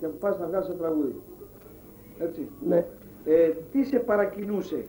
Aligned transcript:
και 0.00 0.06
πας 0.06 0.38
να 0.38 0.46
βγάλεις 0.46 0.68
ένα 0.68 0.76
τραγούδι. 0.76 1.14
Έτσι. 2.18 2.48
Ναι. 2.66 2.86
Ε, 3.24 3.50
τι 3.72 3.84
σε 3.84 3.98
παρακινούσε 3.98 4.84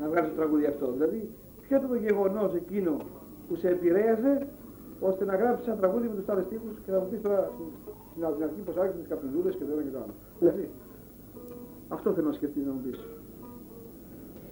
να 0.00 0.08
βγάλεις 0.08 0.30
το 0.30 0.36
τραγούδι 0.36 0.66
αυτό; 0.66 0.92
Δηλαδή, 0.92 1.28
ποιο 1.60 1.76
ήταν 1.76 1.88
το 1.88 1.94
γεγονός 1.94 2.54
εκείνο 2.54 2.96
που 3.48 3.54
σε 3.56 3.68
επηρέαζε 3.68 4.46
ώστε 5.00 5.24
να 5.24 5.36
γράψεις 5.36 5.66
ένα 5.66 5.76
τραγούδι 5.76 6.08
με 6.08 6.14
τους 6.14 6.24
τάδες 6.24 6.44
στίχους 6.44 6.76
και 6.84 6.90
να 6.90 6.98
μου 6.98 7.08
πεις 7.10 7.20
τώρα 7.20 7.50
στην 7.54 7.66
στην 8.32 8.44
αρχή 8.44 8.60
πως 8.64 8.76
άρχισες 8.76 9.00
τις 9.00 9.08
καπνιδούλες 9.08 9.54
και 9.54 9.64
το 9.64 9.72
ένα 9.72 9.82
και 9.82 9.90
το 9.90 9.98
άλλο. 9.98 10.14
Ναι. 10.40 10.48
Έτσι. 10.48 10.68
Αυτό 11.88 12.12
θέλω 12.12 12.26
να 12.26 12.32
σκεφτείς 12.32 12.66
να 12.66 12.72
μου 12.72 12.80
πεις. 12.84 13.06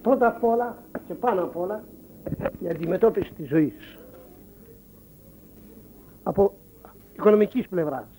Πρώτα 0.01 0.27
απ' 0.27 0.43
όλα 0.43 0.77
και 1.07 1.13
πάνω 1.13 1.43
απ' 1.43 1.57
όλα 1.57 1.83
η 2.59 2.67
αντιμετώπιση 2.67 3.33
της 3.33 3.47
ζωής. 3.47 3.97
Από 6.23 6.53
οικονομικής 7.13 7.67
πλευράς. 7.67 8.12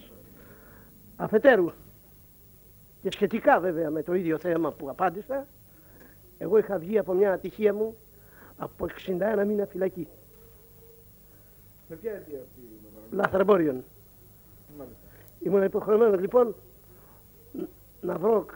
Αφετέρου 1.17 1.71
και 3.02 3.11
σχετικά 3.11 3.61
βέβαια 3.61 3.91
με 3.91 4.02
το 4.02 4.15
ίδιο 4.15 4.38
θέμα 4.38 4.73
που 4.73 4.91
απάντησα, 4.91 5.47
εγώ 6.38 6.59
είχα 6.59 6.79
βγει 6.79 6.98
από 6.98 7.12
μια 7.12 7.33
ατυχία 7.33 7.75
μου 7.75 7.97
από 8.59 8.87
61 9.07 9.45
μήνα 9.47 9.66
φυλακή, 9.66 10.09
Με 11.88 11.97
ποια 11.97 12.11
αιτία 12.12 12.38
αυτή 12.41 12.61
η 12.61 12.80
Μαυροβούνη; 12.83 13.16
λαθρεμπόριων. 13.23 13.85
Μάλιστα. 14.79 14.98
Ήμουν 15.41 15.62
υποχρεωμένος 15.62 16.21
λοιπόν 16.21 16.55
ν- 17.52 17.62
να 18.01 18.19
βρω 18.19 18.46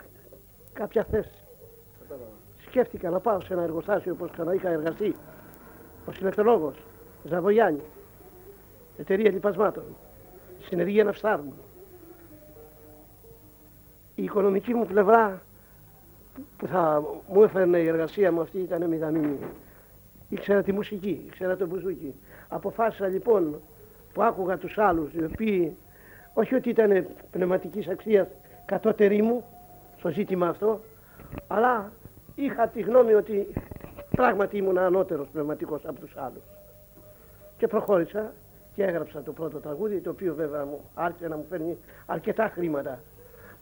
κάποια 0.73 1.05
θέση. 1.05 1.45
Κατάλαβα. 2.01 2.31
Σκέφτηκα 2.67 3.11
να 3.11 3.21
πάω 3.21 3.41
σε 3.41 3.53
ένα 3.53 3.63
εργοστάσιο 3.63 4.13
όπως 4.13 4.31
ξανά 4.31 4.55
είχα 4.55 4.69
εργαστεί 4.69 5.15
ως 6.07 6.19
ηλεκτρολόγος, 6.19 6.77
Ζαβογιάννη, 7.25 7.83
εταιρεία 8.99 9.31
λοιπασμάτων, 9.31 9.85
συνεργεία 10.61 11.05
ναυστάρμου. 11.05 11.53
Η 14.19 14.23
οικονομική 14.23 14.75
μου 14.75 14.87
πλευρά 14.87 15.43
που 16.57 16.67
θα 16.67 17.05
μου 17.33 17.43
έφερνε 17.43 17.79
η 17.79 17.87
εργασία 17.87 18.33
μου 18.33 18.41
αυτή 18.41 18.59
ήταν 18.59 18.89
μηδαμινή. 18.89 19.39
Ήξερα 20.29 20.63
τη 20.63 20.73
μουσική, 20.73 21.23
ήξερα 21.27 21.57
το 21.57 21.67
μπουζούκι. 21.67 22.15
Αποφάσισα 22.49 23.07
λοιπόν 23.07 23.61
που 24.13 24.23
άκουγα 24.23 24.59
τους 24.59 24.79
άλλους 24.79 25.13
οι 25.13 25.25
οποίοι 25.25 25.77
όχι 26.35 26.55
ότι 26.55 26.69
ήταν 26.69 27.07
πνευματικής 27.31 27.89
αξίας 27.89 28.29
κατώτεροι 28.67 29.23
μου 29.23 29.45
στο 29.99 30.09
ζήτημα 30.09 30.49
αυτό, 30.49 30.81
αλλά 31.47 31.93
είχα 32.35 32.69
τη 32.69 32.81
γνώμη 32.81 33.15
ότι 33.15 33.47
πράγματι 34.11 34.57
ήμουν 34.57 34.79
ανώτερος 34.79 35.29
πνευματικός 35.33 35.85
από 35.87 36.01
τους 36.01 36.17
άλλους. 36.17 36.43
Και 37.57 37.67
προχώρησα 37.67 38.33
και 38.75 38.85
έγραψα 38.85 39.23
το 39.23 39.33
πρώτο 39.33 39.59
τραγούδι, 39.59 40.01
το 40.01 40.11
οποίο 40.11 40.35
βέβαια 40.35 40.65
μου 40.65 40.81
άρχισε 40.95 41.29
να 41.29 41.37
μου 41.37 41.47
φέρνει 41.49 41.77
αρκετά 42.07 42.49
χρήματα 42.49 43.01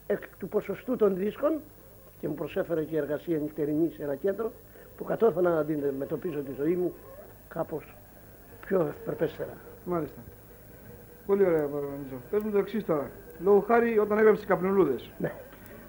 εκ 0.07 0.23
του 0.39 0.49
ποσοστού 0.49 0.97
των 0.97 1.17
δίσκων 1.17 1.61
και 2.21 2.29
μου 2.29 2.35
προσέφερε 2.35 2.83
και 2.83 2.97
εργασία 2.97 3.39
νυχτερινή 3.39 3.93
σε 3.97 4.03
ένα 4.03 4.15
κέντρο 4.15 4.53
που 4.97 5.05
κατόρθωνα 5.05 5.51
να 5.51 5.59
αντιμετωπίζω 5.59 6.41
τη 6.41 6.53
ζωή 6.59 6.75
μου 6.75 6.95
κάπως 7.49 7.95
πιο 8.67 8.81
ευπρεπέστερα. 8.81 9.53
Μάλιστα. 9.85 10.21
Πολύ 11.27 11.45
ωραία, 11.45 11.69
Μαυροβουνίτσο. 11.73 12.17
Πες 12.31 12.43
μου 12.43 12.51
το 12.51 12.59
εξής 12.59 12.85
τώρα. 12.85 13.11
Λόγω 13.43 13.61
χάρη 13.61 13.99
όταν 13.99 14.19
έγραψες 14.19 14.45
τις 14.45 14.49
καπνολούδες. 14.49 15.11
Ναι. 15.19 15.33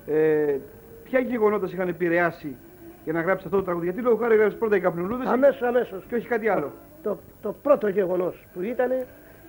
Ε, 0.06 0.60
ποια 1.04 1.20
γεγονότας 1.20 1.70
σε 1.70 1.76
είχαν 1.76 1.88
επηρεάσει 1.88 2.56
για 3.04 3.14
να 3.14 3.22
γράψεις 3.22 3.46
αυτό 3.46 3.58
το 3.58 3.64
τραγούδι; 3.64 3.86
Γιατί 3.86 4.02
λόγω 4.02 4.16
χάρη 4.16 4.34
έγραψες 4.34 4.60
πρώτα 4.60 4.76
οι 4.76 4.80
καπνολούδες 4.80 5.28
Αμέσως, 5.28 5.62
αμέσως. 5.62 6.04
και 6.08 6.16
όχι 6.16 6.28
κάτι 6.28 6.48
άλλο. 6.48 6.72
Το, 7.04 7.18
το 7.42 7.56
πρώτο 7.62 7.88
γεγονός 7.88 8.46
που 8.54 8.62
ήταν, 8.62 8.92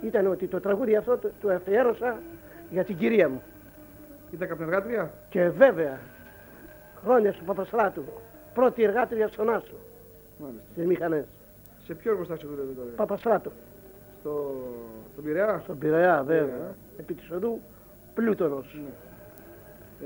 ήταν 0.05 0.27
ότι 0.27 0.47
το 0.47 0.61
τραγούδι 0.61 0.97
αυτό 0.97 1.19
το, 1.19 1.31
το 1.41 1.51
αφιέρωσα 1.51 2.19
για 2.71 2.85
την 2.85 2.97
κυρία 2.97 3.29
μου. 3.29 3.43
Ήταν 4.31 4.49
καπνεργάτρια. 4.49 5.11
Και 5.29 5.49
βέβαια, 5.49 5.99
χρόνια 7.05 7.33
στο 7.33 7.45
Παπαστράτου, 7.45 8.03
πρώτη 8.55 8.83
εργάτρια 8.83 9.29
στον 9.29 9.49
Άσο, 9.51 9.75
Μάλιστα. 10.39 10.63
στις 10.73 10.87
μηχανές. 10.87 11.25
Σε 11.85 11.95
ποιο 11.95 12.11
εργοστάσιο 12.11 12.49
δουλεύει 12.49 12.73
τώρα; 12.75 12.89
Παπαστράτου, 12.97 13.51
Στο... 14.21 14.55
Στον 15.13 15.25
Πειραιά; 15.25 15.61
στον 15.63 15.79
Πειραιά 15.79 16.23
βέβαια, 16.27 16.45
Πειραιά. 16.45 16.77
επί 16.99 17.15
της 17.15 17.31
οδού 17.31 17.61
Πλούτονος. 18.15 18.81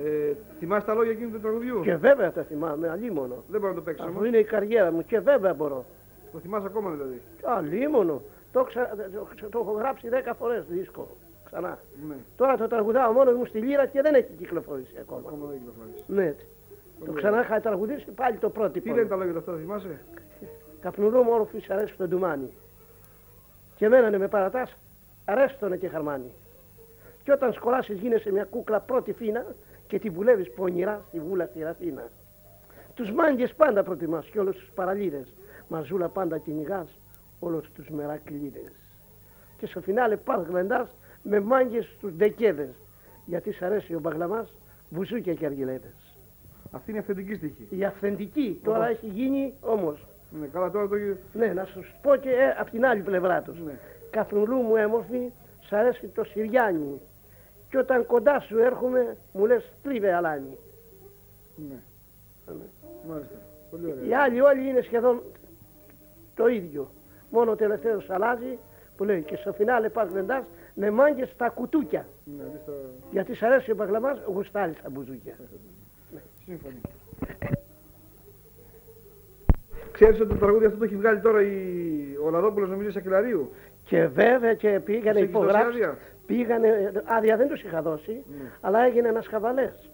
Ε, 0.04 0.32
θυμάσαι 0.58 0.86
τα 0.86 0.94
λόγια 0.94 1.12
εκείνου 1.12 1.30
του 1.30 1.40
τραγουδιού; 1.40 1.80
Και 1.82 1.96
βέβαια 1.96 2.32
τα 2.32 2.42
θυμάμαι, 2.42 2.88
αλίμονο. 2.88 3.44
Δεν 3.48 3.60
μπορώ 3.60 3.72
να 3.72 3.78
το 3.78 3.84
παίξω 3.84 4.02
Αφού 4.04 4.12
όμως. 4.14 4.26
είναι 4.26 4.36
η 4.38 4.44
καριέρα 4.44 4.92
μου 4.92 5.04
και 5.04 5.20
βέβαια 5.20 5.54
μπορώ. 5.54 5.84
Το 6.32 6.38
θυμάσαι 6.38 6.66
ακόμα 6.66 6.90
δηλαδή. 6.90 7.20
Αλίμονο. 7.44 8.22
Το, 8.52 8.64
ξα... 8.64 8.90
το, 9.40 9.48
το 9.48 9.58
έχω 9.58 9.72
γράψει 9.72 10.08
10 10.26 10.32
φορές 10.38 10.64
δίσκο. 10.68 11.08
Ξανά. 11.52 11.78
Ναι. 12.08 12.14
Τώρα 12.36 12.56
το 12.56 12.66
τραγουδάω 12.66 13.12
μόνος 13.12 13.34
μου 13.34 13.44
στη 13.44 13.58
λύρα 13.58 13.86
και 13.86 14.02
δεν 14.02 14.14
έχει 14.14 14.32
κυκλοφορήσει 14.38 14.96
ακόμα. 15.00 15.22
Ακόμα 15.26 15.46
δεν 15.46 15.58
κυκλοφορείς. 15.58 16.04
Ναι. 16.06 16.34
Το 17.04 17.12
ξανά 17.12 17.40
είχα 17.40 17.60
τραγουδήσει 17.60 18.10
πάλι 18.10 18.36
το 18.36 18.50
πρώτο. 18.50 18.80
Τι 18.80 18.88
λένε 18.88 19.08
τα 19.08 19.16
λόγια 19.16 19.32
του 19.32 19.38
αυτά, 19.38 19.56
θυμάσαι; 19.56 20.00
Καπνουρού 20.80 21.22
μου 21.22 21.30
όροφη 21.32 21.62
αρέσει 21.68 21.94
το 21.96 22.08
ντουμάνι. 22.08 22.52
Και 23.76 23.88
μένανε 23.88 24.18
με 24.18 24.28
παρατάς, 24.28 24.76
αρέστονα 25.24 25.76
και 25.76 25.88
χαρμάνι. 25.88 26.32
Και 27.22 27.32
όταν 27.32 27.52
σκολάσεις 27.52 27.98
γίνεσαι 27.98 28.32
μια 28.32 28.44
κούκλα 28.44 28.80
πρώτη 28.80 29.12
φίνα 29.12 29.46
και 29.86 29.98
τη 29.98 30.10
βουλεύεις 30.10 30.50
πονηρά 30.50 31.04
στη 31.08 31.20
βούλα 31.20 31.46
στη 31.46 31.62
Ραφίνα. 31.62 32.08
Τους 32.94 33.12
μάγκες 33.12 33.54
πάντα 33.54 33.82
προτιμάς 33.82 34.26
και 34.26 34.40
όλους 34.40 34.56
τους 34.56 34.70
παραλίδες. 34.74 35.34
Μαζούλα 35.68 36.08
πάντα 36.08 36.38
κυνηγάς 36.38 37.00
όλους 37.40 37.70
τους 37.72 37.88
μερακλίδες. 37.88 38.72
Και 39.58 39.66
στο 39.66 39.80
φινάλε 39.80 40.16
πας 40.16 40.46
γλεντάς 40.46 40.96
με 41.22 41.40
μάγκες 41.40 41.96
τους 42.00 42.12
ντεκέδες. 42.12 42.68
Γιατί 43.24 43.52
σ' 43.52 43.62
αρέσει 43.62 43.94
ο 43.94 44.00
μπαγλαμάς 44.00 44.58
βουζούκια 44.90 45.34
και 45.34 45.46
αργυλέδες. 45.46 46.16
Αυτή 46.70 46.90
είναι 46.90 46.98
η 46.98 47.00
αυθεντική 47.00 47.34
στοιχή. 47.34 47.66
Η 47.70 47.84
αυθεντική 47.84 48.60
τώρα 48.64 48.88
έχει 48.88 49.06
γίνει 49.06 49.54
όμως 49.60 50.06
Ναι, 50.40 50.46
καλά 50.46 50.70
τώρα 50.70 50.88
το. 50.88 50.94
ναι, 51.32 51.46
να 51.46 51.64
σου 51.64 51.84
πω 52.02 52.16
και 52.16 52.30
ε, 52.30 52.54
απ' 52.58 52.70
την 52.70 52.84
άλλη 52.86 53.02
πλευρά 53.02 53.42
τους. 53.42 53.60
Ναι. 53.60 53.78
Καθνουλού 54.10 54.56
μου 54.56 54.76
έμορφη, 54.76 55.30
σ' 55.60 55.72
αρέσει 55.72 56.06
το 56.06 56.24
Συριάνι. 56.24 57.00
Και 57.70 57.78
όταν 57.78 58.06
κοντά 58.06 58.40
σου 58.40 58.58
έρχομαι, 58.58 59.16
μου 59.32 59.46
λες 59.46 59.72
τρίβε 59.82 60.12
αλάνι. 60.14 60.58
Ναι. 61.68 61.76
Μάλιστα. 63.08 63.34
Πολύ 63.70 63.84
ωραία. 63.90 64.04
Οι 64.04 64.14
άλλοι 64.14 64.40
όλοι 64.40 64.68
είναι 64.68 64.80
σχεδόν 64.80 65.22
το 66.34 66.46
ίδιο. 66.48 66.90
Μόνο 67.30 67.50
ο 67.50 67.56
τελευταίος 67.56 68.10
αλλάζει 68.10 68.58
που 68.96 69.04
λέει 69.04 69.22
και 69.22 69.36
στο 69.36 69.52
φινάλε 69.52 69.88
πας 69.88 70.08
γλεντάς 70.08 70.44
με 70.74 70.90
μάγκες 70.90 71.28
στα 71.28 71.48
κουτούκια. 71.48 72.06
Ναι, 72.36 72.42
εμείς 72.42 72.60
το... 72.66 72.72
Γιατί 73.10 73.34
σ' 73.34 73.42
αρέσει 73.42 73.70
ο 73.70 73.74
παγλαμάς, 73.74 74.18
γουστάρει 74.26 74.74
στα 74.78 74.90
μπουζούκια. 74.90 75.34
Σύμφωνοι. 76.44 76.80
Ξέρεις 79.92 80.20
ότι 80.20 80.28
το 80.28 80.34
τραγούδι 80.36 80.64
αυτό 80.64 80.78
το 80.78 80.84
έχει 80.84 80.96
βγάλει 80.96 81.20
τώρα 81.20 81.42
η... 81.42 81.56
ο 82.24 82.30
Λαδόπουλος 82.30 82.68
νομίζω 82.70 82.90
Σακελαρίου; 82.90 83.50
Και 83.84 84.06
βέβαια 84.06 84.54
και 84.54 84.80
πήγανε 84.84 85.12
Τους 85.12 85.22
έχεις 85.22 85.32
δώσει 85.32 85.44
υπογράψει. 85.46 85.76
άδεια; 85.78 85.98
Πήγανε, 86.26 86.92
άδεια 87.04 87.36
δεν 87.36 87.48
τους 87.48 87.62
είχα 87.62 87.82
δώσει, 87.82 88.12
Ναι. 88.12 88.50
αλλά 88.60 88.84
έγινε 88.84 89.08
ένας 89.08 89.26
χαβαλές. 89.26 89.90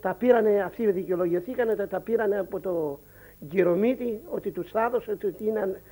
Τα 0.00 0.14
πήρανε, 0.18 0.62
αυτοί 0.62 0.90
δικαιολογηθήκανε, 0.90 1.74
τα, 1.74 1.86
τα 1.88 2.00
πήρανε 2.00 2.38
από 2.38 2.60
το 2.60 3.00
Γυρομίτη, 3.38 4.20
ότι 4.30 4.50
τους 4.50 4.70
θα 4.70 4.84
έδωσε 4.84 5.10
ότι 5.10 5.34
είναι 5.38 5.60
αν- 5.60 5.68
ανσύ- 5.70 5.82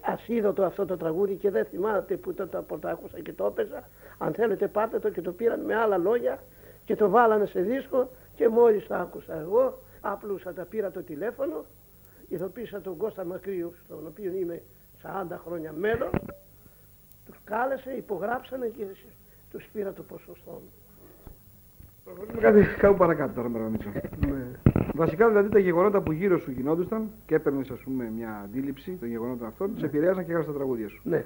ασίδωτο 0.00 0.64
αυτό 0.64 0.84
το 0.86 0.96
τραγούδι 0.96 1.34
και 1.34 1.50
δεν 1.50 1.64
θυμάται 1.64 2.16
που 2.16 2.34
το, 2.34 2.46
το, 2.46 2.62
το, 2.62 2.78
το 2.78 2.88
άκουσα 2.88 3.20
και 3.20 3.32
το 3.32 3.46
έπαιζα. 3.46 3.88
Αν 4.18 4.32
θέλετε 4.34 4.68
πάρτε 4.68 4.98
το 4.98 5.10
και 5.10 5.22
το 5.22 5.32
πήραν 5.32 5.60
με 5.60 5.74
άλλα 5.74 5.96
λόγια 5.96 6.38
και 6.84 6.96
το 6.96 7.08
βάλανε 7.08 7.46
σε 7.46 7.60
δίσκο 7.60 8.10
και 8.34 8.48
μόλις 8.48 8.86
το 8.86 8.94
άκουσα 8.94 9.34
εγώ, 9.34 9.78
άπλουσα 10.00 10.52
τα 10.52 10.64
πήρα 10.64 10.90
το 10.90 11.02
τηλέφωνο, 11.02 11.64
ειδοποίησα 12.28 12.80
τον 12.80 12.96
Κώστα 12.96 13.24
Μακρύου, 13.24 13.74
στον 13.84 14.06
οποίο 14.06 14.32
είμαι 14.32 14.62
40 15.02 15.26
χρόνια 15.44 15.72
μέλος, 15.72 16.10
τους 17.24 17.36
κάλεσε, 17.44 17.92
υπογράψανε 17.92 18.66
και 18.66 18.84
τους 19.50 19.68
πήρα 19.72 19.92
το 19.92 20.02
ποσοστό. 20.02 20.62
Προχωρούμε 22.06 22.40
κάτι 22.40 22.64
κάπου 22.78 22.96
παρακάτω 22.96 23.32
τώρα 23.34 23.48
Μαρονίτσο. 23.48 23.88
Βασικά 24.94 25.28
δηλαδή 25.28 25.48
τα 25.48 25.58
γεγονότα 25.58 26.00
που 26.00 26.12
γύρω 26.12 26.38
σου 26.38 26.50
γινόντουσαν 26.50 27.10
και 27.26 27.34
έπαιρνες 27.34 27.70
ας 27.70 27.78
πούμε 27.78 28.10
μια 28.16 28.40
αντίληψη 28.44 28.96
των 29.00 29.08
γεγονότων 29.08 29.46
αυτών, 29.46 29.70
σε 29.78 29.84
επηρέαζαν 29.84 30.24
και 30.24 30.30
έγραψες 30.30 30.52
τα 30.52 30.58
τραγούδια 30.58 30.88
σου. 30.88 31.00
Ναι. 31.04 31.24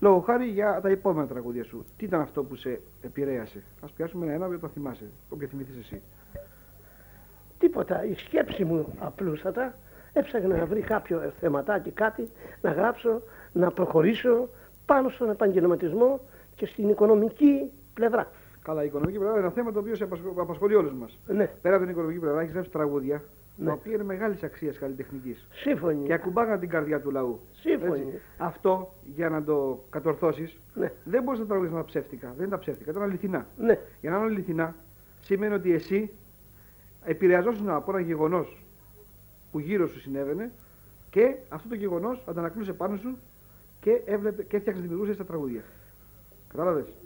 Λόγω 0.00 0.20
χάρη 0.20 0.46
για 0.46 0.80
τα 0.82 0.88
επόμενα 0.88 1.26
τραγούδια 1.26 1.64
σου. 1.64 1.84
Τι 1.96 2.04
ήταν 2.04 2.20
αυτό 2.20 2.44
που 2.44 2.54
σε 2.54 2.80
επηρέασε; 3.00 3.62
Α 3.80 3.86
πιάσουμε 3.96 4.24
ένα-ένα 4.26 4.46
που 4.46 4.58
το 4.58 4.68
θυμάσαι. 4.68 5.10
Όποια 5.28 5.48
θυμηθεί 5.48 5.78
εσύ. 5.78 6.02
Τίποτα. 7.58 8.04
Η 8.04 8.14
σκέψη 8.14 8.64
μου 8.64 8.94
απλούστατα 8.98 9.78
έψαχνα 10.12 10.56
να 10.56 10.66
βρει 10.66 10.80
κάποιο 10.80 11.32
θεματάκι, 11.40 11.90
κάτι, 11.90 12.28
να 12.60 12.72
γράψω, 12.72 13.22
να 13.52 13.70
προχωρήσω 13.70 14.48
πάνω 14.86 15.08
στον 15.08 15.30
επαγγελματισμό 15.30 16.20
και 16.54 16.66
στην 16.66 16.88
οικονομική 16.88 17.70
πλευρά. 17.94 18.30
Καλά, 18.68 18.82
η 18.82 18.86
οικονομική 18.86 19.18
πλευρά 19.18 19.36
είναι 19.36 19.44
ένα 19.44 19.54
θέμα 19.54 19.72
το 19.72 19.78
οποίο 19.78 19.94
σε 19.94 20.04
απασχολεί, 20.04 20.34
απασχολεί 20.40 20.74
όλους 20.74 20.92
μας. 20.92 21.18
Ναι, 21.26 21.46
Πέρα 21.62 21.74
από 21.74 21.84
την 21.84 21.92
οικονομική 21.92 22.20
πλευρά, 22.20 22.40
έχεις 22.40 22.52
γράψει 22.52 22.70
τραγούδια 22.70 23.22
Ναι. 23.56 23.66
τα 23.66 23.72
οποία 23.72 23.92
είναι 23.92 24.02
μεγάλης 24.04 24.42
αξίας 24.42 24.78
καλλιτεχνικής 24.78 25.48
σύμφωνοι. 25.52 26.06
και 26.06 26.12
ακουμπάγαν 26.12 26.60
την 26.60 26.68
καρδιά 26.68 27.00
του 27.00 27.10
λαού. 27.10 27.40
Σύμφωνοι. 27.52 28.00
Έτσι. 28.00 28.20
Αυτό 28.38 28.94
για 29.14 29.28
να 29.28 29.42
το 29.44 29.84
κατορθώσεις 29.90 30.58
Ναι, 30.74 30.92
δεν 31.04 31.22
μπορείς 31.22 31.40
να 31.40 31.46
τραγουδίσει 31.46 31.74
τα 31.74 31.84
ψεύτικα. 31.84 32.26
Δεν 32.28 32.38
είναι 32.46 32.48
τα 32.54 32.58
ψεύτικα, 32.58 32.90
ήταν 32.90 33.02
αληθινά. 33.02 33.46
ναι, 33.58 33.78
Για 34.00 34.10
να 34.10 34.16
είναι 34.16 34.24
αληθινά, 34.26 34.74
σημαίνει 35.20 35.54
ότι 35.54 35.72
εσύ 35.72 36.10
επηρεαζόσουν 37.04 37.68
από 37.68 37.90
ένα 37.90 38.00
γεγονός 38.00 38.64
που 39.52 39.58
γύρω 39.58 39.86
σου 39.86 40.00
συνέβαινε 40.00 40.52
και 41.10 41.34
αυτό 41.48 41.68
το 41.68 41.74
γεγονός 41.74 42.24
αντανακλούσε 42.28 42.72
πάνω 42.72 42.96
σου 42.96 43.18
και, 43.80 44.02
έβλεπε, 44.04 44.42
και 44.42 44.56
έφτιαξε 44.56 44.80
δημιουργούσε 44.82 45.14
τα 45.14 45.24
τραγούδια. 45.24 45.62
Κατάλαβες; 46.48 46.96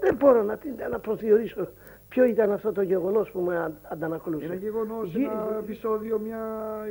Δεν 0.00 0.14
μπορώ 0.16 0.42
να, 0.42 0.56
την- 0.56 0.74
να 0.90 0.98
προσδιορίσω 0.98 1.68
ποιο 2.08 2.24
ήταν 2.24 2.52
αυτό 2.52 2.72
το 2.72 2.82
γεγονός 2.82 3.30
που 3.30 3.40
με 3.40 3.56
αν- 3.56 3.78
αντανακλούσε. 3.82 4.44
Ένα 4.44 4.54
γεγονός, 4.54 5.08
Γύ- 5.08 5.24
ένα 5.24 5.56
επεισόδιο, 5.62 6.18
μια 6.18 6.38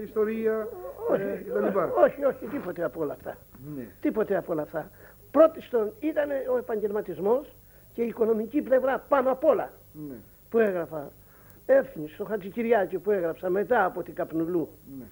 ιστορία 0.03 0.67
όχι, 1.09 1.21
ε, 1.21 1.43
κτλ. 1.47 1.77
όχι, 2.03 2.23
όχι, 2.25 2.45
τίποτε 2.45 2.83
από 2.83 3.01
όλα 3.01 3.13
αυτά. 3.13 3.37
Ναι. 3.75 3.87
Τίποτε 4.01 4.37
από 4.37 4.51
όλα 4.51 4.61
αυτά. 4.61 4.89
Πρώτιστον 5.31 5.91
ήταν 5.99 6.29
ο 6.53 6.57
επαγγελματισμός 6.57 7.55
και 7.93 8.01
η 8.01 8.07
οικονομική 8.07 8.61
πλευρά 8.61 8.99
πάνω 9.07 9.31
απ' 9.31 9.43
όλα 9.43 9.71
Ναι. 10.09 10.15
που 10.49 10.59
έγραφα. 10.59 11.11
Έφυγε 11.65 12.07
στο 12.07 12.25
Χατζικυριάκη 12.25 12.97
που 12.99 13.11
έγραψα 13.11 13.49
μετά 13.49 13.85
από 13.85 14.03
την 14.03 14.13
Καπνουλού. 14.15 14.69
ναι. 14.99 15.05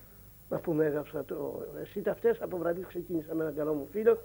Να 0.50 0.58
πούμε 0.60 0.86
έγραψα 0.86 1.24
το 1.26 1.66
εσύ 1.82 2.02
τα 2.02 2.12
αυτές 2.12 2.42
από 2.42 2.58
βραδύ 2.58 2.86
ξεκίνησα 2.88 3.36
με 3.36 3.42
έναν 3.44 3.56
καλό 3.56 3.74
μου 3.74 3.88
φίλο. 3.92 4.18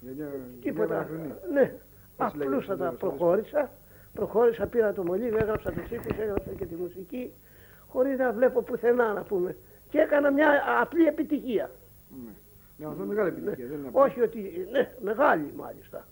Για 0.00 0.12
μια, 0.16 0.26
Τίποτα. 0.60 0.86
μια 0.86 0.96
αναχρονή. 0.96 1.32
Ναι. 1.52 1.74
Πώς 2.16 2.34
λέγεται 2.34 2.44
Απλούστατα 2.44 2.90
το 2.90 2.96
τέλος, 2.96 2.98
προχώρησα. 2.98 3.70
Προχώρησα, 4.14 4.66
πήρα 4.66 4.92
το 4.92 5.04
μολύβι, 5.04 5.36
έγραψα 5.36 5.72
τους 5.72 5.90
ήχους, 5.90 6.18
έγραψα 6.18 6.50
και 6.50 6.66
τη 6.66 6.74
μουσική. 6.74 7.32
Χωρίς 7.88 8.18
να 8.18 8.32
βλέπω 8.32 8.62
πουθενά 8.62 9.12
να 9.12 9.22
πούμε. 9.22 9.56
Και 9.88 9.98
έκανα 9.98 10.30
μια 10.30 10.62
απλή 10.80 11.06
επιτυχία. 11.06 11.70
Ναι. 12.24 12.30
Ναι, 12.76 12.86
αυτό 12.86 13.02
είναι 13.02 13.14
μεγάλη 13.14 13.28
επιτυχία. 13.28 13.66
Δεν 13.66 13.78
είναι 13.78 13.88
απλή. 13.88 14.00
Όχι 14.00 14.20
ότι, 14.20 14.68
ναι, 14.70 14.94
μεγάλη 15.00 15.52
μάλιστα. 15.56 16.06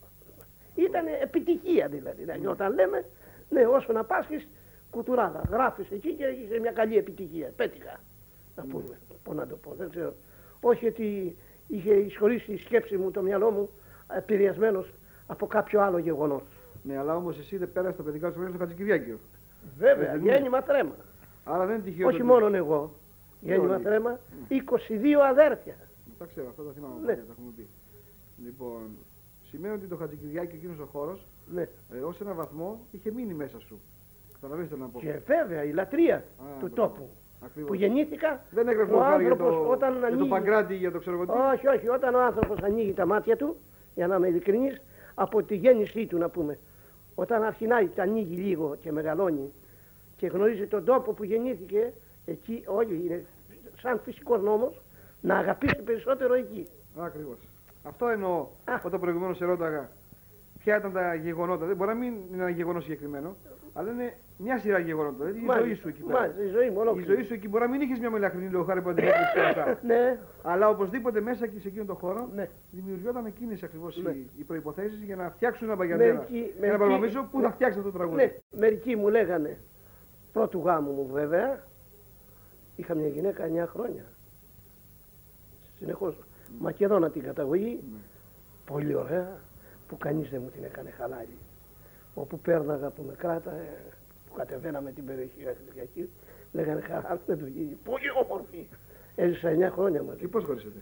Ήταν 0.75 1.05
επιτυχία 1.23 1.89
δηλαδή. 1.89 2.21
δηλαδή 2.21 2.47
όταν 2.47 2.75
λέμε, 2.75 3.05
ναι, 3.49 3.67
όσο 3.67 3.93
να 3.93 4.05
πάσχεις, 4.05 4.49
κουτουράδα. 4.91 5.43
Γράφεις 5.51 5.91
εκεί 5.91 6.15
και 6.15 6.25
έχεις 6.25 6.61
μια 6.61 6.73
καλή 6.73 6.97
επιτυχία. 6.97 7.53
Πέτυχα. 7.57 8.01
Να 8.57 8.63
πούμε. 8.63 8.99
Πώς 9.23 9.35
να 9.35 9.47
το 9.47 9.57
πω, 9.57 9.75
δεν 9.79 9.91
ξέρω. 9.91 10.15
Όχι 10.61 10.87
ότι 10.87 11.37
είχε 11.67 11.95
εισχωρήσει 11.95 12.53
η 12.53 12.57
σκέψη 12.57 12.97
μου, 12.97 13.11
το 13.11 13.23
μυαλό 13.23 13.51
μου, 13.51 13.71
επηρεασμένος 14.17 14.93
από 15.31 15.47
κάποιο 15.47 15.81
άλλο 15.83 15.99
γεγονός. 15.99 16.43
Ναι, 16.83 16.97
αλλά 16.99 17.17
όμως 17.17 17.39
εσύ 17.39 17.57
δεν 17.57 17.73
πέρασες 17.73 17.97
τα 17.97 18.03
παιδικά 18.03 18.27
σου 18.29 18.33
χρόνια 18.33 18.49
στο 18.51 18.59
Χατζικυριάκιο. 18.59 19.19
Βέβαια, 19.79 20.13
Ε, 20.13 20.17
ναι. 20.17 20.31
γέννημα 20.33 20.63
τρέμα. 20.63 20.95
Άρα 21.45 21.67
δεν 21.67 21.75
είναι 21.75 21.85
τυχαίο. 21.85 22.07
Όχι 22.07 22.17
ότι- 22.17 22.25
μόνο 22.25 22.57
εγώ. 22.57 22.95
Γέννημα 23.41 23.75
όλοι. 23.75 23.85
τρέμα, 23.85 24.19
22 24.49 25.21
αδέρφια. 25.31 25.75
Τα 26.19 26.25
ξέρω, 26.27 26.49
αυτά 26.49 26.63
τα 26.63 26.71
θυμάμαι. 26.75 26.95
Ναι. 27.01 27.07
Ναι. 27.07 27.15
Τα 27.15 27.33
έχουμε 27.33 27.53
πει. 27.57 27.69
Λοιπόν, 28.45 28.81
σημαίνει 29.43 29.75
ότι 29.75 29.87
το 29.87 29.97
Χατζικυριάκιο 29.97 30.57
εκείνος 30.57 30.79
ο 30.79 30.85
χώρος 30.93 31.27
Ναι. 31.55 31.63
ε, 31.63 31.99
ως 32.05 32.21
ένα 32.21 32.33
βαθμό 32.33 32.81
είχε 32.91 33.11
μείνει 33.13 33.35
μέσα 33.35 33.59
σου. 33.61 33.81
Καταλαβαίνετε 34.33 34.75
τι 34.75 34.81
θέλω 34.81 34.87
να 34.87 34.93
πω. 34.93 35.01
Και 35.07 35.21
βέβαια 35.27 35.65
η 35.65 35.73
λατρεία 35.73 36.17
Α, 36.17 36.21
του 36.61 36.71
μπράβο. 36.75 36.75
τόπου. 36.93 37.09
Ακριβώς. 37.45 37.69
Που 37.71 37.75
γεννήθηκα, 37.75 38.45
Δεν 38.51 38.69
έγραφε 38.69 38.93
ο 38.93 38.97
ο 38.97 39.01
χάρη 39.01 39.23
για 39.23 39.33
άνθρωπος 39.33 39.57
το, 39.57 39.71
όταν 39.71 39.91
για 39.93 40.01
το 40.01 40.07
ανοίγει- 40.07 40.29
Παγκράτη, 40.31 40.75
για 40.75 40.91
το 40.91 40.99
ξέρω 40.99 41.17
εγώ 41.17 41.25
τι. 41.27 41.33
Όχι, 41.55 41.67
όχι. 41.69 41.89
Όταν 41.89 42.15
ο 42.15 42.21
άνθρωπος 42.23 42.59
ανοίγει 42.63 42.93
τα 42.93 43.07
μάτια 43.07 43.37
του, 43.37 43.57
για 43.95 44.07
να 44.07 44.17
είμαι 44.17 44.29
ειλικρινής, 44.29 44.81
από 45.15 45.43
τη 45.43 45.57
γέννησή 45.57 46.07
του 46.07 46.19
να 46.19 46.29
πούμε, 46.29 46.59
όταν 47.15 47.43
αρχινάει, 47.43 47.89
τα 47.89 48.03
ανοίγει 48.03 48.37
λίγο 48.37 48.77
και 48.81 48.93
μεγαλώνει 48.93 49.53
και 50.17 50.27
γνωρίζει 50.27 50.67
τον 50.67 50.85
τόπο 50.85 51.13
που 51.13 51.25
γεννήθηκε, 51.25 51.93
εκεί 52.25 52.63
όλοι 52.67 52.95
είναι 53.07 53.25
σαν 53.81 54.01
φυσικός 54.05 54.43
νόμος 54.43 54.81
να 55.21 55.37
αγαπήσει 55.39 55.83
περισσότερο 55.83 56.35
εκεί. 56.35 56.67
Ακριβώς. 56.97 57.39
Αυτό 57.83 58.09
εννοώ 58.09 58.47
Α. 58.65 58.81
όταν 58.85 59.01
προηγουμένω 59.01 59.35
σε 59.35 59.45
ρώταγα 59.45 59.91
ποια 60.59 60.77
ήταν 60.77 60.93
τα 60.93 61.15
γεγονότα. 61.15 61.67
Δεν 61.67 61.77
μπορεί 61.77 61.91
να 61.91 61.97
μην 61.97 62.15
είναι 62.33 62.43
ένα 62.43 62.51
γεγονός 62.51 62.83
συγκεκριμένο, 62.83 63.37
αλλά 63.73 63.91
είναι 63.91 64.17
μια 64.43 64.59
σειρά 64.59 64.79
γεγονότα. 64.79 65.17
Δηλαδή 65.25 65.39
η 65.39 65.43
Μάλιστα, 65.45 65.67
ζωή 65.67 65.75
σου 65.75 65.89
εκεί 65.89 66.03
πέρα. 66.03 66.19
Μάλιστα, 66.21 66.43
η 66.43 66.47
ζωή 66.49 66.69
μου 66.71 66.77
Η 66.77 66.81
ολόκληρη. 66.81 67.13
ζωή 67.13 67.23
σου 67.23 67.33
εκεί 67.35 67.49
μπορεί 67.49 67.65
να 67.65 67.71
μην 67.71 67.81
είχες 67.81 67.99
μια 67.99 68.11
μελαχρινή 68.11 68.51
λογάρη 68.51 68.83
που 68.83 68.89
αντιμετωπίζει 68.89 69.39
όλα 69.39 69.49
αυτά. 69.49 69.79
Ναι, 69.87 70.19
Αλλά 70.43 70.69
οπωσδήποτε 70.69 71.21
μέσα 71.21 71.47
και 71.47 71.59
σε 71.61 71.69
εκείνον 71.69 71.87
τον 71.87 71.97
χώρο 71.97 72.29
ναι. 72.35 72.49
δημιουργιόταν 72.71 73.27
εκείνε 73.27 73.57
ακριβώς 73.65 73.97
Ναι. 74.03 74.11
οι, 74.11 74.31
οι 74.39 74.43
προποθέσει 74.43 74.95
για 75.05 75.17
να 75.17 75.31
φτιάξουν 75.31 75.67
ένα 75.67 75.77
μπαγιαντέρα. 75.77 76.15
Μερικοί- 76.15 76.37
Ένα 76.37 76.61
μερικοί- 76.61 76.79
παραμαμίσο 76.79 77.29
που 77.31 77.39
ναι. 77.39 77.45
θα 77.47 77.53
φτιάξει 77.53 77.79
αυτό 77.79 77.91
το 77.91 77.97
τραγούδι. 77.99 78.23
Ναι, 78.25 78.33
μερικοί 78.59 78.97
μου 78.97 79.09
λέγανε 79.09 79.59
πρώτου 80.33 80.63
γάμου 80.65 80.93
μου 80.93 81.09
βέβαια. 81.13 81.63
Είχα 82.77 82.95
μια 82.95 83.09
γυναίκα 83.09 83.45
9 83.45 83.67
χρόνια. 83.67 84.05
Συνεχώς. 85.79 86.19
Μακεδόνα 86.59 87.11
την 87.11 87.23
καταγωγή. 87.23 87.81
Ναι. 87.93 87.99
Πολύ 88.65 88.95
ωραία. 88.95 89.39
Που 89.89 89.97
κανείς 89.97 90.31
δεν 90.31 90.41
μου 90.43 90.49
την 90.51 90.65
έκανε 90.65 90.91
χαλάλι. 90.91 91.37
Όπου 92.15 92.39
πέρναγα 92.39 92.91
που 92.91 93.03
με 93.07 93.15
κράταγε, 93.19 93.77
που 94.31 94.37
κατεβαίναμε 94.37 94.93
την 94.93 95.05
περιοχή 95.05 95.43
Γαστριακή, 95.43 96.11
λέγανε 96.53 96.81
χαρά 96.81 97.21
δεν 97.27 97.39
του 97.39 97.47
γίνει. 97.47 97.79
Πολύ 97.85 98.11
όμορφη. 98.25 98.69
Έζησα 99.15 99.51
9 99.51 99.71
χρόνια 99.73 100.03
μαζί. 100.03 100.19
Και 100.19 100.29
πώς 100.29 100.45
χωρίσετε. 100.45 100.81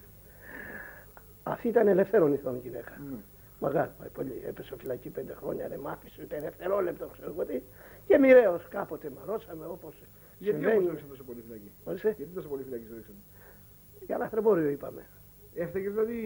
Αυτή 1.43 1.69
ήταν 1.69 1.89
ελευθέρων 1.89 2.33
ηθών 2.33 2.59
γυναίκα. 2.63 2.93
Ναι. 3.11 3.17
Μεγάλη, 3.61 3.91
πάει 3.99 4.09
πολύ. 4.09 4.43
Έπεσε 4.47 4.75
φυλακή 4.79 5.09
πέντε 5.09 5.35
χρόνια, 5.35 5.69
δεν 5.69 5.81
μ' 5.81 5.87
άφησε 5.89 6.23
ούτε 6.23 6.41
δευτερόλεπτο, 6.41 7.07
ξέρω 7.07 7.31
εγώ 7.31 7.45
τι. 7.45 7.63
Και 8.07 8.19
μοιραίω 8.19 8.61
κάποτε 8.71 9.11
μαρώσαμε 9.19 9.67
όπως 9.67 9.95
Γιατί 10.39 10.59
όμως 10.59 10.71
συμβαίνει. 10.73 10.91
ρίξαν 10.91 11.09
τόσο 11.09 11.25
πολύ 11.25 11.41
φυλακή; 11.47 11.71
Ορίστε, 11.85 12.15
Γιατί 12.17 12.33
τόσο 12.35 12.49
πολύ 12.49 12.63
φυλακή 12.63 12.85
το 12.85 12.95
ρίξαν. 12.95 13.15
για 14.07 14.19
λαθρεμπόριο 14.19 14.69
είπαμε. 14.69 15.07
Έφταιγες 15.55 15.93
δηλαδή; 15.93 16.19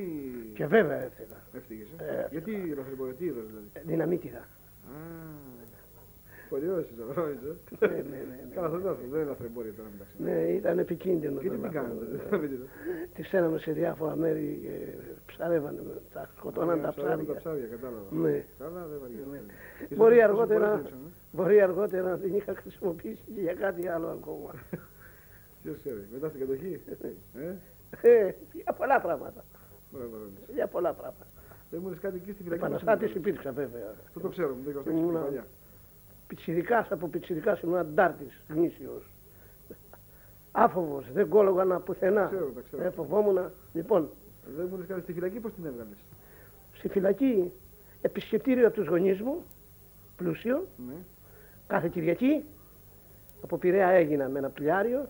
Και 0.55 0.67
βέβαια 0.67 1.03
έφυγα. 1.03 1.37
Έφταιγες. 1.53 1.89
Ε, 1.99 2.05
Ε. 2.05 2.27
Γιατί 2.31 2.75
λαθρεμπορία, 2.77 3.15
τι 3.15 3.25
είδος 3.25 3.47
δηλαδή; 3.47 3.67
Ε, 3.73 3.81
Δυναμίτιδα. 3.85 4.39
Α, 4.39 4.95
πολύ 6.53 6.67
ωραίο 6.71 6.81
είσαι, 6.85 6.95
γνώριζε. 7.15 7.53
ναι, 7.81 7.87
ναι, 7.89 8.03
ναι, 8.13 8.21
ναι. 8.49 8.55
Καλά, 8.55 8.67
αυτό 8.67 8.79
δεν 8.79 8.91
είναι- 8.93 9.11
δεν 9.13 9.21
είναι 9.21 9.29
λαθρεμπόρια 9.33 9.73
τώρα 9.79 9.89
μεταξύ. 9.95 10.15
μας. 10.19 10.25
Ναι, 10.29 10.37
ήταν 10.61 10.75
επικίνδυνο. 10.87 11.33
Γιατί 11.41 11.49
το 11.49 11.69
τι 11.69 11.75
λάθος. 11.75 11.75
κάνετε, 11.81 12.05
δυναμίτιδα. 12.25 12.67
Τη 13.15 13.23
στέλναμε 13.29 13.59
σε 13.59 13.71
διάφορα 13.81 14.15
μέρη 14.23 14.45
και 14.65 14.75
ψαρεύανε, 15.31 15.81
τα 16.13 16.23
σκοτώναν 16.37 16.81
τα 16.83 16.91
Ψάρια, 16.91 17.11
Τα 17.11 17.17
ψάρια. 17.17 17.35
ψάρια, 17.41 17.67
κατάλαβα. 17.75 18.07
Ναι. 18.25 18.37
Καλά, 18.63 18.81
δεν 18.91 18.99
βαριέσαι. 19.03 19.41
Ίσως 19.85 19.97
Μπορεί 20.01 20.15
τόσο 20.19 20.27
αργότερα, 20.29 20.67
πολλές 20.69 20.83
ρίξανε. 20.83 21.09
μπορεί 21.37 21.57
αργότερα 21.69 22.09
να 22.11 22.19
την 22.19 22.35
είχα 22.39 22.53
χρησιμοποιήσει 22.63 23.23
και 23.35 23.41
για 23.47 23.55
κάτι 23.65 23.83
άλλο 23.95 24.09
ακόμα. 24.19 24.51
Ποιος 25.63 25.77
ξέρει, 25.83 26.03
μετά 26.13 26.27
στην 26.29 26.41
κατοχή; 26.41 26.73
Ε, 28.03 28.11
Ε, 28.11 28.35
για 28.53 28.73
πολλά 28.73 29.01
πράγματα. 29.01 29.45
μπράβο, 29.93 30.17
Ρόνης. 30.21 30.39
Για 30.55 30.67
πολλά 30.67 30.93
πράγματα. 31.01 31.27
Δεν 31.71 31.81
μου 31.83 31.89
λες 31.89 31.99
κάτι 31.99 32.17
εκεί 32.17 32.33
στη 32.33 32.43
φυλακή. 32.43 32.61
Επαναστάτης 32.63 33.07
πώς 33.09 33.17
υπήρξα 33.17 33.53
βέβαια. 33.53 33.95
Αυτό 34.07 34.21
το 34.21 34.29
ξέρω, 34.29 34.55
μου 34.55 34.63
το 34.65 34.71
είχα 34.71 34.81
Ήμουνα- 34.91 35.19
στην 35.21 35.23
παλιά. 35.29 35.45
Πιτσιρικάς 36.33 36.91
από 36.91 37.09
πιτσιρικάς 37.09 37.61
ήμουν 37.61 37.77
αντάρτης, 37.77 38.43
γνήσιος. 38.49 39.03
Άφοβος, 40.53 41.05
δεν 41.13 41.29
κόλογανα 41.29 41.81
πουθενά. 41.81 42.27
Ξέρω, 42.27 42.47
τα 42.55 42.61
ξέρω. 42.61 42.83
Ε, 42.83 42.91
φοβόμουν. 42.91 43.39
Λοιπόν, 43.73 44.11
Δεν 44.57 44.67
μου 44.71 44.77
λες 44.77 44.87
κάτι 44.87 45.01
στη 45.01 45.13
φυλακή, 45.13 45.39
πώς 45.39 45.53
την 45.53 45.65
έβγαλες; 45.67 45.99
στη 46.73 46.89
φυλακή 46.89 47.53
επισκεπτήριο 48.03 48.67
από 48.67 48.77
τους 48.77 48.87
γονείς 48.87 49.21
μου, 49.21 49.43
πλούσιο, 50.17 50.67
Ναι. 50.89 50.95
κάθε 51.67 51.89
Κυριακή. 51.89 52.45
Από 53.43 53.57
Πειραιά 53.57 53.89
έγινα 53.89 54.29
με 54.29 54.39
ένα 54.39 54.49
πλιάριο. 54.49 55.09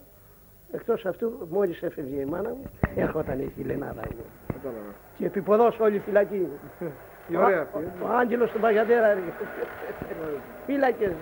Εκτός 0.72 1.06
αυτού, 1.06 1.46
μόλις 1.50 1.82
έφευγε 1.82 2.20
η 2.20 2.24
μάνα 2.24 2.48
μου, 2.48 2.62
έρχονταν 2.94 3.40
η 3.40 3.52
Χιλενάδα 3.54 4.02
μου. 4.16 4.24
Κατάλαβα. 4.52 4.94
Και 5.18 5.26
επιποδός 5.26 5.78
όλη 5.80 5.96
η 5.96 6.00
φυλακή. 6.00 6.46
Η 7.32 7.36
ωραία 7.36 7.58
Ο- 7.58 7.62
αυτή. 7.62 7.78
ε. 8.00 8.04
Ο, 8.04 8.06
ο 8.08 8.16
Άγγελος 8.20 8.50
του 8.50 8.60
Παγιαντέρα 8.60 9.06
έργε. 9.06 9.30
Φύλακες. 10.66 11.12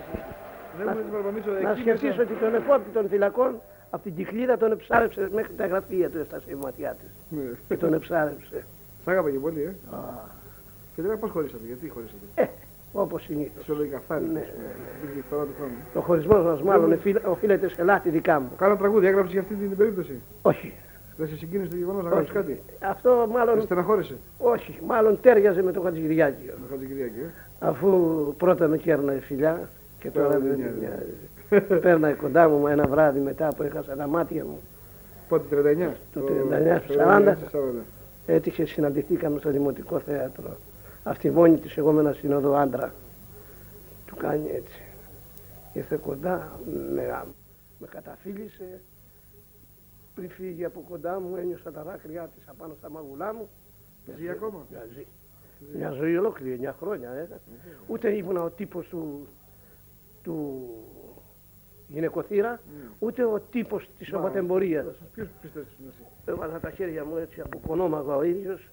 Δεν 0.79 0.87
μου 0.89 0.95
λες, 0.95 1.05
Βαρβαμίσο, 1.13 1.51
Να 1.63 1.71
εκεί 1.71 1.81
σκεφτείς 1.81 2.09
μέσα- 2.09 2.23
ότι 2.23 2.33
τον 2.43 2.55
επόπτη 2.55 2.91
των 2.97 3.09
φυλακών 3.09 3.61
από 3.91 4.03
την 4.03 4.15
κυκλίδα 4.17 4.57
τον 4.57 4.73
εψάρεψες 4.73 5.29
μέχρι 5.29 5.53
τα 5.55 5.67
γραφεία 5.67 6.11
του 6.11 6.19
έφτασε 6.19 6.45
η 6.51 6.55
ματιά 6.55 6.97
της. 7.01 7.11
Ναι. 7.39 7.51
Και 7.69 7.77
τον 7.77 7.93
εψάρεψε. 7.95 8.65
Σ' 9.05 9.09
άγαπα 9.09 9.31
και 9.31 9.39
πολύ, 9.39 9.63
ε. 9.63 9.95
Α, 9.97 9.99
Και 10.95 11.03
τώρα 11.03 11.17
πώς 11.17 11.31
χωρίσατε, 11.31 11.63
γιατί 11.67 11.89
χωρίσατε; 11.89 12.25
Ε, 12.35 12.47
όπως 12.93 13.23
συνήθως. 13.23 13.55
Φυσιολογικά, 13.59 14.01
φτάνει. 14.05 14.29
Ναι, 14.33 14.41
ας 14.41 14.47
πούμε. 14.47 14.67
Υπήρχε 15.03 15.23
φορά 15.31 15.43
του 15.43 15.55
χρόνου. 15.59 15.73
Ο 15.95 16.01
χωρισμός 16.01 16.45
μας 16.45 16.63
μάλλον 16.63 16.93
εφίλ- 16.93 17.27
οφείλεται 17.27 17.69
σε 17.69 17.83
λάθη 17.83 18.11
δικά 18.11 18.41
μου. 18.41 18.51
Κάνα 18.59 18.77
τραγούδι, 18.77 19.07
έγραψε 19.07 19.33
για 19.33 19.41
αυτή 19.41 19.55
την 19.55 19.77
περίπτωση. 19.77 20.21
Όχι. 20.43 20.73
Δεν 21.21 21.29
σε 21.29 21.37
συγκίνησε 21.37 21.71
το 21.71 21.77
γεγονός 21.77 22.03
να 22.05 22.09
γράψεις 22.11 22.29
όχι. 22.35 22.39
κάτι; 22.39 22.61
Αυτό 22.81 23.25
Σε 23.27 23.33
μάλλον 23.33 23.63
στεναχώρησε. 23.63 24.17
όχι. 24.39 24.79
Μάλλον 24.87 25.21
τέριαζε 25.21 25.63
με 25.63 25.73
το 25.73 25.81
Χατζηγυριάκιο. 25.81 26.53
Με 26.61 26.67
Χατζικυριακή, 26.71 27.19
ε; 27.21 27.25
Αφού 27.59 27.89
πρώτα 28.39 28.67
με 28.69 28.77
κέρναγε 28.79 29.21
φιλιά 29.21 29.69
και 29.99 30.11
τώρα 30.11 30.27
Τώρα 30.27 30.39
δεν 30.39 30.49
δεν 30.49 30.59
με 30.59 30.65
νοιάζει. 30.79 30.95
νοιάζει. 31.51 31.81
Πέρναγε 31.81 32.15
κοντά 32.15 32.49
μου 32.49 32.67
ένα 32.67 32.87
βράδυ 32.87 33.19
μετά 33.21 33.49
που 33.57 33.63
έχασα 33.63 33.97
τα 33.97 34.07
μάτια 34.07 34.45
μου. 34.45 34.59
Πότε, 35.29 35.45
39. 35.57 35.97
Το 36.13 36.21
Το- 36.21 36.27
39, 36.27 36.81
στο 36.85 36.93
39, 36.95 37.33
40. 37.33 37.37
στο 37.49 37.59
40. 37.59 37.85
Έτυχε, 38.27 38.65
συναντηθήκαμε 38.65 39.39
στο 39.39 39.51
Δημοτικό 39.51 39.99
Θέατρο. 39.99 40.57
Αυτή 41.03 41.31
μόνη 41.31 41.57
της 41.57 41.77
εγώ 41.77 41.93
με 41.93 42.01
ένα 42.01 42.13
συνοδό 42.13 42.55
άντρα. 42.55 42.93
Του 44.07 44.17
κάνει 44.17 44.51
έτσι. 44.55 44.83
Ήρθε 45.73 45.97
κοντά, 45.97 46.51
με, 46.95 47.23
με 47.79 47.87
καταφύλισε. 47.91 48.81
Πριν 50.21 50.33
φύγει 50.33 50.65
από 50.65 50.85
κοντά 50.89 51.21
μου 51.21 51.37
ένιωσα 51.37 51.73
τα 51.73 51.83
δάκρυά 51.83 52.29
της 52.35 52.49
απάνω 52.49 52.75
στα 52.79 52.91
μαγουλά 52.91 53.35
μου. 53.35 53.49
Ζει 54.17 54.29
ακόμα; 54.29 54.67
Μια, 54.71 54.87
ζει. 54.93 55.07
Μια 55.77 55.91
ζωή 55.91 56.17
ολόκληρη, 56.17 56.53
9 56.55 56.73
χρόνια. 56.81 57.11
Ε. 57.11 57.29
Ούτε 57.87 58.11
ήμουνα 58.17 58.43
ο 58.43 58.51
τύπος 58.51 58.87
του, 58.89 59.27
του 60.23 60.67
γυναικοθύρα, 61.89 62.51
Ναι. 62.51 62.89
ούτε 62.99 63.25
ο 63.25 63.41
τύπος 63.51 63.89
της 63.99 64.13
οπατεμπορίας. 64.13 64.97
Ποιους 65.15 65.29
πιστεύεις 65.41 65.71
ότι 65.73 65.83
είναι 65.83 65.91
εσύ. 65.91 66.03
Έβαλα 66.25 66.61
τα 66.61 66.71
χέρια 66.71 67.05
μου 67.05 67.17
έτσι 67.17 67.41
από 67.41 67.61
κονόμαγα 67.67 68.17
ο 68.17 68.23
ίδιος 68.23 68.69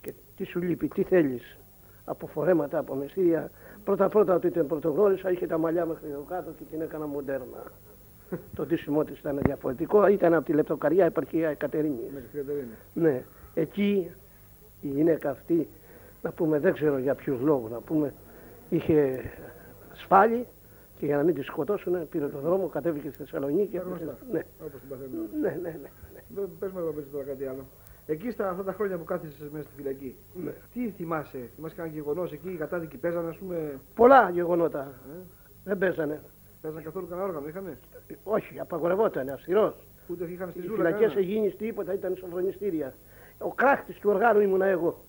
και 0.00 0.12
τι 0.36 0.44
σου 0.44 0.60
λείπει, 0.62 0.88
τι 0.88 1.02
θέλεις. 1.02 1.58
Από 2.04 2.26
φορέματα, 2.26 2.78
από 2.78 2.94
μεσία. 2.94 3.50
Πρώτα 3.84 4.08
πρώτα 4.08 4.34
ότι 4.34 4.50
την 4.50 4.66
πρωτογνώρισα, 4.66 5.30
είχε 5.30 5.46
τα 5.46 5.58
μαλλιά 5.58 5.86
μέχρι 5.86 6.10
εδώ 6.10 6.24
κάτω 6.28 6.50
και 6.50 6.64
την 6.70 6.80
έκανα 6.80 7.06
μοντέρνα. 7.06 7.62
Το 8.54 8.66
ντύσιμό 8.66 9.04
της 9.04 9.18
ήταν 9.18 9.38
διαφορετικό, 9.44 10.06
ήταν 10.06 10.34
από 10.34 10.44
τη 10.44 10.52
λεπτοκαριά 10.52 11.04
επαρχία 11.04 11.48
Εκατερίνη. 11.48 12.00
Με 12.14 12.20
τη 12.20 12.36
Κατερίνα. 12.36 12.66
Ναι, 12.92 13.24
εκεί 13.54 14.10
η 14.80 14.88
γυναίκα 14.88 15.30
αυτή, 15.30 15.68
να 16.22 16.30
πούμε 16.32 16.58
δεν 16.58 16.72
ξέρω 16.72 16.98
για 16.98 17.14
ποιους 17.14 17.40
λόγους, 17.40 17.70
να 17.70 17.80
πούμε 17.80 18.12
είχε 18.68 19.20
σφάλει 19.92 20.46
και 20.98 21.06
για 21.06 21.16
να 21.16 21.22
μην 21.22 21.34
τη 21.34 21.42
σκοτώσουν 21.42 22.08
πήρε 22.08 22.26
το 22.28 22.38
δρόμο, 22.38 22.66
κατέβηκε 22.68 23.08
στη 23.08 23.16
Θεσσαλονίκη. 23.18 23.76
Τα 23.76 23.82
γνωστά. 23.82 24.16
Ναι, 24.32 24.42
Όπως 24.66 24.80
την 24.80 24.88
παθαίνουμε. 24.88 25.26
ναι, 25.40 25.48
ναι, 25.48 25.56
ναι. 25.62 25.68
ναι. 26.14 26.20
Δεν- 26.28 26.50
Πες 26.58 26.70
μου 26.72 26.78
εδώ 26.78 26.90
πες 26.92 27.04
τώρα 27.12 27.24
κάτι 27.24 27.46
άλλο. 27.46 27.66
Εκεί 28.06 28.30
στα 28.30 28.48
αυτά 28.50 28.62
τα 28.64 28.72
χρόνια 28.72 28.98
που 28.98 29.04
κάθισες 29.04 29.48
μέσα 29.50 29.64
στη 29.64 29.72
φυλακή, 29.76 30.16
Ναι. 30.44 30.52
τι 30.72 30.90
θυμάσαι, 30.90 31.38
θυμάσαι 31.54 31.74
κανένα 31.74 31.94
γεγονός 31.94 32.32
εκεί, 32.32 32.48
οι 32.50 32.56
κατάδικοι 32.56 32.96
παίζανε, 32.96 33.28
ας 33.28 33.36
πούμε, 33.36 33.80
Πολλά 33.94 34.30
γεγονότα. 34.30 34.80
ε; 34.80 35.18
Δεν 35.64 35.78
παίζανε. 35.78 36.20
Παίζανε 36.66 36.84
καθόλου 36.84 37.06
κανένα 37.08 37.26
όργανο, 37.28 37.48
είχανε. 37.48 37.78
Όχι, 38.24 38.60
απαγορευόταν, 38.60 39.28
αυστηρός. 39.28 39.74
Ούτε 40.08 40.24
είχαν 40.24 40.50
στη 40.50 40.58
Οι 40.58 40.62
ζούλα 40.62 40.76
φυλακές 40.76 41.00
κανένα; 41.00 41.20
Αιγίνη 41.20 41.50
τίποτα 41.50 41.94
ήταν 41.94 42.16
σοφρονιστήρια. 42.16 42.94
Ο 43.38 43.52
κράχτης 43.52 43.98
του 43.98 44.10
οργάνου 44.10 44.40
ήμουνα 44.40 44.66
εγώ. 44.66 45.04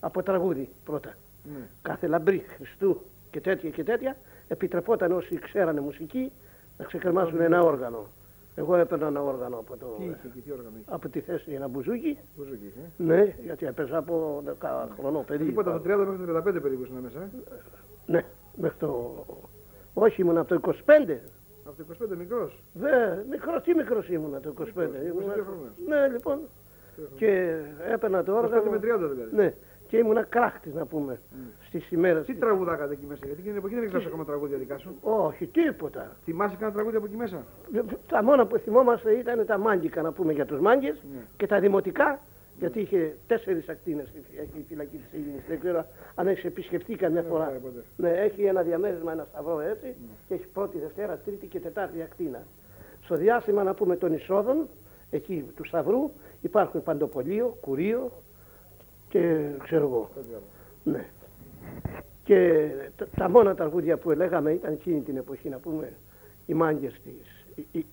Από 0.00 0.22
τραγούδι 0.22 0.68
πρώτα. 0.84 1.14
Ναι. 1.44 1.68
Κάθε 1.82 2.06
λαμπρή 2.06 2.44
Χριστού 2.56 3.00
και 3.30 3.40
τέτοια 3.40 3.70
και 3.70 3.84
τέτοια 3.84 4.16
επιτρεπόταν 4.48 5.12
όσοι 5.12 5.38
ξέρανε 5.38 5.80
μουσική 5.80 6.32
να 6.78 6.84
ξεκρεμάσουν 6.84 7.40
ένα 7.40 7.62
όργανο. 7.62 8.06
Εγώ 8.54 8.76
έπαιρνα 8.76 9.06
ένα 9.06 9.22
όργανο 9.22 9.58
από, 9.58 9.76
το, 9.76 9.86
Τι 9.98 10.04
είχε 10.04 10.16
εκεί, 10.26 10.40
τι 10.40 10.50
όργανο 10.52 10.76
είχε; 10.76 10.90
από 10.94 11.08
τη 11.08 11.20
θέση 11.20 11.52
ένα 11.52 11.68
μπουζούκι. 11.68 12.18
Μπουζούκι 12.36 12.64
είχε. 12.66 12.90
Ναι, 12.96 13.34
γιατί 13.44 13.66
έπαιζα 13.66 13.96
από 13.96 14.42
10 14.60 14.86
χρονό 14.98 15.24
παιδί. 15.26 15.44
Τίποτα 15.44 15.74
από 15.74 15.88
το 15.88 15.94
30 15.94 16.06
μέχρι 16.06 16.26
το 16.26 16.36
35 16.36 16.42
περίπου 16.62 16.82
ήσουν 16.82 16.96
μέσα. 16.96 17.18
Ε; 17.18 17.28
Ναι, 18.06 18.24
μέχρι 18.56 18.76
το. 18.78 19.24
Όχι, 19.94 20.20
ήμουν 20.20 20.38
από 20.38 20.48
το 20.48 20.72
25. 20.86 21.18
Από 21.64 21.76
το 21.76 22.06
25 22.12 22.16
μικρός. 22.16 22.62
Δε, 22.72 22.88
μικρός, 23.30 23.62
τι 23.62 23.74
μικρός 23.74 24.08
ήμουνα 24.08 24.40
το 24.40 24.54
25. 24.58 24.64
Ήμουνα... 25.06 25.34
22 25.34 25.44
χρόνια. 25.46 25.72
Ναι, 25.86 26.08
λοιπόν. 26.08 26.38
Και 27.16 27.58
έπαιρνα 27.92 28.22
το 28.22 28.38
25 28.38 28.42
όργανο. 28.42 28.70
με 28.70 28.76
30 28.76 28.80
δηλαδή. 28.80 29.28
Ναι, 29.34 29.54
και 29.88 29.96
ήμουνα 29.96 30.22
κράχτη 30.22 30.68
να 30.74 30.86
πούμε 30.86 31.20
στις 31.66 31.90
ημέρες. 31.90 32.24
Τι 32.26 32.34
τραγουδάκατε 32.34 32.92
εκεί 32.92 33.04
μέσα, 33.08 33.20
γιατί 33.26 33.38
εκείνη 33.40 33.48
την 33.48 33.56
εποχή 33.58 33.74
δεν 33.74 33.84
ήξερα 33.84 34.04
ακόμα 34.06 34.24
τραγούδια 34.24 34.58
δικά 34.58 34.78
σου. 34.78 34.96
Όχι, 35.00 35.46
τίποτα. 35.46 36.16
Θυμάσαι 36.24 36.54
κανένα 36.54 36.72
τραγούδι 36.72 36.96
από 36.96 37.06
εκεί 37.06 37.16
μέσα; 37.16 37.44
Τα 38.08 38.22
μόνα 38.22 38.46
που 38.46 38.56
θυμόμαστε 38.58 39.12
ήταν 39.12 39.46
τα 39.46 39.58
μάγκικα 39.58 40.02
να 40.02 40.12
πούμε 40.12 40.32
για 40.32 40.46
τους 40.46 40.60
μάγκες 40.60 41.02
Ναι. 41.14 41.20
και 41.36 41.46
τα 41.46 41.60
δημοτικά, 41.60 42.20
γιατί 42.58 42.80
είχε 42.80 43.16
τέσσερις 43.26 43.68
ακτίνες 43.68 44.08
η- 44.08 44.58
η 44.58 44.64
φυλακή 44.68 44.96
της 44.96 45.12
Αιγίνης. 45.12 45.42
Δεν 45.48 45.58
ξέρω 45.60 45.86
αν 46.14 46.26
έχεις 46.26 46.44
επισκεφτεί 46.44 46.94
καμιά 46.94 47.20
Δεν 47.22 47.30
φορά. 47.30 47.42
έχω 47.42 47.50
πάει 47.52 47.60
ποτέ. 47.60 47.84
Ναι, 47.96 48.10
έχει 48.10 48.42
ένα 48.44 48.62
διαμέρισμα, 48.62 49.12
ένα 49.12 49.26
σταυρό 49.32 49.60
έτσι 49.60 49.94
και 50.28 50.34
έχει 50.34 50.46
πρώτη, 50.46 50.78
δευτέρα, 50.78 51.16
τρίτη 51.18 51.46
και 51.46 51.60
τετάρτη 51.60 52.02
ακτίνα. 52.02 52.42
Στο 53.04 53.16
διάστημα 53.16 53.62
να 53.62 53.74
πούμε 53.74 53.96
των 53.96 54.12
εισόδων, 54.12 54.68
εκεί 55.10 55.44
του 55.56 55.64
σταυρού, 55.64 56.10
υπάρχουν 56.40 56.82
παντοπολείο, 56.82 57.56
κουρίο 57.60 58.12
και 59.08 59.46
ξέρω 59.62 59.84
εγώ. 59.84 60.10
Κάτι 60.14 60.26
άλλο. 60.30 60.42
Ναι. 60.84 61.06
Και 62.24 62.68
τα, 62.96 63.06
τα 63.16 63.28
μόνα 63.30 63.54
τραγούδια 63.54 63.96
που 63.96 64.10
λέγαμε 64.10 64.52
ήταν 64.52 64.72
εκείνη 64.72 65.00
την 65.00 65.16
εποχή 65.16 65.48
να 65.48 65.58
πούμε 65.58 65.92
οι 66.46 66.54
μάγκες 66.54 67.00
της. 67.04 67.46
Οι, 67.54 67.66
οι, 67.78 67.86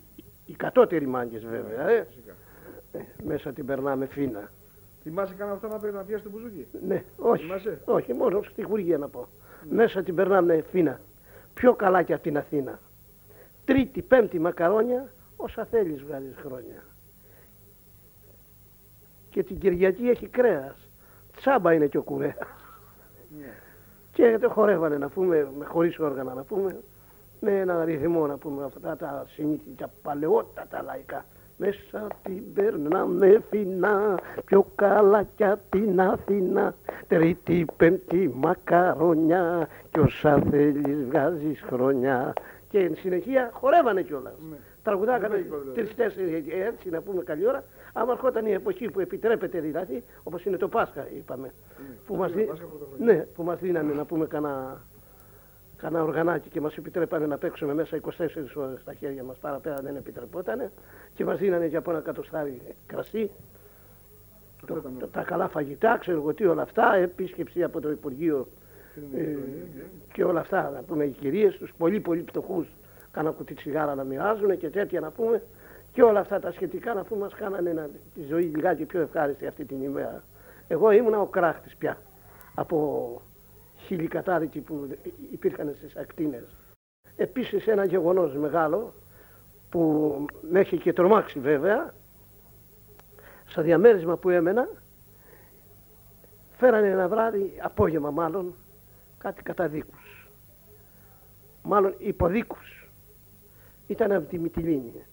οι 0.46 0.54
κατώτεροι 0.54 1.08
μάγκες 1.08 1.46
βέβαια. 1.46 1.90
Ε. 1.90 2.08
Φυσικά. 2.92 2.98
Ε, 2.98 3.24
μέσα 3.24 3.54
την 3.54 3.66
περνάμε 3.66 4.06
φίνα. 4.06 4.52
Θυμάσαι 5.04 5.34
κανένα 5.34 5.56
αυτό 5.56 5.68
να 5.68 5.78
πρέπει 5.80 5.96
να 5.96 6.04
πιάσει 6.04 6.24
το 6.24 6.30
μπουζούκι; 6.30 6.68
Ναι, 6.88 7.04
όχι. 7.18 7.44
Θυμάσαι; 7.44 7.82
Όχι, 7.86 8.14
μόνο 8.14 8.42
στη 8.42 8.64
χουργία 8.64 8.98
να 8.98 9.08
πω. 9.08 9.28
Μέσα 9.70 10.04
την 10.04 10.16
περνάμε 10.16 10.64
φίνα. 10.72 11.00
Πιο 11.54 11.76
καλά 11.76 12.04
και 12.04 12.14
από 12.14 12.24
την 12.24 12.38
Αθήνα. 12.38 12.80
Τρίτη, 13.66 14.02
πέμπτη 14.02 14.40
μακαρόνια, 14.40 15.14
όσα 15.36 15.66
θέλεις 15.66 16.04
βγάλεις 16.04 16.36
χρόνια. 16.46 16.84
Και 19.30 19.44
την 19.44 19.60
Κυριακή 19.60 20.10
έχει 20.10 20.28
κρέας. 20.28 20.90
Τσάμπα 21.36 21.74
είναι 21.74 21.88
και 21.88 21.98
ο 21.98 22.04
κουρέας. 22.04 22.36
Ναι. 23.40 23.54
Και 24.12 24.38
το 24.42 24.50
χορεύανε 24.50 24.98
να 24.98 25.10
πούμε, 25.10 25.52
με 25.58 25.66
χωρίς 25.66 26.00
όργανα 26.00 26.34
να 26.34 26.44
πούμε, 26.44 26.80
με 27.40 27.60
ένα 27.60 27.84
ρυθμό 27.84 28.28
να 28.28 28.38
πούμε 28.38 28.64
αυτά 28.64 28.96
τα 28.96 29.26
συνήθεια, 29.28 29.72
τα 29.78 29.90
παλαιότατα 30.02 30.82
λαϊκά. 30.82 31.26
Μέσα 31.62 32.08
την 32.24 32.54
περνάμε 32.54 33.42
φινά, 33.50 34.20
πιο 34.46 34.66
καλά 34.76 35.24
κι 35.36 35.44
απ' 35.44 35.70
την 35.70 36.02
Αθήνα. 36.02 36.76
Τρίτη, 37.08 37.66
πέμπτη 37.78 38.32
μακαρόνια, 38.36 39.68
κι 39.92 40.00
όσα 40.00 40.42
θέλεις 40.50 41.04
βγάζεις 41.08 41.62
χρονιά. 41.62 42.34
Και 42.70 42.80
εν 42.80 42.96
συνεχεία 42.96 43.50
χορεύανε 43.54 44.02
κιόλας. 44.02 44.34
Ναι. 44.52 44.58
Τραγουδάκανε 44.84 45.36
Ζευγικό 45.36 45.58
δηλαδή. 45.60 45.82
τρεις-τέσσερις 45.82 46.44
έτσι 46.68 46.90
να 46.90 47.02
πούμε 47.02 47.24
καλή 47.24 47.48
ώρα. 47.48 47.64
Άμα 47.94 48.12
ερχόταν 48.12 48.46
η 48.46 48.52
εποχή 48.52 48.90
που 48.92 49.00
επιτρέπεται 49.00 49.60
δηλαδή, 49.60 50.04
όπως 50.24 50.46
είναι 50.46 50.58
το 50.58 50.68
Πάσχα 50.68 51.08
είπαμε, 51.18 51.54
που 52.06 52.16
μας, 52.16 52.32
δι- 52.32 52.48
Πάσχα 52.48 52.66
πρωτοχρονιά. 52.66 53.14
ναι, 53.14 53.26
που 53.36 53.44
μας 53.44 53.60
δίνανε 53.60 53.94
να 53.94 54.06
πούμε 54.06 54.26
κανένα 54.26 54.82
κανένα 55.82 56.04
οργανάκι 56.04 56.50
και 56.50 56.62
μας 56.62 56.78
επιτρέπανε 56.78 57.26
να 57.26 57.38
παίξουμε 57.38 57.74
μέσα 57.74 57.96
24 57.98 58.56
ώρες 58.56 58.82
στα 58.82 58.94
χέρια 58.94 59.24
μας, 59.24 59.38
παραπέρα 59.38 59.76
δεν 59.82 59.96
επιτρεπότανε. 59.96 60.72
Και 61.14 61.26
μας 61.26 61.38
δίνανε 61.38 61.68
και 61.68 61.78
από 61.78 61.92
ένα 61.92 62.00
κατοστάρι 62.00 62.62
κρασί, 62.86 63.32
Αυτό 64.62 64.74
το- 64.74 64.80
ήταν 64.80 64.98
το- 65.00 65.08
τα 65.08 65.22
καλά 65.24 65.48
φαγητά, 65.48 65.98
ξέρω 66.00 66.18
εγώ 66.18 66.34
τι 66.34 66.46
όλα 66.46 66.62
αυτά, 66.62 66.96
επίσκεψη 66.96 67.64
από 67.64 67.80
το 67.82 67.90
Υπουργείο 67.92 68.48
ε, 69.18 69.36
και 70.14 70.24
όλα 70.24 70.40
αυτά, 70.40 70.70
να 70.76 70.82
πούμε 70.82 71.04
οι 71.06 71.10
κυρίες 71.10 71.58
τους, 71.58 71.74
πολύ 71.78 72.00
πολύ 72.00 72.22
πτωχούς, 72.22 72.68
κάνα 73.12 73.32
κουτί 73.32 73.54
τσιγάρα 73.54 73.96
να 73.96 74.04
μοιράζουν 74.04 74.58
και 74.58 74.70
τέτοια 74.70 75.00
να 75.00 75.12
πούμε. 75.12 75.42
Και 75.94 76.04
όλα 76.04 76.20
αυτά 76.20 76.40
τα 76.40 76.52
σχετικά 76.52 76.94
να 76.94 77.04
πούμε 77.04 77.22
μας 77.22 77.34
κάνανε 77.34 77.74
να, 77.74 77.90
τη 78.16 78.22
ζωή 78.30 78.44
λιγάκι 78.44 78.86
πιο 78.86 79.02
ευχάριστη 79.02 79.48
αυτή 79.48 79.66
την 79.66 79.82
ημέρα. 79.84 80.24
Εγώ 80.68 80.92
ήμουνα 80.92 81.20
ο 81.22 81.26
κράχτης 81.26 81.76
πια 81.76 81.98
από 82.56 83.22
χιλικατάρικοι 83.90 84.60
που 84.60 84.98
υπήρχαν 85.32 85.74
στις 85.76 85.96
ακτίνες. 85.96 86.56
Επίσης 87.16 87.68
ένα 87.68 87.86
γεγονός 87.86 88.36
μεγάλο 88.36 88.94
που 89.70 90.26
με 90.50 90.60
έχει 90.60 90.78
και 90.78 90.94
τρομάξει 90.94 91.40
βέβαια 91.40 91.94
στο 93.46 93.62
διαμέρισμα 93.62 94.18
που 94.18 94.30
έμενα 94.30 94.68
φέρανε 96.58 96.88
ένα 96.88 97.08
βράδυ, 97.08 97.60
απόγευμα 97.62 98.12
μάλλον, 98.12 98.56
κάτι 99.18 99.44
καταδίκους. 99.44 100.30
Μάλλον 101.64 101.94
υποδίκους. 101.98 102.90
Ήταν 103.88 104.12
από 104.12 104.28
τη 104.28 104.40
Μυτιλίνη. 104.40 105.06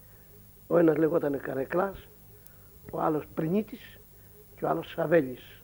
Ο 0.66 0.78
ένας 0.78 0.97
λεγόταν 0.97 1.40
Καρεκλάς, 1.40 2.09
ο 2.90 3.00
άλλος 3.00 3.25
Πρινίτης 3.35 4.00
και 4.56 4.64
ο 4.64 4.68
άλλος 4.68 4.90
Σαβέλης. 4.90 5.62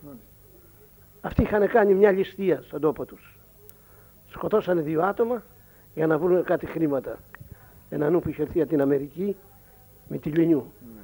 Μάλιστα. 0.00 0.31
Αυτοί 1.24 1.42
είχαν 1.42 1.68
κάνει 1.68 1.94
μια 1.94 2.10
ληστεία 2.10 2.62
στον 2.62 2.80
τόπο 2.80 3.04
τους. 3.04 3.38
Σκοτώσανε 4.28 4.80
δύο 4.80 5.02
άτομα 5.02 5.42
για 5.94 6.06
να 6.06 6.18
βρουν 6.18 6.44
κάτι 6.44 6.66
χρήματα. 6.66 7.18
Έναν 7.90 8.20
που 8.20 8.28
είχε 8.28 8.42
έρθει 8.42 8.60
από 8.60 8.70
την 8.70 8.80
Αμερική 8.80 9.36
με 10.08 10.18
τη 10.18 10.30
Λινιού. 10.30 10.72
Ναι. 10.94 11.00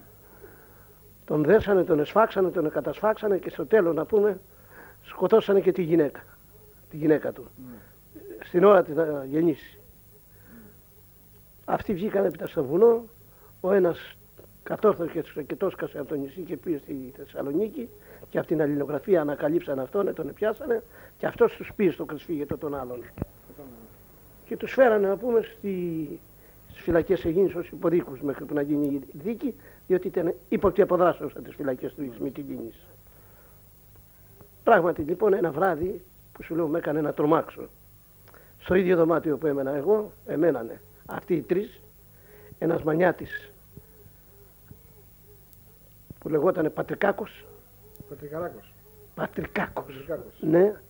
Τον 1.25 1.44
δέσανε, 1.44 1.84
τον 1.84 2.00
εσφάξανε, 2.00 2.50
τον 2.50 2.70
κατασφάξανε 2.70 3.38
και 3.38 3.50
στο 3.50 3.66
τέλος 3.66 3.94
να 3.94 4.04
πούμε 4.04 4.40
σκοτώσανε 5.02 5.60
και 5.60 5.72
τη 5.72 5.82
γυναίκα. 5.82 6.20
Τη 6.90 6.96
γυναίκα 6.96 7.32
του. 7.32 7.46
Ναι. 7.56 7.78
Στην 8.44 8.64
ώρα 8.64 8.82
της 8.82 8.94
να 8.94 9.25
γεννήσει. 9.25 9.78
Αυτοί 11.64 11.94
βγήκαν 11.94 12.25
έπειτα 12.25 12.46
στο 12.46 12.64
βουνό. 12.64 13.04
Ο 13.60 13.72
ένας 13.72 14.16
κατόρθωσε 14.62 15.22
και 15.46 15.56
το 15.56 15.66
έσκασε 15.66 15.98
από 15.98 16.08
το 16.08 16.14
νησί 16.14 16.40
και 16.40 16.56
πήγε 16.56 16.78
στη 16.78 17.12
Θεσσαλονίκη 17.16 17.88
και 18.30 18.38
από 18.38 18.47
την 18.47 18.62
αλληλογραφία 18.62 19.20
ανακαλύψαν 19.20 19.78
αυτόν, 19.78 20.14
τον 20.14 20.32
πιάσανε 20.35 20.82
και 21.18 21.26
αυτός 21.26 21.52
τους 21.52 21.73
πήγε 21.76 21.90
στο 21.90 22.04
κρυσφύγετο 22.04 22.58
των 22.58 22.75
άλλων. 22.75 23.00
Κατάλαβα. 23.00 23.75
Και 24.44 24.56
τους 24.56 24.73
φέρανε 24.73 25.08
να 25.08 25.16
πούμε 25.16 25.42
στη, 25.42 26.20
στις 26.70 26.82
φυλακές 26.82 27.25
Αιγίνης 27.25 27.54
ως 27.54 27.68
υποδίκους 27.68 28.20
μέχρι 28.20 28.44
που 28.44 28.54
να 28.54 28.62
γίνει 28.62 28.87
η 28.87 29.02
δίκη, 29.12 29.54
διότι 29.87 30.06
ήταν 30.06 30.35
ύποπτη 30.49 30.82
αποδράσεως 30.82 31.32
από 31.37 31.44
τις 31.44 31.54
φυλακές 31.54 31.94
του 31.94 32.12
Μητυλίνης. 32.20 32.87
Πράγματι 34.64 35.02
λοιπόν 35.02 35.32
ένα 35.32 35.50
βράδυ 35.50 36.04
που 36.32 36.42
σου 36.42 36.54
λέω 36.54 36.66
με 36.66 36.78
έκανε 36.78 37.00
να 37.00 37.12
τρομάξω. 37.12 37.68
Στο 38.58 38.75
ίδιο 38.75 38.97
δωμάτιο 38.97 39.37
που 39.37 39.47
έμενα 39.47 39.75
εγώ, 39.75 40.12
εμένανε 40.26 40.80
αυτοί 41.06 41.35
οι 41.35 41.40
τρεις, 41.40 41.80
ένας 42.58 42.82
μανιάτης 42.82 43.52
που 46.18 46.28
λεγόταν 46.28 46.73
Πατρικάκος, 46.73 47.44
Πατρικαράκος. 48.08 48.72
Πατρικάκος, 49.14 49.84
Πατρικάκος. 49.84 50.32
ναι, 50.40 50.80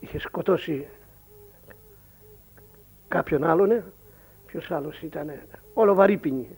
είχε 0.00 0.18
σκοτώσει 0.18 0.88
κάποιον 3.08 3.44
άλλον, 3.44 3.82
ποιος 4.46 4.70
άλλος 4.70 5.02
ήταν, 5.02 5.30
όλο 5.74 5.94
βαρύπινη. 5.94 6.48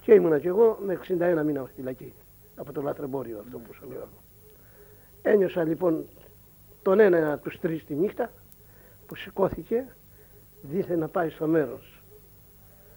Και 0.00 0.14
ήμουνα 0.14 0.38
κι 0.38 0.46
εγώ 0.46 0.78
με 0.84 0.94
61 0.94 1.42
μήνα 1.44 1.64
στη 1.64 1.72
φυλακή, 1.74 2.14
από 2.56 2.72
το 2.72 2.82
λατρεμπόριο 2.82 3.38
αυτό 3.38 3.58
που 3.58 3.74
σου 3.74 3.88
λέω. 3.90 4.08
Ένιωσα 5.22 5.64
λοιπόν 5.64 6.06
τον 6.82 7.00
ένα 7.00 7.32
από 7.32 7.42
τους 7.42 7.60
τρεις 7.60 7.84
τη 7.84 7.94
νύχτα 7.94 8.30
που 9.06 9.14
σηκώθηκε 9.14 9.86
δίθεν 10.62 10.98
να 10.98 11.08
πάει 11.08 11.30
στο 11.30 11.46
μέρος. 11.46 12.02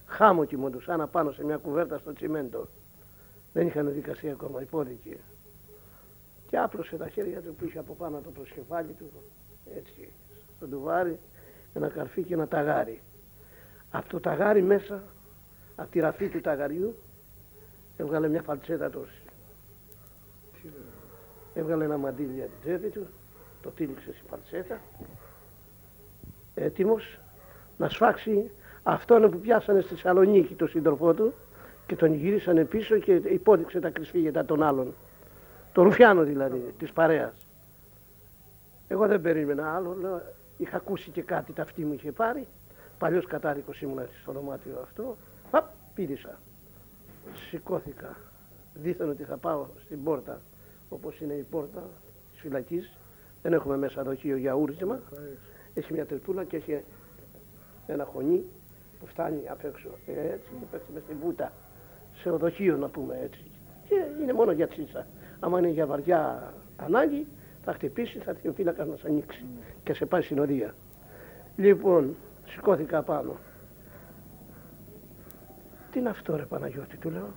Χάμω 0.05 0.45
κοιμόντουσαν 0.45 1.09
πάνω 1.11 1.31
σε 1.31 1.43
μια 1.43 1.57
κουβέρτα 1.57 1.97
στο 1.97 2.13
τσιμέντο. 2.13 2.67
Δεν 3.53 3.67
είχαν 3.67 3.93
δικαστεί 3.93 4.29
ακόμα 4.29 4.61
υπόδικοι. 4.61 5.17
Και 6.51 6.57
άπλωσε 6.57 6.97
τα 6.97 7.09
χέρια 7.09 7.41
του 7.41 7.55
που 7.55 7.65
είχε 7.65 7.79
από 7.79 7.93
πάνω 7.93 8.21
το 8.23 8.29
προσκεφάλι 8.29 8.93
του, 8.93 9.11
έτσι, 9.75 10.09
στο 10.55 10.67
τουβάρι, 10.67 11.19
ένα 11.73 11.87
καρφί 11.87 12.23
και 12.23 12.33
ένα 12.33 12.47
ταγάρι. 12.47 13.01
Από 13.91 14.09
το 14.09 14.19
ταγάρι 14.19 14.61
μέσα, 14.61 15.03
από 15.75 15.91
τη 15.91 15.99
ραφή 15.99 16.29
του 16.29 16.41
ταγαριού, 16.41 16.95
έβγαλε 17.97 18.27
μια 18.27 18.41
φαλτσέτα 18.41 18.89
τόση. 18.89 19.21
Έβγαλε 21.53 21.83
ένα 21.83 21.97
μαντίλι 21.97 22.33
για 22.33 22.45
την 22.45 22.59
τσέπη 22.61 22.89
του, 22.89 23.07
το 23.61 23.69
τύλιξε 23.69 24.13
στη 24.13 24.23
φαλτσέτα, 24.29 24.81
έτοιμος 26.55 27.19
να 27.77 27.89
σφάξει 27.89 28.51
αυτόν 28.83 29.31
που 29.31 29.39
πιάσανε 29.39 29.81
στη 29.81 29.97
Σαλονίκη 29.97 30.55
τον 30.55 30.67
σύντροφό 30.67 31.13
του 31.13 31.33
και 31.85 31.95
τον 31.95 32.13
γύρισαν 32.13 32.67
πίσω 32.67 32.97
και 32.97 33.13
υπόδειξε 33.13 33.79
τα 33.79 33.89
κρυσφύγετα 33.89 34.45
των 34.45 34.63
άλλων. 34.63 34.93
Το 35.73 35.83
Ρουφιάνο 35.83 36.23
δηλαδή, 36.23 36.73
της 36.77 36.91
παρέας. 36.91 37.33
Εγώ 38.87 39.07
δεν 39.07 39.21
περίμενα 39.21 39.75
άλλο, 39.75 39.95
λέω, 40.01 40.21
είχα 40.57 40.77
ακούσει 40.77 41.09
και 41.09 41.21
κάτι 41.21 41.53
τα 41.53 41.61
αυτή 41.61 41.85
μου 41.85 41.93
είχε 41.93 42.11
πάρει. 42.11 42.47
Παλιός 42.97 43.25
κατάρικος 43.25 43.81
ήμουνα 43.81 44.07
στο 44.21 44.31
δωμάτιο 44.31 44.79
αυτό. 44.83 45.17
Παπ, 45.51 45.65
πήδησα. 45.93 46.39
Σηκώθηκα. 47.49 48.15
Δίθεν 48.73 49.09
ότι 49.09 49.23
θα 49.23 49.37
πάω 49.37 49.65
στην 49.83 50.03
πόρτα, 50.03 50.41
όπως 50.89 51.19
είναι 51.19 51.33
η 51.33 51.45
πόρτα 51.49 51.83
της 52.31 52.39
φυλακής. 52.39 52.97
Δεν 53.41 53.53
έχουμε 53.53 53.77
μέσα 53.77 54.03
δοχείο 54.03 54.35
για 54.35 54.53
ούρισμα. 54.53 54.99
Έχει 55.73 55.93
μια 55.93 56.05
τερτούλα 56.05 56.43
και 56.43 56.55
έχει 56.55 56.83
ένα 57.87 58.05
χωνί 58.05 58.45
που 58.99 59.05
φτάνει 59.05 59.49
απ' 59.49 59.63
έξω 59.63 59.89
έτσι 60.05 60.49
και 60.59 60.65
πέφτει 60.71 60.91
μες 60.93 61.03
στην 61.03 61.17
βούτα 61.21 61.51
σε 62.15 62.29
οδοχείο 62.29 62.77
να 62.77 62.87
πούμε 62.87 63.19
έτσι 63.23 63.51
και 63.91 64.21
είναι 64.21 64.33
μόνο 64.33 64.51
για 64.51 64.67
τσίτσα. 64.67 65.07
Άμα 65.43 65.59
είναι 65.59 65.69
για 65.69 65.85
βαριά 65.85 66.53
ανάγκη 66.77 67.27
θα 67.63 67.73
χτυπήσει, 67.73 68.19
θα 68.19 68.31
έρθει 68.31 68.47
ο 68.47 68.53
φύλακας 68.53 68.87
να 68.87 68.95
σε 68.95 69.07
ανοίξει 69.07 69.45
και 69.83 69.93
σε 69.93 70.05
πάει 70.05 70.21
συνοδεία. 70.21 70.75
Λοιπόν, 71.55 72.15
σηκώθηκα 72.45 73.01
πάνω. 73.01 73.35
Τι 75.91 75.99
είναι 75.99 76.09
αυτό 76.09 76.35
ρε 76.35 76.43
Παναγιώτη, 76.43 76.97
του 76.97 77.09
λέω. 77.09 77.33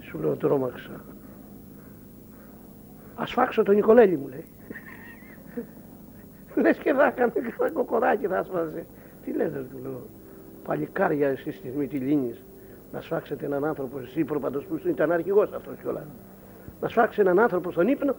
Σου 0.00 0.18
λέω 0.18 0.36
τρόμαξα. 0.36 1.04
Ας 3.14 3.32
φάξω 3.32 3.62
τον 3.62 3.74
Νικολέλη 3.74 4.16
μου 4.16 4.28
λέει. 4.28 4.44
Λες 6.54 6.78
και 6.78 6.92
θα 6.92 7.06
έκανε 7.06 7.32
ένα 7.60 7.70
κοκοράκι 7.70 8.26
θα 8.26 8.44
σφάζει. 8.44 8.86
Τι 9.24 9.32
λέτε 9.32 9.66
του 9.70 9.78
λέω. 9.82 10.06
Παλικάρια 10.64 11.28
εσείς 11.28 11.56
στη 11.56 11.68
Μυτιλίνης 11.68 12.45
να 12.96 13.02
σφάξετε 13.02 13.44
έναν 13.44 13.64
άνθρωπο, 13.64 13.98
εσύ 13.98 14.24
προπαντός 14.24 14.64
που 14.64 14.80
ήταν 14.86 15.12
αρχηγός 15.12 15.52
αυτός 15.52 15.74
κιόλας. 15.82 16.04
Να 16.80 16.88
σφάξει 16.88 17.20
έναν 17.20 17.38
άνθρωπο 17.38 17.70
στον 17.70 17.88
ύπνο. 17.88 18.14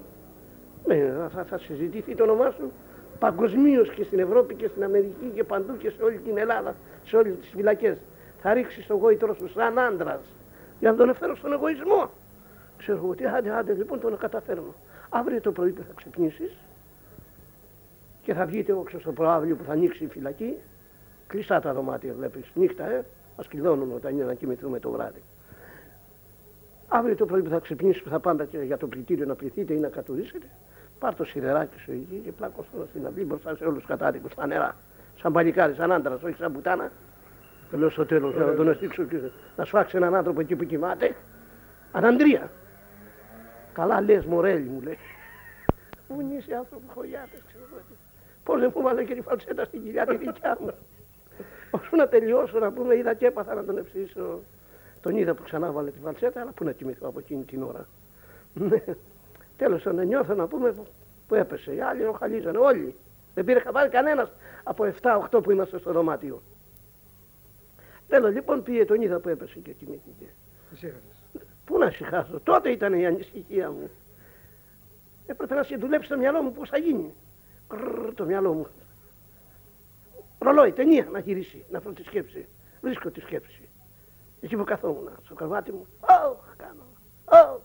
Ναι, 0.85 1.13
θα, 1.33 1.43
θα 1.43 1.57
συζητηθεί 1.57 2.15
το 2.15 2.23
όνομά 2.23 2.49
σου 2.49 2.71
παγκοσμίως 3.19 3.89
και 3.89 4.03
στην 4.03 4.19
Ευρώπη 4.19 4.55
και 4.55 4.67
στην 4.67 4.83
Αμερική 4.83 5.31
και 5.35 5.43
παντού 5.43 5.77
και 5.77 5.89
σε 5.89 6.03
όλη 6.03 6.17
την 6.17 6.37
Ελλάδα, 6.37 6.75
σε 7.03 7.15
όλες 7.15 7.35
τις 7.39 7.49
φυλακές. 7.49 7.97
Θα 8.41 8.53
ρίξεις 8.53 8.87
το 8.87 8.95
γόητρο 8.95 9.33
σου 9.33 9.49
σαν 9.49 9.79
άντρας 9.79 10.21
για 10.79 10.91
να 10.91 10.97
τον 10.97 11.09
εφέρω 11.09 11.35
στον 11.35 11.53
εγωισμό. 11.53 12.09
Ξέρω 12.77 13.07
ότι 13.09 13.25
άντε, 13.25 13.49
άντε, 13.51 13.73
λοιπόν 13.73 13.99
τον 13.99 14.17
καταφέρνω. 14.17 14.73
Αύριο 15.09 15.41
το 15.41 15.51
πρωί 15.51 15.71
που 15.71 15.81
θα 15.87 15.93
ξυπνήσει 15.95 16.51
και 18.21 18.33
θα 18.33 18.45
βγείτε 18.45 18.73
όξω 18.73 18.99
στο 18.99 19.11
προάβλιο 19.11 19.55
που 19.55 19.63
θα 19.63 19.71
ανοίξει 19.71 20.03
η 20.03 20.07
φυλακή. 20.07 20.57
Κλειστά 21.27 21.59
τα 21.59 21.73
δωμάτια, 21.73 22.13
βλέπεις. 22.13 22.51
Νύχτα, 22.53 22.89
ε. 22.91 23.05
Α 23.37 23.43
κλειδώνουν 23.47 23.91
όταν 23.95 24.13
είναι 24.13 24.23
να 24.23 24.33
κοιμηθούμε 24.33 24.79
το 24.79 24.89
βράδυ. 24.89 25.21
Αύριο 26.87 27.15
το 27.15 27.25
πρωί 27.25 27.41
που 27.41 27.49
θα 27.49 27.59
ξυπνήσει, 27.59 28.03
που 28.03 28.09
θα 28.09 28.19
πάντα 28.19 28.43
για 28.43 28.77
το 28.77 28.87
πλητήριο 28.87 29.25
να 29.25 29.35
πληθείτε 29.35 29.73
ή 29.73 29.77
να 29.77 29.87
κατουρίσετε, 29.87 30.47
πάρ 30.99 31.15
το 31.15 31.23
σιδεράκι 31.23 31.79
σου 31.79 31.91
εκεί 31.91 32.21
και 32.23 32.31
πλάκω 32.31 32.65
στην 32.89 33.05
αυλή 33.05 33.23
μπροστά 33.23 33.55
σε 33.55 33.63
όλους 33.63 33.77
τους 33.77 33.87
κατάδικους 33.87 34.31
στα 34.31 34.47
νερά. 34.47 34.75
Σαν 35.21 35.31
παλικάρι, 35.31 35.73
σαν 35.73 35.91
άντρας, 35.91 36.23
όχι 36.23 36.35
σαν 36.35 36.51
πουτάνα. 36.51 36.91
Το 37.71 37.77
λέω 37.77 37.89
στο 37.89 38.05
τέλος 38.05 38.35
να 38.35 38.53
τον 38.55 38.69
αισθήξω 38.69 39.03
και 39.03 39.17
να 39.55 39.65
σφάξει 39.65 39.97
έναν 39.97 40.15
άνθρωπο 40.15 40.39
εκεί 40.39 40.55
που 40.55 40.63
κοιμάται. 40.63 41.15
Αναντρία. 41.91 42.51
Καλά 43.73 44.01
λες, 44.01 44.25
Μορέλη 44.25 44.69
μου 44.69 44.81
λέει. 44.81 44.97
Πού 46.07 46.21
είναι 46.21 46.33
οι 46.33 46.53
άνθρωποι 46.53 46.85
χωριάτες, 46.87 47.41
ξέρω 47.47 47.63
εγώ. 47.71 47.81
Πώς 48.43 48.59
δεν 48.59 48.71
μου 48.75 48.81
βάλε 48.81 49.03
και 49.03 49.13
τη 49.13 49.21
φαλσέτα 49.21 49.65
στην 49.65 49.83
κοιλιά 49.83 50.05
τη 50.05 50.17
δικιά 50.17 50.57
μου. 50.59 50.73
Όσο 51.71 51.95
να 51.95 52.07
τελειώσω 52.07 52.59
να 52.59 52.71
πούμε, 52.71 52.95
είδα 52.95 53.13
και 53.13 53.25
έπαθα 53.25 53.53
να 53.53 53.63
τον 53.63 53.77
ευσύσω. 53.77 54.39
Τον 55.01 55.15
είδα 55.15 55.33
που 55.33 55.43
ξανά 55.43 55.71
βάλε 55.71 55.91
τη 55.91 55.99
φαλσέτα, 55.99 56.41
αλλά 56.41 56.51
πού 56.51 56.63
να 56.63 56.71
κοιμηθώ 56.71 57.07
από 57.07 57.19
εκείνη 57.19 57.43
την 57.43 57.63
ώρα. 57.63 57.87
Ναι. 58.53 58.83
Τέλος 59.57 59.83
πάντων 59.83 60.05
νιώθω 60.05 60.33
να 60.33 60.47
πούμε 60.47 60.75
που 61.27 61.35
έπεσε. 61.35 61.73
Οι 61.73 61.81
άλλοι 61.81 62.05
οχαλίζανε 62.05 62.57
όλοι. 62.57 62.95
Δεν 63.33 63.45
πήρε 63.45 63.59
χαμπάρι 63.59 63.89
κανένας 63.89 64.31
από 64.63 64.93
7-8 65.31 65.43
που 65.43 65.51
είμαστε 65.51 65.77
στο 65.77 65.91
δωμάτιο. 65.91 66.41
Τέλος 68.07 68.33
λοιπόν 68.33 68.63
πήγε 68.63 68.85
τον 68.85 69.01
είδα 69.01 69.19
που 69.19 69.29
έπεσε 69.29 69.59
και 69.59 69.71
κοιμήθηκε. 69.71 70.25
Πού 71.65 71.77
να 71.77 71.89
συχάσω. 71.89 72.39
Τότε 72.43 72.69
ήταν 72.69 72.93
η 72.93 73.05
ανησυχία 73.05 73.71
μου. 73.71 73.89
Έπρεπε 75.25 75.55
να 75.55 75.63
σε 75.63 75.75
δουλέψει 75.75 76.09
το 76.09 76.17
μυαλό 76.17 76.41
μου 76.41 76.51
πώς 76.51 76.69
θα 76.69 76.77
γίνει. 76.77 77.13
Κρρρ, 77.67 78.13
το 78.13 78.25
μυαλό 78.25 78.53
μου. 78.53 78.67
Ρολόι, 80.39 80.71
ταινία 80.71 81.07
να 81.11 81.19
γυρίσει, 81.19 81.65
να 81.69 81.79
βρω 81.79 81.91
τη 81.91 82.03
σκέψη. 82.03 82.47
Βρίσκω 82.81 83.11
τη 83.11 83.19
σκέψη. 83.19 83.69
Εκεί 84.41 84.55
που 84.55 84.63
καθόμουν, 84.63 85.09
στο 85.23 85.33
κρεβάτι 85.33 85.71
μου. 85.71 85.87
Ωχ, 85.99 86.55
κάνω. 86.57 86.83
Ωχ, 87.25 87.61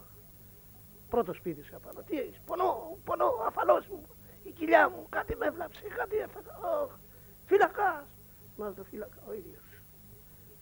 Πρώτο 1.09 1.33
σπίτι 1.33 1.63
σε 1.63 1.75
απάνω. 1.75 2.03
Τι 2.03 2.19
έχεις, 2.19 2.41
πονώ, 2.47 2.99
πονώ, 3.05 3.31
αφαλός 3.47 3.87
μου. 3.87 4.03
Η 4.43 4.51
κοιλιά 4.51 4.89
μου, 4.89 5.07
κάτι 5.09 5.37
με 5.37 5.47
έβλαψε, 5.47 5.83
κάτι 5.97 6.17
έφαγα. 6.17 6.59
Oh, 6.61 6.89
φύλακας. 7.47 8.07
Μα 8.57 8.73
το 8.73 8.85
φύλακα 8.85 9.19
ο 9.29 9.33
ίδιος. 9.33 9.65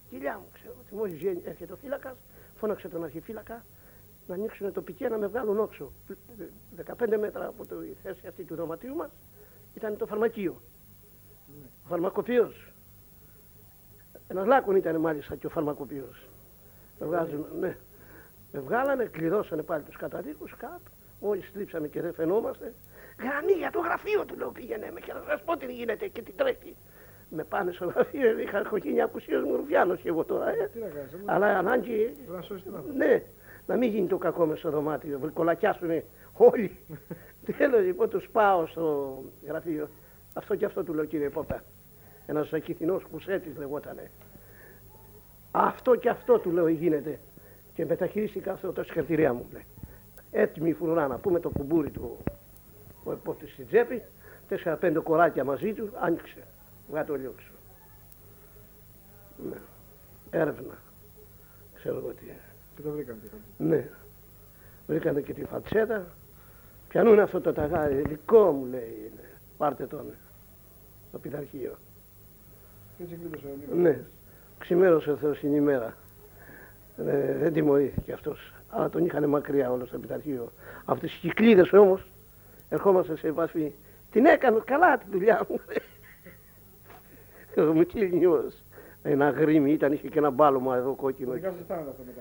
Κοιλιά 0.09 0.39
μου, 0.39 0.49
ξέρω 0.53 0.75
ότι 0.81 0.95
μόλις 0.95 1.19
βγαίνει, 1.19 1.43
έρχεται 1.45 1.73
ο 1.73 1.77
φύλακας, 1.77 2.17
φώναξε 2.57 2.89
τον 2.89 3.05
αρχιφύλακα 3.05 3.65
να 4.27 4.35
ανοίξουν 4.35 4.73
το 4.73 4.83
πικέ 4.83 5.09
να 5.09 5.19
με 5.19 5.27
βγάλουν 5.27 5.59
όξω. 5.59 5.93
15 6.99 7.17
μέτρα 7.19 7.47
από 7.47 7.67
τη 7.67 7.75
θέση 8.03 8.27
αυτή 8.27 8.45
του 8.45 8.55
δωματίου 8.55 8.95
μας 8.95 9.11
ήταν 9.75 9.97
το 9.97 10.07
φαρμακείο. 10.07 10.63
Ναι. 11.91 11.97
Ο 11.97 11.99
φαρμακοποιός. 11.99 12.73
Ένας 14.29 14.47
λάκκον 14.47 14.77
ήταν 14.77 14.97
μάλιστα 14.97 15.37
και 15.37 15.47
ο 15.47 15.51
φαρμακοποιός. 15.51 16.29
Με 16.99 17.07
βγάζουν, 17.07 17.47
ναι. 17.61 17.77
Με 18.53 18.61
βγάλανε, 18.61 19.05
κλειδώσανε 19.05 19.63
πάλι 19.63 19.83
τους 19.83 19.97
καταδίκους 19.97 20.55
κάτω. 20.57 20.91
Μόλις 21.21 21.49
στρίψαμε 21.49 21.89
και 21.89 22.01
δεν 22.01 22.15
φαινόμαστε. 22.15 22.75
Γραμμή 23.19 23.53
για 23.53 23.71
το 23.71 23.81
γραφείο 23.81 24.25
του 24.25 24.37
λέω 24.37 24.51
πήγαινε 24.51 24.91
με 24.95 25.01
και 25.01 25.13
να 25.13 25.23
σας 25.29 25.43
πω 25.43 25.57
τι 25.57 25.73
γίνεται 25.73 26.09
και 26.09 26.23
τι 26.23 26.33
τρέχει. 26.33 26.77
Με 27.31 27.45
πάνε 27.45 27.73
στο 27.73 27.87
γραφείο, 27.87 28.39
είχα 28.39 28.59
αρχοκίνια 28.59 29.05
απουσίως 29.05 29.45
μου 29.45 29.57
ρουφιάνος 29.57 30.01
και 30.01 30.09
εγώ 30.09 30.25
τώρα. 30.25 30.49
Ε. 30.49 30.71
Αλλά 31.25 31.59
ανάγκη, 31.59 32.17
ναι, 32.97 33.23
να 33.67 33.77
μην 33.77 33.91
γίνει 33.91 34.07
το 34.07 34.19
κακό 34.19 34.47
μες 34.47 34.59
στο 34.59 34.71
δωμάτιο, 34.71 35.31
κολακιάσουνε 35.35 36.05
όλοι. 36.33 36.79
Τέλος 37.59 37.81
λοιπόν 37.81 38.09
τους 38.09 38.29
πάω 38.33 38.67
στο 38.67 39.19
γραφείο. 39.47 39.89
Αυτό 40.35 40.57
και 40.57 40.65
αυτό 40.65 40.85
του 40.85 40.95
λέω 40.95 41.05
κύριε 41.05 41.31
Πόπτα. 41.31 41.63
Ένας 42.31 42.53
ακυθινός 42.53 43.05
κουσέτης 43.05 43.57
λεγότανε. 43.57 44.11
Αυτό 45.51 45.97
και 45.97 46.09
αυτό 46.09 46.39
του 46.39 46.51
λέω 46.51 46.69
γίνεται 46.69 47.19
και 47.75 47.87
μεταχειρίστηκα 47.87 48.53
αυτό 48.53 48.73
το 48.73 48.83
συγχαρητηρία 48.83 49.33
μου. 49.33 49.47
Λέει. 49.53 49.65
Έτοιμη 50.31 50.69
η 50.69 50.73
φουρνά 50.73 51.07
να 51.07 51.19
πούμε 51.19 51.41
το 51.41 51.51
κουμπούρι 51.51 51.91
του 51.91 52.19
ο 53.05 53.13
επόπτης 53.13 53.53
στην 53.53 53.67
τσέπη, 53.67 54.03
τέσσερα-πέντε 54.49 54.99
κοράκια 54.99 55.45
μαζί 55.45 55.73
του, 55.73 55.91
άνοιξε. 55.95 56.47
Βγάλε 56.89 57.07
το 57.07 57.15
έξω. 57.15 57.51
Ναι. 59.49 59.57
Έρευνα. 60.31 60.79
Ξέρω 61.75 61.97
εγώ 61.97 62.09
τι. 62.09 62.25
Και 62.77 62.83
το 62.83 62.91
βρήκαν. 62.91 63.21
Ναι. 63.57 63.89
Βρήκανε 64.87 65.21
και 65.21 65.33
τη 65.33 65.45
φατσέτα. 65.45 66.07
Πιανούν 66.89 67.21
αυτό 67.21 67.41
το 67.41 67.53
ταγάρι, 67.53 68.03
δικό 68.03 68.51
μου 68.51 68.65
λέει. 68.65 69.13
Ναι. 69.17 69.29
Πάρτε 69.57 69.87
τον. 69.87 70.15
Στο 71.09 71.19
πειθαρχείο. 71.19 71.77
Και 73.01 73.07
έτσι 73.07 73.19
κλείδωσε 73.21 73.47
ο 73.73 73.77
Ναι. 73.77 74.01
Ξημέρωσε 74.59 75.11
ο 75.11 75.17
Θεός 75.17 75.39
την 75.39 75.55
ημέρα. 75.55 75.95
Ε, 77.07 77.37
δεν 77.37 77.53
τιμωρήθηκε 77.53 78.13
αυτός. 78.13 78.53
Αλλά 78.69 78.89
τον 78.89 79.05
είχαν 79.05 79.29
μακριά 79.29 79.71
όλος 79.73 79.89
στο 79.89 79.97
επιταρχείο. 79.97 80.53
Αυτέ 80.85 81.07
οι 81.07 81.19
κυκλίδες 81.21 81.73
όμως 81.73 82.11
ερχόμαστε 82.69 83.17
σε 83.17 83.29
επαφή. 83.29 83.73
Την 84.11 84.25
έκανε 84.27 84.61
καλά 84.65 84.99
τη 84.99 85.05
δουλειά 85.11 85.47
μου. 85.49 85.61
ο 87.69 87.73
Μουτσίλινιος. 87.73 88.65
Ένα 89.03 89.31
γρήμι 89.31 89.73
ήταν, 89.73 89.93
είχε 89.93 90.09
και 90.09 90.19
ένα 90.19 90.31
μπάλωμα 90.31 90.77
εδώ 90.77 90.95
κόκκινο. 90.95 91.33
Δικά 91.33 91.51
σας 91.51 91.61
φτάνατε 91.65 91.91
αυτό 91.91 92.03
μετά, 92.07 92.21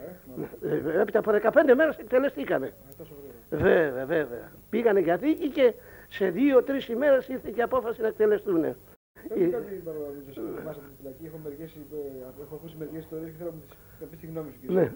ε; 0.94 0.98
Ε, 0.98 1.02
Έπειτα 1.02 1.20
από 1.20 1.32
15 1.32 1.76
μέρες 1.76 1.98
εκτελεστήκανε. 1.98 2.65
Ε, 2.65 2.72
τόσο 2.98 3.13
γρήγορα. 3.50 3.72
Βέβαια, 3.74 4.06
βέβαια. 4.06 4.52
Πήγανε 4.70 5.00
για 5.00 5.18
δίκη 5.18 5.50
και 5.50 5.74
σε 6.10 6.30
δύο-τρεις 6.30 6.88
ημέρες 6.88 7.28
ήρθε 7.28 7.52
και 7.52 7.62
απόφαση 7.62 8.02
να 8.02 8.08
εκτελεστούν. 8.08 8.76
Πες 9.13 9.38
μου 9.38 9.52
κάτι 9.52 9.82
παραπάνω, 9.86 10.13
σε 10.26 10.41
θυμάσαι 10.60 10.80
από 10.82 10.89
τη 10.89 10.95
φυλακή. 11.00 11.24
Έχω, 11.30 11.39
μερικές, 11.43 11.69
ε, 11.76 12.41
έχω 12.43 12.56
ακούσει 12.56 12.76
μερικές 12.82 13.02
ιστορίες 13.04 13.30
και 13.32 13.38
θέλω 13.38 13.50
να 13.50 13.56
μου 13.56 13.62
τις- 13.65 13.78
να 14.02 14.06
πεις 14.08 14.19
τη 14.19 14.26
γνώμη 14.32 14.50
σου. 14.52 14.60
κύριε. 14.62 14.76
Ναι, 14.80 14.91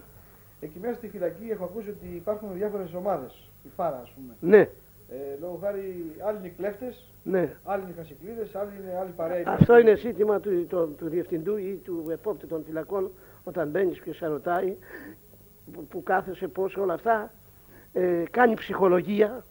Εκεί 0.60 0.78
μέσα 0.78 0.94
στη 0.94 1.08
φυλακή 1.08 1.46
έχω 1.54 1.64
ακούσει 1.64 1.88
ότι 1.96 2.06
υπάρχουν 2.22 2.48
διάφορες 2.54 2.94
ομάδες. 2.94 3.50
Η 3.64 3.68
φάρα, 3.76 4.00
ας 4.04 4.10
πούμε. 4.14 4.32
ναι, 4.56 4.68
Ε, 5.08 5.36
λόγω 5.40 5.58
χάρη, 5.62 6.12
άλλοι 6.26 6.38
είναι 6.38 6.48
κλέφτες, 6.48 7.04
ναι. 7.22 7.56
άλλοι 7.64 7.82
είναι 7.82 7.92
χασικλίδες, 7.96 8.54
άλλοι 8.54 8.70
είναι 8.80 8.96
άλλη 9.00 9.10
παρέα. 9.16 9.42
Αυτό 9.46 9.78
είναι 9.78 9.94
ζήτημα 9.96 10.40
του, 10.40 10.66
του, 10.66 10.94
του 10.98 11.08
διευθυντού 11.08 11.56
ή 11.56 11.80
του 11.84 12.06
επόπτη 12.10 12.46
των 12.46 12.64
φυλακών 12.64 13.10
όταν 13.44 13.68
μπαίνεις 13.68 14.00
και 14.00 14.12
σε 14.12 14.26
ρωτάει 14.26 14.76
που, 15.72 15.86
που 15.86 16.02
κάθεσαι 16.02 16.48
πώς 16.48 16.76
όλα 16.76 16.94
αυτά 16.94 17.32
ε, 17.92 18.22
κάνει 18.30 18.54
ψυχολογία 18.54 19.44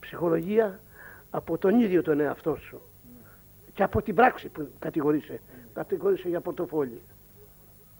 ψυχολογία 0.00 0.80
από 1.30 1.58
τον 1.58 1.80
ίδιο 1.80 2.02
τον 2.02 2.20
εαυτό 2.20 2.56
σου 2.56 2.80
και 3.74 3.82
από 3.82 4.02
την 4.02 4.14
πράξη 4.14 4.48
που 4.48 4.68
κατηγορείσαι 4.78 5.40
κατηγορείσαι 5.74 6.28
για 6.28 6.40
πορτοφόλι. 6.40 7.00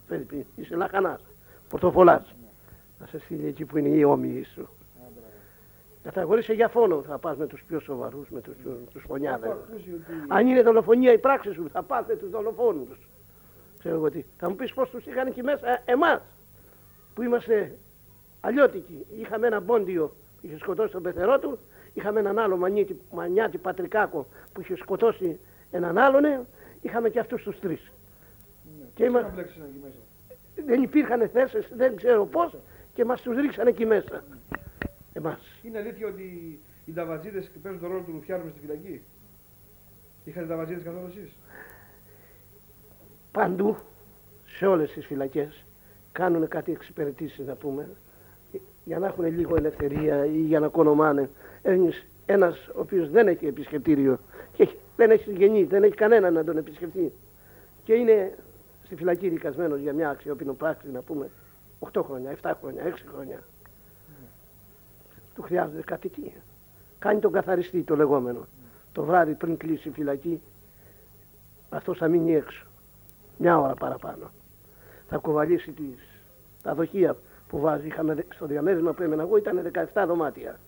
Φέρει, 0.09 0.47
είσαι 0.57 0.77
λαχανάς. 0.77 1.21
Πορτοφολάς. 1.69 2.35
Να 3.01 3.07
σε 3.07 3.19
στείλει 3.19 3.47
εκεί 3.47 3.65
που 3.65 3.79
είναι 3.79 3.89
οι 3.89 4.05
όμοιοι 4.05 4.45
σου. 4.55 4.69
Κατηγορείσαι 6.03 6.53
για 6.53 6.69
φόνο. 6.69 7.03
Θα 7.03 7.19
πας 7.19 7.37
με 7.37 7.47
τους 7.47 7.63
πιο 7.67 7.81
σοβαρούς 7.81 8.29
με 8.29 8.41
τους, 8.41 8.57
τους 8.63 8.75
Έχω 8.97 9.07
φωνιάδες. 9.07 9.51
Ακούσει 9.51 9.91
ότι 9.93 10.25
αν 10.29 10.47
είναι 10.47 10.63
δολοφονία 10.63 11.13
η 11.13 11.19
πράξη 11.19 11.53
σου, 11.53 11.69
θα 11.73 11.83
πάτε 11.83 12.17
τους 12.17 12.31
δολοφόνους. 12.31 13.09
Ξέρω 13.79 13.95
εγώ 13.95 14.11
τι. 14.11 14.25
Θα 14.39 14.49
μου 14.49 14.55
πεις 14.55 14.73
πώς 14.73 14.91
τους 14.91 15.07
είχαν 15.07 15.27
εκεί 15.27 15.43
μέσα 15.43 15.83
εμάς 15.85 16.21
που 17.15 17.23
είμαστε 17.23 17.79
αλλιώτικοι. 18.41 19.07
Είχαμε 19.21 19.47
ένα 19.47 19.61
μπόντιο 19.61 20.07
που 20.41 20.47
είχε 20.47 20.59
σκοτώσει 20.59 20.93
τον 20.93 21.03
πεθερό 21.03 21.39
του, 21.39 21.59
είχαμε 21.95 22.21
έναν 22.21 22.39
άλλο 22.39 22.57
μανιάτη, 22.57 23.01
μανιάτη 23.13 23.59
πατρικάκο 23.59 24.27
που 24.53 24.61
είχε 24.61 24.77
σκοτώσει 24.77 25.39
έναν 25.73 25.99
άλλον, 25.99 26.25
ε, 26.25 26.47
είχαμε 26.81 27.09
και 27.11 27.19
αυτούς 27.19 27.43
τους 27.43 27.61
τρεις. 27.61 27.91
ναι. 28.79 28.85
Και 28.95 29.03
Πώς 29.05 29.07
είμα- 29.07 29.21
είχαν 29.21 29.33
μπλέξει 29.35 29.59
εκεί 29.69 29.81
μέσα; 29.83 30.67
Δεν 30.69 30.83
υπήρχαν 30.83 31.29
θέσεις, 31.29 31.69
δεν 31.77 31.97
ξέρω 31.97 32.27
πώς, 32.27 32.57
και 32.95 33.05
μας 33.05 33.23
τους 33.23 33.37
ρίξαν 33.37 33.67
εκεί 33.67 33.87
μέσα. 33.87 34.25
Εμάς. 35.13 35.41
Είναι 35.63 35.79
αλήθεια 35.79 36.07
ότι 36.07 36.59
οι 36.85 36.93
ταβατζίδες 36.93 37.51
παίζουν 37.63 37.81
τον 37.81 37.91
ρόλο 37.91 38.03
του 38.03 38.13
Ρουφιάνου 38.13 38.45
μες 38.45 38.53
στη 38.53 38.61
φυλακή; 38.61 39.01
Είχατε 40.25 40.47
ταβατζίδες 40.47 40.83
καθόλου 40.85 41.07
εσείς; 41.07 41.31
παντού, 43.33 43.77
σε 44.47 44.67
όλες 44.67 44.93
τις 44.93 45.07
φυλακές, 45.07 45.65
κάνουν 46.13 46.49
κάτι 46.49 46.73
εξυπηρετήσεις 46.73 47.47
να 47.47 47.55
πούμε, 47.55 47.89
για 48.85 48.99
να 48.99 49.07
έχουν 49.07 49.25
λίγο 49.25 49.57
ελευθερία 49.57 50.25
ή 50.27 50.41
για 50.41 50.61
να 50.61 50.69
κονομάνε. 50.69 51.31
Ένας, 51.63 52.05
ένας 52.27 52.69
ο 52.69 52.81
οποίος 52.81 53.11
δεν 53.11 53.29
έχει 53.29 53.47
επισκεπτήριο 53.47 54.17
και 54.17 54.21
έχει- 54.21 54.32
δεν 54.97 55.11
έχει 55.11 55.23
συγγενή, 55.23 55.65
δεν 55.65 55.83
έχει 55.83 55.95
κανέναν 55.95 56.33
να 56.33 56.45
τον 56.45 56.57
επισκεφτεί 56.57 57.13
και 57.85 57.95
είναι 57.95 58.35
στη 58.85 58.95
φυλακή 58.97 59.29
δικασμένος 59.29 59.81
για 59.81 59.93
μια 59.93 60.11
αξιόπινο 60.11 60.53
πράξη 60.53 60.91
να 60.91 61.01
πούμε 61.01 61.31
8 61.93 62.03
χρόνια, 62.05 62.37
7 62.43 62.53
χρόνια, 62.61 62.83
6 62.85 62.91
χρόνια. 63.13 63.39
Του 65.35 65.43
χρειάζεται 65.43 65.83
κάτι 65.83 66.09
τι. 66.09 66.33
Κάνει 66.99 67.21
τον 67.21 67.33
καθαριστή 67.33 67.83
το 67.83 67.97
λεγόμενο. 67.97 68.47
Το 68.93 69.05
βράδυ 69.05 69.33
πριν 69.35 69.57
κλείσει 69.57 69.89
η 69.89 69.93
φυλακή 69.93 70.41
αυτός 71.69 71.99
θα 71.99 72.09
μείνει 72.09 72.35
έξω. 72.35 72.67
Μια 73.39 73.59
ώρα 73.59 73.75
παραπάνω. 73.75 74.31
Θα 75.09 75.17
κουβαλήσει 75.17 75.71
τις, 75.73 76.09
τα 76.63 76.75
δοχεία 76.75 77.17
που 77.49 77.59
βάζει. 77.61 77.87
Είχαμε, 77.87 78.15
δε- 78.15 78.23
στο 78.35 78.47
διαμέρισμα 78.47 78.93
που 78.93 79.03
έμενα 79.03 79.23
εγώ 79.23 79.37
ήταν 79.37 79.71
17 79.95 80.05
δωμάτια. 80.07 80.59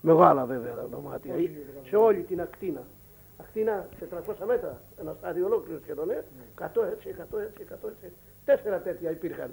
Μεγάλα 0.00 0.44
βέβαια 0.44 0.74
τα 0.74 0.86
δωμάτια. 0.90 1.32
Πόσοι 1.32 1.44
Ή- 1.44 1.50
είναι 1.54 1.80
17? 1.84 1.88
Σε 1.88 1.96
όλη 1.96 2.22
την 2.22 2.40
ακτίνα. 2.40 2.82
Ακτίνα 3.40 3.88
400 4.00 4.46
μέτρα. 4.46 4.80
Ένας 5.00 5.16
στάδιο 5.16 5.46
ολόκληρο 5.46 5.78
σχεδόν. 5.82 6.10
Ε. 6.10 6.24
100 6.54 6.84
έτσι, 6.92 7.08
100 7.08 7.38
έτσι, 7.40 7.62
100 7.62 7.88
έτσι. 7.88 8.12
Τέσσερα 8.44 8.80
τέτοια 8.80 9.10
υπήρχαν. 9.10 9.50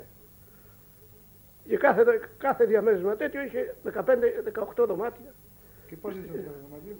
Και 1.67 1.77
κάθε, 1.77 2.03
δε- 2.03 2.19
κάθε 2.37 2.65
διαμέρισμα 2.65 3.15
τέτοιο 3.15 3.41
είχε 3.41 3.75
15-18 3.83 4.85
δωμάτια. 4.87 5.31
Και 5.87 5.95
πώς 5.95 6.13
ήσασταν 6.13 6.41
στο 6.41 6.51
δωμάτιο. 6.69 6.95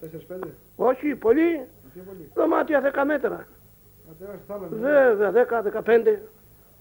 Τέσσερις 0.00 0.24
πέντε; 0.26 0.48
Όχι, 0.76 1.14
πολύ. 1.16 1.66
Πιο 1.92 2.02
πολύ. 2.02 2.30
Δωμάτια 2.34 2.80
10 2.94 3.04
μέτρα. 3.06 3.46
Να 4.08 4.14
τεράστιο 4.18 4.44
θάλαμο. 4.46 4.76
Βέβαια, 4.76 5.30
10-15 5.30 6.18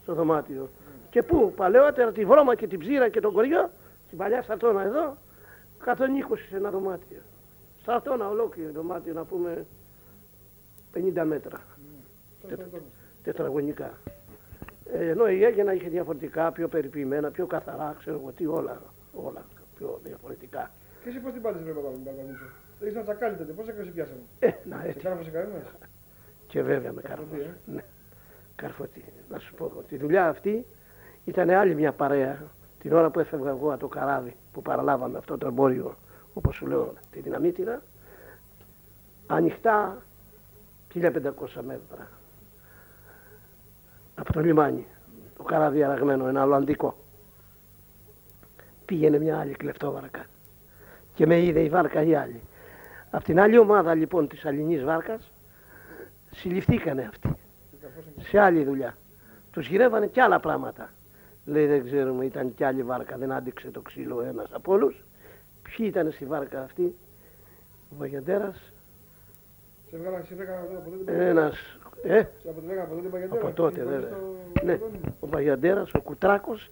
στο 0.02 0.14
δωμάτιο. 0.14 0.70
Και 1.10 1.24
πού, 1.24 1.54
παλαιότερα 1.56 2.12
τη 2.12 2.26
βρώμα 2.26 2.56
και 2.56 2.68
την 2.68 2.80
ψήρα 2.80 3.10
και 3.10 3.20
τον 3.20 3.34
κοριό, 3.34 3.70
στην 4.06 4.18
παλιά 4.18 4.42
στρατόνα 4.42 4.82
εδώ, 4.84 5.18
120 5.86 6.48
σε 6.50 6.56
ένα 6.56 6.70
δωμάτιο. 6.70 7.20
Στρατόνα 7.82 8.28
ολόκληρο 8.30 8.72
δωμάτιο, 8.72 9.14
να 9.14 9.24
πούμε 9.24 9.66
50 10.94 11.24
μέτρα 11.26 11.62
Σας 12.50 12.70
το 12.72 12.78
τετραγωνικά. 13.24 13.92
Ε, 14.94 15.10
ενώ 15.10 15.28
η 15.30 15.44
Έγινα 15.44 15.74
είχε 15.74 15.90
διαφορετικά, 15.90 16.52
πιο 16.52 16.68
περιποιημένα, 16.68 17.32
πιο 17.32 17.46
καθαρά, 17.46 17.96
ξέρω 18.00 18.18
εγώ 18.22 18.32
τι, 18.32 18.46
όλα, 18.46 18.82
όλα 19.14 19.46
πιο 19.76 20.00
διαφορετικά. 20.04 20.72
Και 21.04 21.10
εσύ 21.10 21.20
πώς 21.20 21.34
την 21.34 21.42
πάτησες 21.42 21.66
ρε 21.68 21.74
Παπα- 21.74 21.90
Παπαδίτσο. 22.06 22.44
Έχεις 22.82 22.94
ένα 22.94 23.04
τσακάλι 23.04 23.36
τότε. 23.36 23.52
Πώς 23.52 23.68
έκανες 23.68 23.92
πιάσανε. 23.94 24.20
Ε, 24.40 24.52
να 24.70 24.80
Σε 24.82 24.88
έτσι. 24.88 25.00
κάρφωσε 25.00 25.30
κανένας. 25.30 25.62
Και 26.48 26.62
βέβαια 26.62 26.92
με 26.94 27.02
Καρφωτή, 27.02 27.30
καρφώσε. 27.30 27.58
ε. 27.68 27.72
Ναι. 27.72 27.84
Καρφωτή. 28.56 29.04
Να 29.30 29.40
σου 29.40 29.54
πω 29.54 29.72
ότι 29.78 29.96
η 29.96 29.98
δουλειά 29.98 30.28
αυτή 30.28 30.66
ήταν 31.26 31.50
άλλη 31.50 31.76
μια 31.76 31.92
παρέα. 31.92 32.42
Την 32.80 32.94
ώρα 32.94 33.10
που 33.10 33.20
έφευγα 33.20 33.50
εγώ 33.50 33.70
από 33.72 33.80
το 33.80 33.88
καράβι 33.88 34.36
που 34.52 34.62
παραλάβαμε 34.62 35.18
αυτό 35.18 35.38
το 35.38 35.48
εμπόριο, 35.48 35.96
όπως 36.34 36.56
σου 36.56 36.68
λέω, 36.68 36.94
τη 37.12 37.20
δυναμίτιδα, 37.20 37.82
ανοιχτά 39.28 40.02
1500 40.94 41.02
μέτρα 41.66 42.08
από 44.16 44.34
το 44.34 44.40
λιμάνι. 44.42 44.86
Το 45.38 45.44
καράβι 45.44 45.84
αραγμένο, 45.84 46.28
ένα 46.28 46.44
Ολλανδικό. 46.44 46.96
Πήγαινε 48.86 49.20
μια 49.20 49.40
άλλη 49.40 49.52
κλεφτόβαρκα 49.54 50.26
και 51.14 51.26
με 51.26 51.42
είδε 51.44 51.60
η 51.60 51.70
βάρκα 51.70 52.02
η 52.04 52.16
άλλη. 52.16 52.42
Απ' 53.12 53.24
την 53.24 53.40
άλλη 53.40 53.58
ομάδα 53.58 53.94
λοιπόν 53.94 54.28
της 54.28 54.46
αλληνής 54.46 54.84
βάρκας 54.84 55.32
συλληφθήκανε 56.32 57.02
αυτοί 57.02 57.28
Και 57.72 57.78
καρφώσανε 57.82 58.14
και- 58.18 58.26
σε 58.26 58.40
άλλη 58.40 58.64
δουλειά. 58.64 58.98
Τους 59.52 59.68
γυρεύανε 59.68 60.08
κι 60.08 60.20
άλλα 60.20 60.40
πράγματα. 60.40 60.90
Λέει 61.46 61.66
δεν 61.68 61.84
ξέρουμε, 61.84 62.26
ήταν 62.26 62.54
κι 62.56 62.64
άλλη 62.64 62.84
βάρκα, 62.84 63.18
δεν 63.18 63.32
άντυξε 63.32 63.72
το 63.72 63.82
ξύλο 63.82 64.16
ο 64.16 64.22
ένας 64.22 64.50
από 64.54 64.72
όλους. 64.74 65.04
Ποιοι 65.78 65.86
ήταν 65.90 66.12
στη 66.12 66.26
βάρκα 66.26 66.62
αυτή, 66.62 66.96
ο 67.92 67.96
Βαγεντέρας, 67.98 68.74
Σε 69.90 69.98
βγάλανε, 69.98 70.24
σε 70.24 70.36
βρέκανε 70.36 70.58
από 70.58 70.90
τότε. 70.90 71.04
την 71.12 71.14
ένας, 71.22 71.80
ε, 72.04 72.24
Σε 72.42 72.50
αποτελέγανε 72.50 72.82
από 72.82 72.90
τότε 72.92 73.02
την 73.02 73.12
Παγιαντέρα. 73.12 73.42
από 73.48 73.56
τότε 73.56 73.80
Την 73.80 73.90
βέβαια. 73.90 74.08
στο 74.10 74.66
Ναι, 74.66 74.74
Παντώνη. 74.78 75.00
ο 75.20 75.28
Βαγεντέρας, 75.28 75.94
ο 75.94 76.02
Κουτράκος 76.02 76.70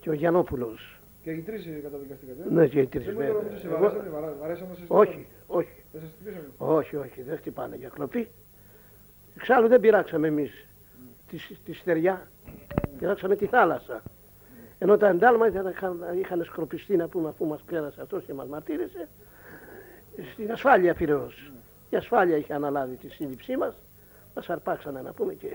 και 0.00 0.10
ο 0.10 0.12
Γιαννόπουλος. 0.12 1.00
Και 1.22 1.30
οι 1.30 1.40
τρεις 1.40 1.66
ε, 1.66 1.70
καταδικαστήκατε. 1.82 2.42
ε; 2.48 2.52
Ναι, 2.52 2.66
και 2.66 2.80
οι 2.80 2.86
τρεις 2.86 3.04
Δεν 3.04 3.14
μου 3.14 3.20
βέβαια. 3.20 3.34
τώρα 3.42 3.56
σε 3.58 3.66
Εγώ- 3.66 3.78
βαρέσανε, 3.78 4.08
βαρά- 4.08 4.36
βαρέσανε 4.40 4.68
να 4.68 4.74
σας 4.74 4.84
Όχι, 4.88 5.26
όχι, 5.46 5.82
Δεν 5.92 6.00
σας 6.00 6.10
χτυπήσανε. 6.14 6.48
όχι, 6.58 6.96
όχι, 6.96 7.22
δεν 7.22 7.36
χτυπάνε 7.36 7.76
για 7.76 7.88
κλοπή. 7.88 8.28
Εξάλλου 9.36 9.68
δεν 9.68 9.80
πειράξαμε 9.80 10.26
εμείς 10.26 10.66
τη, 11.28 11.36
τη 11.64 11.72
στεριά, 11.72 12.28
πειράξαμε 12.98 13.36
τη 13.36 13.46
θάλασσα. 13.46 14.02
Ενώ 14.84 14.96
τα 14.96 15.08
εντάλματα 15.08 15.70
είχαν, 15.70 16.04
είχαν 16.20 16.44
σκορπιστεί 16.44 16.96
να 16.96 17.08
πούμε 17.08 17.28
αφού 17.28 17.46
μας 17.46 17.62
πέρασε 17.62 18.00
αυτός 18.00 18.24
και 18.24 18.34
μας 18.34 18.46
μαρτύρησε 18.46 19.08
στην 20.32 20.52
ασφάλεια 20.52 20.94
Πειραιώς. 20.94 21.52
Η 21.90 21.96
ασφάλεια 21.96 22.36
είχε 22.36 22.52
αναλάβει 22.54 22.96
τη 22.96 23.08
σύλληψή 23.08 23.56
μας, 23.56 23.74
μας 24.34 24.50
αρπάξανε 24.50 25.00
να 25.00 25.12
πούμε 25.12 25.34
και 25.34 25.46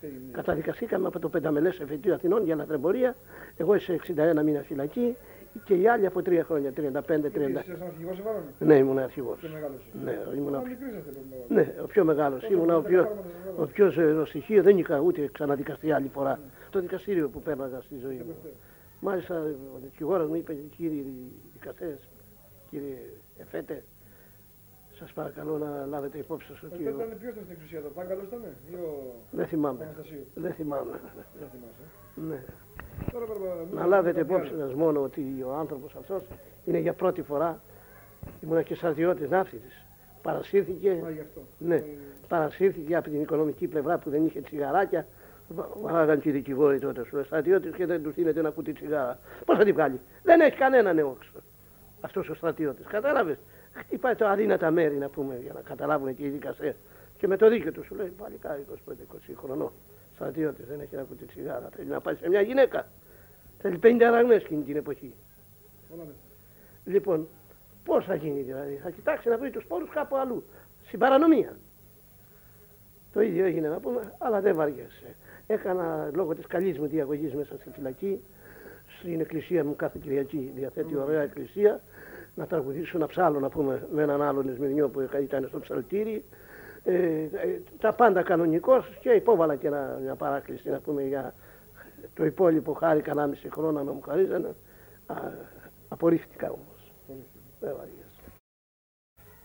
Τι 0.00 0.06
έγινε. 0.06 0.30
καταδικαστήκαμε 0.32 1.06
από 1.06 1.18
το 1.18 1.28
πενταμελές 1.28 1.80
εφετείο 1.80 2.14
Αθηνών 2.14 2.44
για 2.44 2.54
λατρεμπορία. 2.56 3.16
Εγώ 3.56 3.78
σε 3.78 3.92
61 3.92 4.42
μήνα 4.44 4.62
φυλακή 4.62 5.16
και 5.64 5.74
οι 5.74 5.88
άλλοι 5.88 6.06
από 6.06 6.22
τρία 6.22 6.44
χρόνια, 6.44 6.70
35-30. 6.70 6.76
Εσείς 6.80 7.66
ήσασταν 7.66 7.86
αρχηγός, 7.86 8.16
σε 8.16 8.22
βάλανε. 8.22 8.44
Ναι, 8.58 8.74
ήμουν 8.76 8.98
αρχηγός. 8.98 9.38
Πιο 9.38 9.48
μεγάλος. 9.52 9.80
Ναι, 10.04 10.16
ήμουν 10.36 10.54
Α, 10.54 10.58
ο 10.58 10.62
μικροί 10.66 10.88
είσαστε, 10.90 11.10
λέω, 11.10 11.22
μεγάλος. 11.30 11.48
ναι, 11.76 11.82
ο 11.82 11.86
πιο 11.86 12.04
μεγάλος. 12.04 12.40
Τότε 12.42 12.54
Ήμουν 12.54 12.70
ο 12.70 12.80
δεν 12.80 12.90
πιο, 12.90 13.02
τα 13.02 13.08
πάρουμε 13.08 13.22
τα 13.44 13.48
ο 13.48 13.52
μεγάλα. 13.52 13.66
πιο 13.72 13.90
ζευρό 13.90 14.26
στοιχείο. 14.26 14.62
Δεν 14.62 14.78
είχα 14.78 14.98
ούτε 15.00 15.28
ξαναδικαστεί 15.32 15.92
άλλη 15.92 16.08
φορά. 16.08 16.40
Το 16.70 16.80
δικαστήριο 16.80 17.28
που 17.28 17.42
πέρναγα 17.42 17.80
στη 17.80 17.96
ζωή 17.96 18.14
μου. 18.14 18.18
Τελευταίο. 18.18 18.52
Μάλιστα 19.00 19.34
ο 19.74 19.78
δικηγόρος 19.82 20.28
μου 20.28 20.34
είπε, 20.34 20.52
κύριοι 20.76 21.14
δικαστές, 21.52 21.98
κύριε 22.70 22.96
Εφέτε, 23.38 23.84
σας 24.98 25.12
παρακαλώ 25.12 25.58
να 25.58 25.86
λάβετε 25.86 26.18
υπόψη 26.18 26.46
σας 26.48 26.62
ότι. 26.62 26.84
Τότε 26.84 26.90
ο- 26.90 26.94
ήταν 27.04 27.18
ποιος 27.20 27.32
ήταν 27.32 27.42
στην 27.44 27.56
εξουσία, 27.56 27.80
το 27.82 27.88
Πάγκαλος 27.88 28.24
ήταν 28.24 28.40
ή 28.70 28.74
ο 28.74 29.14
Δεν 29.30 29.46
θυμάμαι. 29.46 29.82
Αναστασίου; 29.84 30.24
Δεν 30.34 30.52
θυμάμαι. 30.52 30.90
Δεν 31.40 31.48
θυμάσαι. 31.52 31.84
Ναι. 32.28 32.44
Τώρα 33.12 33.24
πρέπει 33.24 33.40
να- 33.74 33.80
Να 33.80 33.86
λάβετε 33.86 34.20
κάτι 34.20 34.32
υπόψη 34.32 34.52
άλλο. 34.52 34.60
σας 34.66 34.74
μόνο 34.74 35.02
ότι 35.02 35.44
ο 35.46 35.52
άνθρωπος 35.54 35.94
αυτός 35.98 36.22
είναι 36.64 36.78
για 36.78 36.92
πρώτη 36.92 37.22
φορά, 37.22 37.60
ήμουνα 38.40 38.62
και 38.62 38.74
στρατιώτης 38.74 39.28
ναύτης, 39.30 39.86
παρασύρθηκε, 40.22 40.90
Α, 40.90 41.10
γι' 41.10 41.20
αυτό. 41.20 41.40
ναι, 41.58 41.74
Ε, 41.74 41.82
παρασύρθηκε 42.28 42.96
από 42.96 43.08
την 43.10 43.20
οικονομική 43.20 43.66
πλευρά 43.66 43.98
που 43.98 44.10
δεν 44.10 44.24
είχε 44.26 44.40
τσιγαράκια. 44.40 45.06
Βα- 45.48 45.68
Βάγαν 45.82 46.20
και 46.20 46.28
οι 46.28 46.32
δικηγόροι 46.32 46.78
τότε 46.78 47.04
στου 47.04 47.24
στρατιώτε 47.24 47.68
και 47.76 47.86
δεν 47.86 48.02
του 48.02 48.10
δίνεται 48.10 48.40
ένα 48.40 48.50
κουτί 48.50 48.72
τσιγάρα. 48.72 49.18
Πώς 49.44 49.56
θα 49.58 49.64
την 49.64 49.74
βγάλει; 49.74 50.00
Δεν 50.22 50.40
έχει 50.40 50.56
κανέναν 50.56 50.98
όξο 50.98 51.30
αυτός 52.00 52.28
ο 52.28 52.34
στρατιώτης. 52.34 52.86
Κατάλαβες; 52.86 53.36
Χτυπάει 53.72 54.14
τα 54.14 54.30
αδύνατα 54.30 54.70
μέρη 54.70 54.94
να 54.96 55.08
πούμε 55.08 55.38
για 55.42 55.52
να 55.52 55.60
καταλάβουν 55.60 56.14
και 56.16 56.24
οι 56.24 56.28
δικαστές. 56.28 56.74
Και 57.18 57.26
με 57.26 57.36
το 57.36 57.48
δίκιο 57.48 57.72
του 57.72 57.84
σου 57.84 57.94
λέει 57.94 58.12
παλικά 58.18 58.56
25-20 58.56 59.34
χρονών. 59.36 59.70
Στρατιώτη 60.16 60.62
δεν 60.62 60.80
έχει 60.80 60.94
ένα 60.94 61.04
κουτί 61.04 61.24
τσιγάρα. 61.24 61.68
Θέλει 61.76 61.88
να 61.88 62.00
πάει 62.00 62.14
σε 62.14 62.28
μια 62.28 62.40
γυναίκα. 62.40 62.88
Θέλει 63.58 63.78
50 63.82 63.98
ραγμές 63.98 64.42
εκείνη 64.42 64.62
την 64.62 64.76
εποχή. 64.76 65.14
όλα 65.94 66.02
μέσα. 66.04 66.18
Λοιπόν, 66.84 67.28
πώς 67.84 68.04
θα 68.04 68.14
γίνει 68.14 68.40
δηλαδή, 68.40 68.80
θα 68.82 68.90
κοιτάξει 68.90 69.28
να 69.28 69.38
βρει 69.38 69.50
τους 69.50 69.64
πόρους 69.66 69.90
κάπου 69.90 70.16
αλλού. 70.16 70.44
Στην 70.86 70.98
παρανομία. 70.98 71.56
Το 73.12 73.20
ίδιο 73.20 73.44
έγινε 73.44 73.68
να 73.68 73.78
πούμε, 73.78 74.14
αλλά 74.18 74.40
δεν 74.40 74.54
βαριέσαι. 74.54 75.14
Έκανα 75.46 76.10
λόγω 76.14 76.34
της 76.34 76.46
καλής 76.46 76.78
μου 76.78 76.86
διαγωγής 76.86 77.34
μέσα 77.34 77.56
στη 77.56 77.70
φυλακή, 77.70 78.20
στην 78.98 79.20
εκκλησία 79.20 79.64
μου 79.64 79.76
κάθε 79.76 79.98
Κυριακή 80.02 80.52
διαθέτει 80.54 80.96
ωραία 80.96 81.22
εκκλησία, 81.22 81.80
να 82.34 82.46
τραγουδήσω, 82.46 82.98
να 82.98 83.06
ψάλω 83.06 83.40
να 83.40 83.48
πούμε 83.48 83.86
με 83.92 84.02
έναν 84.02 84.22
άλλον 84.22 84.48
Εσμυρνιό 84.48 84.88
που 84.88 85.08
ήταν 85.20 85.46
στο 85.48 85.60
ψαλτήρι. 85.60 86.24
Ε, 86.88 87.22
ε, 87.22 87.62
τα 87.78 87.92
πάντα 87.92 88.22
κανονικώ 88.22 88.84
και 89.00 89.10
υπόβαλα 89.10 89.56
και 89.56 89.66
ένα, 89.66 89.98
μια 90.02 90.14
παράκληση 90.14 90.70
να 90.70 90.80
πούμε 90.80 91.02
για 91.02 91.34
το 92.14 92.24
υπόλοιπο 92.24 92.72
χάρη 92.72 93.00
κανένα 93.00 93.26
μισή 93.26 93.50
χρόνο 93.50 93.82
να 93.82 93.92
μου 93.92 94.00
χαρίζανε. 94.00 94.54
Α, 95.06 95.14
απορρίφθηκα 95.88 96.50
όμως. 96.50 96.92
Πολύ. 97.06 97.24
Δεν 97.60 97.76
βαριέσαι. 97.76 98.04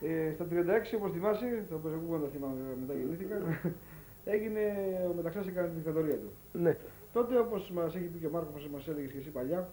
Ε, 0.01 0.33
στα 0.33 0.45
36, 0.49 0.95
όπως 0.95 1.11
θυμάσαι, 1.11 1.65
το 1.69 1.75
οποίο 1.75 1.89
εγώ 1.89 2.17
δεν 2.17 2.19
το 2.19 2.27
θυμάμαι 2.27 2.53
βέβαια, 2.53 2.75
μετά 2.81 2.93
γεννήθηκα, 2.93 3.35
έγινε 4.35 4.61
ο 5.09 5.13
Μεταξάς 5.13 5.47
έκανε 5.47 5.67
τη 5.67 5.73
δικτατορία 5.75 6.15
του. 6.15 6.31
Ναι, 6.51 6.77
Τότε, 7.13 7.37
όπως 7.37 7.71
μας 7.71 7.95
έχει 7.95 8.05
πει 8.05 8.17
και 8.19 8.25
ο 8.25 8.29
Μάρκος, 8.29 8.49
όπως 8.51 8.67
μας 8.67 8.87
έλεγες 8.87 9.11
και 9.11 9.17
εσύ 9.17 9.29
παλιά, 9.29 9.69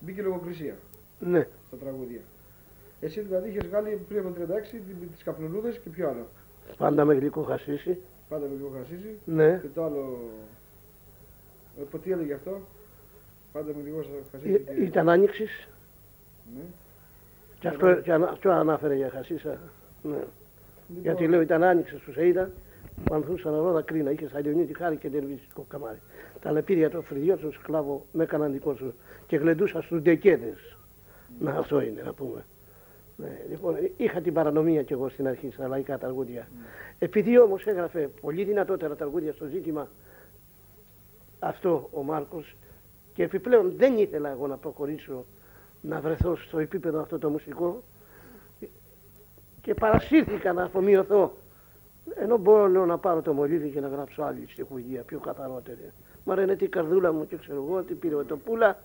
μπήκε 0.00 0.22
λογοκρισία 0.22 0.76
ναι. 1.18 1.46
στα 1.66 1.76
τραγούδια. 1.76 2.20
Εσύ 3.00 3.20
δηλαδή 3.20 3.48
είχες 3.48 3.66
βγάλει 3.68 4.00
πριν 4.08 4.20
από 4.20 4.28
το 4.28 4.34
36 4.54 4.70
τι- 4.70 5.06
τις 5.14 5.22
καπνολούδες 5.22 5.78
και 5.78 5.88
ποιο 5.90 6.08
άλλο; 6.08 6.26
Πάντα 6.78 7.04
με 7.04 7.14
γλυκό 7.14 7.42
χασίσι. 7.42 7.98
Πάντα 8.28 8.46
με 8.46 8.54
λίγο 8.56 8.72
χασίσει. 8.78 9.18
Ναι. 9.24 9.58
Και 9.62 9.68
το 9.74 9.84
άλλο. 9.84 10.18
Ε, 11.80 11.82
πω, 11.90 11.98
τι 11.98 12.12
έλεγε 12.12 12.32
αυτό; 12.34 12.60
Πάντα 13.52 13.72
με 13.76 13.82
λίγο 13.84 14.04
χασίσει. 14.32 14.52
Ή- 14.52 14.84
Ήταν 14.84 15.08
άνοιξης 15.08 15.68
Ναι. 16.54 16.60
και 17.60 17.68
αυτό, 17.68 17.94
και 17.94 18.12
ανα- 18.12 18.28
αυτό 18.30 18.50
ανάφερε 18.50 18.94
για 18.94 19.10
χασίσα. 19.10 19.58
Ναι. 20.02 20.10
Λοιπόν, 20.12 21.02
Γιατί 21.02 21.26
λέω 21.28 21.40
ήταν 21.40 21.62
άνοιξε 21.62 21.98
στου 21.98 22.12
Σεΐδα 22.12 22.50
που 23.04 23.14
ανθούσαν 23.14 23.54
ρόδα 23.54 23.82
κρίνα. 23.82 24.10
Είχες 24.10 24.30
σαλιονίτη 24.30 24.74
χάρη 24.76 24.96
και 24.96 25.08
τερβιστικό 25.10 25.64
καμάρι. 25.68 25.98
Τα 26.40 26.52
λεπίδια 26.52 26.90
το 26.90 27.00
φρυδιό 27.02 27.36
του 27.36 27.52
σκλάβο 27.52 28.06
με 28.12 28.22
έκαναν 28.22 28.52
δικό 28.52 28.74
σου 28.74 28.94
και 29.26 29.36
γλεντούσα 29.36 29.82
στους 29.82 30.00
ντεκέδε. 30.00 30.54
Να 31.38 31.50
αυτό 31.52 31.80
είναι 31.80 32.02
να 32.02 32.12
πούμε. 32.12 32.44
Ναι, 33.20 33.40
λοιπόν, 33.50 33.76
είχα 33.96 34.20
την 34.20 34.32
παρανομία 34.32 34.82
κι 34.82 34.92
εγώ 34.92 35.08
στην 35.08 35.28
αρχή 35.28 35.50
στα 35.50 35.68
λαϊκά 35.68 35.98
τραγούδια. 35.98 36.48
Επειδή 36.98 37.38
όμως 37.38 37.66
έγραφε 37.66 38.10
πολύ 38.20 38.44
δυνατότερα 38.44 38.96
τραγούδια 38.96 39.32
στο 39.32 39.46
ζήτημα 39.46 39.88
αυτό 41.38 41.88
ο 41.92 42.02
Μάρκος 42.02 42.56
και 43.14 43.22
επιπλέον 43.22 43.72
δεν 43.76 43.98
ήθελα 43.98 44.30
εγώ 44.30 44.46
να 44.46 44.56
προχωρήσω 44.56 45.24
να 45.80 46.00
βρεθώ 46.00 46.36
στο 46.36 46.58
επίπεδο 46.58 47.00
αυτό 47.00 47.18
το 47.18 47.28
μουσικό 47.28 47.82
και 49.60 49.74
παρασύρθηκα 49.74 50.52
να 50.52 50.62
αφομοιωθώ 50.62 51.32
ενώ 52.14 52.36
μπορώ 52.36 52.68
λέω, 52.68 52.86
να 52.86 52.98
πάρω 52.98 53.22
το 53.22 53.32
μολύβι 53.32 53.68
και 53.68 53.80
να 53.80 53.88
γράψω 53.88 54.22
άλλη 54.22 54.46
στιχουργία 54.48 55.02
πιο 55.02 55.18
καθαρότερη. 55.18 55.92
Μα 56.24 56.34
λένε 56.34 56.56
τι 56.56 56.68
καρδούλα 56.68 57.12
μου 57.12 57.26
και 57.26 57.36
ξέρω 57.36 57.64
εγώ, 57.66 57.82
τι 57.82 57.94
πήρε 57.94 58.24
το 58.24 58.36
πουλα, 58.36 58.78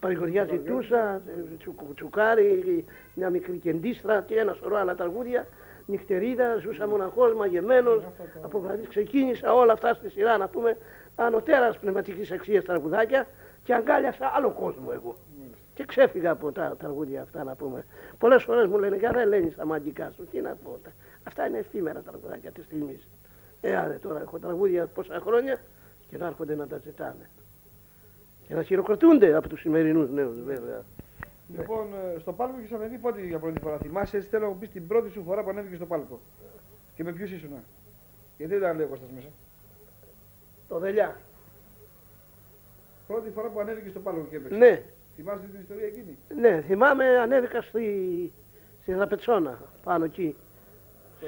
παρηγοριάζει 0.00 0.58
τούσα, 0.58 1.22
τσου- 1.58 1.94
τσουκάρι, 1.94 2.84
μια 3.14 3.30
μικρή 3.30 3.56
κεντίστρα 3.58 4.22
και 4.22 4.34
ένα 4.38 4.52
σωρό 4.54 4.76
άλλα 4.76 4.94
τραγούδια. 4.94 5.46
Νυχτερίδα, 5.86 6.56
ζούσα 6.56 6.86
μοναχός, 6.88 7.34
μαγεμένος, 7.34 8.02
από 8.42 8.60
βραδύς 8.60 8.88
ξεκίνησα 8.88 9.54
όλα 9.54 9.72
αυτά 9.72 9.94
στη 9.94 10.10
σειρά 10.10 10.36
να 10.36 10.48
πούμε 10.48 10.76
ανωτέρας 11.16 11.78
πνευματικής 11.78 12.30
αξίας 12.30 12.64
τραγουδάκια 12.64 13.26
και 13.62 13.74
αγκάλιασα 13.74 14.32
άλλο 14.34 14.50
κόσμο 14.50 14.90
εγώ. 14.94 15.16
Και 15.74 15.84
ξέφυγα 15.84 16.30
από 16.30 16.52
τα 16.52 16.74
τραγούδια 16.78 17.22
αυτά 17.22 17.44
να 17.44 17.54
πούμε. 17.54 17.84
Πολλές 18.18 18.42
φορές 18.42 18.66
μου 18.66 18.78
λένε, 18.78 18.96
για 18.96 19.10
δεν 19.10 19.28
λένε 19.28 19.50
στα 19.50 19.64
μαγικά 19.66 20.10
σου, 20.10 20.26
τι 20.30 20.40
να 20.40 20.56
πω. 20.64 20.78
τα- 20.82 20.90
Αυτά 21.24 21.46
είναι 21.46 21.58
εφήμερα 21.58 22.00
τραγουδάκια 22.00 22.50
της 22.50 22.64
στιγμής. 22.64 23.08
Ε, 23.60 23.76
άρε, 23.76 23.94
τώρα 23.94 24.20
έχω 24.20 24.38
τραγούδια 24.38 24.86
πόσα 24.86 25.20
χρόνια 25.20 25.60
και 26.08 26.16
να 26.18 26.26
έρχονται 26.26 26.54
να 26.54 26.66
τα 26.66 26.78
ζητάνε. 26.78 27.30
Και 28.46 28.54
να 28.54 28.62
χειροκροτούνται 28.62 29.34
από 29.34 29.48
τους 29.48 29.60
σημερινούς 29.60 30.10
νέους 30.10 30.40
βέβαια. 30.42 30.82
Λοιπόν, 31.56 31.86
ε, 32.16 32.18
στο 32.18 32.32
πάλκο 32.32 32.54
είχε 32.64 32.74
ανέβει 32.74 32.98
πότε 32.98 33.20
για 33.20 33.38
πρώτη 33.38 33.60
φορά. 33.60 33.78
Θυμάσαι, 33.78 34.16
έτσι 34.16 34.28
θέλω 34.28 34.42
να 34.44 34.48
μου 34.50 34.58
πεις 34.58 34.70
την 34.70 34.86
πρώτη 34.86 35.10
σου 35.10 35.22
φορά 35.26 35.42
που 35.42 35.50
ανέβηκες 35.50 35.76
στο 35.76 35.86
πάλκο. 35.86 36.20
Και 36.94 37.04
με 37.04 37.12
ποιους 37.12 37.30
ήσουν. 37.30 37.50
Γιατί 38.36 38.52
δεν 38.52 38.62
ήταν 38.62 38.76
λέει 38.76 38.86
ο 38.86 38.88
Κώστας 38.88 39.08
μέσα. 39.14 39.28
Το 40.68 40.78
δελιά. 40.78 41.16
Πρώτη 43.06 43.30
φορά 43.30 43.48
που 43.48 43.60
ανέβηκες 43.60 43.90
στο 43.90 44.00
πάλκο 44.00 44.26
και 44.30 44.36
έπαιξες. 44.36 44.58
Ναι, 44.58 44.82
Θυμάσαι 45.16 45.40
την 45.52 45.60
ιστορία 45.60 45.86
εκείνη; 45.86 46.18
ναι, 46.40 46.60
θυμάμαι 46.66 47.18
ανέβηκα 47.18 47.62
στη, 47.62 48.32
στη 48.82 48.92
Δραπετσόνα, 48.92 49.58
πάνω 49.84 50.04
εκεί. 50.04 50.36
Το- 51.20 51.26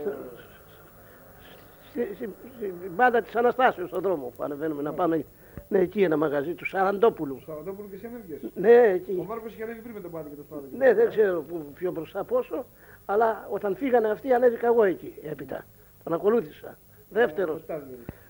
Στη, 1.90 2.08
στη, 2.14 2.28
στην 2.56 2.72
μπάντα 2.94 3.22
της 3.22 3.36
Αναστάσεως 3.36 3.88
στον 3.88 4.02
δρόμο 4.02 4.32
που 4.36 4.42
ανεβαίνουμε 4.42 4.82
να 4.82 4.92
πάμε. 4.92 5.24
Ναι, 5.68 5.78
εκεί 5.78 6.02
ένα 6.02 6.16
μαγαζί 6.16 6.54
του 6.54 6.64
Σαραντόπουλου. 6.66 7.38
Στο 7.40 7.50
Σαββατόπουλο 7.50 7.88
και 7.88 7.94
εσύ 7.94 8.06
ανέβηκες. 8.06 8.50
Ναι, 8.54 8.76
Ο 8.90 8.94
εκεί. 8.94 9.24
Μάρκος 9.28 9.52
είχε 9.52 9.62
ανέβει 9.62 9.80
πριν 9.80 9.94
με 9.94 10.00
τον 10.00 10.10
Πάτη 10.10 10.28
και 10.30 10.34
το 10.36 10.42
Στάδιο. 10.42 10.68
Ναι, 10.76 10.94
δεν 10.94 11.08
ξέρω 11.08 11.40
που, 11.42 11.66
πιο 11.74 11.90
μπροστά 11.92 12.24
πόσο, 12.24 12.66
αλλά 13.06 13.46
όταν 13.50 13.76
φύγανε 13.76 14.10
αυτοί 14.10 14.32
ανέβηκα 14.32 14.66
εγώ 14.66 14.84
εκεί 14.84 15.14
έπειτα. 15.22 15.64
Τον 16.04 16.12
ακολούθησα. 16.12 16.78
Δεύτερος. 17.10 17.64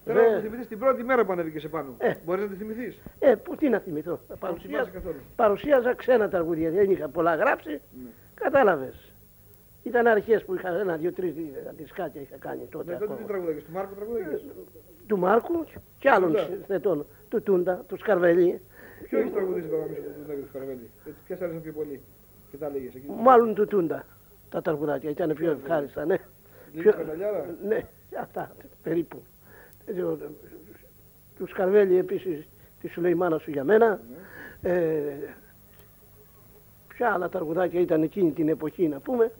Θέλω 0.05 0.21
να 0.21 0.29
Δε- 0.29 0.35
μου 0.35 0.41
θυμηθείς 0.41 0.67
την 0.69 0.79
πρώτη 0.79 1.03
μέρα 1.05 1.25
που 1.25 1.33
ανέβηκες 1.33 1.65
επάνω. 1.65 1.95
Ε. 1.99 2.15
Μπορείς 2.25 2.43
να 2.45 2.49
τη 2.51 2.55
θυμηθείς; 2.57 2.99
Ε, 3.19 3.35
που, 3.35 3.55
τι 3.57 3.69
να 3.69 3.79
θυμηθώ. 3.79 4.21
Δεν 4.29 4.37
θυμάσαι 4.37 4.47
Παρουσίαζα, 4.47 4.91
καθόλου. 4.91 5.17
παρουσίαζα 5.37 5.95
ξένα 5.95 6.29
τραγούδια, 6.29 6.71
δεν 6.71 6.91
είχα 6.91 7.09
πολλά 7.09 7.35
γράψει. 7.35 7.71
Ναι. 7.71 8.09
Κατάλαβες. 8.35 9.13
Ήταν 9.83 10.07
αρχές 10.07 10.45
που 10.45 10.55
είχα 10.55 10.69
ένα, 10.79 10.97
δύο, 10.97 11.13
τρεις 11.13 11.35
δισκάκια 11.77 12.21
είχα 12.21 12.37
κάνει 12.39 12.67
τότε. 12.71 12.93
Ναι, 12.93 12.99
τότε 12.99 13.07
τι 13.07 13.13
ακόμα. 13.13 13.29
τραγουδάκες, 13.29 13.65
του 13.65 13.73
Μάρκου 13.73 13.95
τραγουδάκες. 13.95 14.45
Του 15.09 15.19
Μάρκου 15.19 15.65
και 15.99 16.11
άλλων 16.11 16.29
Τούντα. 16.31 16.43
συνθετών. 16.45 17.07
Του 17.29 17.43
Τούντα, 17.43 17.85
του 17.89 17.97
Σκαρβελί. 17.99 18.61
Ποιος 19.09 19.21
έχει 19.21 19.31
τραγουδίσει 19.31 19.69
τώρα 19.69 19.83
μέσα 19.89 20.01
του 20.01 20.25
Δάκη 20.27 20.41
του 20.41 20.49
Καραβέλη. 20.53 20.91
Ποια 21.25 21.37
σ' 21.37 21.41
άρεσαν 21.43 21.63
πιο 21.63 21.73
πολύ. 21.73 22.01
Και 22.51 22.57
τα 22.57 22.69
λέγες 22.71 22.95
εκεί. 22.95 23.07
Μάλλον 23.23 23.55
του 23.55 23.67
Τούντα 23.67 24.05
τα 24.51 24.63
τραγουδάκια. 24.63 25.11
Ήταν 25.11 25.35
πιο 25.35 25.51
ευχάριστα, 25.51 26.05
ναι. 26.05 26.17
Λίγη 26.75 26.89
Καρδαλιάρα. 26.91 27.47
Ναι, 27.67 27.87
αυτά 28.21 28.53
περίπου. 28.83 29.23
Ε, 29.87 29.93
το- 29.93 30.19
Του 31.37 31.47
Σκαρβέλη 31.47 31.97
επίσης 31.99 32.49
τη 32.81 32.89
Σουλεϊμάνα 32.89 33.39
σου 33.39 33.51
για 33.51 33.65
μένα. 33.65 34.01
Ναι. 34.61 34.71
Ε, 34.73 35.35
ποια 36.89 37.13
άλλα 37.13 37.29
τραγουδάκια 37.29 37.81
ήταν 37.81 38.03
εκείνη 38.03 38.33
την 38.33 38.49
εποχή 38.49 38.89
να 38.89 39.01
πούμε. 39.01 39.33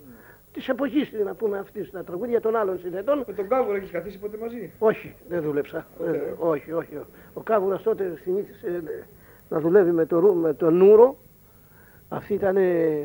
Της 0.59 0.69
εποχής 0.69 1.13
να 1.25 1.35
πούμε 1.35 1.59
αυτή 1.59 1.91
τα 1.91 2.05
τραγούδια 2.05 2.41
των 2.41 2.57
άλλων 2.57 2.79
συνθετών. 2.79 3.25
Με 3.27 3.33
τον 3.35 3.49
Κάβουρα 3.49 3.77
έχεις 3.77 3.91
καθίσει 3.91 4.19
ποτέ 4.19 4.37
μαζί; 4.37 4.73
Όχι, 4.79 5.15
δεν 5.29 5.43
δούλεψα. 5.43 5.87
Ποτέ, 5.99 6.11
Ε, 6.11 6.15
ε. 6.17 6.35
όχι, 6.39 6.73
όχι. 6.73 6.99
Ο 7.35 7.41
Κάβουρας 7.41 7.83
τότε 7.83 8.19
συνήθισε 8.23 8.67
ε, 8.67 9.05
να 9.49 9.61
δουλεύει 9.61 9.91
με 9.91 10.07
το, 10.07 10.19
ρου- 10.19 10.35
με 10.37 10.55
το 10.55 10.71
νούρο. 10.71 11.17
Αυτή 12.09 12.35
ήταν 12.35 12.57
ε, 12.57 13.03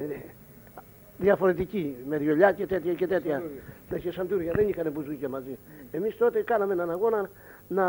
διαφορετική, 1.17 1.95
με 2.07 2.17
ριολιά 2.17 2.51
και 2.51 2.65
τέτοια 2.65 2.93
και 2.93 3.07
τέτοια. 3.07 3.33
Σαντούρια. 3.39 3.61
Ναι, 3.89 3.97
και 3.99 4.11
σαντούρια, 4.11 4.51
δεν 4.55 4.67
είχαν 4.67 4.91
μπουζούκια 4.91 5.29
μαζί. 5.29 5.57
Εμείς 5.91 6.17
τότε 6.17 6.41
κάναμε 6.43 6.73
έναν 6.73 6.89
αγώνα 6.91 7.29
να 7.67 7.85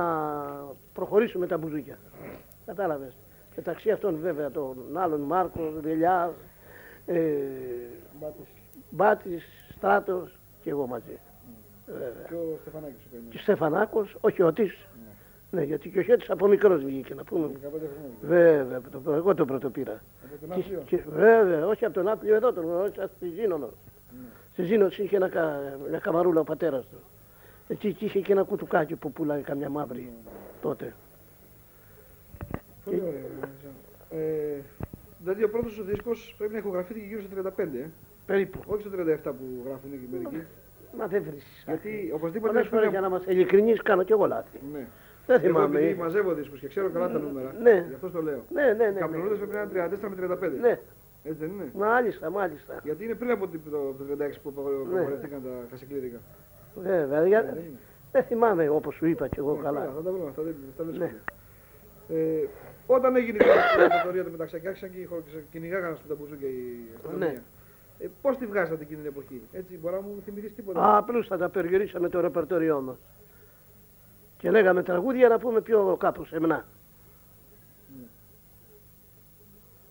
προχωρήσουμε 0.95 1.47
τα 1.47 1.59
μπουζούκια. 1.59 1.99
Κατάλαβες. 2.67 3.17
Μεταξύ 3.57 3.91
αυτών 3.91 4.19
βέβαια 4.23 4.51
των 4.51 4.77
άλλων 4.93 5.21
Μάρκος, 5.21 5.81
Δελιά, 5.81 6.33
ε, 7.07 7.21
Μπάτης. 8.21 8.49
Μπάτης, 8.95 9.45
Στράτος 9.77 10.39
και 10.63 10.71
εγώ 10.71 10.87
μαζί. 10.87 11.19
Βέβαια. 11.87 12.25
Και 12.29 12.35
ο 12.35 12.59
Στεφανάκης 12.61 13.03
σου 13.03 13.09
Και 13.11 13.17
κάνει. 13.17 13.39
Στεφανάκος, 13.43 14.17
ο 14.21 14.29
Χιώτης. 14.31 14.87
Ναι, 15.51 15.63
γιατί 15.63 15.89
και 15.91 15.99
ο 15.99 16.03
Χιώτης 16.03 16.31
από 16.31 16.47
μικρός 16.47 16.85
βγήκε 16.85 17.15
να 17.15 17.25
πούμε. 17.25 17.47
15 17.47 17.51
χρόνια. 17.61 17.89
Βέβαια, 18.23 18.81
το, 19.05 19.13
εγώ 19.13 19.35
τον 19.35 19.47
πρώτο 19.47 19.71
πήρα. 19.71 19.93
Από 19.93 20.47
τον 20.47 20.57
Και- 20.57 20.61
Άπλιο. 20.65 20.83
και- 20.87 21.03
βέβαια, 21.11 21.67
όχι 21.67 21.85
από 21.85 21.95
τον 21.95 22.09
Άπλιο 22.09 22.35
εδώ, 22.35 22.53
τον 22.53 22.65
γνώρισα 22.65 23.11
στη 23.17 23.29
Ζήνονο. 23.29 23.67
Ναι. 23.67 24.19
Στη 24.53 24.63
Ζήνονο 24.63 24.91
είχε 24.97 25.17
ένα, 25.17 25.29
κα- 25.29 25.79
μια 25.89 25.99
καμαρούλα 25.99 26.41
ο 26.41 26.45
πατέρας 26.45 26.85
του. 26.87 26.97
Εκεί 27.69 27.93
και 27.93 28.05
είχε 28.05 28.21
και 28.21 28.33
ένα 28.33 28.43
κουτουκάκι 28.43 28.95
που 28.97 29.13
πουλάει 29.13 29.41
καμιά 29.43 29.69
μαύρη 29.69 30.13
τότε. 30.63 30.95
Πολύ 32.85 33.01
ωραία. 33.01 33.51
Ε, 34.23 34.61
δηλαδή 35.19 35.45
ο 35.45 35.51
πρώτος 35.51 35.73
σου 35.73 35.83
δίσκος 35.83 36.35
πρέπει 36.39 36.53
να 36.53 36.59
ηχογραφήθηκε 36.59 37.07
γύρω 37.07 37.21
στο 37.21 37.31
35. 37.57 37.79
Ε. 37.79 37.89
Περίπου. 38.27 38.59
Όχι 38.67 38.81
στο 38.83 38.91
37 38.99 39.33
που 39.39 39.45
γράφουν 39.67 39.93
εκεί 39.93 40.09
μερικοί. 40.13 40.43
Μα 40.99 41.07
δεν 41.07 41.23
βρίσκεις. 41.23 41.63
Γιατί 41.67 42.11
οπωσδήποτε 42.15 42.53
Πολλές 42.53 42.69
φορές 42.69 42.91
για 42.91 43.01
να 43.01 43.07
είμαστε 43.07 43.33
ειλικρινείς 43.33 43.83
κάνω 43.83 44.03
κι 44.03 44.13
εγώ 44.13 44.27
λάθη. 44.27 44.59
Ναι. 44.73 44.87
Δεν 45.27 45.37
Εγώ 45.37 45.47
θυμάμαι. 45.47 45.79
επειδή 45.79 46.01
μαζεύω 46.01 46.33
δίσκους 46.33 46.61
και 46.61 46.69
ξέρω 46.69 46.89
καλά 46.91 47.11
τα 47.11 47.19
νούμερα, 47.19 47.55
Ναι. 47.63 47.85
γι' 47.89 47.95
αυτό 47.95 48.11
το 48.11 48.23
λέω. 48.23 48.41
Ναι, 48.53 48.63
ναι, 48.79 48.85
Οι 48.85 48.93
ναι. 48.93 48.99
καπνολούδες 49.01 49.39
ναι. 49.41 49.47
πρέπει 49.47 49.75
να 49.75 49.81
είναι 49.81 49.99
34 50.03 50.09
με 50.09 50.17
35. 50.17 50.61
Ναι, 50.61 50.79
Έτσι 51.25 51.39
δεν 51.41 51.51
είναι; 51.51 51.71
μάλιστα, 51.75 52.31
μάλιστα. 52.31 52.81
Γιατί 52.85 53.05
είναι 53.05 53.15
πριν 53.15 53.31
από 53.31 53.49
το 53.49 53.59
το 53.99 54.05
36 54.11 54.41
που 54.43 54.53
Ναι. 54.57 54.61
απαγορευτήκαν 54.95 55.43
τα 55.43 55.51
χασικλήρικα. 55.71 56.19
Βέβαια, 56.83 57.27
για... 57.27 57.43
Δεν 57.43 57.55
είναι. 57.55 57.79
δεν 58.13 58.23
θυμάμαι 58.23 58.69
όπως 58.69 58.95
σου 58.95 59.07
είπα 59.07 59.29
κι 59.29 59.39
εγώ 59.39 59.55
Ναι, 59.57 59.63
καλά. 59.63 59.81
Θα 59.97 60.03
τα 60.03 60.11
βρούμε, 60.11 60.29
αυτά 60.29 60.43
δεν 60.43 60.55
αυτά 60.71 60.85
δεν 60.85 60.95
Ναι. 60.99 61.05
σχόλια. 61.07 61.23
Ε, 62.43 62.47
όταν 62.87 63.17
έγινε 63.17 63.37
η 63.37 63.47
κατηγορία 63.89 64.25
του 64.25 64.31
μεταξύ 64.31 64.61
και 64.61 64.69
άρχισαν 64.69 64.91
και 64.91 64.99
οι 64.99 65.05
χω- 65.05 65.23
κυνηγάγανε 65.51 65.95
στον 65.97 66.09
ταμπουζού 66.09 66.37
και 66.39 66.47
η 66.47 66.89
αστυνομία. 66.97 67.43
Ναι. 67.99 68.05
Ε, 68.07 68.11
Πώς 68.23 68.37
τη 68.37 68.47
βγάζατε 68.47 68.83
εκείνη 68.83 69.01
την 69.01 69.11
εποχή, 69.11 69.43
Έτσι, 69.53 69.77
μπορεί 69.77 69.95
να 69.95 70.01
μου 70.01 70.23
θυμηθείς 70.25 70.55
τίποτα; 70.55 70.81
Α, 70.81 70.97
απλούστατα 70.97 71.49
περιορίσαμε 71.49 72.09
το 72.09 72.21
ρεπερτόριό 72.21 72.81
μας. 72.81 72.97
Και 74.39 74.51
λέγαμε 74.51 74.83
τραγούδια 74.83 75.29
να 75.29 75.39
πούμε 75.39 75.61
πιο 75.61 75.97
κάπου 76.01 76.25
σεμνά. 76.25 76.65
Ναι. 77.99 78.05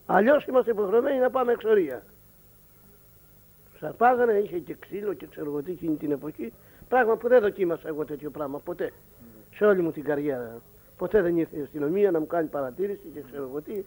Αλλιώς 0.05 0.45
είμαστε 0.45 0.71
υποχρεωμένοι 0.71 1.19
να 1.19 1.29
πάμε 1.29 1.51
εξορία. 1.51 2.03
Τους 3.73 3.83
αρπάζανε, 3.83 4.33
είχε 4.33 4.59
και 4.59 4.75
ξύλο 4.79 5.13
και 5.13 5.27
ξέρω 5.27 5.45
εγώ 5.49 5.61
τι 5.61 5.71
εκείνη 5.71 5.95
την 5.95 6.11
εποχή. 6.11 6.53
Πράγμα 6.89 7.15
που 7.15 7.27
δεν 7.27 7.41
δοκίμασα 7.41 7.87
εγώ 7.87 8.05
τέτοιο 8.05 8.29
πράγμα 8.29 8.59
ποτέ. 8.59 8.91
Σε 9.55 9.65
όλη 9.65 9.81
μου 9.81 9.91
την 9.91 10.03
καριέρα. 10.03 10.61
Ποτέ 10.97 11.21
δεν 11.21 11.37
ήρθε 11.37 11.57
η 11.57 11.61
αστυνομία 11.61 12.11
να 12.11 12.19
μου 12.19 12.27
κάνει 12.27 12.47
παρατήρηση 12.47 13.07
και 13.13 13.21
ξέρω 13.21 13.43
εγώ 13.43 13.61
τι. 13.61 13.83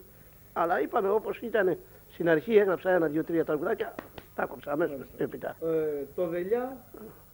Αλλά 0.53 0.81
είπαμε 0.81 1.09
όπως 1.09 1.39
ήταν 1.39 1.79
στην 2.17 2.29
αρχή 2.29 2.57
έγραψα 2.57 2.91
ένα, 2.91 3.07
δύο, 3.07 3.25
τρία 3.25 3.45
τραγουδάκια. 3.45 3.95
Τα 4.35 4.47
κόψα 4.47 4.73
αμέσως 4.73 4.99
έπειτα. 5.17 5.57
Ε, 5.63 6.05
το 6.15 6.27
Δελιά 6.29 6.77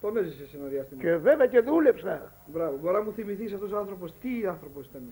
τον 0.01 0.17
έζησε 0.17 0.47
σε 0.47 0.57
ένα 0.57 0.67
διάστημα. 0.67 1.01
Και 1.03 1.17
βέβαια 1.17 1.47
και 1.47 1.61
δούλεψα. 1.61 2.33
Μπράβο. 2.47 2.77
Μπορεί 2.83 2.95
να 2.95 3.03
μου 3.03 3.13
θυμηθείς 3.13 3.53
αυτός 3.53 3.73
ο 3.73 3.77
άνθρωπος, 3.79 4.13
τι 4.21 4.47
άνθρωπος 4.47 4.87
ήταν. 4.87 5.03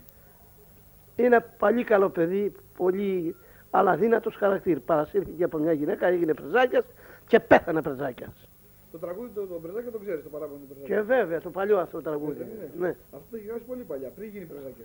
Είναι 1.15 1.45
πολύ 1.57 1.83
καλό 1.83 2.09
παιδί, 2.09 2.51
πολύ 2.77 3.35
αλλά 3.69 3.95
δύνατος 3.95 4.35
χαρακτήρ. 4.35 4.79
Παρασύρθηκε 4.79 5.43
από 5.43 5.57
μια 5.57 5.71
γυναίκα, 5.73 6.07
έγινε 6.07 6.33
πρεζάκιας 6.33 6.85
και 7.27 7.39
πέθανε 7.39 7.81
πρεζάκιας. 7.81 8.49
Το 8.91 8.97
τραγούδι 8.97 9.29
του 9.35 9.47
το, 9.47 9.53
Πρεζάκη 9.53 9.89
τον 9.89 10.01
ξέρεις, 10.01 10.23
το 10.23 10.29
παράπονο 10.29 10.59
του 10.59 10.67
Πρεζάκη. 10.67 10.91
Και 10.93 11.01
βέβαια 11.01 11.41
το 11.41 11.49
παλιό 11.49 11.77
αυτό 11.79 11.97
Ε, 11.97 12.01
τραγούδι. 12.01 12.37
δεν 12.37 12.47
είναι. 12.47 12.69
Ναι, 12.79 12.87
Αυτό 12.89 13.25
το 13.31 13.37
έχει 13.37 13.45
γράψει 13.45 13.65
πολύ 13.65 13.83
παλιά, 13.83 14.09
πριν 14.15 14.29
γίνει 14.29 14.45
Πρεζάκε. 14.45 14.83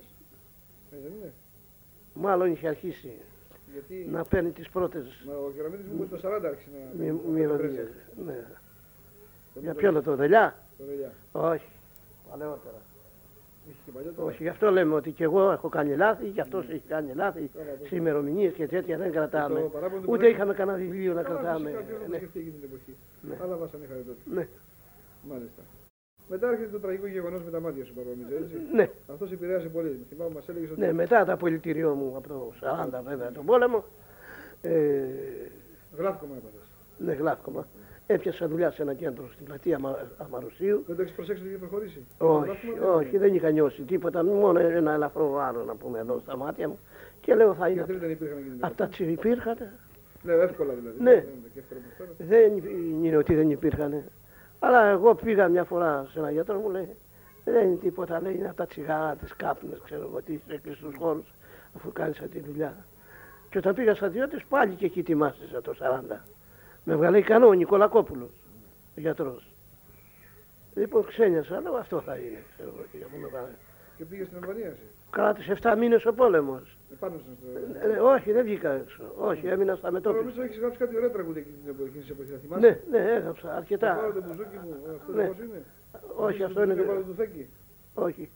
Ε, 0.91 0.95
δεν 1.03 1.11
είναι. 1.19 1.33
μάλλον 2.13 2.51
είχε 2.51 2.67
αρχίσει 2.67 3.11
Γιατί 3.77 4.07
να 4.11 4.23
παίρνει 4.25 4.49
τις 4.51 4.69
πρώτες 4.69 5.03
μα, 5.27 5.33
ο 5.33 5.51
Κεραμίδης 5.55 5.85
μου 5.87 6.03
είπε 6.03 6.15
το 6.15 6.21
40 6.27 6.47
άρχισε 6.47 6.69
να. 6.73 7.03
μυ- 7.03 7.11
να 7.13 7.17
το 7.21 7.27
μυρωδιές. 7.29 7.69
πρέζει. 7.73 7.91
Ναι. 8.25 8.45
Το 9.53 9.59
Για 9.59 9.71
το- 9.73 9.77
ποιο 9.79 10.01
το 10.01 10.15
δελιά; 10.15 10.55
Το 10.77 10.83
Δελιά. 10.89 11.11
Όχι. 11.31 11.67
Παλαιότερα. 12.29 12.79
Είχε 13.69 13.77
και 13.85 13.91
παλιό 13.91 14.11
τώρα. 14.15 14.27
Όχι, 14.27 14.43
γι' 14.43 14.49
αυτό 14.49 14.71
λέμε 14.71 14.93
ότι 14.95 15.11
και 15.11 15.23
εγώ 15.23 15.51
έχω 15.51 15.69
κάνει 15.69 15.95
λάθη, 15.95 16.27
γι' 16.27 16.39
αυτός 16.41 16.69
έχει 16.69 16.83
κάνει 16.87 17.13
λάθη. 17.13 17.49
Τώρα, 17.53 17.65
το- 17.79 17.85
Σε 17.87 17.95
ημερομηνίες 17.95 18.53
και 18.53 18.67
τέτοια 18.67 18.97
δεν 18.97 19.07
το 19.07 19.13
κρατάμε. 19.13 19.59
παράπονο 19.59 20.01
του 20.01 20.07
Ούτε 20.07 20.17
Πρεζάκη- 20.17 20.35
είχαμε 20.35 20.53
κανένα 20.53 20.77
βιβλίο 20.77 21.13
να 21.13 21.21
Καλά, 21.21 21.39
κρατάμε. 21.39 21.69
φυσικά, 21.69 21.83
ποιος 21.85 21.97
να 21.99 22.05
το 22.05 22.11
Ναι. 22.11 22.17
σκεφτεί 22.17 22.39
εκείνη 22.39 22.53
την 22.53 22.63
εποχή. 22.69 22.93
Ναι. 23.29 23.35
Αλλά 23.43 23.55
βάσανε 23.55 23.83
είχατε 23.85 23.99
τότε. 23.99 24.19
Ναι. 24.35 24.47
Μάλιστα. 25.29 25.61
Μετά 26.29 26.47
έρχεται 26.49 26.69
το 26.71 26.79
τραγικό 26.79 27.07
γεγονός 27.07 27.43
με 27.43 27.51
τα 27.51 27.59
μάτια 27.59 27.85
σου, 27.85 27.93
Παρόμοιζε, 27.93 28.35
έτσι. 28.43 28.55
ναι. 28.73 28.89
Αυτός 29.11 29.31
επηρέασε 29.31 29.67
πολύ. 29.67 30.05
Θυμάμαι, 30.09 30.31
μας 30.33 30.49
έλεγε 30.49 30.67
ότι. 30.71 30.79
Ναι, 30.79 30.93
μετά 30.93 31.25
το 31.25 31.31
απολυτήριό 31.31 31.93
μου 31.93 32.13
από 32.17 32.27
το 32.27 32.51
40 32.61 33.01
βέβαια 33.07 33.31
τον 33.31 33.45
πόλεμο, 33.45 33.83
ε, 34.61 34.71
Γράφκομα 35.97 36.35
έπαθες. 36.37 36.67
ναι, 36.97 37.13
γλάφκομα. 37.13 37.67
Έπιασα 38.09 38.47
δουλειά 38.47 38.71
σε 38.71 38.81
ένα 38.81 38.93
κέντρο 38.93 39.29
στην 39.33 39.45
πλατεία 39.45 39.75
Αμα- 39.75 40.07
Αμαρουσίου. 40.17 40.83
Δεν 40.87 40.95
το 40.95 41.01
έχεις 41.01 41.13
προσέξει 41.13 41.41
ότι 41.41 41.49
είχε 41.51 41.59
προχωρήσει; 41.59 42.05
Όχι, 42.17 42.45
Γράφκομα 42.47 42.73
δεν 42.79 42.89
όχι, 42.95 43.09
είναι. 43.09 43.17
δεν 43.19 43.33
είχα 43.35 43.49
νιώσει 43.49 43.81
τίποτα, 43.81 44.23
μόνο 44.23 44.59
ένα 44.59 44.91
ελαφρό 44.93 45.29
βάρο 45.29 45.63
να 45.63 45.75
πούμε 45.75 45.99
εδώ 45.99 46.19
στα 46.19 46.37
μάτια 46.37 46.67
μου. 46.67 46.79
Και 47.21 47.35
λέω 47.35 47.53
θα 47.53 47.67
είναι. 47.67 47.75
Γιατί 47.83 47.93
δεν 47.99 48.09
υπήρχαν 48.09 48.37
εκείνη 48.37 48.53
την 48.55 48.63
εποχή. 48.63 48.71
Αυτά 48.71 48.87
τσι 48.87 49.03
υπήρχαν. 49.03 49.57
Ναι, 50.23 50.33
εύκολα 50.33 50.73
δηλαδή. 50.73 50.97
Ναι. 51.03 51.11
Δεν 51.13 51.23
είναι 51.37 51.49
και 51.53 51.59
εύκολο 51.59 51.79
όπως 51.85 51.97
τώρα. 51.97 52.11
Δεν 52.17 52.57
είναι 53.03 53.17
ότι 53.17 53.35
δεν 53.35 53.49
υπήρχαν. 53.49 54.03
Αλλά 54.59 54.85
εγώ 54.85 55.15
πήγα 55.15 55.47
μια 55.47 55.63
φορά 55.63 56.07
σε 56.11 56.19
ένα 56.19 56.31
γιατρό 56.31 56.59
μου 56.59 56.69
λέει 56.69 56.95
δεν 57.51 57.67
είναι 57.67 57.75
τίποτα, 57.75 58.21
λέει 58.21 58.35
είναι 58.35 58.47
από 58.47 58.55
τα 58.55 58.65
τσιγάρα, 58.65 59.15
τις 59.15 59.35
κάπνες, 59.35 59.79
ξέρω 59.83 60.01
εγώ 60.01 60.21
τι, 60.21 60.39
σε 60.47 60.57
κλειστούς 60.57 60.95
χώρους, 60.97 61.33
αφού 61.75 61.91
κάνεις 61.91 62.19
αυτή 62.19 62.39
τη 62.39 62.49
δουλειά. 62.49 62.85
Και 63.49 63.57
όταν 63.57 63.73
πήγα 63.73 63.95
στρατιώτες 63.95 64.43
πάλι 64.49 64.75
και 64.75 64.85
εκεί 64.85 65.03
τιμάστησα 65.03 65.61
το 65.61 65.73
40. 65.79 66.25
Με 66.83 66.95
βγάλε 66.95 67.17
ικανό 67.17 67.47
ο 67.47 67.53
Νικολακόπουλος, 67.53 68.29
ο 68.97 68.99
γιατρός. 68.99 69.53
Λοιπόν 70.73 71.05
ξένιασα, 71.05 71.61
λέω 71.61 71.75
αυτό 71.75 72.01
θα 72.01 72.15
είναι, 72.15 72.43
ξέρω 72.53 72.71
εγώ 72.75 72.85
τι, 72.91 72.97
αφού 73.03 73.17
με 73.17 73.27
βάλε. 73.27 73.55
Και 73.97 74.05
πήγες 74.05 74.25
στην 74.27 74.37
Αλβανία 74.37 74.67
εσύ. 74.67 74.87
Κράτησε 75.09 75.57
7 75.61 75.75
μήνες 75.77 76.05
ο 76.05 76.13
πόλεμος. 76.13 76.76
Επάνω 76.93 77.17
στο. 77.17 77.31
Ε, 77.89 77.93
ε, 77.93 77.99
όχι, 77.99 78.31
δεν 78.31 78.43
βγήκα 78.43 78.71
έξω. 78.71 79.03
Όχι, 79.17 79.47
έμεινα 79.47 79.73
στα 79.75 79.81
Τώρα 79.81 79.91
μετώπιση. 79.93 80.23
νομίζω 80.23 80.41
έχεις 80.41 80.57
γράψει 80.59 80.77
κάτι 80.77 80.95
ωραία 80.97 81.11
τραγούδια 81.11 81.41
εκείνη 81.41 81.57
την 81.63 81.69
εποχή. 81.73 81.87
εκείνη 81.89 82.03
την 82.03 82.13
εποχής, 82.15 82.31
θα 82.33 82.39
θυμάσαι. 82.43 82.61
Ναι, 82.91 82.97
ναι, 82.99 83.11
έγραψα 83.15 83.41
Το 83.41 83.47
πάρω 83.47 83.57
αρκετά. 83.57 84.11
το 84.13 84.21
μπουζούκι 84.27 84.57
μου, 84.63 84.71
ε, 84.87 84.95
αυτό 84.99 85.11
Ναι. 85.13 85.25
πώς 85.27 85.37
είναι. 85.45 85.61
Όχι, 86.15 86.43
αυτό 86.43 86.59
Το 86.65 86.71
είναι. 86.71 86.81
πάρω 86.81 86.99
το 87.09 87.13
φέκι. 87.17 87.47
Όχι, 87.93 88.29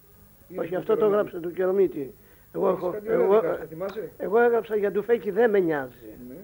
Είναι 0.49 0.59
όχι, 0.61 0.71
το 0.71 0.77
αυτό 0.77 0.91
το 0.93 0.97
Κεραμίδη. 0.97 1.17
έγραψε 1.17 1.39
του 1.39 1.51
Κερομίτη. 1.57 2.13
Εγώ, 2.55 2.67
Έχεις 2.69 2.79
έχω, 2.81 2.91
κάτι 2.91 3.07
ωραία 3.07 3.23
εγώ, 3.25 3.35
δικά 3.39 3.53
σου, 3.53 3.59
θα 3.59 3.65
θυμάσαι; 3.65 4.09
εγώ 4.17 4.37
έγραψα 4.39 4.75
για 4.75 4.91
ντουφέκι 4.91 5.31
δεν 5.31 5.49
με 5.49 5.59
νοιάζει. 5.59 6.05
Ναι. 6.29 6.35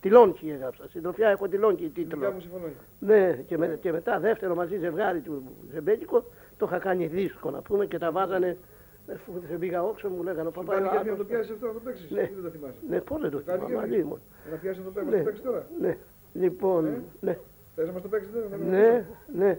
Τιλόνκι 0.00 0.50
έγραψα. 0.50 0.84
Συντροφιά 0.88 1.28
έχω 1.28 1.48
τιλόνκι 1.48 1.86
Δουλειά 1.94 2.08
τίτλο. 2.08 2.30
μου 2.32 2.40
συμφωνώ. 2.40 2.64
Ναι, 2.98 3.32
και, 3.46 3.58
με, 3.58 3.78
και 3.80 3.92
μετά 3.92 4.18
δεύτερο 4.20 4.54
μαζί 4.54 4.76
ζευγάρι 4.78 5.20
του 5.20 5.42
Ζεμπέτικο 5.72 6.24
το 6.58 6.66
είχα 6.68 6.78
κάνει 6.78 7.06
δίσκο 7.06 7.50
να 7.50 7.60
πούμε 7.60 7.86
και 7.86 7.98
τα 7.98 8.10
βάζανε. 8.10 8.56
Αφού 9.14 9.32
δεν 9.48 9.58
πήγα 9.58 9.82
όξο 9.84 10.08
μου 10.08 10.22
λέγανε 10.22 10.48
ο 10.48 10.52
Σου 10.52 10.58
παπά. 10.64 10.72
κάνει 10.74 10.86
είναι 10.86 10.90
και 10.90 10.96
να 10.96 11.04
το 11.04 11.10
άτομος». 11.12 11.26
πιάσεις 11.26 11.50
αυτό 11.52 11.66
να 11.66 11.72
το 11.72 11.80
παίξεις. 11.80 12.10
Ναι. 12.10 12.20
Δεν 12.34 12.42
το 12.42 12.48
θυμάσαι. 12.50 12.78
Ναι, 12.88 13.00
πώς 13.00 13.20
δεν 13.20 13.30
το 13.30 13.40
Κάνει 13.46 13.58
θυμάμαι, 13.64 13.74
και 13.74 13.80
μαζί 13.80 14.02
μου. 14.04 14.18
Να 14.50 14.56
πιάσεις 14.56 14.84
να 14.84 14.90
το 14.90 14.90
παίξεις, 14.90 15.10
Ναι. 15.12 15.16
να 15.18 15.22
το 15.24 15.28
παίξεις 15.30 15.44
τώρα. 15.44 15.66
Ναι, 15.80 15.96
λοιπόν, 16.32 16.86
Ε; 16.86 17.02
ναι, 17.20 17.38
Θες 17.74 17.86
να 17.86 17.92
μας 17.92 18.02
το 18.02 18.08
παίξεις 18.08 18.32
τώρα. 18.32 18.46
να 18.48 18.56
το 18.58 18.64
ναι, 18.64 18.92
παίξω. 18.92 19.08
ναι. 19.34 19.50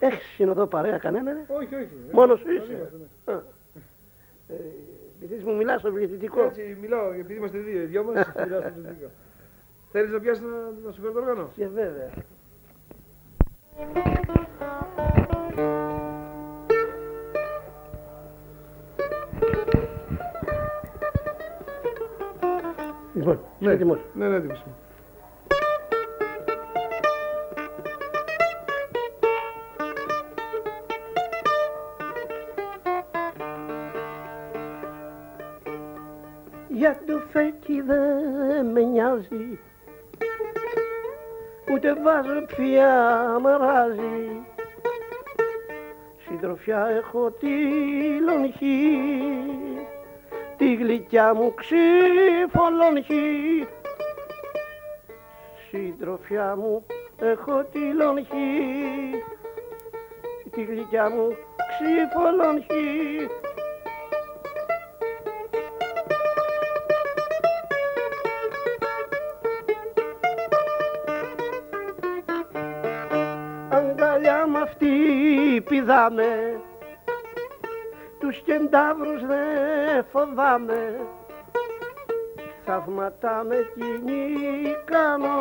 Ε; 0.00 0.06
Έχεις 0.06 0.26
συνοδό 0.34 0.66
παρέα 0.66 0.98
κανένα, 0.98 1.32
ναι; 1.32 1.44
Όχι, 1.48 1.74
όχι. 1.74 1.88
Ε, 2.08 2.12
Μόνος 2.12 2.38
σου 2.40 2.46
μαζί 2.46 2.58
είσαι. 2.58 2.72
είμαστε, 2.72 2.96
ναι. 3.26 3.32
Α. 3.32 3.42
Ε, 4.48 4.54
Επειδή 5.22 5.44
μου 5.44 5.56
μιλάς 5.56 5.80
στο 5.80 5.90
πληθυντικό. 5.92 6.42
Έτσι 6.42 6.76
μιλάω, 6.80 7.12
επειδή 7.12 7.34
είμαστε 7.34 7.58
δύο, 7.58 7.80
οι 7.82 7.84
δυο 7.84 8.02
μας, 8.04 8.14
μιλάω 8.44 8.60
στο 8.60 8.70
πληθυντικό. 8.70 9.10
Θέλεις 9.92 10.10
να 10.10 10.20
πιάσεις 10.20 10.42
να, 10.42 10.48
να 10.84 10.92
σου 10.92 11.00
φέρω 11.00 11.12
το 11.12 11.18
όργανο; 11.20 11.50
Και 11.54 11.66
βέβαια. 11.68 12.10
Λοιπόν, 23.18 23.40
είσαι 23.58 23.70
έτοιμος. 23.70 23.98
Ναι, 24.12 24.28
ναι, 24.28 24.36
έτοιμος. 24.36 24.62
είμαι. 24.66 24.74
Για 36.68 36.98
το 37.06 37.20
φέκι 37.30 37.80
δεν 37.80 38.66
με 38.66 38.80
νοιάζει 38.80 39.58
Ούτε 41.72 41.94
βάζω 41.94 42.46
πια 42.46 43.38
μαράζει 43.40 44.46
Συντροφιά 46.28 46.86
έχω 46.86 47.30
τη 47.30 47.48
λονχή 48.20 48.98
Τη 50.58 50.74
γλυκιά 50.74 51.34
μου 51.34 51.54
ξυφολονχή 51.54 53.16
Συντροφιά 55.70 56.56
μου 56.56 56.86
έχω 57.18 57.64
τη 57.72 57.92
λονχή 57.92 59.22
Τη 60.50 60.62
γλυκιά 60.62 61.10
μου 61.10 61.36
ξυφολονχή 61.68 63.28
αγκαλιά 73.68 74.46
μ' 74.46 74.56
αυτή 74.56 74.90
πηδάμε 75.68 76.60
τους 78.28 78.42
κεντάβρους 78.42 79.20
δεν 79.26 80.04
φοβάμαι. 80.12 81.00
Θαύματα 82.64 83.44
με 83.48 83.56
κοινή 83.74 84.76
κάνω 84.84 85.36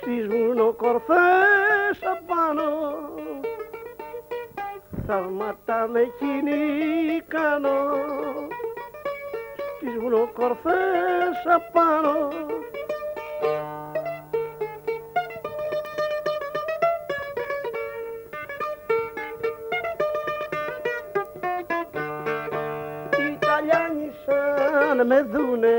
στις 0.00 0.26
βουνοκορφές 0.26 1.98
απάνω. 2.14 2.70
Θαύματα 5.06 5.88
με 5.92 6.12
κοινή 6.18 7.20
κάνω 7.28 7.78
στις 9.76 9.98
βουνοκορφές 10.00 11.36
απάνω 11.54 12.28
με 25.04 25.22
δούνε 25.22 25.76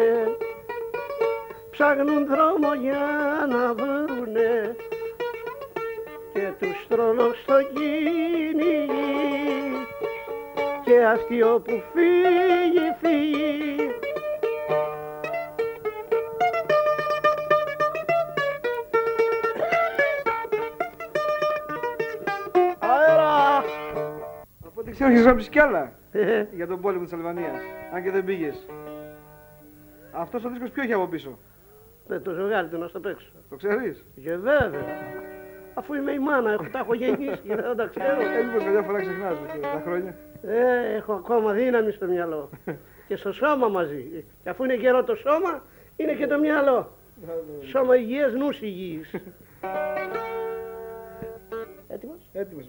ψάχνουν 1.71 2.28
δρόμο 2.28 2.73
για 2.82 3.07
να 3.49 3.73
βρουνε 3.73 4.76
και 6.34 6.51
τους 6.59 6.88
τρώνω 6.88 7.34
στο 7.43 7.53
κυνηγί 7.73 8.88
και 10.86 11.05
αυτοί 11.05 11.41
όπου 11.43 11.84
φύγει 11.93 12.95
φύγει 13.01 13.89
Αέρα! 22.80 23.57
Από 24.65 24.80
ό,τι 24.80 24.91
ξέρω, 24.91 25.09
έχεις 25.09 25.23
γράψει 25.23 25.49
κι 25.49 25.59
άλλα 25.59 25.91
Ε, 26.11 26.45
για 26.51 26.67
τον 26.67 26.82
πόλεμο 26.82 27.03
της 27.03 27.13
Αλβανίας. 27.13 27.61
Αν 27.93 28.03
και 28.03 28.11
δεν 28.11 28.23
πήγες. 28.23 28.65
Αυτός 30.18 30.43
ο 30.45 30.49
δίσκος 30.49 30.70
ποιο 30.70 30.84
έχει 30.84 30.93
από 30.93 31.07
πίσω; 31.07 31.38
Δεν 32.07 32.24
το 32.24 32.34
ζευγάρι 32.34 32.68
του 32.68 32.78
να 32.78 32.88
στο 32.88 32.99
παίξω. 32.99 33.32
Το 33.49 33.55
ξέρεις; 33.55 34.05
Και 34.24 34.36
βέβαια. 34.36 34.70
Αφού 35.74 35.93
είμαι 35.93 36.11
η 36.11 36.20
μάνα, 36.20 36.51
έχω, 36.51 36.66
τα 36.72 36.80
έχω 36.80 36.93
γεννήσει 36.93 37.41
και 37.47 37.55
δεν 37.55 37.76
τα 37.76 37.88
ξέρω. 37.88 38.22
Ε, 38.22 38.43
μήπως 38.43 38.63
καμιά 38.63 38.82
φορά 38.82 38.99
ξεχνάς 38.99 39.38
ε, 39.55 39.59
τα 39.59 39.82
χρόνια. 39.86 40.16
Ε, 40.41 40.95
έχω 40.95 41.13
ακόμα 41.13 41.51
δύναμη 41.51 41.91
στο 41.91 42.05
μυαλό. 42.05 42.49
και 43.07 43.16
στο 43.16 43.32
σώμα 43.32 43.68
μαζί. 43.68 44.26
Και 44.43 44.49
αφού 44.49 44.63
είναι 44.63 44.76
γερό 44.76 45.03
το 45.03 45.16
σώμα, 45.16 45.63
είναι 45.95 46.13
και 46.13 46.28
το 46.28 46.39
μυαλό. 46.39 46.91
Σώμα 47.61 47.95
υγιές, 47.95 48.34
νους 48.34 48.61
υγιής. 48.61 49.13
Έτοιμος; 51.88 52.30
Έτοιμος 52.34 52.66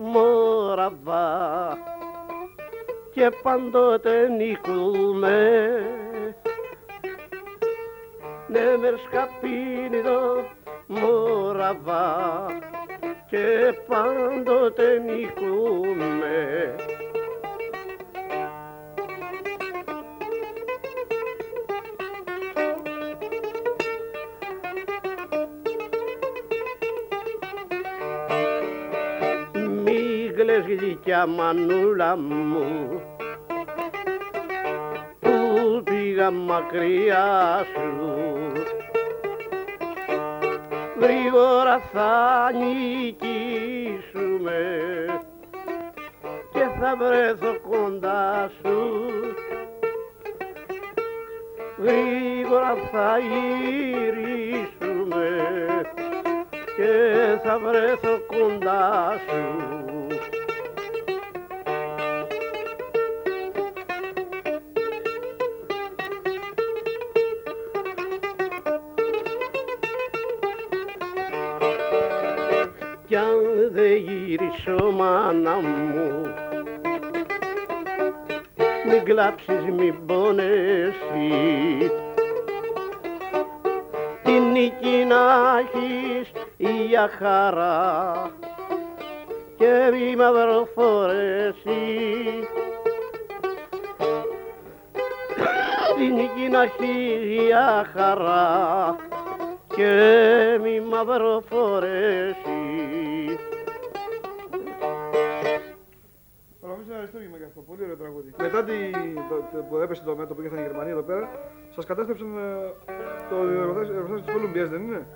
μόραβα 0.00 1.78
και 3.12 3.30
πάντοτε 3.42 4.28
νικούμε 4.28 5.70
Ναι 8.48 8.76
με 8.80 8.94
σκαπίνιδο 9.06 10.44
μόραβα 10.86 12.46
και 13.34 13.74
πάντοτε 13.86 14.98
νικούμε. 14.98 16.74
Μη 29.84 30.30
κλαις 30.36 30.64
γλυκιά 30.66 31.26
μανούλα 31.26 32.16
μου 32.16 33.00
που 35.20 35.82
πήγα 35.84 36.30
μακριά 36.30 37.66
σου 37.74 38.23
γρήγορα 41.04 41.80
θα 41.92 42.50
νικήσουμε 42.52 43.42
και 46.52 46.66
θα 46.80 46.96
βρεθώ 46.96 47.60
κοντά 47.70 48.50
σου. 48.62 49.00
Γρήγορα 51.78 52.74
θα 52.92 53.18
γυρίσουμε 53.98 54.86
και 56.76 56.92
θα 57.42 57.58
βρεθώ 57.58 58.18
κοντά 58.26 59.12
σου 59.28 60.03
δεν 73.84 73.96
γυρίσω 73.96 74.90
μάνα 74.90 75.54
μου. 75.54 76.34
Μην 78.88 79.04
κλάψεις 79.04 79.64
μην 79.76 80.06
πονέσει. 80.06 81.30
Την 84.22 84.42
νίκη 84.52 85.04
να 85.08 85.22
έχεις 85.58 86.32
για 86.88 87.10
χαρά. 87.18 88.12
Και 89.56 89.90
μη 89.92 90.16
μαυροφορέσει 90.16 91.82
την 95.96 96.14
νίκη 96.14 96.48
να 96.50 96.62
έχεις 96.62 97.42
για 97.46 97.90
χαρά. 97.94 98.96
Και 99.76 99.92
μη 100.62 100.80
μαυροφορέσει 100.80 102.53
αυτό. 107.58 107.72
Πολύ 107.72 107.82
ωραίο 107.82 107.96
τραγούδι. 107.96 108.30
Μετά 108.38 108.64
τη, 108.64 108.72
το, 109.30 109.36
το, 109.52 109.58
που 109.68 109.76
έπεσε 109.76 110.02
το 110.04 110.16
μέτωπο 110.16 110.40
και 110.40 110.46
ήρθαν 110.46 110.58
οι 110.62 110.66
Γερμανοί 110.66 110.90
εδώ 110.90 111.02
πέρα, 111.02 111.30
σας 111.74 111.84
κατέστρεψαν 111.84 112.28
ε, 112.36 112.92
το 113.30 113.36
εργοστάσιο 113.36 114.20
της 114.24 114.32
Κολούμπιας, 114.32 114.68
δεν 114.68 114.82
είναι; 114.82 115.06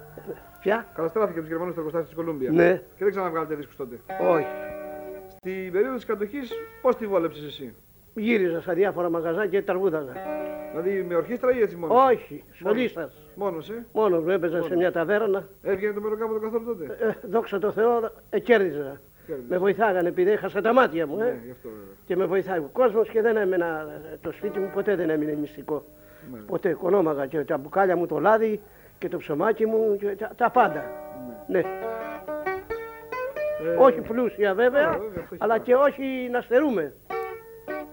Ποια; 0.60 0.86
Καταστράφηκε 0.94 1.32
από 1.32 1.40
τους 1.40 1.48
Γερμανούς 1.48 1.74
το 1.74 1.80
εργοστάσιο 1.80 2.06
της 2.08 2.16
Κολούμπιας. 2.16 2.54
Ναι, 2.54 2.72
Και 2.96 3.04
δεν 3.04 3.10
ξαναβγάλετε 3.10 3.54
δίσκους 3.54 3.76
τότε. 3.76 3.96
όχι. 4.30 4.46
Στην 5.28 5.72
περίοδο 5.72 5.94
της 5.94 6.04
κατοχής, 6.04 6.52
πώς 6.82 6.96
τη 6.96 7.06
βόλεψες 7.06 7.44
εσύ; 7.44 7.74
Γύριζα 8.14 8.60
στα 8.60 8.74
διάφορα 8.74 9.10
μαγαζάκια 9.10 9.58
και 9.58 9.62
τραγούδαγα. 9.66 10.12
Δηλαδή 10.70 11.02
με 11.08 11.14
ορχήστρα 11.14 11.56
ή 11.56 11.60
έτσι 11.60 11.76
μόνος. 11.76 12.06
Όχι, 12.10 12.44
σολίστας. 12.52 13.30
Μόνος, 13.34 13.70
ε; 13.70 13.86
Μόνος 13.92 14.22
μου 14.24 14.30
έπαιζα 14.30 14.62
σε 14.62 14.76
μια 14.76 14.92
ταβέρνα. 14.92 15.48
Έβγαινε 15.62 15.92
το 15.92 16.00
μεροκάμπο 16.00 16.38
καθόλου 16.38 16.64
τότε; 16.64 16.96
Ε, 17.00 17.28
δόξα 17.28 17.58
τω 17.58 17.72
Θεώ, 17.72 18.10
ε, 18.30 18.40
κέρδιζα. 18.40 19.00
Κέρδισε. 19.28 19.46
Με 19.48 19.58
βοηθάγανε 19.58 20.08
επειδή 20.08 20.30
έχασα 20.30 20.60
τα 20.60 20.72
μάτια 20.72 21.06
μου. 21.06 21.20
Ε. 21.20 21.24
Ναι, 21.24 21.38
γι' 21.44 21.50
αυτό 21.50 21.68
βέβαια. 21.68 21.94
Και 22.06 22.16
με 22.16 22.24
βοηθάει 22.24 22.58
ο 22.58 22.68
κόσμος 22.72 23.08
και 23.08 23.20
δεν 23.22 23.36
έμενα. 23.36 23.86
ε, 24.12 24.16
Το 24.20 24.32
σπίτι 24.32 24.58
μου 24.58 24.70
ποτέ 24.74 24.94
δεν 24.96 25.10
έμεινε 25.10 25.34
μυστικό. 25.34 25.84
Μάλιστα. 26.30 26.50
Ποτέ 26.52 26.68
οικονόμαγα 26.68 27.26
και 27.26 27.38
τα 27.44 27.58
μπουκάλια 27.58 27.96
μου, 27.96 28.06
το 28.06 28.18
λάδι 28.18 28.60
και 28.98 29.08
το 29.08 29.16
ψωμάκι 29.18 29.66
μου 29.66 29.96
και 29.96 30.06
τα, 30.06 30.30
τα 30.36 30.50
πάντα. 30.50 30.84
Ναι. 31.48 31.58
Ναι. 31.60 31.68
Ε, 33.70 33.76
Όχι 33.78 34.00
πλούσια 34.00 34.54
βέβαια, 34.54 34.88
Α, 34.88 34.92
βέβαια, 34.92 35.08
αυτό 35.08 35.34
έχει 35.34 35.36
αλλά 35.38 35.54
πάει. 35.54 35.62
και 35.64 35.74
όχι 35.74 36.28
να 36.30 36.40
στερούμε. 36.40 36.92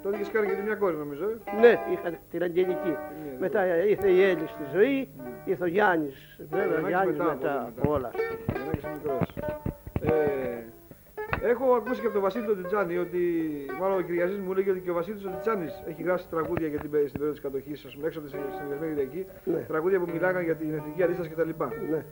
Τότε 0.03 0.17
είχε 0.21 0.31
κάνει 0.31 0.47
και 0.47 0.53
τη 0.53 0.61
μια 0.61 0.75
κόρη 0.75 0.95
νομίζω. 0.95 1.23
Ε. 1.29 1.59
Ναι, 1.59 1.79
είχα 1.91 2.09
την 2.31 2.43
Αγγελική. 2.43 2.87
Ναι, 2.89 3.37
Μετά 3.39 3.83
ήρθε 3.85 4.09
η 4.09 4.23
Έλλη 4.23 4.47
στη 4.47 4.63
ζωή, 4.73 5.09
ήρθε 5.45 5.63
ο 5.63 5.67
Γιάννης, 5.67 6.37
βέβαια, 6.49 6.65
Γιαννάκης 6.65 6.87
Γιάννης 6.89 7.17
μετά, 7.17 7.23
μετά, 7.33 7.49
πολύ 7.49 7.65
μετά. 7.65 7.73
από 7.81 7.91
όλα. 7.93 8.11
Για 8.51 8.59
να 8.65 8.71
έχεις 8.71 8.85
μικρός. 8.93 9.35
Ε, 10.01 10.63
έχω 11.41 11.73
ακούσει 11.73 11.99
και 11.99 12.05
από 12.05 12.13
τον 12.15 12.23
Βασίλη 12.23 12.45
τον 12.45 12.57
Τιτζάνη 12.61 12.97
ότι, 12.97 13.21
μάλλον 13.81 13.97
ο 13.97 14.01
Κυριαζής 14.01 14.37
μου 14.39 14.53
λέγει 14.53 14.69
ότι 14.69 14.79
και 14.79 14.89
ο 14.89 14.93
Βασίλης 14.93 15.25
ο 15.25 15.29
Τιτζάνης 15.29 15.83
έχει 15.87 16.03
γράψει 16.03 16.27
τραγούδια 16.29 16.67
για 16.67 16.79
την, 16.79 16.89
πε- 16.89 16.99
στην 17.07 17.11
περίοδο 17.19 17.31
της 17.31 17.41
κατοχής, 17.41 17.85
ας 17.85 17.93
πούμε, 17.95 18.07
έξω 18.07 18.19
από 18.19 18.27
τη 18.29 18.35
συνδεσμένη 18.59 18.93
Κυριακή, 18.93 19.25
Ναι. 19.43 19.59
τραγούδια 19.67 19.99
που 19.99 20.09
μιλάγαν 20.13 20.43
για 20.43 20.55
την 20.55 20.73
εθνική 20.73 21.03
αντίσταση 21.03 21.29
κτλ. 21.29 21.49
Ναι. 21.91 22.05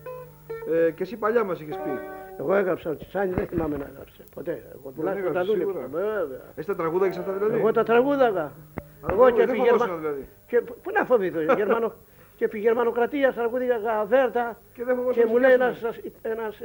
Ε, 0.78 0.91
και 0.91 1.03
εσύ 1.03 1.18
παλιά 1.18 1.43
μας 1.43 1.59
είχες 1.61 1.76
πει. 1.84 1.89
Εγώ 2.39 2.55
έγραψα 2.55 2.89
ο 2.89 2.95
Τσιτσάνη, 2.95 3.34
δεν 3.34 3.47
θυμάμαι 3.47 3.78
να 3.78 3.86
έγραψε. 3.91 4.24
Ποτέ. 4.36 4.64
Εγώ 4.76 4.91
τουλάχιστον 4.95 5.34
τα 5.34 5.39
έγραψες, 5.39 5.66
δούλευα. 5.66 5.88
σίγουρα. 5.88 5.88
Βέβαια. 6.20 6.41
Εσύ 6.55 6.68
τα 6.68 6.76
τραγούδα 6.76 7.05
έχεις 7.05 7.18
αυτά 7.18 7.32
δηλαδή; 7.32 7.55
Εγώ 7.57 7.72
τα 7.72 7.84
τραγούδαγα. 7.84 8.43
Α, 8.43 8.51
Εγώ 9.09 9.24
δεν- 9.24 9.34
και 9.34 9.45
δεν 9.45 9.49
επί 9.49 9.57
φοβόσουν, 9.57 9.88
Γερμα- 9.88 9.97
δηλαδή. 10.01 10.28
Και 10.47 10.61
πού 10.61 10.91
να 10.93 11.05
φοβηθώ, 11.05 11.41
Γερμανο... 11.41 11.93
και 12.36 12.45
επί 12.45 12.59
γερμανοκρατία 12.59 13.34
τραγούδαγα 13.34 14.05
Βέρτα 14.05 14.57
Και 14.74 14.84
δεν 14.84 14.95
φοβόσουν 14.95 15.22
και 15.24 15.28
μου 15.30 15.39
να 15.39 15.47
λέει 15.47 15.55
σκάσουν. 15.55 15.78
ένας, 15.84 15.97
ένας 16.22 16.61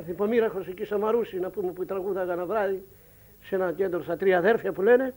ε, 0.00 0.02
ανθυπομήραχος 0.02 0.66
εκεί 0.66 0.84
στο 0.84 0.98
Μαρούσι 0.98 1.38
να 1.38 1.50
πούμε 1.50 1.72
που 1.72 1.84
τραγούδαγα 1.84 2.32
ένα 2.32 2.44
βράδυ 2.46 2.84
σε 3.42 3.54
ένα 3.54 3.72
κέντρο 3.72 4.02
στα 4.02 4.16
τρία 4.16 4.38
αδέρφια 4.38 4.72
που 4.72 4.82
λένε 4.82 5.14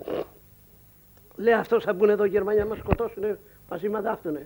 λέει 1.36 1.54
αυτός 1.54 1.84
θα 1.84 1.94
μπουν 1.94 2.10
εδώ 2.10 2.24
οι 2.26 2.30
Γερμανοί 2.30 2.60
να 2.60 2.66
μας 2.66 2.78
σκοτώσουν 2.78 3.38
μαζί 3.70 3.90
με 3.90 4.00
δάφτουνε. 4.02 4.46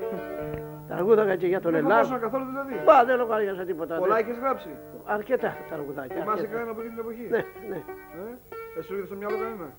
τραγούδαγα 0.88 1.36
και 1.36 1.46
για 1.46 1.60
τον 1.60 1.72
Δεν 1.72 1.84
Ελλάδα. 1.84 2.02
φοβόσουν 2.02 2.20
καθόλου 2.30 2.44
δηλαδή. 2.50 2.74
Μπα, 2.84 3.04
δεν 3.04 3.16
λογαριάσα 3.18 3.64
τίποτα. 3.64 3.96
Πολλά 3.98 4.14
δεν- 4.14 4.24
έχεις 4.26 4.38
γράψει. 4.38 4.68
Αρκετά 5.04 5.56
τραγουδάκια. 5.68 6.16
Θυμάσαι 6.16 6.30
αρκετά. 6.30 6.52
κανένα 6.52 6.70
από 6.70 6.80
εκείνη 6.80 6.94
την 6.96 7.04
εποχή. 7.04 7.26
Ναι, 7.30 7.44
ναι. 7.68 7.76
Ε; 7.76 8.78
Εσύ 8.78 8.86
σου 8.86 8.94
ήρθε 8.94 9.06
στο 9.06 9.14
μυαλό 9.16 9.36
κανένα. 9.36 9.74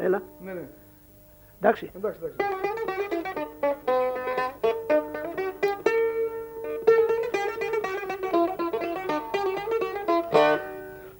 Έλα, 0.00 0.22
Ναι, 0.44 0.52
ναι. 0.52 0.68
εντάξει. 1.60 1.90
Εντάξει, 1.96 2.18
εντάξει. 2.22 2.36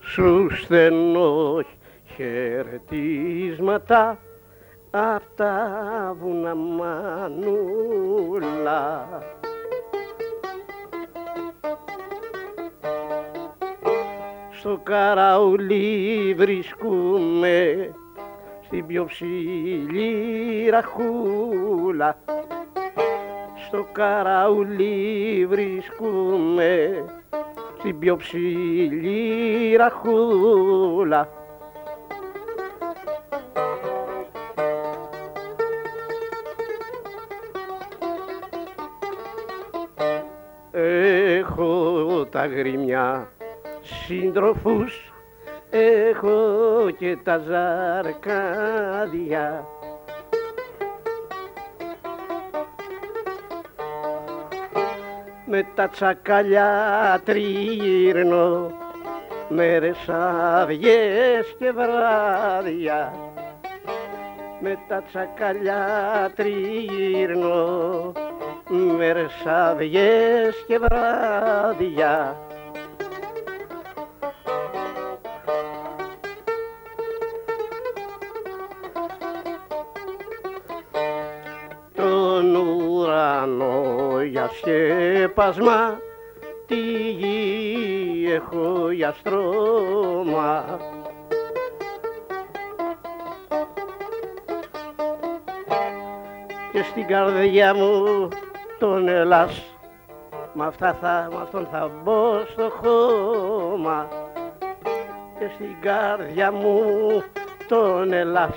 Σου 0.00 0.48
στενώ 0.56 1.62
χαιρετίσματα 2.16 4.18
απ' 4.90 5.22
τα 5.36 6.16
βουνά 6.20 7.28
Στο 14.60 14.80
καραουλί 14.82 16.34
βρίσκουμε 16.36 17.90
στην 18.64 18.86
πιο 18.86 19.04
ψηλή 19.04 20.68
ραχούλα. 20.70 22.18
Στο 23.66 23.86
καραουλί 23.92 25.46
βρίσκουμε 25.48 27.04
στην 27.78 27.98
πιο 27.98 28.16
ψηλή 28.16 29.76
ραχούλα. 29.76 31.28
Έχω 40.72 42.26
τα 42.30 42.46
γρημιά 42.46 43.28
σύντροφους, 44.06 45.12
έχω 45.70 46.90
και 46.98 47.16
τα 47.22 47.38
ζαρκάδια. 47.38 48.98
με 55.52 55.66
τα 55.74 55.88
τσακαλιά 55.88 57.20
τριγύρνω 57.24 58.72
μέρες 59.48 60.08
αυγές 60.08 61.56
και 61.58 61.70
βράδια 61.70 63.12
με 64.60 64.78
τα 64.88 65.02
τσακαλιά 65.02 66.32
τριγύρνω 66.36 68.12
μέρες 68.96 69.32
αυγές 69.46 70.64
και 70.66 70.78
βράδια 70.78 72.36
ουρανό 84.66 85.00
για 85.00 85.28
σκέπασμα 85.28 86.00
τη 86.66 86.80
γη 87.10 88.32
έχω 88.32 88.90
για 88.90 89.14
στρώμα. 89.18 90.78
Και 96.72 96.82
στην 96.82 97.06
καρδιά 97.06 97.74
μου 97.74 98.28
τον 98.78 99.08
Ελλάς. 99.08 99.62
Μ' 100.54 100.62
αυτά 100.62 100.96
θα, 101.00 101.28
μ' 101.32 101.38
αυτόν 101.42 101.68
θα 101.70 101.90
μπω 102.02 102.44
στο 102.50 102.70
χώμα. 102.82 104.08
Και 105.38 105.50
στην 105.54 105.76
καρδιά 105.80 106.52
μου 106.52 106.82
τον 107.68 108.12
Ελλάς. 108.12 108.56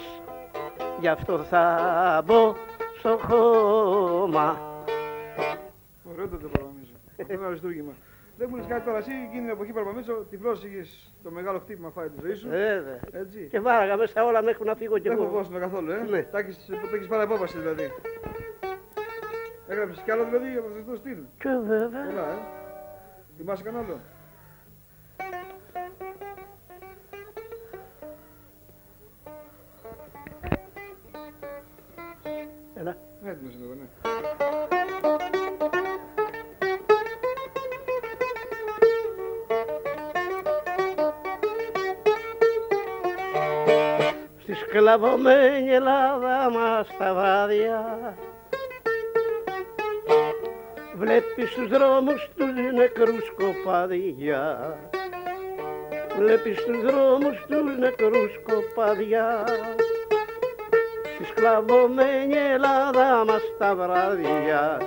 Γι' 0.99 1.07
αυτό 1.07 1.37
θα 1.37 2.21
μπω 2.25 2.55
στο 2.99 3.19
χώμα. 3.27 4.72
Ωραίο 6.13 6.27
το 6.27 6.47
Παραμίτσο. 6.47 6.93
Αυτό 7.21 7.33
είναι 7.33 7.45
αριστούργημα. 7.45 7.93
Δεν 8.37 8.47
μου 8.49 8.55
λες 8.55 8.65
κάτι 8.67 8.85
τώρα, 8.85 8.97
εσύ 8.97 9.11
εκείνη 9.27 9.41
την 9.41 9.49
εποχή 9.49 9.71
Παραμίτσο, 9.71 10.13
τυφλός 10.29 10.63
είχες 10.63 11.13
το 11.23 11.31
μεγάλο 11.31 11.59
χτύπημα 11.59 11.89
φάει 11.89 12.09
τη 12.09 12.19
ζωή 12.21 12.33
σου. 12.33 12.47
Βέβαια. 12.49 12.99
Έτσι. 13.11 13.47
Και 13.51 13.59
βάραγα 13.59 13.97
μέσα 13.97 14.25
όλα 14.25 14.41
μέχρι 14.43 14.63
να 14.65 14.75
φύγω 14.75 14.97
κι 14.97 15.07
Δεν 15.09 15.17
εγώ. 15.17 15.23
φοβόσουν 15.25 15.59
καθόλου, 15.59 15.91
ε. 15.91 15.97
Ναι. 16.09 16.23
Τα 16.23 16.39
έχεις, 16.39 16.65
το 16.89 16.95
έχεις 16.95 17.07
πάρει 17.07 17.23
απόφαση 17.23 17.57
δηλαδή. 17.59 17.91
Έγραψες 19.67 20.03
κι 20.03 20.11
άλλο 20.11 20.23
δηλαδή 20.25 20.57
από 20.57 20.67
αυτό 20.67 20.91
το 20.91 20.97
στυλ. 20.97 21.17
Και 21.37 21.49
βέβαια. 21.67 22.05
Πολλά, 22.05 22.27
ε. 22.29 22.37
Θυμάσαι 23.37 23.63
κανένα 23.63 23.83
άλλο; 23.83 23.99
Έλα. 32.75 32.97
Ναι, 33.23 33.29
έτοιμος 33.31 33.53
είναι 33.53 33.63
εδώ, 33.63 33.73
ναι. 33.73 35.42
Στη 44.53 44.65
σκλαβωμένη 44.69 45.71
Ελλάδα 45.71 46.49
μας 46.49 46.87
τα 46.97 47.13
βράδια. 47.13 48.15
Βλέπεις 50.95 51.49
στους 51.49 51.67
δρόμους 51.67 52.29
τους 52.37 52.53
νεκρούς 52.73 53.33
κοπάδια 53.37 54.77
Βλέπεις 56.17 56.59
στους 56.59 56.81
δρόμους 56.81 57.45
τους 57.47 57.77
νεκρούς 57.79 58.39
κοπάδια 58.47 59.43
Στη 61.13 61.25
σκλαβωμένη 61.25 62.35
Ελλάδα 62.53 63.25
μας 63.25 63.43
τα 63.57 63.75
βράδια 63.75 64.77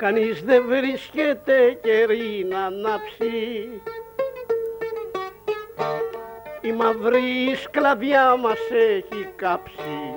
Κανείς 0.00 0.42
δεν 0.42 0.64
βρίσκεται 0.66 1.78
καιρή 1.82 2.46
να 2.48 2.64
ανάψει 2.64 3.68
Η 6.60 6.72
μαύρη 6.72 7.54
σκλαβιά 7.62 8.36
μας 8.36 8.58
έχει 8.70 9.28
κάψει. 9.36 10.14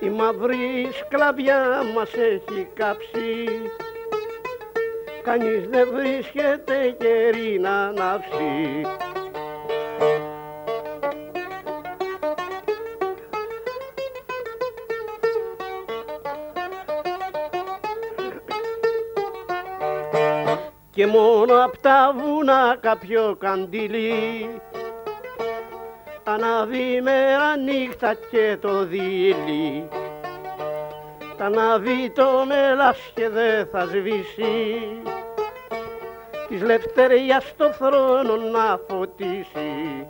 Η 0.00 0.08
μαύρη 0.08 0.88
σκλαβιά 0.92 1.82
μας 1.94 2.12
έχει 2.12 2.68
κάψει. 2.74 3.44
Κανείς 5.22 5.68
δεν 5.68 5.88
βρίσκεται 5.92 6.96
καιρή 6.98 7.58
να 7.58 7.84
ανάψει 7.84 8.82
απ' 21.62 21.76
τα 21.80 22.14
βουνά 22.16 22.76
κάποιο 22.80 23.36
καντήλι. 23.38 24.50
Ανάβει 26.24 27.00
μέρα 27.02 27.56
νύχτα 27.56 28.14
και 28.30 28.56
το 28.60 28.84
δίλη 28.84 29.88
τα 31.38 31.44
ανάβει 31.44 32.10
το 32.10 32.44
μέλας 32.46 32.98
και 33.14 33.28
δε 33.28 33.64
θα 33.64 33.86
σβήσει. 33.86 35.02
Της 36.48 36.62
λευτεριάς 36.62 37.54
το 37.56 37.72
θρόνο 37.72 38.36
να 38.36 38.80
φωτίσει 38.88 40.06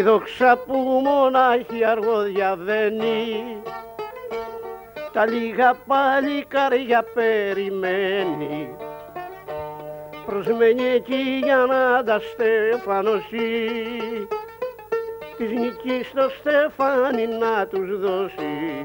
Κι 0.00 0.06
η 0.06 0.08
δόξα 0.08 0.58
που 0.66 0.74
μονάχη 1.04 1.84
αργό 1.84 2.22
διαβαίνει 2.22 3.62
τα 5.12 5.26
λίγα 5.26 5.74
παλικάρια 5.86 7.04
περιμένει. 7.14 8.76
Προσμένει 10.26 10.82
εκεί 10.82 11.40
για 11.42 11.56
να 11.56 12.04
τα 12.04 12.20
στεφανώσει. 12.20 13.68
Της 15.36 15.50
νικής 15.50 16.12
το 16.14 16.30
στεφάνι 16.38 17.26
να 17.26 17.66
τους 17.66 17.98
δώσει 17.98 18.84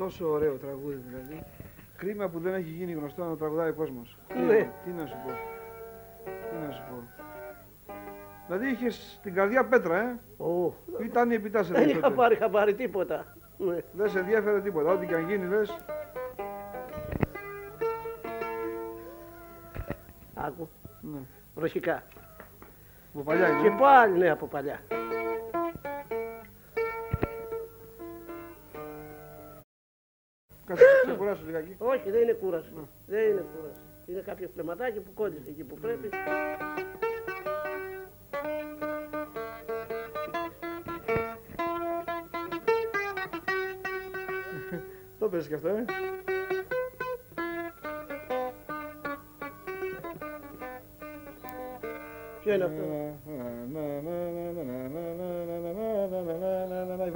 τόσο 0.00 0.30
ωραίο 0.30 0.54
τραγούδι 0.56 1.00
δηλαδή. 1.08 1.42
Κρίμα 1.96 2.28
που 2.28 2.38
δεν 2.40 2.54
έχει 2.54 2.70
γίνει 2.70 2.92
γνωστό 2.92 3.24
να 3.24 3.36
τραγουδάει 3.36 3.68
ο 3.70 3.74
κόσμος. 3.74 4.18
Ναι. 4.46 4.70
Τι 4.84 4.90
να 4.90 5.06
σου 5.06 5.14
πω. 5.24 5.30
Τι 6.24 6.66
να 6.66 6.72
σου 6.72 6.82
πω. 6.88 6.96
Δηλαδή 8.46 8.68
είχες 8.70 9.20
την 9.22 9.34
καρδιά 9.34 9.64
πέτρα, 9.64 9.96
ε. 10.00 10.18
Ω, 10.44 10.72
Ήταν 11.02 11.30
η 11.30 11.34
επιτάσσερα 11.34 11.78
δεν 11.78 11.88
είχα 11.88 12.00
τότε. 12.00 12.14
πάρει 12.14 12.34
χαμπάρι 12.36 12.74
τίποτα. 12.74 13.36
Ναι. 13.58 13.76
Δεν 13.92 14.10
σε 14.10 14.18
ενδιαφέρε 14.18 14.60
τίποτα. 14.60 14.92
Ό,τι 14.92 15.06
και 15.06 15.14
αν 15.14 15.28
γίνει, 15.28 15.46
λες. 15.46 15.78
Άκου, 20.34 20.68
Ναι. 21.00 21.18
βροχικά. 21.54 22.02
Από 23.14 23.22
παλιά 23.24 23.48
είναι. 23.48 23.60
Και 23.62 23.74
πάλι 23.80 24.18
ναι 24.18 24.30
από 24.30 24.46
παλιά. 24.46 24.80
Κάτσε, 30.70 30.84
ξεκουράσου 31.06 31.46
λιγάκι. 31.46 31.74
Όχι, 31.78 32.10
δεν 32.10 32.22
είναι 32.22 32.32
κούραση. 32.32 32.70
Ναι. 32.74 32.82
Δεν 33.06 33.30
είναι 33.30 33.44
κούραση. 33.54 33.80
Είναι 34.06 34.20
κάποιο 34.20 34.48
φλεματάκι 34.54 35.00
που 35.00 35.12
κόλλησε 35.14 35.50
εκεί 35.50 35.64
που 35.64 35.74
πρέπει. 35.74 36.08
Το 45.18 45.28
πες 45.28 45.48
και 45.48 45.54
αυτό, 45.54 45.68
ε. 45.68 45.84
Ποιο 52.42 52.54
είναι 52.54 52.64
αυτό; 52.64 53.18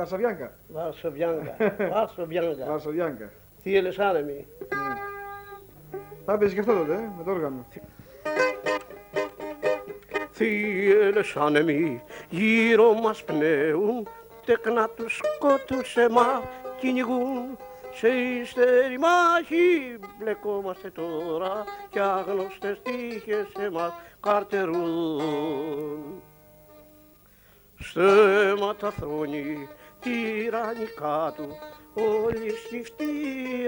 Η 0.04 0.06
Βαρσαβιάνκα. 0.06 0.52
Βαρσοβιάνκα. 0.68 1.56
Βαρσοβιάνκα. 1.92 2.66
Βαρσαβιάνκα. 2.70 3.30
Τι 3.62 3.76
έλες 3.76 3.98
άνεμοι. 3.98 4.46
Θα 6.24 6.32
έπαιζες 6.32 6.54
και 6.54 6.60
αυτό 6.60 6.72
τότε, 6.72 6.92
ε, 6.92 7.10
με 7.16 7.24
το 7.24 7.30
όργανο. 7.30 7.66
Θύελες 10.32 11.36
άνεμοι 11.36 12.02
γύρω 12.28 12.92
μας 12.92 13.24
πνέουν 13.24 14.08
τεκνά 14.46 14.88
τους 14.88 15.20
σκότους 15.36 15.96
εμάς 15.96 16.42
κυνηγούν 16.80 17.58
σε 17.94 18.08
ύστερη 18.08 18.98
μάχη 18.98 19.98
μπλεκόμαστε 20.18 20.90
τώρα 20.90 21.64
κι 21.90 21.98
άγνωστες 21.98 22.82
τύχες 22.82 23.46
εμάς 23.58 23.92
καρτερούν 24.20 25.22
Στέματα 27.78 28.90
θρόνη 28.90 29.68
τυραννικά 30.04 31.32
του 31.36 31.48
όλοι 31.94 32.50
σκυφτοί 32.50 33.04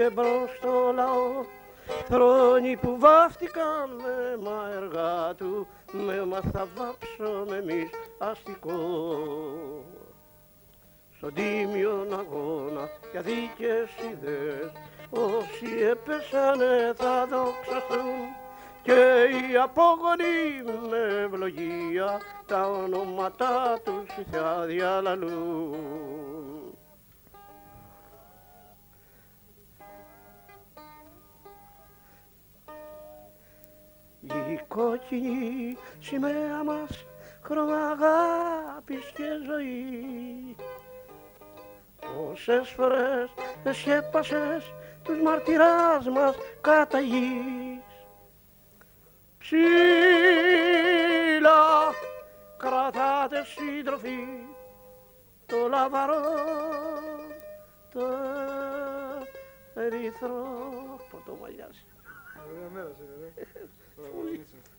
εμπρός 0.01 0.55
στο 0.57 0.91
λαό. 0.95 1.45
Θρόνοι 2.07 2.77
που 2.77 2.99
βάφτηκαν 2.99 3.89
με 3.97 4.49
μα 4.49 4.69
έργα 4.75 5.35
του 5.35 5.67
με 5.91 6.25
μα 6.25 6.41
θα 6.51 6.67
βάψουμε 6.75 7.57
εμείς 7.57 7.89
αστικό. 8.17 8.75
Στον 11.17 11.33
τίμιον 11.33 12.13
αγώνα 12.13 12.89
για 13.11 13.21
δίκες 13.21 13.89
ιδέες 14.11 14.71
όσοι 15.09 15.83
έπεσανε 15.91 16.93
θα 16.95 17.27
δοξαστούν 17.29 18.35
και 18.81 19.27
οι 19.29 19.57
απόγονοι 19.57 20.63
με 20.89 21.23
ευλογία 21.23 22.21
τα 22.45 22.69
ονόματά 22.69 23.79
τους 23.83 24.17
οι 24.17 24.25
θεά 24.31 24.65
διαλαλούν. 24.65 26.26
Η 34.33 34.59
κόκκινη 34.67 35.77
σημαία 35.99 36.63
μας 36.63 37.05
χρώμα 37.41 37.77
αγάπης 37.77 39.11
και 39.15 39.23
ζωή. 39.45 40.55
Πόσες 41.99 42.69
φορές 42.69 43.29
δεν 43.63 43.73
σκέπασες 43.73 44.73
τους 45.03 45.21
μαρτυράς 45.21 46.07
μας 46.07 46.35
κατά 46.61 46.99
γης. 46.99 47.81
Ψήλα 49.37 49.67
κρατάτε 52.57 53.45
σύντροφοι 53.45 54.17
το 55.45 55.67
λαβαρό 55.69 56.21
το 57.93 58.07
ερυθρό. 59.75 60.99
Πρωτομαλιάς 61.09 61.85
Ωραία 62.49 62.69
μέρα 62.73 62.91
σε 62.97 63.03
ρε. 63.21 63.67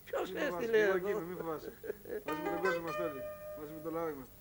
Ποιος 0.05 0.31
Μην 0.33 0.41
φοβάσαι, 0.41 0.65
έστειλε 0.65 0.79
εγώ 0.79 0.89
εδώ; 0.89 0.97
εκεί 0.97 1.11
είμαι, 1.11 1.21
μην 1.29 1.37
φοβάσαι. 1.37 1.73
Μαζί 2.27 2.41
με 2.43 2.49
τον 2.51 2.61
κόσμο 2.63 2.81
είμαστε 2.81 3.03
όλοι. 3.03 3.23
Μαζί 3.61 3.73
με 3.77 3.81
το 3.85 3.91
λαό 3.91 4.09
είμαστε. 4.09 4.33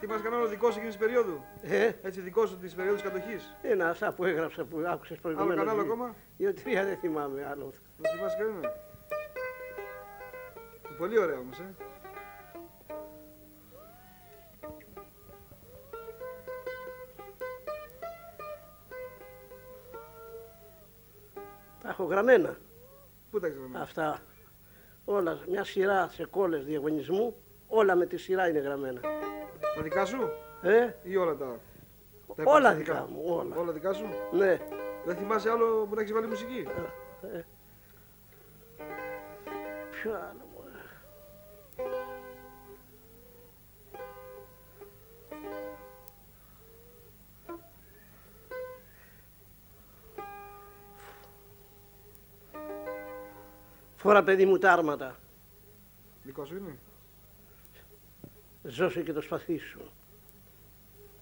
Τι 0.00 0.06
μας 0.06 0.22
κανόνα 0.22 0.44
δικό 0.46 0.70
σου 0.70 0.78
εκείνης 0.78 0.96
της 0.96 1.04
περίοδου; 1.06 1.44
Ε, 1.62 1.90
Έτσι 2.02 2.20
δικό 2.20 2.46
σου 2.46 2.56
της 2.58 2.74
περίοδου 2.74 2.96
της 3.00 3.04
κατοχής; 3.10 3.54
ένα 3.62 3.88
αυτά 3.88 4.12
που 4.12 4.24
έγραψα 4.24 4.64
που 4.64 4.76
άκουσες 4.86 5.18
Άλλο 5.18 5.20
προηγουμένως 5.22 5.56
κανάλι 5.64 5.80
δύο- 5.82 5.92
ακόμα; 5.92 6.14
Δύο-τρία 6.36 6.84
δεν 6.84 6.96
θυμάμαι 6.96 7.46
άλλο 7.50 7.72
Δεν 7.98 8.12
θυμάσαι 8.16 8.36
κανένα. 8.38 8.72
Πολύ 10.98 11.18
ωραία 11.18 11.38
όμως, 11.38 11.58
ε. 11.58 11.74
Τα 21.88 21.94
έχω 21.94 22.04
γραμμένα 22.04 22.56
Πού 23.30 23.40
τα 23.40 23.46
έχεις 23.46 23.58
γραμμένα; 23.58 23.82
αυτά. 23.82 24.18
Όλα, 25.04 25.38
μια 25.48 25.64
σειρά 25.64 26.08
σε 26.08 26.24
κόλλες 26.26 26.64
διαγωνισμού, 26.64 27.36
όλα 27.68 27.94
με 27.94 28.06
τη 28.06 28.16
σειρά 28.16 28.48
είναι 28.48 28.58
γραμμένα. 28.58 29.00
Τα 29.76 29.82
δικά 29.82 30.04
σου; 30.04 30.30
Ε, 30.62 30.88
ή 31.02 31.16
όλα 31.16 31.36
τα. 31.36 31.44
τα 32.36 32.42
όλα 32.44 32.70
επαγγελματικά; 32.70 32.94
δικά 32.94 33.06
μου, 33.12 33.22
όλα. 33.26 33.56
Όλα 33.56 33.72
δικά 33.72 33.92
σου; 33.92 34.04
Ναι. 34.32 34.58
Δεν 35.04 35.16
θυμάσαι 35.16 35.50
άλλο 35.50 35.86
που 35.88 35.94
να 35.94 36.00
έχεις 36.00 36.12
βάλει 36.12 36.26
μουσική; 36.26 36.66
Ε, 37.22 37.40
Ποιο 39.90 40.12
άλλο; 40.12 40.47
Μωρέ. 53.98 54.16
Φόρα 54.18 54.22
παιδί 54.22 54.46
μου 54.46 54.58
τα 54.58 54.72
άρματα. 54.72 55.16
Δικό 56.22 56.44
σου 56.44 56.56
είναι. 56.56 56.78
Ζώσε 58.62 59.02
και 59.02 59.12
το 59.12 59.20
σπαθί 59.20 59.58
σου. 59.58 59.80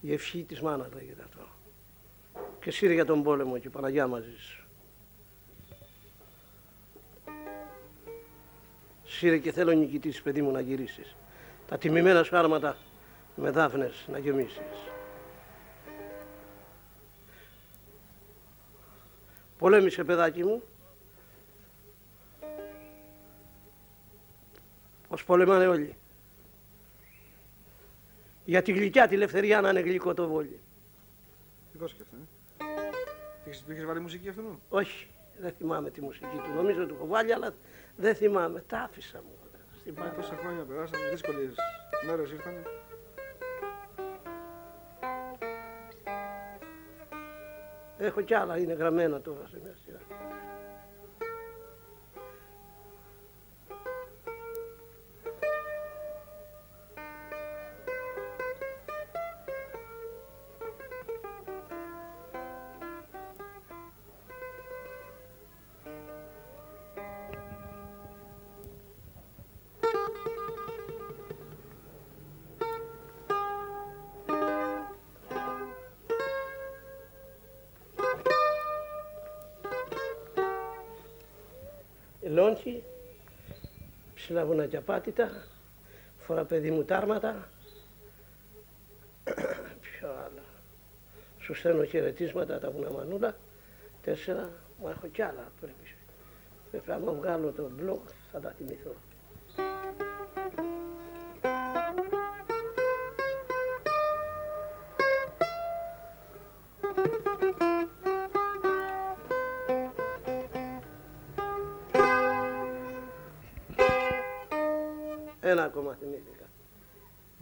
Η 0.01 0.13
ευχή 0.13 0.43
της 0.43 0.61
μάνας 0.61 0.93
λέγεται 0.93 1.23
αυτό. 1.23 1.47
Και 2.61 2.71
σύρε 2.71 2.93
για 2.93 3.05
τον 3.05 3.23
πόλεμο 3.23 3.57
και 3.57 3.67
η 3.67 3.69
Παναγιά 3.69 4.07
μαζί 4.07 4.35
σου. 4.37 4.61
Σύρε 9.03 9.37
και 9.37 9.51
θέλω 9.51 9.71
νικητής 9.71 10.21
παιδί 10.21 10.41
μου 10.41 10.51
να 10.51 10.59
γυρίσεις. 10.59 11.15
Τα 11.67 11.77
τιμημένα 11.77 12.23
σου 12.23 12.37
άρματα 12.37 12.77
με 13.35 13.49
δάφνες 13.49 14.07
να 14.11 14.17
γεμίσεις. 14.17 14.91
Πολέμησε 19.57 20.03
παιδάκι 20.03 20.43
μου. 20.43 20.63
Ως 25.17 25.23
πολεμάνε 25.25 25.67
όλοι. 25.67 25.95
Για 28.45 28.61
τη 28.61 28.71
γλυκιά 28.71 29.07
τη 29.07 29.15
ελευθερία 29.15 29.61
να 29.61 29.69
είναι 29.69 29.79
γλυκό 29.79 30.13
το 30.13 30.27
βόλι. 30.27 30.59
Δικό 31.71 31.87
σου 31.87 31.95
και 31.95 32.03
αυτό. 32.03 32.15
Ε. 32.57 33.49
Έχεις, 33.49 33.63
του 33.63 33.71
είχες 33.71 33.85
βάλει 33.85 33.99
μουσική 33.99 34.29
αυτού. 34.29 34.59
Όχι, 34.69 35.07
δεν 35.39 35.51
θυμάμαι 35.51 35.89
τη 35.89 36.01
μουσική 36.01 36.25
του. 36.43 36.53
Νομίζω 36.55 36.85
του 36.85 36.93
έχω 36.95 37.07
βάλει, 37.07 37.33
αλλά 37.33 37.53
δεν 37.95 38.15
θυμάμαι. 38.15 38.63
Τα 38.67 38.79
άφησα 38.79 39.17
μου. 39.17 39.31
Στην 39.79 39.93
Ε, 39.97 39.99
πάντα. 39.99 40.13
τόσα 40.15 40.35
χρόνια 40.35 40.63
περάσανε, 40.63 41.09
δύσκολες 41.09 41.55
μέρες 42.07 42.31
ήρθαν. 42.31 42.53
Έχω 47.97 48.21
κι 48.21 48.33
άλλα, 48.33 48.57
είναι 48.57 48.73
γραμμένα 48.73 49.21
τώρα 49.21 49.47
σε 49.51 49.59
μια 49.63 49.75
σειρά. 49.85 49.99
Ψηλά 84.37 84.49
βουνάκια 84.49 84.81
πάτητα, 84.81 85.29
φορά 86.19 86.43
παιδί 86.43 86.71
μου 86.71 86.83
τάρματα. 86.83 87.49
Ποιο 89.81 90.09
άλλο. 90.09 90.43
Σου 91.39 91.53
στέλνω 91.53 91.83
χαιρετίσματα 91.83 92.59
τα 92.59 92.71
βουνά 92.71 92.91
μανούλα. 92.91 93.35
Τέσσερα, 94.01 94.49
μα 94.83 94.89
έχω 94.89 95.07
κι 95.07 95.21
άλλα 95.21 95.51
πρέπει. 95.59 95.95
Πρέπει 96.71 96.89
να 96.89 96.99
βγάλω 96.99 97.51
το 97.51 97.69
blog 97.79 98.11
θα 98.31 98.39
τα 98.39 98.53
θυμηθώ. 98.57 98.95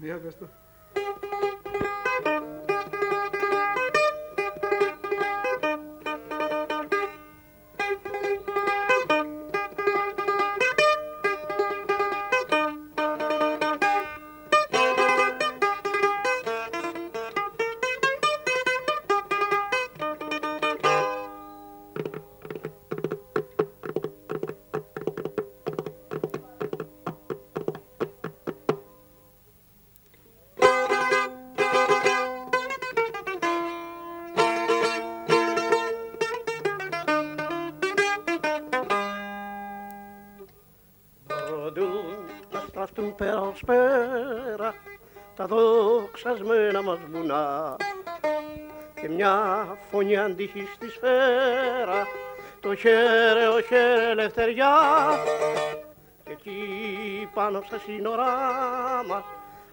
Μία 0.06 0.20
πες 0.20 0.36
φωνή 50.46 50.62
αντίχει 50.62 50.68
στη 50.76 50.90
σφαίρα 50.90 52.08
το 52.60 52.76
χέρε, 52.76 53.48
ο 53.48 53.62
χέρε 53.62 54.10
ελευθεριά. 54.10 54.76
Και 56.24 56.32
εκεί 56.32 57.30
πάνω 57.34 57.62
στα 57.66 57.78
σύνορά 57.78 58.34
μας 59.08 59.24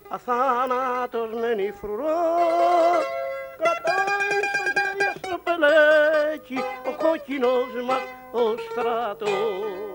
αθάνατος 0.09 1.31
μένει 1.41 1.73
φρουρός. 1.81 3.05
Κρατάει 3.59 4.39
στο 4.53 4.62
χέρι 4.75 5.12
στο 5.16 5.39
πελέκι 5.45 6.59
ο 6.87 7.03
κόκκινος 7.03 7.85
μας 7.87 8.03
ο 8.33 8.55
στρατός 8.70 9.91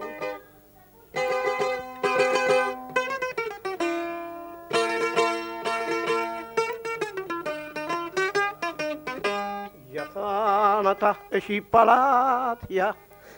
θάνατα 10.77 11.17
έχει 11.29 11.61
παλάτια 11.61 12.95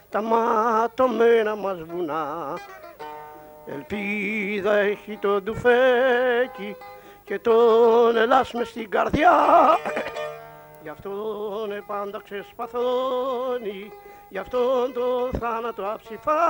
τα 0.10 0.22
ματωμένα 0.22 1.56
μας 1.56 1.84
βουνά. 1.84 2.58
Ελπίδα 3.66 4.76
έχει 4.76 5.18
το 5.18 5.42
ντουφέκι 5.42 6.76
και 7.24 7.40
τον 7.40 8.18
Ελλάς 8.18 8.54
μες 8.54 8.68
στην 8.68 8.90
καρδιά. 8.90 9.32
Γι' 10.84 10.90
αυτόν 10.90 11.84
πάντα 11.88 12.22
ξεσπαθώνει, 12.24 13.92
γι' 14.30 14.38
αυτόν 14.38 14.94
το 14.94 15.38
θάνατο 15.40 15.84
αψηφά 15.86 16.42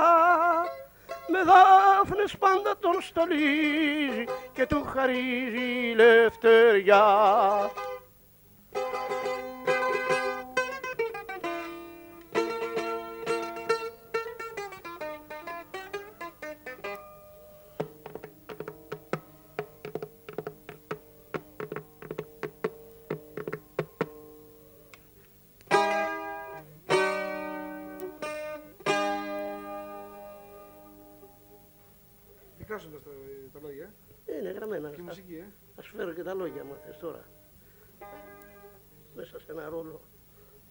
με 1.28 1.38
δάφνες 1.42 2.36
πάντα 2.38 2.74
τον 2.80 3.00
στολίζει 3.00 4.24
και 4.52 4.66
του 4.66 4.84
χαρίζει 4.92 5.94
λευτεριά. 5.96 7.04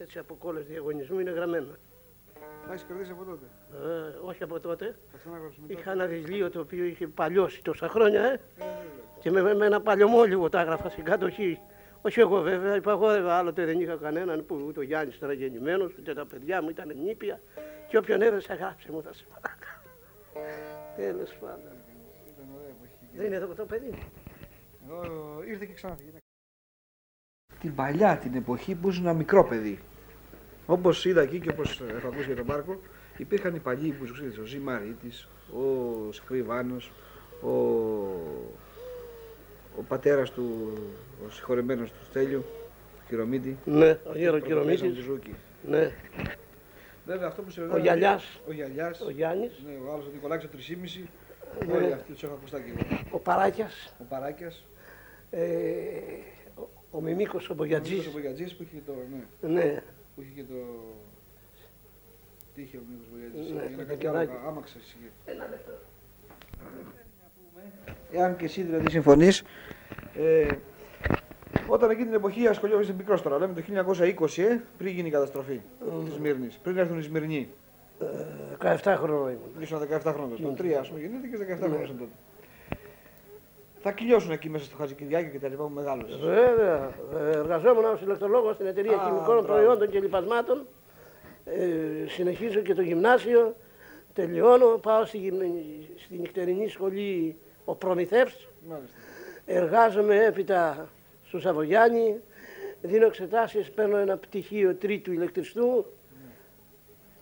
Έτσι 0.09 0.21
από 0.21 0.35
κόλλες 0.35 0.65
διαγωνισμού 0.65 1.19
είναι 1.19 1.31
γραμμένα. 1.31 1.77
Τα 2.67 2.73
έχεις 2.73 2.83
κερδίσει 2.83 3.11
από 3.11 3.23
τότε. 3.23 3.45
Ε, 3.71 4.27
όχι 4.27 4.43
από 4.43 4.59
τότε. 4.59 4.95
Θα 5.11 5.17
ξανάγραψε 5.17 5.59
μετά. 5.61 5.79
Είχα 5.79 5.91
ένα 5.91 6.05
βιβλίο 6.05 6.49
το 6.49 6.59
οποίο 6.59 6.83
είχε 6.83 7.07
παλιώσει 7.07 7.63
τόσα 7.63 7.87
χρόνια, 7.87 8.21
ε. 8.21 8.33
Ε, 8.33 8.39
βέβαια. 8.57 9.19
Και 9.19 9.31
με, 9.31 9.53
με 9.53 9.65
ένα 9.65 9.81
παλιωμόλιγο 9.81 10.49
τα 10.49 10.61
έγραφα 10.61 10.89
στην 10.89 11.03
κατοχή. 11.03 11.59
Όχι 12.01 12.19
εγώ 12.19 12.41
βέβαια, 12.41 12.75
υπαγόρευα 12.75 13.37
άλλοτε 13.37 13.65
δεν 13.65 13.79
είχα 13.79 13.95
κανέναν 13.95 14.45
που 14.45 14.63
ούτε 14.67 14.79
ο 14.79 14.83
Γιάννης 14.83 15.15
ήταν 15.15 15.31
γεννημένος, 15.31 15.93
ούτε 15.99 16.13
τα 16.13 16.25
παιδιά 16.25 16.61
μου 16.61 16.69
ήταν 16.69 16.91
νήπια. 17.03 17.41
Και 17.87 17.97
όποιον 17.97 18.21
έβρεσα 18.21 18.55
γράψε 18.55 18.91
μου 18.91 19.01
θα 19.01 19.13
σε 19.13 19.25
παρακαλώ. 19.33 19.81
Τέλος 20.95 21.37
πάντων. 21.39 21.73
Ήταν 22.33 22.47
ωραία 22.57 22.71
που 22.79 22.85
είχε. 22.85 23.17
Δεν 23.17 23.25
είναι 23.25 23.35
εδώ 23.35 23.53
το 23.53 23.65
παιδί. 23.65 24.07
Εδώ 24.85 25.43
ήρθε 25.47 25.65
και 25.65 25.73
ξανά. 25.73 25.97
Την 27.59 27.75
παλιά 27.75 28.17
την 28.17 28.35
εποχή 28.35 28.75
που 28.75 28.89
ήσουν 28.89 29.03
ένα 29.03 29.13
μικρό 29.13 29.43
παιδί. 29.43 29.79
Όπως 30.69 31.05
είδα 31.05 31.21
εκεί 31.21 31.39
και 31.39 31.49
όπως 31.49 31.81
έχω 31.97 32.07
ακούσει 32.07 32.25
για 32.25 32.35
τον 32.35 32.45
Μάρκο, 32.45 32.79
υπήρχαν 33.17 33.55
οι 33.55 33.59
παλιοί 33.59 33.91
που 33.91 34.05
σου 34.05 34.13
ξέρετε, 34.13 34.41
ο 34.41 34.45
Ζημαρίτη, 34.45 35.11
ο 35.53 36.11
Σκριβάνο, 36.11 36.75
ο, 37.41 37.49
ο 39.77 39.81
πατέρας 39.87 40.31
του, 40.31 40.73
ο 41.27 41.29
συγχωρεμένος 41.29 41.91
του 41.91 42.05
Στέλιου, 42.05 42.39
του 42.99 43.03
Κυρομίτη. 43.07 43.57
Ναι, 43.65 43.89
ο 43.89 44.15
Γέρο 44.15 44.39
του 44.39 44.45
Κυρομίτης. 44.45 44.97
Ζούκη. 45.03 45.35
Ναι, 45.67 45.91
Βέβαια 47.05 47.27
αυτό 47.27 47.41
που 47.41 47.49
σε 47.49 47.61
ο 47.61 47.77
Γιαλιάς, 47.77 48.41
Ο 48.47 48.51
Γιαλιάς, 48.51 49.01
ο 49.01 49.09
Γιάννης, 49.09 49.51
ναι, 49.65 49.87
ο 49.87 49.93
άλλος 49.93 50.05
ο 50.05 50.09
Νικολάκης 50.13 50.45
ο 50.45 50.49
3,5. 50.51 51.09
Ναι. 51.67 51.73
Όλοι 51.73 51.93
αυτοί 51.93 52.11
τους 52.13 52.23
έχω 52.23 52.33
ακουστά 52.33 52.59
και 52.59 52.71
εγώ. 52.71 52.99
ο 53.11 53.19
Παράκιας, 53.19 53.93
Ο 53.99 54.03
Παράκιας, 54.09 54.65
ε, 55.29 55.47
ο, 56.55 56.69
ο 56.91 57.01
Μιμίκος 57.01 57.49
ο 57.49 57.53
ο 57.53 57.55
Μπογιατζής. 57.55 57.97
Νίκος 57.97 58.07
ο 58.07 58.11
Μπογιατζής 58.11 58.55
που 58.55 58.63
είχε 58.63 58.81
το. 58.85 58.93
Ναι. 59.41 59.53
Ναι, 59.53 59.83
που 60.19 60.25
είχε 60.25 60.41
και 60.41 60.47
το. 60.53 60.55
Τι 62.55 62.61
είχε 62.61 62.77
ο 62.77 62.81
Νίκος 62.89 63.07
Βογιατζής, 63.11 63.51
Ναι, 63.53 63.59
για 63.67 63.69
να 63.69 63.77
το 63.77 63.85
κάνει 63.87 63.97
κεράκι. 63.99 64.31
άλλο, 64.31 64.47
άμαξα 64.47 64.77
είχε. 64.79 65.11
Εάν 68.11 68.35
και 68.35 68.45
εσύ 68.45 68.61
δηλαδή 68.61 68.89
συμφωνείς, 68.89 69.43
ε, 70.15 70.47
όταν 71.67 71.89
εκείνη 71.89 72.05
την 72.05 72.15
εποχή 72.15 72.47
ασχολιόμαστε 72.47 72.93
μικρός 72.93 73.21
τώρα, 73.21 73.37
λέμε 73.37 73.53
το 73.53 73.61
1920, 73.61 74.41
ε, 74.41 74.61
πριν 74.77 74.93
γίνει 74.93 75.07
η 75.07 75.11
καταστροφή 75.11 75.61
της 76.05 76.17
Μύρνης, 76.19 76.59
πριν 76.63 76.77
έρθουν 76.77 76.99
οι 76.99 77.01
Σμυρνοί. 77.01 77.49
ε, 77.99 78.05
17 78.57 78.95
χρόνια 78.97 79.31
ήμουν. 79.31 79.51
Ήσουν 79.61 79.79
17 79.79 80.13
χρόνια 80.13 80.35
τότε. 80.35 80.41
Το 80.43 80.53
3 80.63 80.79
ας 80.79 80.87
πούμε 80.87 80.99
γεννήθηκες 80.99 81.39
17 81.39 81.57
χρόνια 81.67 81.81
ήσουν 81.81 81.97
τότε. 81.97 82.11
Θα 83.81 83.91
κυλιώσουν 83.91 84.31
εκεί 84.31 84.49
μέσα 84.49 84.63
στο 84.65 84.75
Χατζικυριάκιο 84.75 85.29
και 85.31 85.39
τα 85.39 85.47
λοιπά 85.47 85.63
που 85.63 85.69
μεγάλωσες. 85.73 86.17
Βέβαια, 86.17 86.91
ε, 87.19 87.29
εργαζόμουν 87.37 87.85
ως 87.85 88.01
ηλεκτρολόγος 88.01 88.55
στην 88.55 88.65
εταιρεία 88.67 88.95
Α, 88.95 89.05
χημικών 89.05 89.25
μπράβο. 89.25 89.41
προϊόντων 89.41 89.89
και 89.89 89.99
λιπασμάτων. 89.99 90.67
Ε, 91.45 92.07
συνεχίζω 92.07 92.59
και 92.59 92.73
το 92.73 92.81
γυμνάσιο, 92.81 93.55
τελειώνω, 94.13 94.65
πάω 94.65 95.05
στη, 95.05 95.17
γυμνη- 95.17 95.89
στη 95.97 96.17
νυχτερινή 96.17 96.67
σχολή 96.67 97.37
ο 97.65 97.75
Προμηθεύς, 97.75 98.47
Μάλιστα. 98.69 98.97
εργάζομαι 99.45 100.23
έπειτα 100.25 100.89
στο 101.27 101.39
Σαββογιάννη, 101.39 102.21
δίνω 102.81 103.05
εξετάσεις, 103.05 103.71
παίρνω 103.71 103.97
ένα 103.97 104.17
πτυχίο 104.17 104.75
τρίτου 104.75 105.11
ηλεκτριστού 105.11 105.85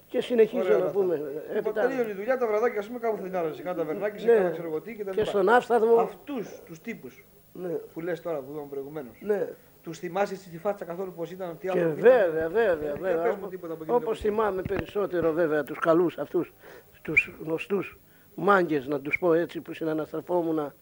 και 0.08 0.22
συνεχίζω 0.22 0.64
Ωραία 0.64 0.78
να 0.78 0.84
όλα 0.84 0.92
πούμε. 0.92 1.14
αυτά. 1.16 1.54
Λοιπόν, 1.54 1.74
τελείωνε 1.74 2.10
η 2.10 2.14
δουλειά, 2.14 2.38
τα 2.38 2.48
βραδάκια, 2.48 2.80
ας 2.80 2.88
πούμε, 2.88 3.00
κάπου 3.00 3.18
θα 3.18 3.24
την 3.24 3.36
άρεσε. 3.36 3.62
Κάνα 3.62 3.76
ταβερνάκι, 3.78 4.20
σε 4.20 4.26
Ναι. 4.28 4.34
κάνα 4.34 4.50
ξέρω 4.50 4.68
εγώ 4.68 4.82
τι 4.82 4.96
και 4.96 5.04
τα 5.04 5.12
Και 5.12 5.18
λοιπά. 5.20 5.30
στον 5.32 5.50
Άφσταθμο, 5.50 5.96
Αυτούς 5.96 6.62
τους 6.66 6.82
τύπους 6.82 7.26
ναι, 7.54 7.68
που 7.70 8.00
λες 8.02 8.22
τώρα 8.22 8.38
που 8.40 8.52
είπαμε 8.52 8.68
προηγουμένως. 8.70 9.18
ναι. 9.22 9.48
Τους 9.84 10.00
θυμάσαι 10.00 10.36
στη 10.36 10.58
φάτσα 10.58 10.86
καθόλου 10.86 11.14
πώ 11.14 11.24
ήταν, 11.32 11.58
τι 11.58 11.68
Και 11.68 11.80
άλλο. 11.80 11.94
βέβαια, 11.94 12.30
βέβαια, 12.50 12.74
Για 12.74 12.94
βέβαια. 13.00 13.22
πες 13.22 13.36
μου 13.36 13.48
τίποτα 13.48 13.74
από 13.74 13.84
εκείνη 13.84 13.98
την 14.00 14.08
Όπως 14.08 14.18
εποχή. 14.20 14.22
θυμάμαι 14.22 14.62
περισσότερο 14.62 15.32
βέβαια 15.32 15.64
τους 15.64 15.80
καλούς 15.80 16.18
αυτούς, 16.18 16.54
τους 17.02 17.32
γνωστούς 17.44 17.98
μάγκες, 18.36 18.88
να 18.88 19.00
τους 19.02 19.18
πω 19.20 19.34
έτσι, 19.34 19.62
που 19.62 19.74
συναναστρεφόμουν 19.74 20.74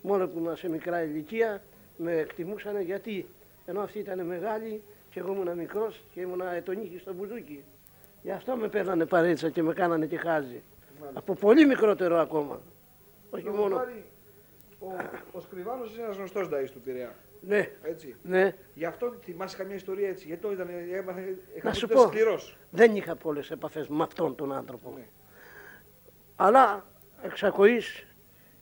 μόνο 0.00 0.28
που 0.28 0.38
ήμουν 0.38 0.56
σε 0.56 0.68
μικρά 0.68 1.02
ηλικία, 1.02 1.62
με 1.96 2.12
εκτιμούσαν 2.12 2.80
γιατί 2.80 3.26
ενώ 3.66 3.80
αυτοί 3.80 3.98
ήταν 3.98 4.26
μεγάλοι 4.26 4.82
και 5.10 5.20
εγώ 5.20 5.32
ήμουν 5.32 5.56
μικρός 5.56 6.04
και 6.14 6.20
ήμουν 6.20 6.40
ετονίχη 6.56 6.98
στο 6.98 7.12
μπουζούκι. 7.12 7.64
Γι' 8.24 8.30
αυτό 8.30 8.56
με 8.56 8.68
παίρνανε 8.68 9.06
παρέτσα 9.06 9.50
και 9.50 9.62
με 9.62 9.72
κάνανε 9.72 10.06
και 10.06 10.16
χάζι. 10.16 10.62
Από 11.12 11.34
πολύ 11.34 11.66
μικρότερο 11.66 12.18
ακόμα. 12.18 12.60
Όχι 13.30 13.44
Λόγω 13.44 13.56
μόνο. 13.56 13.76
χάρη, 13.76 14.04
Ο, 14.78 14.86
ο 15.32 15.40
Σκριβάνος 15.40 15.94
είναι 15.94 16.02
ένας 16.02 16.16
γνωστός 16.16 16.48
νταΐς 16.48 16.70
του 16.72 16.80
Πειραιά. 16.80 17.14
Ναι, 17.40 17.70
Έτσι. 17.82 18.16
ναι. 18.22 18.54
Γι' 18.74 18.84
αυτό 18.84 19.14
θυμάσαι 19.24 19.56
καμία 19.56 19.74
ιστορία 19.74 20.08
έτσι. 20.08 20.26
Γιατί 20.26 20.46
ήταν, 20.46 20.68
έμαθε, 20.92 21.38
Να 21.62 21.72
σου 21.72 21.84
ήταν 21.90 22.02
πω. 22.02 22.08
σκληρός. 22.08 22.56
Δεν 22.70 22.96
είχα 22.96 23.16
πολλές 23.16 23.50
επαφές 23.50 23.88
με 23.88 24.02
αυτόν 24.02 24.34
τον 24.34 24.52
άνθρωπο. 24.52 24.92
Ναι. 24.96 25.04
Αλλά 26.36 26.84
εξακοής 27.22 28.06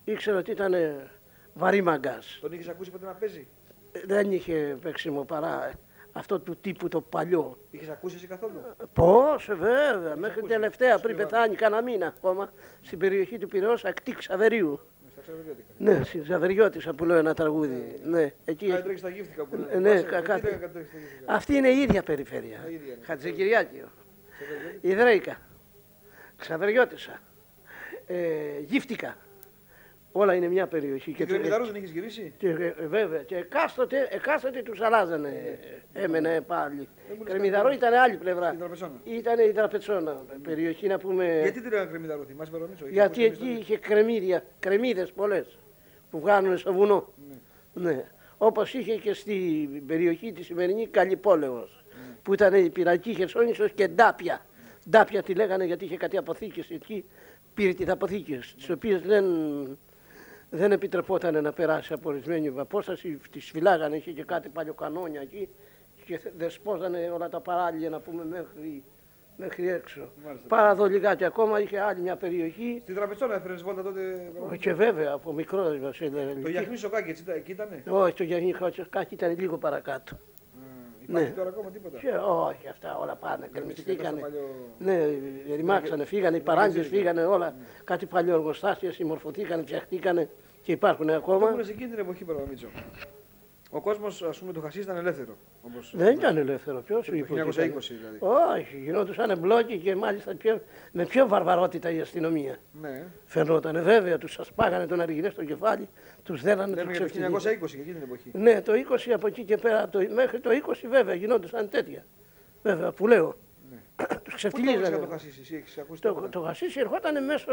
ήξερα 0.04 0.38
ότι 0.38 0.50
ήταν 0.50 0.74
βαρύ 1.54 1.82
μαγκάς. 1.82 2.38
Τον 2.40 2.52
είχες 2.52 2.68
ακούσει 2.68 2.90
ποτέ 2.90 3.06
να 3.06 3.12
παίζει; 3.12 3.46
Δεν 4.04 4.32
είχε 4.32 4.76
παίξιμο 4.82 5.24
παρά 5.24 5.72
αυτό 6.12 6.40
του 6.40 6.56
τύπου 6.60 6.88
το 6.88 7.00
παλιό. 7.00 7.58
Είχες 7.70 7.88
ακούσει 7.88 8.16
εσύ 8.16 8.26
καθόλου; 8.26 8.52
Πώς, 8.92 9.46
βέβαια, 9.46 10.16
μέχρι 10.16 10.38
ακούσει, 10.38 10.52
τελευταία 10.52 10.98
πριν 10.98 11.14
Σκριβάνο. 11.14 11.28
πεθάνει 11.28 11.54
κανένα 11.56 11.82
μήνα 11.82 12.06
ακόμα 12.06 12.52
στην 12.82 12.98
περιοχή 12.98 13.38
του 13.38 13.48
Πυραιός 13.48 13.84
ακτή 13.84 14.12
Ξαβερίου. 14.12 14.80
Ναι, 15.04 15.10
Στα 15.10 15.20
ξαδεριώτικα. 15.22 15.66
Ναι, 15.78 16.04
στην 16.04 16.22
Ξαβεριώτησα 16.22 16.92
που 16.94 17.04
λέω 17.04 17.16
ένα 17.16 17.34
τραγούδι. 17.34 18.00
Ναι, 18.04 18.32
εκεί. 18.44 18.68
Κάτι 18.68 18.82
τρέχεις 18.82 19.00
στα 19.00 19.08
γύφτικα 19.08 19.44
που 19.44 19.56
Ναι, 19.56 19.66
Θυμάσαι, 19.66 20.02
κα- 20.02 20.20
τι 20.20 20.26
κάτι. 20.26 20.42
λέγανε 20.44 20.60
κάτι 20.60 20.72
τρέχει 20.72 20.88
στα 20.88 20.98
γύφτικα. 20.98 21.32
Αυτή 21.32 21.54
είναι 21.54 21.68
η 21.68 21.78
ίδια 21.80 22.02
περιφέρεια. 22.02 22.58
Α, 22.58 22.68
ίδια 22.70 22.92
είναι. 22.94 23.04
Χατζικυριάκιο. 23.04 23.88
Ξαδεριώτικα. 24.38 24.88
Ιδραίκα. 24.88 25.36
Ξαβεριώτησα. 26.36 27.18
Ε, 28.06 28.16
γύφτικα. 28.64 29.16
Όλα 30.12 30.34
είναι 30.34 30.48
μια 30.48 30.66
περιοχή. 30.66 31.12
Και 31.12 31.24
το- 31.24 31.32
κρεμμυδαρούς 31.32 31.66
δεν 31.66 31.76
είχες 31.76 31.90
γυρίσει. 31.90 32.32
και, 32.38 32.48
ε, 32.48 32.74
βέβαια, 32.86 33.22
και 33.22 33.36
εκάστοτε, 33.36 34.08
εκάστοτε 34.10 34.62
τους 34.62 34.80
αλλάζανε. 34.80 35.58
Έμενε 35.92 36.40
πάλι. 36.40 36.76
Δεν 37.08 37.16
μου 37.18 37.22
λες 37.22 37.32
Κρεμμυδαρό 37.32 37.64
κάτι. 37.64 37.76
ήταν 37.76 37.94
άλλη 37.94 38.16
πλευρά. 38.16 38.46
Στην 38.46 38.58
Τραπεζόνα. 38.58 39.00
Ήταν 39.04 39.38
η 39.38 39.52
Τραπετσόνα, 39.52 40.24
περιοχή 40.42 40.86
να 40.86 40.98
πούμε. 40.98 41.40
Γιατί 41.42 41.62
τη 41.62 41.68
λέγανε 41.68 41.88
κρεμμυδαρό, 41.90 42.24
θυμάσαι 42.24 42.50
Βερονίτσο. 42.50 42.84
είχες 42.84 42.94
Γιατί 42.96 43.24
ακούσει 43.24 43.42
εκεί 43.42 43.52
την 43.52 43.60
είχε 43.60 43.78
κρεμμύδια, 43.78 44.44
κρεμμύδες 44.58 45.12
πολλές 45.12 45.58
που 46.10 46.20
βγάνουν 46.20 46.58
στο 46.58 46.72
βουνό. 46.72 47.08
ιστορία? 47.74 47.94
Ναι. 47.96 48.04
Όπως 48.38 48.74
είχε 48.74 48.94
και 48.96 49.14
στην 49.14 49.86
περιοχή 49.86 50.32
τη 50.32 50.42
σημερινή 50.42 50.86
Καλυπόλεως, 50.86 51.84
Ναι. 51.90 52.14
που 52.22 52.32
ήταν 52.34 52.54
η 52.54 52.70
πυρακή 52.70 53.14
Χερσόνησος 53.14 53.72
και 53.72 53.88
Ντάπια. 53.88 54.46
Ντάπια 54.90 55.22
τη 55.22 55.34
λέγανε 55.34 55.64
γιατί 55.64 55.84
είχε 55.84 55.96
κάτι 55.96 56.16
αποθήκες 56.16 56.70
εκεί, 56.70 57.04
πύρητες 57.54 57.88
αποθήκες, 57.88 58.54
τις 58.56 58.70
οποίες 58.70 59.00
δεν, 59.02 59.24
δεν 60.54 60.72
επιτρεπόταν 60.72 61.42
να 61.42 61.52
περάσει 61.52 61.92
από 61.92 62.08
ορισμένη 62.08 62.52
απόσταση, 62.56 63.18
τις 63.30 63.50
φυλάγανε, 63.50 63.96
είχε 63.96 64.12
και 64.12 64.24
κάτι 64.24 64.48
παλιοκανόνια 64.48 65.20
εκεί 65.20 65.48
και 66.04 66.20
δεσπόζανε 66.36 67.10
όλα 67.14 67.28
τα 67.28 67.40
παράλια 67.40 67.90
να 67.90 68.00
πούμε 68.00 68.24
μέχρι, 68.24 68.84
μέχρι 69.36 69.68
έξω. 69.68 70.08
Μάλιστα. 70.24 70.46
Παραδολικά 70.48 71.16
ακόμα 71.26 71.60
είχε 71.60 71.80
άλλη 71.80 72.00
μια 72.00 72.16
περιοχή 72.16 72.78
Στην 72.82 72.94
Τραπεζόνα 72.94 73.34
έφερες 73.34 73.62
βόλτα 73.62 73.82
τότε. 73.82 74.00
Βερονίτσο. 74.32 74.56
και 74.56 74.72
βέβαια 74.74 75.12
από 75.12 75.32
μικρός 75.32 75.78
μας 75.78 75.98
Το 76.42 76.48
Γιαχνί 76.48 76.76
Σοκάκι 76.76 77.10
έτσι 77.10 77.22
ήταν- 77.22 77.36
εκεί 77.36 77.50
ήτανε; 77.50 77.82
όχι, 77.88 78.14
το 78.14 78.22
Γιάννη 78.22 78.52
Χατσοκάκη 78.52 79.14
ήταν 79.14 79.38
λίγο 79.38 79.58
παρακάτω. 79.58 80.18
Υπάρχει 81.08 81.28
Ναι. 81.28 81.34
τώρα 81.36 81.48
ακόμα 81.48 81.70
τίποτα; 81.70 81.98
Και 81.98 82.08
όχι, 82.48 82.68
αυτά 82.68 82.98
όλα 82.98 83.16
πάνε, 83.16 83.34
Εδώ 83.34 83.44
στο 83.44 83.52
γκρεμιστήκανε. 83.52 84.20
παλιό- 84.20 84.74
Ναι, 84.78 85.06
ρημάξανε, 85.56 86.04
φύγανε, 86.04 86.36
οι 86.36 86.40
παράγγες 86.40 86.86
φύγανε 86.86 87.24
όλα. 87.24 87.54
Κάτι 87.84 88.06
παλιό 88.06 88.34
εργοστάσια 88.34 88.92
συμμορφωθήκανε, 88.92 89.62
φτιαχτήκανε 89.62 90.28
και 90.62 90.72
υπάρχουν 90.72 91.08
Αυτό 91.10 91.20
ακόμα. 91.20 91.46
που 91.48 91.54
είναι 91.54 91.62
σε 91.62 91.70
εκείνη 91.72 91.90
την 91.90 91.98
εποχή, 91.98 92.24
Παραδομίτσο. 92.24 92.66
Ο 93.74 93.80
κόσμος, 93.80 94.22
ας 94.22 94.38
πούμε, 94.38 94.52
το 94.52 94.60
χασί 94.60 94.80
ήταν 94.80 94.96
ελεύθερο. 94.96 95.36
Όπως... 95.62 95.92
Δεν 95.96 96.14
ήταν 96.14 96.36
ελεύθερο, 96.36 96.80
ποιος 96.80 97.04
σου 97.04 97.10
Το 97.10 97.16
είπε. 97.16 97.40
ότι 97.42 97.50
1920 97.50 97.54
ήταν. 97.60 97.80
δηλαδή. 97.80 98.18
Όχι, 98.58 98.78
γινόντουσαν 98.84 99.38
μπλόκοι 99.38 99.78
και 99.78 99.94
μάλιστα 99.96 100.34
πιο, 100.34 100.60
με 100.92 101.04
πιο 101.06 101.28
βαρβαρότητα 101.28 101.90
η 101.90 102.00
αστυνομία. 102.00 102.56
Ναι. 102.80 103.04
Φαινότανε 103.24 103.80
βέβαια, 103.80 104.18
τους 104.18 104.38
σπάγανε 104.42 104.86
τον 104.86 105.00
αργυρέ 105.00 105.30
στο 105.30 105.44
κεφάλι, 105.44 105.88
τους 106.22 106.42
δένανε, 106.42 106.74
Λέμε 106.74 106.92
τους 106.98 107.10
για 107.10 107.30
το 107.30 107.36
1920 107.36 107.40
και 107.70 107.76
εκείνη 107.80 107.94
την 107.94 108.02
εποχή. 108.02 108.30
Ναι, 108.32 108.60
το 108.62 108.72
20 109.08 109.10
από 109.14 109.26
εκεί 109.26 109.44
και 109.44 109.56
πέρα, 109.56 109.82
από 109.82 109.92
το, 109.98 110.06
μέχρι 110.14 110.40
το 110.40 110.50
20 110.66 110.72
βέβαια 110.88 111.14
γινόντουσαν 111.14 111.68
τέτοια. 111.68 112.04
Βέβαια, 112.62 112.92
που 112.92 113.06
λέω. 113.06 113.36
Ναι. 113.70 113.76
Τους 114.06 114.06
Πού 114.06 114.16
το 114.16 114.20
βρίσκα 114.22 114.36
ξεφτυλίζανε. 114.36 114.96
το 114.98 115.06
χασί, 115.10 115.26
εσύ 115.40 115.54
έχεις 115.56 115.78
ακούσει 115.78 116.00
Το, 116.00 116.08
τίποτα; 116.08 116.28
το 116.28 116.38
γασίσι 116.40 116.80
ερχόταν 116.80 117.24
μέσω 117.24 117.52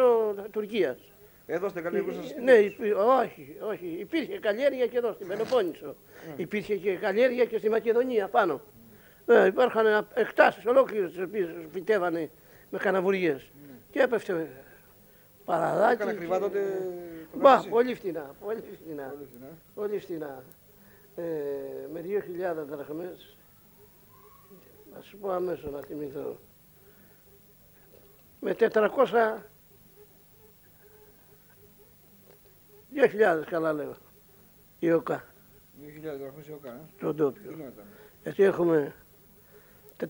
Τουρκίας. 0.51 0.97
Εδώ 1.52 1.70
στην 1.70 1.84
καλή 1.84 2.00
γούσα 2.00 2.22
σας. 2.24 2.36
Ναι, 2.43 2.52
υπή- 2.52 2.95
όχι, 2.95 3.56
όχι. 3.62 3.86
Υπήρχε 4.00 4.39
καλλιέργεια 4.39 4.88
και 4.88 4.97
εδώ 4.97 5.14
στην 5.14 5.28
Πελοπόννησο. 5.28 5.95
Υπήρχε 6.36 6.76
και 6.76 6.95
καλλιέργεια 6.95 7.45
και 7.45 7.58
στη 7.58 7.70
Μακεδονία 7.70 8.28
πάνω. 8.28 8.62
Ε, 9.26 9.45
υπάρχουν 9.45 9.82
εκτάσεις 10.14 10.66
ολόκληρες 10.66 11.12
τις 11.12 11.22
οποίες 11.24 11.50
φυτεύανε 11.72 12.30
με 12.70 12.78
καναβουριές. 12.78 13.52
Και 13.91 14.00
έπεφτε 14.02 14.50
παραδάκι. 15.45 15.93
Έκανα 15.93 16.12
και- 16.12 16.18
κρυβά 16.18 16.39
τότε 16.39 16.88
το 17.32 17.39
Μπα, 17.39 17.50
χασίσι. 17.50 17.70
πολύ 17.70 17.95
φτηνά, 17.95 18.36
πολύ 18.45 18.62
φτηνά. 18.82 19.14
Πολύ 19.16 19.28
φθηνά. 19.30 19.47
Πολύ 19.76 20.00
φτηνά. 20.00 20.43
Ε, 21.16 21.24
με 21.93 22.02
2.000 22.02 22.66
δραχμές. 22.70 23.38
Να 24.95 25.02
σου 25.02 25.18
πω 25.18 25.32
αμέσως 25.32 25.72
να 25.72 25.80
θυμηθώ. 25.82 26.38
Με 28.39 28.54
400... 28.54 29.38
2.000 32.96 33.44
καλά 33.50 33.74
λέω. 33.74 33.94
Η 34.80 34.92
ΟΚΑ, 34.92 35.24
2.000 35.82 36.18
δραχμές 36.20 36.48
η 36.48 36.52
ΟΚΑ, 36.52 36.70
ε. 36.70 36.80
τον 37.00 37.12
Τι 37.16 37.18
τόπιο. 37.22 37.52
γινόταν. 37.52 37.84
Γιατί 38.24 38.44
έχουμε 38.44 38.94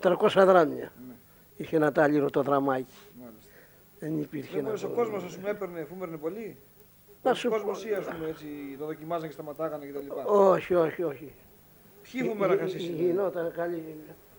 400 0.02 0.18
δράμια. 0.46 0.92
Ναι, 1.08 1.14
Είχε 1.58 1.76
ένα 1.76 1.92
τάλιρο 1.92 2.30
το 2.30 2.42
δραμάκι. 2.42 2.94
μάλιστα. 3.20 3.50
Δεν 4.00 4.20
υπήρχε 4.20 4.54
Δεν 4.54 4.62
να 4.64 4.68
μπορείς 4.68 4.84
ο 4.84 4.88
το- 4.88 4.94
κόσμος, 4.96 5.24
ας 5.24 5.36
πούμε, 5.38 5.50
έπαιρνε, 5.50 5.84
φούμερνε 5.90 6.18
πολύ. 6.18 6.58
Να 7.24 7.32
Ο 7.32 7.34
σου 7.34 7.50
πω. 7.50 7.56
κόσμος 7.56 7.86
ή, 7.86 7.94
ας 7.94 8.06
πούμε, 8.06 8.28
έτσι, 8.30 8.46
το 8.80 8.86
δοκιμάζαν 8.86 9.28
και 9.28 9.34
σταματάγανε 9.34 9.86
κτλ. 9.86 10.12
Όχι, 10.26 10.74
όχι, 10.76 11.04
όχι. 11.04 11.32
Ποιοι 12.12 12.24
φούμερα 12.24 12.54
Γι- 12.54 12.60
χασίσι. 12.60 12.86
γι- 12.92 13.04
Γινόταν 13.04 13.52
καλή. 13.56 13.96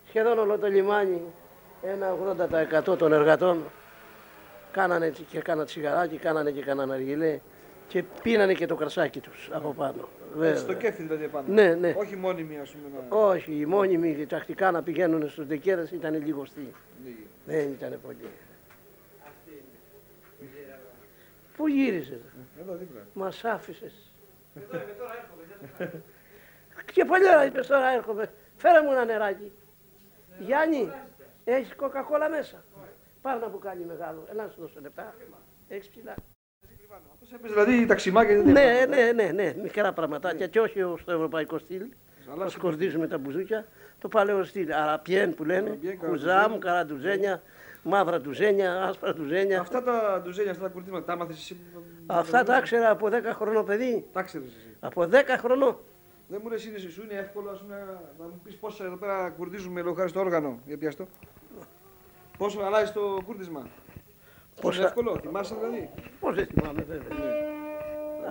Σχεδόν 0.09 0.39
όλο 0.39 0.59
το 0.59 0.67
λιμάνι, 0.67 1.21
ένα 1.83 2.13
80% 2.13 2.97
των 2.97 3.13
εργατών, 3.13 3.63
κάνανε 4.73 5.07
έτσι 5.07 5.23
και 5.23 5.41
κάνανε 5.41 5.65
τσιγαράκι, 5.67 6.17
κάνανε 6.17 6.51
και 6.51 6.63
κάνανε 6.63 6.93
αργυλέ 6.95 7.39
και 7.91 8.05
πίνανε 8.23 8.55
και 8.55 8.67
το 8.67 8.75
κρασάκι 8.75 9.21
τους 9.21 9.51
από 9.53 9.75
πάνω. 9.75 10.09
Βέβαια. 10.35 10.57
Στο 10.57 10.73
κέφι 10.75 11.03
δηλαδή 11.03 11.25
επάνω. 11.25 11.47
Ναι, 11.49 11.75
ναι. 11.75 11.95
Όχι 11.99 12.17
μόνιμοι, 12.17 12.59
ας 12.59 12.71
πούμε, 12.71 13.05
να... 13.09 13.17
Όχι, 13.17 13.53
οι 13.53 13.67
μόνιμοι 13.67 14.15
και 14.15 14.27
τακτικά 14.27 14.71
να 14.71 14.83
πηγαίνουν 14.83 15.29
στους 15.29 15.47
δεκέδες 15.47 15.91
ήταν 15.91 16.25
λιγοστοί. 16.25 16.73
λίγοι. 17.05 17.27
Δεν 17.47 17.71
ήταν 17.73 17.99
πολύ. 18.03 18.17
Πού 21.57 21.69
γύριζες, 21.69 22.21
Εδώ 22.61 22.75
δίπλα. 22.75 23.01
μας 23.13 23.45
άφησες. 23.45 24.13
Και 26.93 27.05
πολλή 27.05 27.29
ώρα 27.29 27.45
είπες 27.45 27.67
τώρα 27.67 27.91
έρχομαι. 27.93 28.33
Φέρε 28.57 28.83
μου 28.83 28.91
ένα 28.93 29.05
νεράκι. 29.05 29.53
Γιάννη, 30.39 30.91
έχεις 31.45 31.75
κοκακόλα 31.75 32.29
μέσα. 32.29 32.65
Πάρε 33.23 33.37
ένα 33.39 33.49
μπουκάλι 33.49 33.85
μεγάλο. 33.85 34.27
Έλα 34.31 34.45
να 34.45 34.51
σου 34.51 34.61
δώσω 34.61 34.81
λεπτά. 34.81 35.15
Έχεις 35.69 35.89
ψηλά. 35.89 36.15
Αυτός 37.35 37.51
έπαιζε 37.53 37.65
δηλαδή 37.65 37.87
ταξιμάκια 37.87 38.37
δεν 38.43 38.53
Ναι, 38.53 38.79
έπαιζε. 38.81 39.13
ναι, 39.13 39.23
ναι, 39.23 39.31
ναι, 39.43 39.55
μικρά 39.63 39.93
πραγματάκια 39.93 40.47
και 40.47 40.61
όχι 40.61 40.81
στο 41.01 41.13
ευρωπαϊκό 41.13 41.59
στυλ. 41.59 41.83
Αλλά 42.33 42.45
Να 42.45 42.51
σου- 42.51 42.59
σκορδίζουμε 42.59 43.07
τα 43.07 43.19
μπουζούκια. 43.19 43.67
Το 44.01 44.09
παλαιό 44.09 44.45
στυλ. 44.45 44.73
Αραπιέν 44.73 45.35
που 45.35 45.45
λένε, 45.45 45.69
Αραπιέν, 45.69 45.99
κουζάμ, 45.99 46.59
καραντουζένια, 46.59 47.43
μαύρα 47.83 48.21
τουζένια, 48.21 48.83
άσπρα 48.85 49.15
τουζένια. 49.15 49.61
Αυτά 49.61 49.83
τα 49.83 50.21
ντουζένια, 50.25 50.51
αυτά 50.51 50.63
τα 50.63 50.69
κουρτίματα, 50.71 51.05
τα 51.05 51.13
άμαθες 51.13 51.37
εσύ. 51.37 51.57
Αυτά 52.07 52.43
τα 52.45 52.57
ήξερα 52.59 52.91
από 52.91 53.09
10 53.09 53.33
χρονό 53.35 53.63
παιδί. 53.63 54.07
Τα 54.13 54.23
ξέρεις 54.23 54.47
εσύ. 54.57 54.77
Από 54.81 55.07
10 55.07 55.37
χρονών. 55.39 55.79
Δεν 56.29 56.41
μου 56.43 56.49
λες 56.51 56.65
είναι, 56.65 56.79
σου 56.79 57.03
είναι 57.11 57.15
εύκολο 57.21 57.51
ας 57.51 57.61
πούμε, 57.61 57.87
να 58.19 58.25
μου 58.25 58.41
πεις 58.45 58.55
πώς 58.57 58.81
εδώ 58.81 58.97
πέρα 58.97 59.35
κουρδίζουμε 59.37 59.81
λόγω 59.83 59.95
χάρη 59.95 60.09
στο 60.09 60.21
όργανο. 60.21 60.59
Για 60.67 60.79
πιαστό. 60.79 61.07
Πόσο 62.39 62.61
αλλάζει 62.61 62.93
το 62.93 63.23
κούρδισμα. 63.27 63.67
Πώς 64.61 64.69
Πώς 64.69 64.77
είναι 64.77 64.85
θα- 64.87 64.89
εύκολο, 64.97 65.19
θυμάσαι 65.21 65.55
δηλαδή; 65.55 65.91
Πώς 66.21 66.35
δεν 66.35 66.47
θυμάμαι 66.47 66.83
βέβαια. 66.83 67.09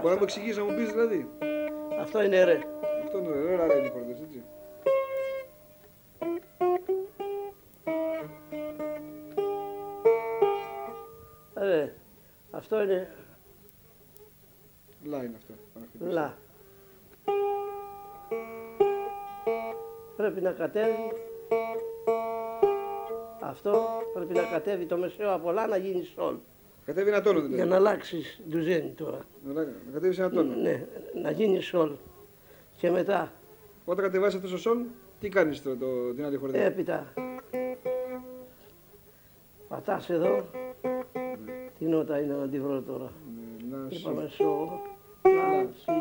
Μπορεί 0.01 0.13
να 0.13 0.15
μου 0.15 0.23
εξηγήσει 0.23 0.57
να 0.59 0.63
μου 0.63 0.75
πεις 0.75 0.91
δηλαδή. 0.91 1.29
Αυτό 1.99 2.23
είναι 2.23 2.43
ρε. 2.43 2.59
Αυτό 3.03 3.17
είναι 3.17 3.27
ωραία, 3.29 3.63
ωραία 3.63 3.77
είναι 3.77 3.87
οι 3.87 3.89
κόρδες, 3.89 4.19
έτσι. 4.21 4.43
Ε, 11.55 11.89
αυτό 12.51 12.81
είναι 12.83 13.09
Λα 15.03 15.23
είναι 15.23 15.35
αυτό. 15.37 15.53
να 15.73 15.81
χτυπήσεις. 15.85 16.13
λα. 16.13 16.37
Πρέπει 20.17 20.41
να 20.41 20.51
κατέβει. 20.51 21.11
Αυτό 23.39 23.85
πρέπει 24.13 24.33
να 24.33 24.41
κατέβει 24.41 24.85
το 24.85 24.97
μεσαίο 24.97 25.33
από 25.33 25.51
λα 25.51 25.67
να 25.67 25.77
γίνει 25.77 26.03
σολ. 26.15 26.35
Κατέβει 26.85 27.09
ένα 27.09 27.21
τόνο 27.21 27.39
για 27.39 27.47
δηλαδή. 27.47 27.69
να 27.69 27.75
αλλάξεις 27.75 28.41
ντουζένι 28.49 28.89
τώρα. 28.89 29.19
Να, 29.43 29.53
να 29.53 29.71
κατέβεις 29.93 30.19
ένα 30.19 30.29
τόνο. 30.29 30.55
Ναι, 30.55 30.85
να 31.21 31.31
γίνει 31.31 31.61
σόλ. 31.61 31.91
Και 32.77 32.91
μετά 32.91 33.31
Όταν 33.85 34.05
κατεβάσεις 34.05 34.35
αυτό 34.35 34.49
το 34.49 34.57
σόλ, 34.57 34.77
τι 35.19 35.29
κάνεις 35.29 35.61
το, 35.61 35.75
το, 35.75 36.13
την 36.13 36.25
άλλη 36.25 36.37
χορδή; 36.37 36.59
έπειτα 36.59 37.13
πατάς 39.67 40.09
εδώ. 40.09 40.45
Τι 41.79 41.85
νότα 41.85 42.19
είναι 42.19 42.33
να 42.33 42.47
τη 42.47 42.59
βρω 42.59 42.81
τώρα; 42.81 43.11
Ναι, 43.69 43.77
να, 43.77 43.89
σι, 43.89 43.95
Είπαμε 43.97 44.29
σο, 44.37 44.81
λα, 45.23 45.67
σι, 45.83 45.91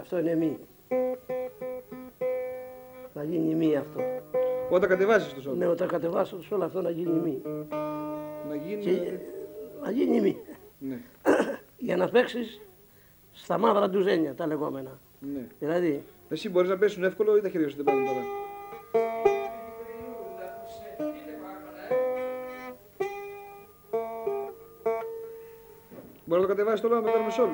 αυτό 0.00 0.18
είναι 0.18 0.34
μη. 0.34 0.58
Να 3.14 3.22
γίνει 3.24 3.54
μη 3.54 3.76
αυτό. 3.76 4.00
Όταν 4.70 4.88
κατεβάσεις 4.88 5.34
το 5.34 5.40
σόλ. 5.40 5.56
Ναι, 5.56 5.66
όταν 5.66 5.88
κατεβάσω 5.88 6.36
το 6.36 6.42
σόλ 6.42 6.62
αυτό 6.62 6.82
να 6.82 6.90
γίνει 6.90 7.20
μη. 7.20 7.42
Να 8.48 8.54
γίνει. 8.54 8.82
Και, 8.82 9.18
να 9.82 9.90
γίνει 9.90 10.20
μη. 10.20 10.36
Ναι, 10.78 11.00
Για 11.86 11.96
να 11.96 12.08
παίξεις 12.08 12.60
στα 13.32 13.58
μαύρα 13.58 13.88
ντουζένια 13.88 14.34
τα 14.34 14.46
λεγόμενα. 14.46 14.98
ναι. 15.20 15.46
Δηλαδή, 15.58 16.04
Εσύ 16.28 16.50
μπορείς 16.50 16.68
να 16.70 16.78
πέσουν 16.78 17.04
εύκολο 17.04 17.36
ή 17.36 17.40
τα 17.40 17.48
χέρια 17.48 17.68
σου 17.68 17.76
δεν 17.76 17.84
πάνε 17.84 18.06
τώρα; 18.06 18.20
Μπορεί 26.24 26.40
να 26.40 26.46
το 26.46 26.54
κατεβάσεις 26.54 26.80
τώρα 26.80 26.94
να 26.94 27.02
το 27.02 27.10
κάνουμε 27.12 27.30
σόλ. 27.30 27.48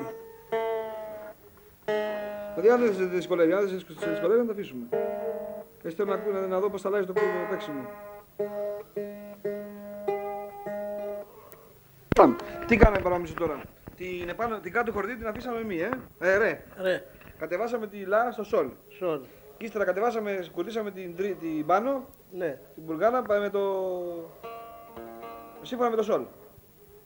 Δηλαδή 2.55 2.69
αν 2.69 2.79
δεν 2.79 2.93
σε 2.93 3.03
δυσκολεύει, 3.05 3.51
αν 3.53 3.59
δεν 3.67 3.79
σε 3.79 4.09
δυσκολεύει 4.09 4.39
να 4.39 4.45
το 4.45 4.51
αφήσουμε. 4.51 4.85
Έτσι 5.83 5.95
θέλω 5.97 6.09
να, 6.09 6.15
ακού- 6.15 6.33
να, 6.33 6.39
να 6.47 6.59
δω 6.59 6.69
πώς 6.69 6.81
θα 6.81 6.87
αλλάζει 6.87 7.05
το 7.05 7.13
κόμμα 7.13 7.47
παίξιμο. 7.49 7.85
Πάμε. 12.15 12.35
Τι 12.67 12.77
κάναμε 12.77 13.01
παράμισο 13.01 13.33
τώρα. 13.33 13.61
Την, 13.95 14.29
επάνω, 14.29 14.59
την 14.59 14.71
κάτω 14.71 14.91
χορδή 14.91 15.15
την 15.15 15.27
αφήσαμε 15.27 15.63
μη, 15.63 15.75
ε. 15.79 15.89
ε 16.19 16.37
ρε. 16.37 16.63
ρε, 16.81 17.05
Κατεβάσαμε 17.39 17.87
τη 17.87 18.05
λα 18.05 18.31
στο 18.31 18.43
σολ. 18.43 18.67
σόλ. 18.89 19.19
Και 19.57 19.65
ύστερα 19.65 19.85
κατεβάσαμε, 19.85 20.45
κολλήσαμε 20.53 20.91
την, 20.91 21.15
τρι- 21.15 21.39
την 21.39 21.65
πάνω, 21.65 22.05
Ναι, 22.31 22.59
την 22.73 22.83
μπουργάνα 22.83 23.21
πάμε 23.21 23.39
με 23.39 23.49
το... 23.49 23.61
σύμφωνα 25.61 25.89
με 25.89 25.95
το 25.95 26.03
σολ. 26.03 26.21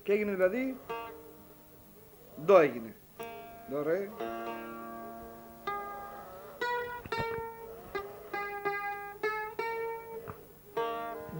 Και 0.03 0.11
έγινε 0.11 0.31
δηλαδή... 0.31 0.77
Ντο 2.45 2.59
έγινε. 2.59 2.95
Ντο 3.71 3.83
ρε. 3.83 4.09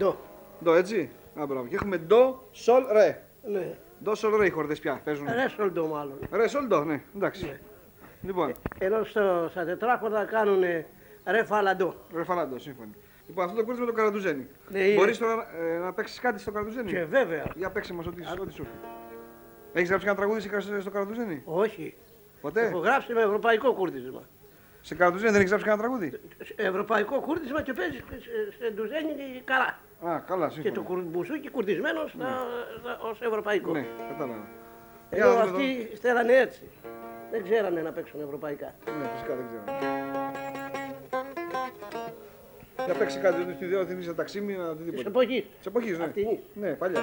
Ντο. 0.00 0.16
Ντο 0.64 0.72
έτσι. 0.74 1.10
Α, 1.40 1.46
μπράβο. 1.46 1.66
Και 1.66 1.74
έχουμε 1.74 1.96
ντο, 1.96 2.42
σολ, 2.50 2.82
ρε. 2.92 3.22
Ναι, 3.48 3.74
Ντο, 4.02 4.14
σολ, 4.14 4.36
ρε 4.36 4.46
οι 4.46 4.50
χορδές 4.50 4.78
πια 4.80 5.00
παίζουν. 5.04 5.26
ρε 5.34 5.48
σόλ 5.48 5.70
ντο 5.72 5.86
μάλλον. 5.86 6.18
Ρε, 6.32 6.48
σολ, 6.48 6.66
ντο, 6.66 6.84
ναι. 6.84 7.02
Εντάξει. 7.16 7.44
Ναι. 7.44 7.58
Λοιπόν, 8.22 8.52
Ενώ 8.78 9.04
στο, 9.04 9.46
στα 9.50 9.64
τετράχορδα 9.64 10.24
κάνουν 10.24 10.60
ρε 11.26 11.44
φαλαντό. 11.44 11.94
ρε 12.14 12.24
φαλάντο, 12.24 12.58
σύμφωνοι. 12.58 12.90
Λοιπόν, 13.26 13.44
αυτό 13.44 13.56
το 13.56 13.64
κούρτι 13.64 13.80
με 13.80 13.86
το 13.86 13.92
καραντουζένι. 13.92 14.46
Ναι, 14.68 14.78
είναι. 14.78 14.94
Μπορείς 14.94 15.18
τώρα 15.18 15.46
ε, 15.60 15.78
να 15.78 15.92
παίξεις 15.92 16.20
κάτι 16.20 16.40
στο 16.40 16.50
καραντουζένι; 16.50 16.90
Και 16.92 17.04
βέβαια, 17.04 17.44
Για 17.56 17.70
παίξε 17.70 17.92
μας 17.94 18.06
ό,τι, 18.06 18.22
ό,τι 18.40 18.52
σου 18.52 18.62
έρθει. 18.62 18.74
Έχεις 19.72 19.88
γράψει 19.88 20.06
κανένα 20.06 20.26
τραγούδι 20.26 20.60
σε- 20.60 20.80
στο 20.80 20.90
καραντουζένι; 20.90 21.42
όχι. 21.44 21.94
Ποτέ; 22.40 22.66
Έχω 22.66 22.78
γράψει 22.78 23.12
με 23.12 23.20
ευρωπαϊκό 23.22 23.72
κουρδίσμα. 23.72 24.22
Σε 24.82 24.94
καραντουζένι 24.94 25.30
δεν 25.30 25.40
έχεις 25.40 25.50
γράψει 25.52 25.68
κανένα 25.68 25.88
τραγούδι; 25.88 26.20
Σε 26.44 26.54
Ευρωπαϊκό 26.56 27.20
κουρδίσμα 27.20 27.62
και 27.62 27.72
παίζεις 27.72 28.02
σε, 28.08 28.18
σε 28.58 28.70
ντουζένι 28.74 29.42
καλά. 29.44 29.78
Α, 30.14 30.18
καλά, 30.20 30.46
Και 30.46 30.52
σύμφωνα. 30.52 30.74
το 30.74 30.82
κουρμπουσούκι 30.82 31.50
κουρδισμένο 31.50 32.00
στα, 32.06 32.46
στα, 32.80 32.98
ως 33.00 33.20
ευρωπαϊκό. 33.20 33.72
Ναι, 33.72 33.86
κατάλαβα. 34.08 34.46
Ενώ 35.10 35.26
Για 35.26 35.34
να 35.34 35.46
δούμε 35.46 35.62
αυτοί 35.62 35.96
στέλνανε 35.96 36.32
έτσι. 36.32 36.62
Δεν 37.30 37.42
ξέρανε 37.42 37.80
να 37.82 37.92
παίξουν 37.92 38.20
ευρωπαϊκά. 38.20 38.74
εδώ. 38.86 38.96
Ναι, 38.98 39.04
φυσικά 39.14 39.34
δεν 39.34 39.44
ξέρω. 39.48 39.78
Για 42.84 42.94
παίξει 42.94 43.18
κάτι 43.18 43.42
ότι 43.42 43.52
στη 43.54 43.64
ιδέα 43.64 43.84
θυμίζει 43.86 44.08
τα 44.08 44.14
ταξίμια, 44.14 44.56
Τη 44.56 44.62
οτιδήποτε. 44.70 45.08
εποχής. 45.08 45.44
Της 45.58 45.66
εποχής, 45.66 45.98
ναι. 45.98 46.04
Αυτή. 46.04 46.42
Ναι, 46.54 46.68
παλιά. 46.70 47.02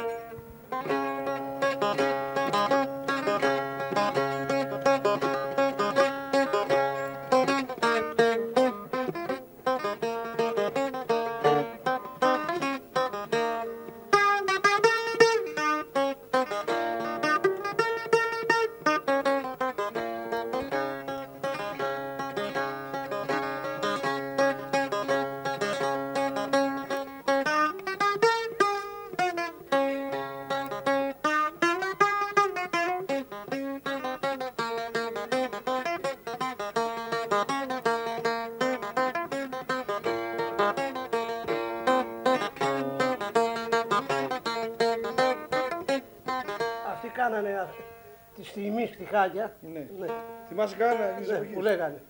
Στιγμή 49.28 49.48
στιχάκια. 49.48 49.56
Ναι. 49.62 49.88
Ναι, 50.00 50.14
Θυμάσαι 50.48 50.76
κανένα 50.76 51.08
της 51.18 51.28
ναι, 51.28 51.36
εποχής. 51.36 51.54
που 51.54 51.62
λέγανε. 51.62 52.02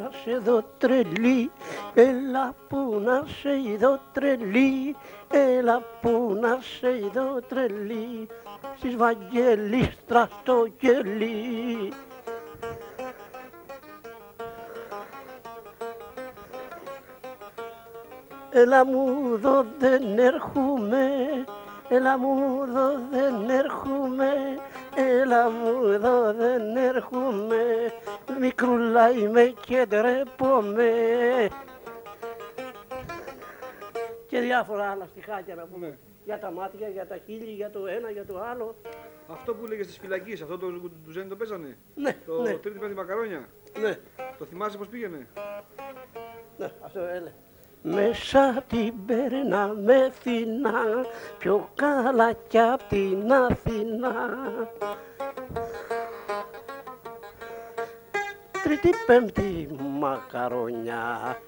Να 0.00 0.10
σε 0.24 0.38
δω 0.38 0.62
τρελή, 0.78 1.50
έλα 1.94 2.54
που 2.68 3.00
να 3.04 3.24
σε 3.40 3.76
δω 3.78 4.00
τρελή, 4.12 4.96
έλα 5.30 5.82
που 6.00 6.38
να 6.40 6.58
σε 6.60 6.88
δω 7.12 7.40
τρελή, 7.48 8.28
στις 8.76 8.96
Βαγγέλιστρα 8.96 10.28
στο 10.40 10.66
κελί. 10.78 11.92
Έλα 18.52 18.86
μου 18.86 19.36
δω 19.38 19.64
δεν 19.78 20.18
έρχομαι, 20.18 21.08
έλα 21.88 22.18
μου 22.18 22.66
δω 22.66 22.90
δεν 23.10 23.48
έρχομαι, 23.50 24.32
έλα 24.96 25.50
μου 25.50 25.98
δω 25.98 26.34
δεν 26.34 26.76
έρχομαι, 26.76 27.92
μικρούλα 28.40 29.10
είμαι 29.10 29.54
και 29.66 29.86
ντρέπομαι. 29.88 30.92
Και 34.26 34.40
διάφορα 34.40 34.90
άλλα 34.90 35.06
στιχάκια 35.06 35.54
να 35.54 35.66
πούμε. 35.66 35.86
Ναι. 35.86 35.96
Για 36.24 36.38
τα 36.38 36.50
μάτια, 36.50 36.88
για 36.88 37.06
τα 37.06 37.16
χείλη, 37.16 37.52
για 37.52 37.70
το 37.70 37.86
ένα, 37.86 38.10
για 38.10 38.26
το 38.26 38.40
άλλο. 38.40 38.74
Αυτό 39.28 39.54
που 39.54 39.64
έλεγες 39.64 39.86
στις 39.86 39.98
φυλακίες, 39.98 40.42
αυτό 40.42 40.58
το 40.58 40.66
τους 41.04 41.12
Ζένι 41.12 41.28
το 41.28 41.36
παίζανε. 41.36 41.76
Ναι, 41.94 42.16
Το 42.26 42.42
ναι, 42.42 42.52
τρίτη 42.52 42.78
πέμπτη 42.78 42.94
μακαρόνια; 42.94 43.48
ναι, 43.80 43.98
Το 44.38 44.44
θυμάσαι 44.44 44.78
πώς 44.78 44.88
πήγαινε; 44.88 45.26
ναι, 46.58 46.70
αυτό 46.84 47.00
έλε. 47.00 47.32
Μέσα 47.82 48.64
την 48.68 48.94
περνάμε 49.06 50.12
φινά, 50.20 51.04
πιο 51.38 51.70
καλά 51.74 52.32
κι 52.32 52.58
απ' 52.58 52.88
την 52.88 53.32
Αθηνά. 53.32 54.38
Τρίτη 58.62 58.90
πέμπτη 59.06 59.68
μακαρόνια, 59.78 61.38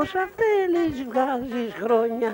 όσα 0.00 0.30
θέλεις 0.36 1.04
βγάζεις 1.04 1.74
χρόνια. 1.80 2.32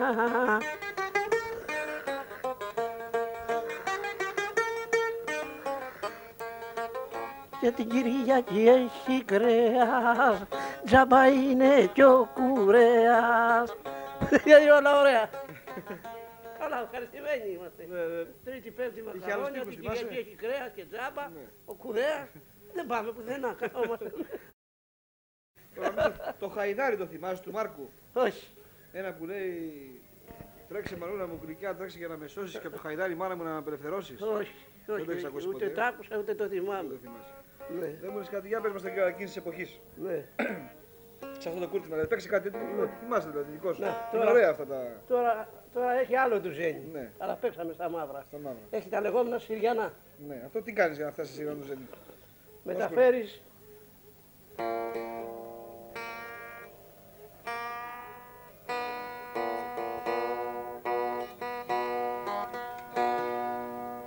Και 7.61 7.71
την 7.71 7.89
Κυριακή 7.89 8.69
έχει 8.69 9.25
κρέας, 9.25 10.43
τζάμπα 10.85 11.27
είναι 11.27 11.87
κι 11.87 12.03
ο 12.03 12.31
κουρέας. 12.35 13.77
Γιατί 14.45 14.69
όλα 14.69 15.01
ωραία. 15.01 15.31
Καλά, 16.59 16.83
ευχαριστημένοι 16.83 17.49
είμαστε. 17.55 17.87
Ναι, 17.89 18.03
ναι. 18.15 18.25
Τρίτη, 18.45 18.71
πέμπτη 18.71 19.01
άλλους 19.01 19.21
μακαρόνια, 19.21 19.53
τύπους, 19.61 19.75
την 19.75 19.83
θυμάσαι; 19.83 20.05
Κυριακή 20.05 20.29
έχει 20.29 20.35
κρέας 20.37 20.73
και 20.75 20.85
τζάμπα, 20.91 21.29
Ναι. 21.29 21.47
ο 21.65 21.75
κουρέας. 21.75 22.29
Δεν 22.75 22.87
πάμε 22.87 23.13
πουθενά, 23.13 23.53
καθόμαστε. 23.59 24.13
Τώρα, 25.75 25.91
νομίζω, 25.91 26.13
το 26.39 26.49
χαϊδάρι 26.49 26.97
το 26.97 27.07
θυμάσαι 27.07 27.43
του 27.43 27.51
Μάρκου; 27.51 27.89
Όχι. 28.13 28.49
Ένα 28.93 29.13
που 29.13 29.25
λέει 29.27 30.01
τρέξε 30.69 30.97
μαλούνα 30.97 31.27
μου 31.27 31.41
γλυκιά, 31.45 31.75
τρέξε 31.77 31.99
για 31.99 32.09
να 32.09 32.17
με 32.17 32.27
σώσεις 32.27 32.61
και 32.61 32.67
από 32.67 32.77
το 32.77 32.83
χαϊδάρι 32.83 33.15
μάνα 33.15 33.37
μου 33.37 33.43
να 33.43 33.51
με 33.51 33.57
απελευθερώσεις. 33.57 34.21
Όχι, 34.23 34.53
Δεν 34.87 35.05
το 35.05 35.11
έχεις 35.11 35.15
όχι, 35.15 35.27
ακούσει 35.27 35.49
ούτε 35.49 35.65
ποτέ. 35.65 35.75
το 35.75 35.83
άκουσα 35.83 36.19
ούτε 36.19 36.35
το 36.35 36.49
Δεν 36.49 36.61
θυμάμαι. 36.61 36.99
Το 37.69 37.75
θυμάσαι. 37.75 37.91
Ναι, 37.93 37.99
Δεν 38.01 38.11
μου 38.13 38.19
λες 38.19 38.29
κάτι, 38.29 38.49
για 38.49 38.61
πες 38.61 38.73
μας 38.73 38.83
την 38.83 38.93
εκείνης 39.09 39.33
της 39.33 39.37
εποχής. 39.37 39.81
ναι. 39.97 40.25
Σε 41.39 41.49
αυτό 41.49 41.61
το 41.61 41.69
κούρτιμα, 41.69 41.89
δηλαδή 41.95 42.07
παίξει 42.09 42.29
κάτι, 42.29 42.49
ό,τι 42.49 42.95
θυμάσαι 43.01 43.29
δηλαδή, 43.31 43.51
δικός 43.53 43.77
σου. 43.77 43.83
Ναι, 43.83 43.87
Είναι 43.89 43.97
τώρα- 44.13 44.31
ωραία 44.31 44.51
αυτά 44.51 44.67
τα 44.67 44.87
Τώρα, 45.09 45.49
τώρα 45.75 45.93
έχει 45.93 46.17
άλλο 46.17 46.41
του 46.41 46.51
ζένη. 46.51 46.83
Ναι. 46.93 47.11
Αλλά 47.19 47.35
παίξαμε 47.35 47.73
στα 47.73 47.89
μαύρα. 47.91 48.25
στα 48.29 48.37
μαύρα. 48.39 48.59
Έχει 48.71 48.89
τα 48.89 49.01
λεγόμενα 49.01 49.39
Συριανά. 49.39 49.93
Ναι, 50.29 50.43
αυτό 50.47 50.63
τι 50.63 50.73
κάνεις 50.73 50.97
για 50.97 51.07
να 51.07 51.13
φτάσεις 51.13 51.35
σειρά 51.35 51.53
του 51.53 51.63
Ζένη; 51.67 51.87
Μεταφέρεις 52.65 53.43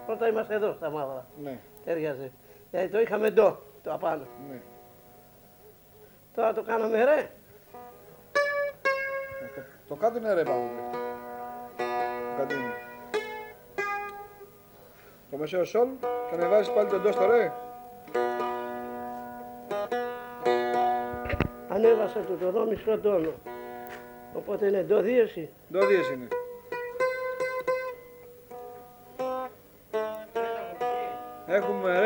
Πρώτα 0.05 0.27
είμαστε 0.27 0.53
εδώ 0.55 0.73
στα 0.73 0.89
μαύρα. 0.89 1.25
Ναι, 1.43 1.59
Ταιριάζε. 1.85 2.31
Γιατί 2.71 2.87
το 2.87 2.99
είχαμε 2.99 3.29
ντο, 3.29 3.57
το 3.83 3.93
απάνω. 3.93 4.27
ναι. 4.49 4.61
Τώρα 6.35 6.53
το 6.53 6.63
κάναμε 6.63 7.03
ρε. 7.03 7.29
Το, 9.55 9.61
το 9.87 9.95
κάτω 9.95 10.17
είναι 10.17 10.33
ρε 10.33 10.43
πάνω. 10.43 10.69
Το 11.77 12.37
κάτω 12.37 12.55
είναι. 12.55 12.73
Το 15.31 15.37
μεσαίο 15.37 15.63
σολ 15.63 15.87
και 15.99 16.35
ανεβάζεις 16.35 16.73
πάλι 16.73 16.89
τον 16.89 17.01
ντο 17.01 17.11
στο 17.11 17.25
ρε. 17.25 17.51
Ανέβασα 21.69 22.19
του 22.19 22.37
το 22.37 22.51
δω 22.51 22.65
μισό 22.65 22.99
τόνο. 22.99 23.31
Οπότε 24.33 24.67
είναι 24.67 24.83
ντο 24.83 25.01
δίεση. 25.01 25.49
Ντο 25.71 25.85
δίες 25.85 26.09
είναι. 26.09 26.27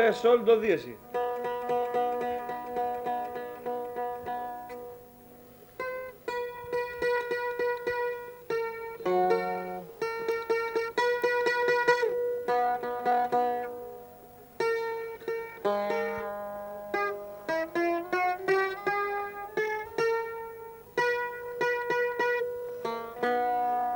Έχουμε 0.06 0.18
ρε 0.18 0.28
σολ 0.28 0.42
ντο 0.42 0.58
δίεση. 0.58 0.96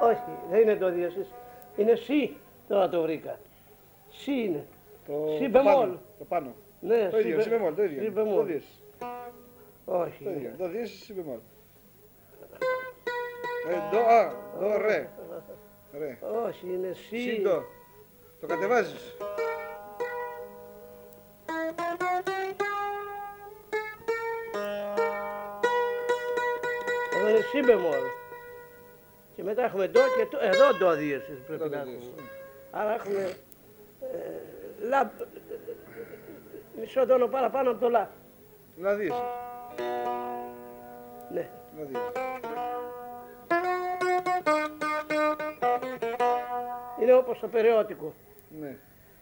Όχι, 0.02 0.18
δεν 0.50 0.61
είναι 0.61 0.76
το 0.76 0.90
δίεσης. 0.90 1.26
Είναι 1.76 1.94
σι. 1.94 2.36
Τώρα 2.68 2.88
το 2.88 3.02
βρήκα. 3.02 3.38
Σι 4.08 4.32
είναι. 4.32 4.66
Το, 5.07 5.34
Σι 5.38 5.42
το 5.44 5.51
μπεμόλ. 5.51 5.74
πάνω, 5.74 6.01
Το 6.18 6.24
πάνω. 6.24 6.55
Ναι, 6.80 7.09
Το 7.11 7.18
ίδιο, 7.18 7.36
σι 7.36 7.42
σι 7.42 7.48
μπεμόλ, 7.48 7.74
το 7.74 7.82
ίδιο. 7.84 8.01
Σι 8.03 8.07
Το 8.07 8.12
μπεμόλ. 8.24 8.46
δίες. 8.46 8.64
Όχι. 9.84 10.24
Το 10.24 10.30
ίδιο. 10.30 10.51
Το 10.59 10.68
δίες, 10.68 10.90
σι 10.90 11.12
μπεμόλ. 11.14 11.38
Ε, 13.68 13.90
ντο, 13.90 13.98
α, 13.98 14.32
ντο, 14.59 14.78
ρε. 14.86 15.09
Ρε. 15.98 16.18
Όχι, 16.46 16.66
είναι 16.66 16.92
σι. 16.92 17.18
Σι, 17.18 17.40
ντο. 17.42 17.62
Το 18.40 18.46
κατεβάζεις. 18.46 19.16
Εδώ 27.16 27.28
είναι 27.28 27.40
σι 27.51 27.61
μπεμόλ. 27.61 28.05
Και 29.34 29.42
μετά 29.42 29.62
έχουμε 29.64 29.86
ντο 29.88 30.01
και 30.18 30.26
το, 30.30 30.38
εδώ 30.42 30.76
ντο 30.78 30.94
δίεση 30.96 31.32
πρέπει 31.46 31.62
Ντο 31.68 31.76
να 31.76 31.82
δίες. 31.82 31.96
έχουμε. 31.96 32.22
Άρα 32.70 32.94
έχουμε 32.94 33.22
ε, 34.01 34.59
λα, 34.89 35.12
μισό 36.81 37.07
τόνο 37.07 37.26
παραπάνω 37.26 37.70
από 37.70 37.81
το 37.81 37.89
λα. 37.89 38.11
Δηλαδή, 38.76 39.05
εσύ. 39.05 39.22
Ναι. 41.33 41.49
Δηλαδή. 41.74 41.97
Είναι 47.01 47.14
όπως 47.14 47.39
το 47.39 47.49
περιότικο. 47.49 48.14
Ναι. 48.61 48.76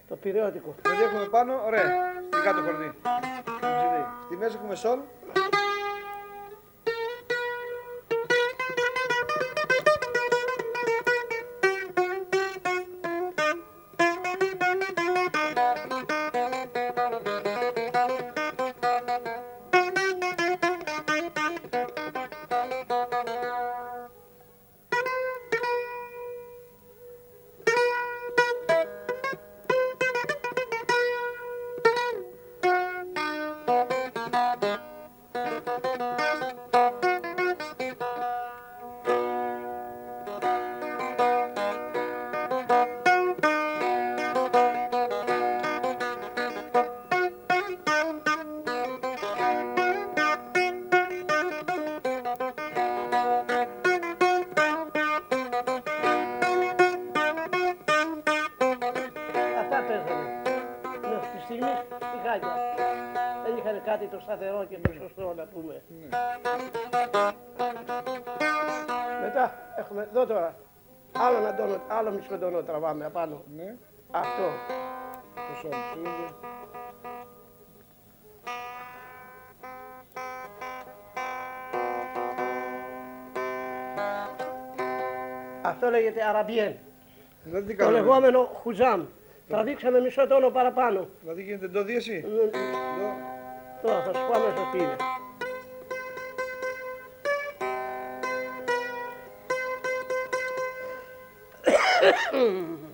Το 0.08 0.16
περιότικο. 0.16 0.74
Δηλαδή 0.82 1.02
έχουμε 1.02 1.24
πάνω, 1.30 1.62
ωραία, 1.66 1.84
στην 2.30 2.42
κάτω 2.42 2.62
κορνή. 2.62 2.92
Στη 4.26 4.36
μέση 4.36 4.56
έχουμε 4.56 4.74
σολ. 4.74 4.98
Τόνο 73.08 73.14
τραβάμε 73.14 73.42
απάνω. 73.42 73.42
Ναι. 73.56 73.74
Αυτό. 74.10 74.42
Το 75.34 75.54
σολ. 75.60 75.70
Το 75.70 76.00
ίδιο. 76.00 76.36
Αυτό 85.62 85.90
λέγεται 85.90 86.24
αραμπιέν. 86.24 86.76
Δηλαδή 87.44 87.66
τι 87.66 87.76
Το 87.76 87.82
κάνουμε. 87.84 88.00
λεγόμενο 88.00 88.44
χουζάμ. 88.62 89.04
Τραβήξαμε 89.48 90.00
μισό 90.00 90.26
τόνο 90.26 90.50
παραπάνω. 90.50 91.08
Δηλαδή 91.20 91.42
γίνεται 91.42 91.66
ντο 91.68 91.82
δίεση. 91.82 92.24
Ε, 92.26 92.28
Ντο. 92.28 93.16
Τώρα 93.82 94.02
θα 94.02 94.12
σου 94.14 94.26
πω 94.26 94.38
αμέσως 94.38 94.70
τι 94.72 94.78
είναι. 94.78 94.96
Δύο, 102.32 102.87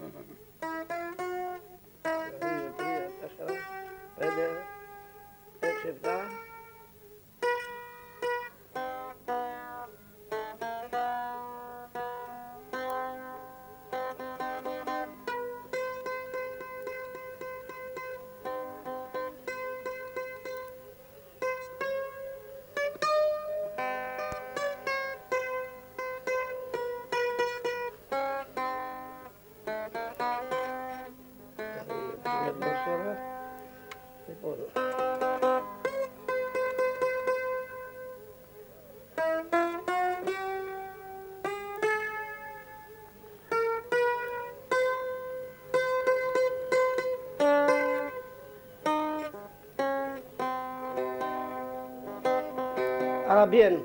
bien, 53.47 53.85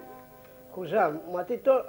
Husam, 0.76 1.22
Matito. 1.31 1.84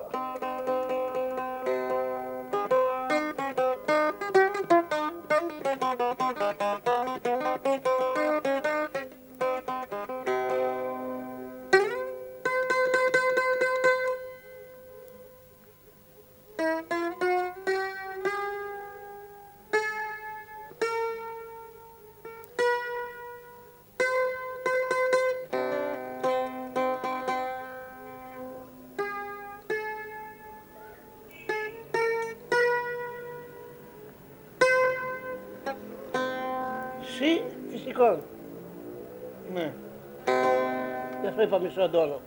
Γι' 41.50 41.56
αυτό 41.56 41.66
είπα 41.66 41.82
μισό 41.82 41.90
τόνο. 41.90 42.20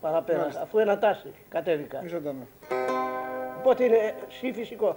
Παραπέρα. 0.00 0.38
Μάλιστα. 0.38 0.62
Αφού 0.62 0.78
ένα 0.78 0.98
τάση 0.98 1.32
κατέβηκα. 1.48 2.02
Μισό 2.02 2.20
τόνο. 2.20 2.46
Οπότε 3.58 3.84
είναι 3.84 4.14
συ 4.28 4.52
φυσικό. 4.52 4.92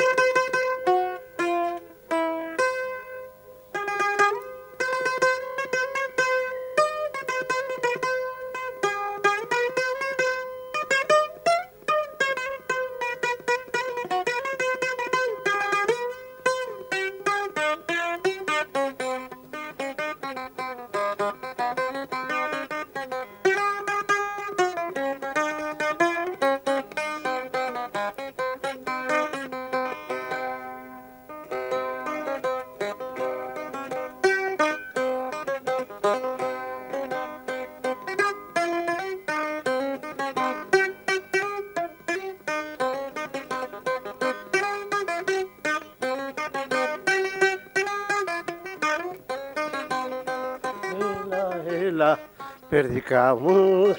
Περδικά 53.11 53.35
μου, 53.35 53.95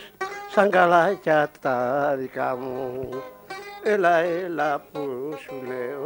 σαν 0.51 0.71
καλάκια 0.71 1.51
τα 1.61 2.15
δικά 2.19 2.57
μου. 2.57 3.09
Έλα, 3.85 4.17
έλα 4.17 4.81
που 4.93 5.35
σου 5.39 5.55
λέω, 5.67 6.03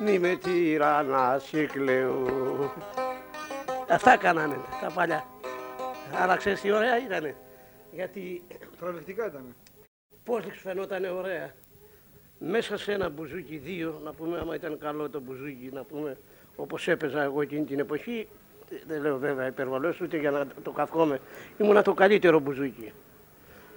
μη 0.00 0.18
με 0.18 0.34
τυραννάς 0.34 1.50
κλαίω. 1.72 2.72
Αυτά 3.88 4.16
κάνανε 4.16 4.56
τα 4.80 4.90
παλιά. 4.94 5.24
Άρα 6.22 6.36
ξέρεις 6.36 6.60
τι 6.60 6.70
ωραία 6.70 6.98
ήτανε. 6.98 7.36
Γιατί 7.92 8.42
Τραβηχτικά 8.80 9.26
ήταν. 9.26 9.54
πώς 10.24 10.42
τους 10.42 10.60
φαινόταν 10.60 11.04
ωραία. 11.04 11.52
Μέσα 12.38 12.78
σε 12.78 12.92
ένα 12.92 13.08
μπουζούκι 13.08 13.56
δύο, 13.56 14.00
να 14.04 14.12
πούμε 14.12 14.38
άμα 14.38 14.54
ήταν 14.54 14.78
καλό 14.78 15.10
το 15.10 15.20
μπουζούκι, 15.20 15.70
να 15.72 15.84
πούμε 15.84 16.18
όπως 16.56 16.88
έπαιζα 16.88 17.22
εγώ 17.22 17.40
εκείνη 17.42 17.64
την 17.64 17.78
εποχή, 17.78 18.28
δεν 18.86 19.00
λέω 19.00 19.18
βέβαια 19.18 19.46
υπερβολές 19.46 20.00
ούτε 20.00 20.16
για 20.16 20.30
να 20.30 20.46
το 20.62 20.70
καυκόμαι, 20.70 21.20
ήμουνα 21.58 21.82
το 21.82 21.94
καλύτερο 21.94 22.38
μπουζούκι. 22.38 22.92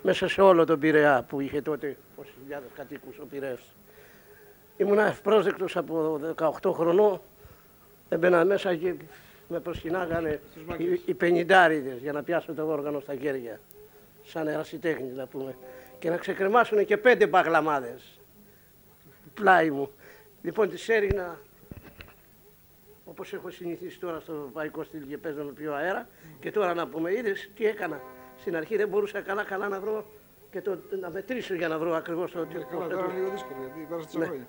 Μέσα 0.02 0.28
σε 0.28 0.42
όλο 0.42 0.66
τον 0.66 0.80
Πειραιά 0.80 1.26
που 1.30 1.40
είχε 1.40 1.62
τότε 1.62 1.98
πόσες 2.16 2.34
χιλιάδες 2.42 2.70
κατοίκους 2.76 3.18
ο 3.18 3.26
Πειραιάς. 3.26 3.76
Ήμουνα 4.78 5.06
ευπρόσδεκτος 5.06 5.78
από 5.78 6.20
18 6.36 6.72
χρονών, 6.74 7.22
έμπαινα 8.10 8.46
μέσα 8.46 8.76
και 8.76 8.94
με 9.48 9.60
προσκυνάγανε 9.60 10.40
Στους 10.52 10.64
μάγκες. 10.64 10.88
οι, 10.88 11.02
οι 11.06 11.14
πενιντάριδες 11.14 12.00
για 12.02 12.12
να 12.12 12.24
πιάσω 12.24 12.54
το 12.54 12.68
όργανο 12.68 13.00
στα 13.00 13.16
χέρια. 13.16 13.60
Σαν 14.24 14.48
ερασιτέχνης 14.48 15.16
να 15.16 15.26
πούμε. 15.26 15.56
Και 16.00 16.10
να 16.10 16.18
ξεκρεμάσουν 16.18 16.86
και 16.86 16.98
πέντε 16.98 17.28
μπαγλαμάδες. 17.28 18.20
Πλάι 19.34 19.70
μου. 19.70 19.92
Λοιπόν 20.42 20.70
τις 20.70 20.90
έρινα 20.90 21.40
όπως 23.10 23.34
έχω 23.34 23.50
συνηθίσει 23.50 24.00
τώρα 24.00 24.20
στο 24.20 24.34
ευρωπαϊκό 24.34 24.84
στυλ 24.84 25.08
και 25.08 25.18
παίζω 25.18 25.44
με 25.44 25.52
πιο 25.52 25.74
αέρα 25.74 26.08
και 26.40 26.52
τώρα 26.52 26.74
να 26.74 26.88
πούμε 26.88 27.14
είδες 27.14 27.50
τι 27.56 27.66
έκανα. 27.66 28.02
Στην 28.38 28.56
αρχή 28.56 28.76
δεν 28.78 28.88
μπορούσα 28.88 29.22
καλά 29.22 29.44
καλά 29.44 29.68
να 29.68 29.80
βρω 29.80 30.06
και 30.52 30.62
το, 30.62 30.78
να 31.02 31.10
μετρήσω 31.10 31.54
για 31.54 31.68
να 31.68 31.78
βρω 31.80 31.94
ακριβώς 31.96 32.32
το... 32.32 32.46
το- 32.46 32.66
Καλά, 32.70 32.88
το- 32.88 32.96
τώρα 32.96 33.06
είναι 33.06 33.20
λίγο 33.20 33.30
δύσκολο 33.32 33.60
γιατί 33.60 33.86
πέρασε 33.90 34.06
τόσα 34.06 34.20
Ναι. 34.20 34.26
χρόνια. 34.26 34.48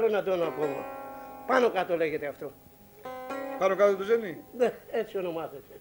Μετά 0.00 0.06
έχει 0.06 0.06
άλλο 0.06 0.06
ένα 0.06 0.22
τόνο 0.22 0.44
ακόμα. 0.44 0.84
Πάνω 1.46 1.70
κάτω 1.70 1.96
λέγεται 1.96 2.26
αυτό. 2.26 2.52
Πάνω 3.58 3.76
κάτω 3.76 3.96
το 3.96 4.02
ζένι. 4.02 4.42
Ναι, 4.56 4.72
έτσι 4.90 5.18
ονομάζεται. 5.18 5.80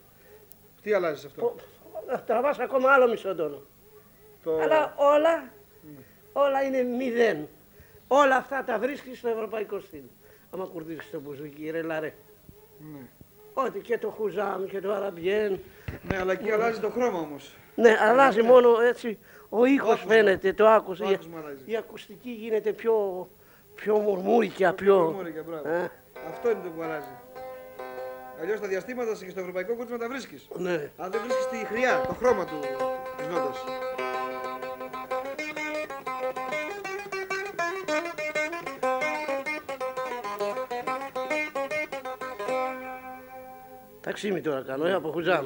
Τι 0.81 0.93
αλλάζει 0.93 1.25
αυτό; 1.25 1.45
Ο- 1.45 2.19
Τραβάς 2.25 2.59
ακόμα 2.59 2.91
άλλο 2.91 3.07
μισό 3.07 3.35
τόνο. 3.35 3.61
Το... 4.43 4.57
Αλλά 4.59 4.93
όλα, 4.97 5.43
όλα 6.33 6.63
είναι 6.63 6.81
μηδέν. 6.83 7.47
Όλα 8.07 8.35
αυτά 8.35 8.63
τα 8.63 8.77
βρίσκεις 8.79 9.17
στο 9.19 9.27
ευρωπαϊκό 9.29 9.79
στυλ. 9.79 10.03
Άμα 10.53 10.65
κουρδίσεις 10.65 11.09
το 11.11 11.19
μπουζούκι, 11.19 11.69
ρε 11.69 11.81
λαρέ. 11.81 12.13
Ναι. 12.93 12.99
Ό,τι 13.53 13.79
και 13.79 13.97
το 13.97 14.09
χουζάμ 14.09 14.65
και 14.65 14.79
το 14.81 14.93
αραμπιέν. 14.93 15.59
ναι, 16.03 16.17
αλλά 16.19 16.31
εκεί 16.31 16.51
αλλάζει 16.51 16.79
το 16.79 16.89
χρώμα 16.89 17.19
όμως. 17.19 17.55
Ναι, 17.75 17.97
αλλάζει 18.01 18.41
μόνο 18.41 18.79
έτσι. 18.81 19.19
Ο 19.49 19.65
ήχος 19.65 19.89
άκουσμα. 19.91 20.11
φαίνεται, 20.13 20.53
το 20.53 20.67
άκουσα. 20.67 21.03
Το 21.03 21.09
Η- 21.09 21.13
άκουσμα 21.13 21.39
αλλάζει. 21.39 21.63
Η 21.65 21.75
ακουστική 21.75 22.29
γίνεται 22.29 22.71
πιο, 22.73 23.27
πιο 23.75 23.97
μουρμούρικια, 23.97 24.73
πιο... 24.73 25.01
Μουρμούρικα, 25.01 25.43
μπράβο. 25.43 25.67
Ε, 25.69 25.91
Αυτό 26.29 26.49
είναι 26.51 26.59
το 26.63 26.69
που 26.69 26.81
αλλάζει. 26.81 27.05
Αλλιώς 28.41 28.59
τα 28.59 28.67
διαστήματα 28.67 29.11
και 29.11 29.29
στο 29.29 29.39
ευρωπαϊκό 29.39 29.73
κούρτισμα 29.75 29.97
τα 29.97 30.07
βρίσκεις. 30.07 30.47
ναι. 30.57 30.91
Αν 30.97 31.11
δεν 31.11 31.21
βρίσκεις 31.21 31.47
τη 31.47 31.65
χρειά, 31.65 32.01
το 32.07 32.13
χρώμα 32.13 32.45
του 32.45 32.59
της 33.17 33.27
νότας. 33.27 33.63
Ταξίμι 44.01 44.41
τώρα 44.41 44.61
κάνω, 44.61 44.85
ε, 44.85 44.93
από 44.93 45.11
χουζάμ. 45.11 45.45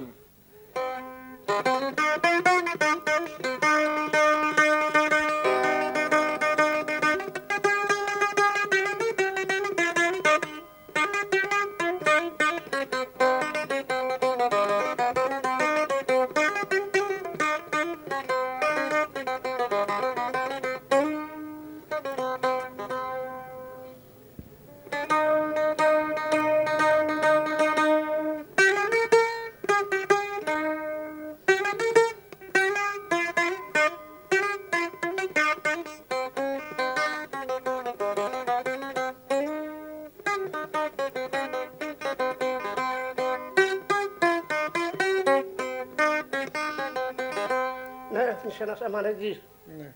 Είσαι 49.10 49.26
ένας 49.26 49.38
αμανετής 49.38 49.42
Ναι. 49.78 49.94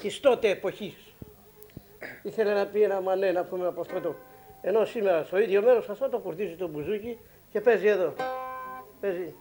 της 0.00 0.20
τότε 0.20 0.48
εποχής. 0.48 0.94
Ήθελε 2.22 2.54
να 2.54 2.66
πει 2.66 2.82
ένα 2.82 3.00
μανέ 3.00 3.32
να 3.32 3.44
πούμε 3.44 3.66
από 3.66 3.80
αυτό 3.80 4.00
το. 4.00 4.14
Ενώ 4.60 4.84
σήμερα 4.84 5.24
στο 5.24 5.38
ίδιο 5.38 5.62
μέρος 5.62 5.88
αυτό 5.88 6.08
το 6.08 6.18
κουρδίζει 6.18 6.54
το 6.54 6.68
μπουζούκι 6.68 7.18
και 7.52 7.60
παίζει 7.60 7.86
εδώ. 7.86 8.14
Παίζει. 9.00 9.34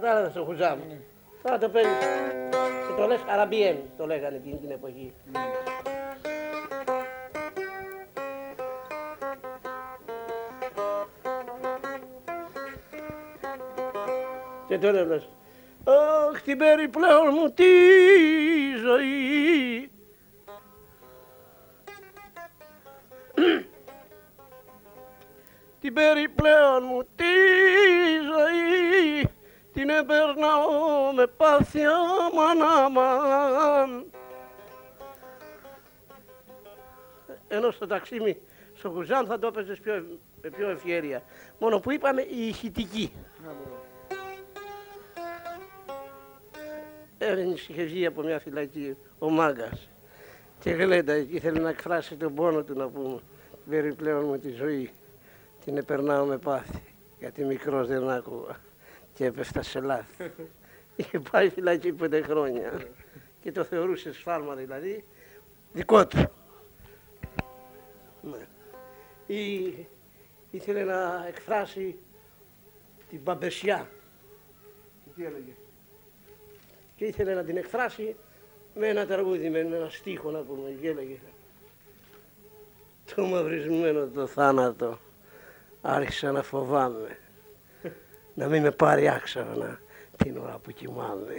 κατάλαβες 0.00 0.32
το 0.32 0.44
χουζάμ. 0.44 0.78
Τώρα 1.42 1.58
το 1.58 1.68
παίρνεις 1.68 1.98
και 2.86 3.00
το 3.00 3.06
λες 3.06 3.20
αραμπιέν, 3.28 3.76
το 3.98 4.06
λέγανε 4.06 4.36
εκείνη 4.36 4.56
την 4.56 4.70
εποχή. 4.70 5.12
Και 14.80 14.86
το 14.86 15.04
λες, 15.04 15.28
Αχ, 15.84 16.42
την 16.42 16.58
περιπλέον 16.58 17.28
μου 17.32 17.50
τη 17.52 17.64
ζωή. 18.84 19.90
την 25.80 25.94
περιπλέον 25.94 26.84
μου 26.84 27.02
τη 27.02 27.24
ζωή 28.22 29.30
την 29.72 29.88
επερνάω 29.88 31.12
με 31.14 31.26
πάθια 31.26 31.92
μανάμαν. 32.34 34.04
Ενώ 37.48 37.70
στο 37.70 37.86
ταξίμι 37.86 38.40
στο 38.74 38.90
Κουζάν 38.90 39.26
θα 39.26 39.38
το 39.38 39.46
έπαιζες 39.46 39.80
πιο, 39.80 40.04
με 40.42 40.50
πιο 40.50 40.68
ευχαίρεια. 40.68 41.22
Μόνο 41.58 41.80
που 41.80 41.90
είπαμε 41.90 42.22
η 42.22 42.46
ηχητική. 42.46 43.12
Να, 47.20 47.26
μπορώ. 47.26 47.40
Έβαινε 47.40 47.52
είχε 47.52 47.82
βγει 47.82 48.06
από 48.06 48.22
μια 48.22 48.38
φυλακή 48.38 48.96
ο 49.18 49.30
μάγκας 49.30 49.90
και 50.60 50.70
γλέντα 50.70 51.16
ήθελε 51.16 51.60
να 51.60 51.68
εκφράσει 51.68 52.16
τον 52.16 52.34
πόνο 52.34 52.62
του 52.62 52.74
να 52.74 52.88
πούμε 52.88 53.20
την 53.50 53.70
περιπλέον 53.70 54.24
μου 54.24 54.38
τη 54.38 54.50
ζωή 54.50 54.90
την 55.64 55.76
επερνάω 55.76 56.24
με 56.24 56.38
πάθη 56.38 56.82
γιατί 57.18 57.44
μικρός 57.44 57.88
δεν 57.88 58.10
άκουγα 58.10 58.56
και 59.14 59.24
έπεφτα 59.24 59.62
σε 59.62 59.80
λάθη. 59.80 60.30
Είχε 60.96 61.18
πάει 61.30 61.48
φυλακή 61.48 61.92
πέντε 61.92 62.22
χρόνια 62.22 62.86
και 63.40 63.52
το 63.52 63.64
θεωρούσε 63.64 64.12
σφάλμα 64.12 64.54
δηλαδή 64.54 65.04
δικό 65.72 66.06
του. 66.06 66.30
Ναι. 68.22 68.46
Ή 69.26 69.74
ήθελε 70.50 70.84
να 70.84 71.24
εκφράσει 71.28 71.98
την 73.10 73.22
παμπεσιά 73.22 73.90
Και 75.04 75.10
τι 75.16 75.24
έλεγε; 75.24 75.52
Και 77.00 77.06
ήθελε 77.06 77.34
να 77.34 77.44
την 77.44 77.56
εκφράσει 77.56 78.16
με 78.74 78.86
ένα 78.86 79.06
τραγούδι, 79.06 79.50
με 79.50 79.58
ένα 79.58 79.88
στίχο 79.90 80.30
να 80.30 80.38
πούμε 80.38 80.70
και 80.80 80.88
έλεγε 80.88 81.16
το 83.14 83.24
μαυρισμένο 83.24 84.06
το 84.06 84.26
θάνατο 84.26 84.98
άρχισα 85.82 86.32
να 86.32 86.42
φοβάμαι 86.42 87.18
να 88.34 88.46
μην 88.48 88.62
με 88.62 88.70
πάρει 88.70 89.08
άξανα 89.08 89.80
την 90.16 90.36
ώρα 90.36 90.58
που 90.62 90.70
κοιμάμαι. 90.70 91.34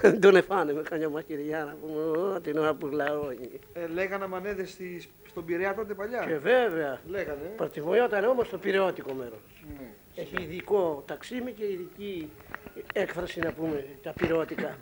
Δεν 0.00 0.20
τον 0.20 0.36
εφάνε 0.36 0.72
με 0.72 0.82
καμιά 0.82 1.08
μαχαιριά 1.08 1.64
να 1.64 1.76
πούμε 1.80 2.02
«Ω, 2.02 2.40
την 2.40 2.58
ώρα 2.58 2.74
που 2.74 2.86
λαώνει. 2.86 3.60
Ε, 3.72 3.86
λέγανε 3.86 4.26
μανέδες 4.26 4.70
στη, 4.70 5.02
στον 5.28 5.44
Πειραιά 5.44 5.74
τότε 5.74 5.94
παλιά. 5.94 6.24
Και 6.26 6.38
βέβαια, 6.38 7.00
Λέγανε. 7.06 7.52
παρτιμοιόταν 7.56 8.24
όμως 8.24 8.48
το 8.48 8.58
πυρεώτικο 8.58 9.12
μέρος. 9.12 9.64
Ναι. 9.78 9.86
Έχει 10.22 10.42
ειδικό 10.42 11.02
ταξίμι 11.06 11.52
και 11.52 11.64
ειδική 11.64 12.30
έκφραση 12.92 13.40
να 13.40 13.52
πούμε 13.52 13.84
τα 14.02 14.12
πυρεώτικα 14.12 14.78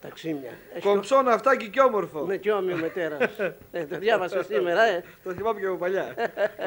ταξίμια. 0.00 0.50
Έχει 0.74 0.86
Κομψό 0.86 1.22
ναυτάκι 1.22 1.68
και 1.68 1.80
όμορφο. 1.80 2.24
Ναι, 2.24 2.36
και 2.36 2.52
όμοιο 2.52 2.76
μετέρα. 2.76 3.16
ε, 3.72 3.84
το 3.84 3.98
διάβασα 3.98 4.42
σήμερα, 4.42 4.82
ε. 4.84 5.02
Το 5.24 5.32
θυμάμαι 5.32 5.60
και 5.60 5.66
από 5.66 5.76
παλιά. 5.76 6.14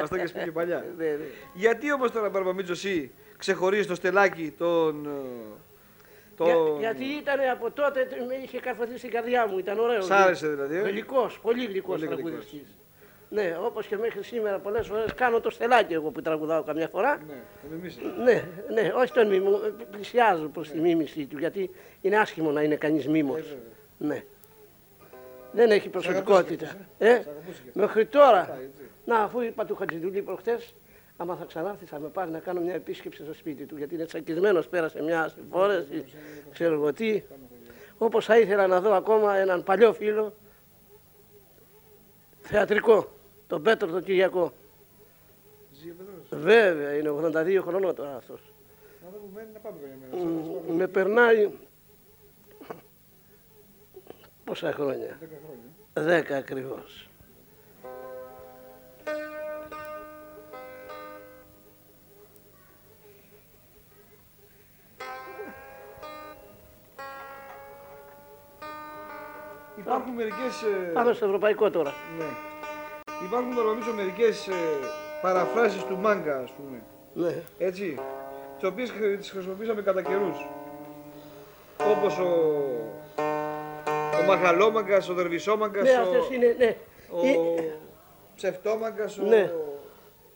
Μας 0.00 0.08
το 0.08 0.14
έχεις 0.14 0.32
πει 0.32 0.42
και 0.44 0.52
παλιά. 0.52 0.84
Ναι, 0.98 1.04
ναι. 1.04 1.24
Γιατί 1.54 1.92
όμως 1.92 2.10
τώρα 2.10 2.28
Μπαρμπαμίτσο 2.28 2.72
εσύ 2.72 3.10
ξεχωρίζεις 3.38 3.86
το 3.86 3.94
στελάκι 3.94 4.54
τον... 4.58 5.06
ε, 5.06 5.10
Το... 6.36 6.44
Για- 6.44 6.78
γιατί 6.78 7.04
ήταν 7.04 7.38
από 7.52 7.70
τότε, 7.70 8.04
τε- 8.04 8.26
με 8.26 8.34
είχε 8.34 8.60
καρφωθεί 8.60 8.98
στην 8.98 9.10
καρδιά 9.10 9.46
μου, 9.46 9.58
ήταν 9.58 9.78
ωραίο. 9.78 10.00
Σ' 10.00 10.10
άρεσε 10.10 10.48
δηλαδή, 10.48 10.76
ε; 10.76 10.80
Γλυκός, 10.80 11.38
πολύ 11.40 11.64
γλυκός 11.66 11.94
Πολύ 12.00 12.06
γλυκός. 12.06 12.30
τραγουδιστής. 12.30 12.76
Ναι, 13.30 13.56
όπως 13.60 13.86
και 13.86 13.96
μέχρι 13.96 14.22
σήμερα 14.22 14.58
πολλές 14.58 14.86
φορές 14.86 15.14
κάνω 15.14 15.40
το 15.40 15.50
στελάκι 15.50 15.92
εγώ 15.92 16.10
που 16.10 16.22
τραγουδάω 16.22 16.62
καμιά 16.62 16.88
φορά. 16.88 17.16
Ναι, 17.16 17.34
το 17.62 17.68
μιμήσεις. 17.70 18.02
Ναι, 18.24 18.44
ναι, 18.72 18.92
όχι 18.94 19.12
τον 19.12 19.28
μίμο, 19.28 19.60
πλησιάζω 19.90 20.48
προς 20.48 20.70
τη 20.70 20.78
μίμησή 20.78 21.26
του, 21.26 21.38
γιατί 21.38 21.70
είναι 22.00 22.18
άσχημο 22.18 22.50
να 22.50 22.62
είναι 22.62 22.76
κανείς 22.76 23.08
μίμος. 23.08 23.38
Ε, 23.38 23.42
βέβαια. 23.42 24.14
Ναι. 24.14 24.24
Δεν 25.52 25.70
έχει 25.70 25.88
προσωπικότητα. 25.88 26.66
αγαπούσε 26.66 26.88
Ε, 26.98 27.22
Σ' 27.22 27.26
αγαπούσε 27.26 27.62
και 27.64 27.70
μέχρι 27.74 28.06
τώρα. 28.06 28.44
Πάει, 28.44 28.64
έτσι. 28.64 28.82
Να, 29.04 29.18
αφού 29.18 29.40
είπα 29.40 29.64
του 29.64 29.74
Χατζηδουλή 29.74 30.22
προχτές, 30.22 30.74
άμα 31.16 31.36
θα 31.36 31.44
ξανάρθεις 31.44 31.88
θα 31.88 31.98
με 31.98 32.08
πάρει 32.08 32.30
να 32.30 32.38
κάνω 32.38 32.60
μια 32.60 32.74
επίσκεψη 32.74 33.22
στο 33.22 33.34
σπίτι 33.34 33.64
του, 33.64 33.76
γιατί 33.76 33.94
είναι 33.94 34.04
τσακισμένος, 34.04 34.68
πέρασε 34.68 35.02
μια 35.02 35.28
συμφόρεση, 35.28 36.04
ξέρω 36.52 36.74
εγώ 36.74 36.92
τι. 36.92 37.22
Όπως 37.98 38.24
θα 38.24 38.38
ήθελα 38.38 38.66
να 38.66 38.80
δω 38.80 38.94
ακόμα 38.94 39.36
έναν 39.36 39.62
παλιό 39.62 39.92
φίλο, 39.92 40.34
θεατρικό, 42.40 43.17
τον 43.48 43.62
Πέτρο 43.62 43.88
τον 43.90 44.02
Κυριακό. 44.02 44.52
Ζει 45.72 45.90
ο 45.90 45.94
Πέτρος. 45.98 46.42
Βέβαια, 46.44 46.96
είναι 46.96 47.10
82 47.10 47.60
χρονών 47.62 47.94
τώρα 47.94 48.16
αυτός. 48.16 48.40
Να 49.04 49.10
δω 49.10 49.16
που 49.18 49.30
μένει 49.34 49.50
να 49.52 49.58
πάμε 49.58 49.76
καμιά 49.80 49.96
μέρα. 50.00 50.22
Σαν 50.22 50.34
να 50.34 50.42
σου 50.42 50.50
Μ, 50.50 50.66
πάμε 50.66 50.76
Με 50.76 50.86
περνάει 50.86 51.50
πόσα 54.44 54.72
χρόνια; 54.72 55.18
10 55.20 55.26
χρόνια. 55.44 56.08
Δέκα 56.08 56.36
ακριβώς. 56.36 57.08
Υπάρχουν 69.76 70.12
μερικές... 70.12 70.62
ε, 70.62 70.90
Πάμε 70.92 71.12
στο 71.12 71.24
ευρωπαϊκό 71.24 71.70
τώρα. 71.70 71.92
Ναι. 72.18 72.47
Υπάρχουν 73.24 73.54
νομίζω 73.54 73.92
μερικές 73.92 74.48
ε, 74.48 74.52
παραφράσεις 75.22 75.84
του 75.84 75.96
μάγκα, 75.96 76.38
ας 76.38 76.50
πούμε. 76.50 76.82
Ναι. 77.14 77.42
Έτσι. 77.58 77.98
Τις 78.58 78.68
οποίες 78.68 78.90
χρη- 78.90 79.18
τις 79.18 79.30
χρησιμοποιήσαμε 79.30 79.82
κατά 79.82 80.02
καιρούς. 80.02 80.46
Όπως 81.96 82.18
ο... 82.18 82.28
Ο 84.20 84.24
μαχαλόμαγκας, 84.26 85.08
ο 85.08 85.14
δερβισόμαγκας, 85.14 85.82
Ναι, 85.84 85.96
ο... 85.98 86.00
αυτές 86.00 86.28
είναι, 86.36 86.54
ναι. 86.58 86.76
ο 87.10 87.26
Ε, 87.26 87.78
ψευτόμαγκας, 88.36 89.18
ο... 89.18 89.22
Ναι. 89.22 89.52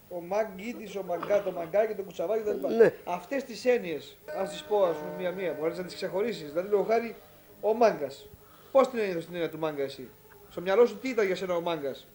ο 0.08 0.20
μαγκίτης, 0.20 0.96
ο 0.96 1.02
μαγκά, 1.06 1.42
το 1.42 1.50
μαγκάκι, 1.52 1.94
το 1.94 2.02
κουτσαβάκι 2.02 2.42
κτλ. 2.42 2.66
Ναι. 2.76 2.94
Αυτές 3.04 3.44
τις 3.44 3.64
έννοιες, 3.64 4.16
ας 4.42 4.50
τις 4.50 4.62
πω 4.62 4.84
ας 4.84 4.96
πούμε 4.96 5.12
μία-μία, 5.18 5.56
μπορείς 5.60 5.78
να 5.78 5.84
τις 5.84 5.94
ξεχωρίσεις. 5.94 6.48
Δηλαδή, 6.48 6.68
λόγω 6.68 6.82
χάρη, 6.82 7.14
ο 7.60 7.74
μάγκας. 7.74 8.28
Πώς 8.72 8.88
την 8.88 8.98
ένιωθες 8.98 9.24
την 9.24 9.34
έννοια 9.34 9.50
του 9.50 9.58
μάγκα 9.58 9.82
εσύ; 9.82 10.08
Στο 10.50 10.60
μυαλό 10.60 10.86
σου 10.86 10.98
τι 10.98 11.08
ήταν 11.08 11.26
για 11.26 11.36
σένα 11.36 11.54
ο 11.54 11.60
μάγκας; 11.60 12.06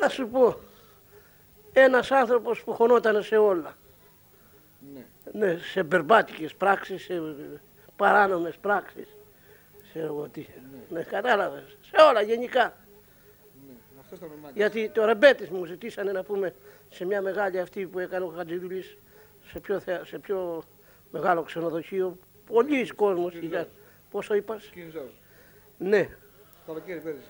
Να 0.00 0.08
σου 0.08 0.28
πω, 0.28 0.58
ένας 1.72 2.10
άνθρωπος 2.10 2.62
που 2.64 2.72
χωνόταν 2.72 3.22
σε 3.22 3.36
όλα. 3.36 3.74
Ναι. 4.94 5.06
Ναι, 5.32 5.58
σε 5.58 5.84
περπάτικες 5.84 6.54
πράξεις, 6.54 7.02
σε 7.04 7.22
παράνομες 7.96 8.56
πράξεις. 8.56 9.08
Σε 9.92 9.98
εγώ 10.00 10.28
τι. 10.28 10.46
Ναι, 10.88 11.02
κατάλαβες. 11.02 11.76
Σε 11.80 12.02
όλα 12.02 12.20
γενικά. 12.22 12.62
Ναι. 13.68 13.74
Αυτό 14.00 14.14
ήταν 14.14 14.28
ο 14.28 14.34
μάγκας. 14.36 14.56
Γιατί 14.56 14.88
το 14.88 15.04
ρεμπέτης 15.04 15.48
μου 15.48 15.64
ζητήσανε 15.64 16.12
να 16.12 16.22
πούμε 16.22 16.54
σε 16.88 17.04
μια 17.04 17.22
μεγάλη 17.22 17.60
αυτή 17.60 17.86
που 17.86 17.98
έκανε 17.98 18.24
ο 18.24 18.28
Χατζηδουλής 18.36 18.96
σε 19.50 19.60
πιο, 19.60 19.80
θέα- 19.80 20.04
σε 20.04 20.18
πιο 20.18 20.62
μεγάλο 21.10 21.42
ξενοδοχείο. 21.42 22.18
Πολλοί 22.46 22.86
κόσμος. 22.86 23.32
Κυριακός. 23.32 23.60
είχε- 23.60 23.68
Πόσο 24.10 24.34
είπας; 24.34 24.64
Κινηζός. 24.64 25.20
Ναι. 25.78 26.08
Καλοκαίρι 26.66 27.00
πέρυσι. 27.00 27.24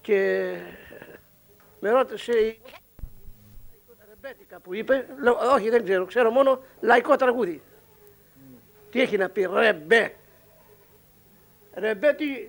Και 0.00 0.52
με 1.82 1.90
ρώτησε 1.90 2.32
η 2.32 2.60
ρεμπέτικα 4.08 4.60
που 4.60 4.74
είπε, 4.74 5.06
λέω, 5.20 5.38
όχι 5.54 5.70
δεν 5.70 5.84
ξέρω, 5.84 6.04
ξέρω 6.04 6.30
μόνο 6.30 6.62
λαϊκό 6.80 7.16
τραγούδι. 7.16 7.62
Τι 8.90 9.00
έχει 9.00 9.16
να 9.16 9.28
πει 9.28 9.48
ρεμπέ. 9.52 10.14
Ρεμπέ 11.74 12.12
τι, 12.12 12.46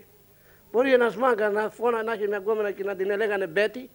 μπορεί 0.72 0.94
ένας 0.94 1.16
μάγκα 1.16 1.50
να 1.50 1.70
φώνα 1.70 2.04
να 2.04 2.14
έχει 2.14 2.28
μια 2.28 2.38
γκόμενα 2.38 2.72
και 2.72 2.84
να 2.84 2.96
την 2.96 3.10
έλεγανε 3.10 3.48
μπέτι 3.48 3.90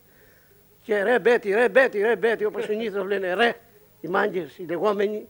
και 0.82 1.02
ρε 1.02 1.18
μπέτι, 1.18 1.50
ρε 1.50 1.68
μπέτι, 1.68 1.98
ρε 1.98 2.16
μπέτι, 2.16 2.44
όπως 2.44 2.64
συνήθως 2.64 3.06
λένε 3.06 3.34
ρε, 3.34 3.54
οι 4.00 4.08
μάγκες, 4.08 4.58
οι 4.58 4.64
λεγόμενοι. 4.68 5.28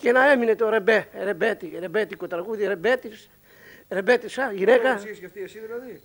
Και 0.00 0.12
να 0.12 0.30
έμεινε 0.30 0.54
το 0.54 0.68
ρεμπέ, 0.68 1.08
ρεμπέτι, 1.22 1.76
ρεμπέτικο 1.80 2.26
τραγούδι, 2.26 2.66
ρεμπέτης, 2.66 3.30
ρεμπέτησα, 3.88 4.52
γυναίκα. 4.52 4.94
Εσύ 4.94 5.04
έχεις 5.06 5.16
σκεφτεί 5.16 5.42
εσύ 5.42 5.58
δηλαδή; 5.58 6.00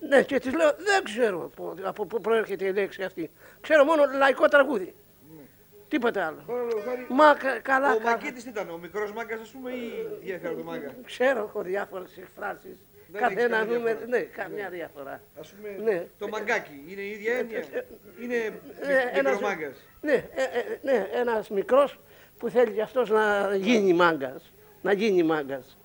Ναι, 0.00 0.22
και 0.22 0.38
της 0.38 0.54
λέω, 0.54 0.70
δεν 0.78 1.04
ξέρω 1.04 1.44
από, 1.44 1.74
από 1.82 2.06
πού 2.06 2.20
προέρχεται 2.20 2.64
η 2.64 2.72
λέξη 2.72 3.02
αυτή. 3.02 3.30
Ξέρω 3.60 3.84
μόνο 3.84 4.02
λαϊκό 4.18 4.48
τραγούδι. 4.48 4.94
Τίποτα 5.88 6.26
άλλο. 6.26 6.42
Τώρα 6.46 6.62
λόγω 6.62 6.80
χάρη. 6.84 7.06
Μα 7.08 7.34
κα- 7.34 7.58
καλά, 7.60 7.92
Ο 7.92 7.96
καλά. 7.98 8.10
Μακίτης 8.10 8.42
τι 8.42 8.48
ήταν, 8.48 8.70
ο 8.70 8.78
μικρός 8.78 9.12
μάγκας 9.12 9.40
ας 9.40 9.48
πούμε 9.48 9.70
ή 9.70 9.90
διέφερα 10.22 10.54
το 10.54 10.62
μάγκα; 10.62 10.94
Ξέρω, 11.04 11.44
έχω 11.48 11.62
διάφορες 11.62 12.16
εκφράσεις. 12.18 12.76
Δεν 13.12 13.20
Καθένα 13.20 13.40
έχεις 13.56 13.56
καμία 13.58 13.76
νούμερο. 13.78 13.98
διαφορά. 13.98 14.18
Ναι, 14.18 14.20
καμιά 14.24 14.68
διαφορά. 14.68 15.20
Ας 15.40 15.48
πούμε 15.54 15.90
Ναι. 15.90 16.06
το 16.18 16.28
μαγκάκι 16.28 16.84
είναι 16.88 17.00
η 17.00 17.10
ίδια 17.10 17.34
έννοια; 17.34 17.62
Είναι 18.22 18.34
Ε, 18.34 19.18
ένας- 19.18 19.32
μικρομάγκας. 19.32 19.76
Ναι, 20.00 20.12
ε, 20.12 20.42
ε, 20.42 20.78
ναι 20.82 21.06
ένας 21.14 21.48
μικρός 21.50 22.00
που 22.38 22.48
θέλει 22.50 22.70
και 22.72 22.82
αυτός 22.82 23.10
να 23.10 23.54
γίνει 23.54 23.92
μάγκας. 23.92 24.52
Να 24.82 24.92
γίνει 24.92 25.22
μάγκας. 25.22 25.78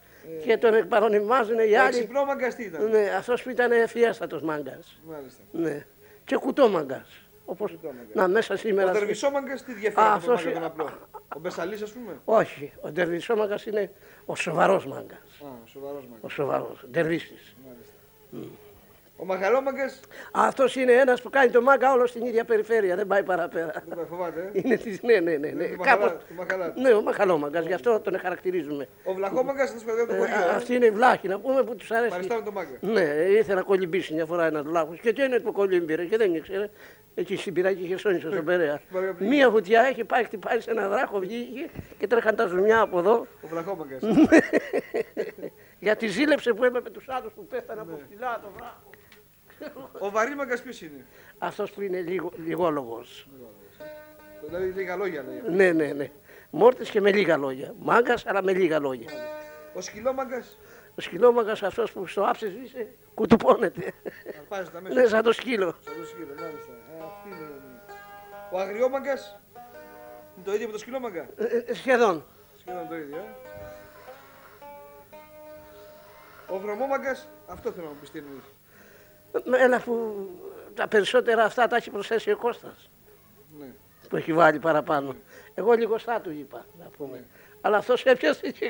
Και 0.46 0.58
τον 0.58 0.74
εκπαρονιμάζουν 0.74 1.60
οι 1.60 1.76
άλλοι. 1.76 1.96
Εξυπνό 1.98 2.26
μάγκας 2.26 2.56
τι 2.56 2.64
ήταν. 2.64 2.90
Ναι, 2.90 3.10
αυτός 3.18 3.44
που 3.44 3.50
ήταν 3.50 3.72
ευφιέστατος 3.72 4.42
μάγκας. 4.42 5.00
Μάλιστα. 5.06 5.42
Ναι. 5.52 5.86
Και 6.26 6.36
κουτό 6.36 6.70
μάγκας. 6.70 7.10
Όπως 7.46 7.72
Κουτόμαγκας. 7.72 8.14
να 8.14 8.28
μέσα 8.28 8.54
Ο 8.54 8.58
σήμερα. 8.58 8.92
Δερβισό 8.92 9.30
μάγκας 9.32 9.64
τι 9.64 9.74
διαφέρει 9.74 10.06
Α, 10.08 10.14
από 10.14 10.26
τον 10.26 10.34
αυτός 10.34 10.46
μάγκα 10.46 10.60
τον 10.60 10.72
είναι- 10.78 10.84
απλό. 10.86 11.08
Ο 11.36 11.40
Μπεσαλής 11.40 11.82
ας 11.82 11.92
πούμε. 11.92 12.20
Όχι, 12.26 12.74
ο 12.82 12.90
ντερβισόμαγκας 12.92 13.66
είναι 13.66 13.92
ο 14.26 14.36
σοβαρός 14.36 14.86
μάγκας. 14.86 15.20
Α, 15.44 15.46
σοβαρός 15.66 16.04
Ο 16.04 16.08
μάγκας. 16.12 16.34
σοβαρός, 16.34 16.86
ντερβίσης. 16.92 17.56
Μάλιστα. 17.66 17.94
Ο 19.22 19.26
μαχαλόμαγκας 19.26 20.00
Αυτός 20.32 20.76
είναι 20.76 20.92
ένας 20.92 21.22
που 21.22 21.30
κάνει 21.30 21.50
το 21.52 21.62
μάγκα 21.62 21.92
όλο 21.94 22.06
στην 22.06 22.26
ίδια 22.26 22.44
περιφέρεια, 22.44 22.96
δεν 22.96 23.08
πάει 23.08 23.24
παραπέρα. 23.24 23.72
δεν 23.88 23.98
με 23.98 24.06
φοβάται. 24.10 24.52
ε. 24.54 24.60
Είναι 24.64 24.76
της, 24.78 25.02
ναι, 25.02 25.20
ναι, 25.20 25.36
ναι. 25.36 25.48
ναι. 25.50 25.66
του 25.68 25.76
μαχαλά- 25.78 26.00
Κάπως- 26.08 26.24
του 26.28 26.34
μαχαλά. 26.36 26.74
Ναι, 26.78 26.94
ο 26.94 27.02
μαχαλόμαγκας, 27.02 27.66
γι' 27.66 27.74
αυτό 27.74 28.00
τον 28.00 28.20
χαρακτηρίζουμε. 28.20 28.88
Ο 29.04 29.14
βλαχόμαγκας 29.14 29.70
είναι 29.70 29.80
στο 29.80 29.92
παιδί 29.92 30.06
του 30.08 30.14
Ε, 30.14 30.18
χωριού. 30.18 30.34
α- 30.36 30.52
ε. 30.52 30.56
Αυτή 30.56 30.76
είναι 30.76 30.86
η 30.86 30.92
βλάχη, 30.92 31.28
να 31.28 31.40
πούμε 31.40 31.64
που 31.64 31.76
τους 31.76 31.92
αρέσει. 31.92 32.10
Παριστάμε 32.12 32.42
τον 32.42 32.54
μάγκα. 32.54 32.78
Ναι, 32.82 33.02
ήθελε 33.40 33.56
να 33.56 33.62
κολυμπήσει 33.62 34.14
μια 34.14 34.26
φορά 34.26 34.46
ένας 34.46 34.64
βλάχος 34.64 35.00
και 35.00 35.14
τι 35.14 35.24
είναι 35.24 35.40
που 35.40 35.52
κολύμπηρε 35.52 36.06
και 36.06 36.18
δεν 36.18 36.36
ήξερε. 36.36 36.70
Εκεί 37.16 37.36
στην 37.36 37.54
πυράκη 37.54 37.84
είχε 37.84 37.98
σόνισε 37.98 38.32
στον 38.32 38.46
Περαία. 38.46 38.82
Ωραία, 38.92 39.14
πήγε. 39.14 39.30
Μία 39.30 39.50
βουτιά 39.50 39.82
έχει 39.82 40.04
πάει, 40.04 40.24
χτυπάει 40.24 40.60
σε 40.60 40.72
ένα 40.72 40.90
βράχο, 40.90 41.20
βγήκε 41.20 41.70
και 41.98 42.08
τρέχαν 42.08 42.36
τα 42.36 42.48
ζουμιά 42.48 42.80
από 42.80 43.00
εδώ. 43.00 43.28
Ο 43.42 43.48
βλαχόμαγκας. 43.48 44.02
Γιατί 45.80 46.08
ζήλεψε 46.08 46.54
που 46.54 46.64
έπρεπε 46.64 46.90
τους 46.90 47.06
άλλους 47.10 47.32
που 47.34 47.46
πέφτανε 47.48 47.82
Ναι. 47.86 47.92
από 47.94 48.02
ψηλά 48.10 48.40
το 48.44 48.50
βράχο. 48.56 48.90
Ο 50.00 50.10
βαρύμαγκας 50.10 50.62
ποιος 50.62 50.82
είναι; 50.82 51.06
Αυτός 51.38 51.72
που 51.72 51.82
είναι 51.82 52.02
λίγο, 52.02 52.32
λιγόλογος. 52.46 53.28
Δηλαδή 54.46 54.66
λίγα 54.70 54.96
λόγια 54.96 55.24
λέει. 55.24 55.42
Ναι, 55.56 55.72
ναι, 55.72 55.94
ναι. 55.94 56.10
Μόρτης 56.50 56.90
και 56.90 57.02
με 57.02 57.12
λίγα 57.12 57.38
λόγια. 57.38 57.74
Μάγκας 57.80 58.26
αλλά 58.26 58.44
με 58.44 58.54
λίγα 58.54 58.80
λόγια. 58.80 59.10
Ο 59.74 59.82
σκυλόμαγκας 59.82 60.58
Ο 60.96 61.02
σκυλόμαγκας 61.02 61.64
αυτός 61.64 61.92
που 61.92 62.08
στο 62.08 62.24
άψε 62.28 62.48
είσαι 62.64 62.88
κουτουπώνεται. 63.14 63.94
αρπάζει 64.40 64.70
τα 64.72 64.82
μέσα. 64.82 65.02
ναι, 65.02 65.08
σαν 65.08 65.24
το 65.24 65.32
σκύλο. 65.32 65.76
Σαν 65.86 65.94
το 66.00 66.06
σκύλο, 66.08 66.28
μάλιστα. 66.28 66.72
Ε, 66.72 67.04
αυτή 67.04 67.30
είναι. 67.30 67.50
Ο 68.52 68.60
αγριόμαγκας 68.60 69.40
είναι 70.36 70.46
το 70.46 70.54
ίδιο 70.54 70.66
με 70.68 70.72
το 70.74 70.78
σκυλόμαγκα. 70.80 71.28
Ε, 71.38 71.64
ε, 71.68 71.74
σχεδόν. 71.74 72.26
Σχεδόν 72.60 72.88
το 72.88 72.96
ίδιο. 72.98 73.18
ε. 73.18 73.26
Ο 76.54 76.60
βρωμόμαγκας, 76.60 77.28
αυτό 77.48 77.72
θέλω 77.72 77.86
να 77.86 77.92
μου 77.92 77.98
πεις 78.00 78.12
τι 78.12 78.18
εννοείς. 78.18 78.44
Με 78.44 78.61
Ένα 79.60 79.80
που 79.80 80.28
τα 80.74 80.88
περισσότερα 80.88 81.44
αυτά 81.44 81.68
τα 81.68 81.76
έχει 81.76 81.90
προσθέσει 81.90 82.32
ο 82.32 82.38
Κώστας 82.38 82.90
Ναι. 83.60 83.66
που 84.10 84.16
έχει 84.16 84.34
βάλει 84.34 84.60
παραπάνω. 84.60 85.16
Εγώ 85.54 85.72
λιγοστά 85.74 86.22
του 86.22 86.32
είπα 86.32 86.66
να 86.80 86.86
πούμε. 86.98 87.26
Αλλά 87.62 87.78
αυτός 87.78 88.04
έπιασε 88.06 88.52
και 88.52 88.70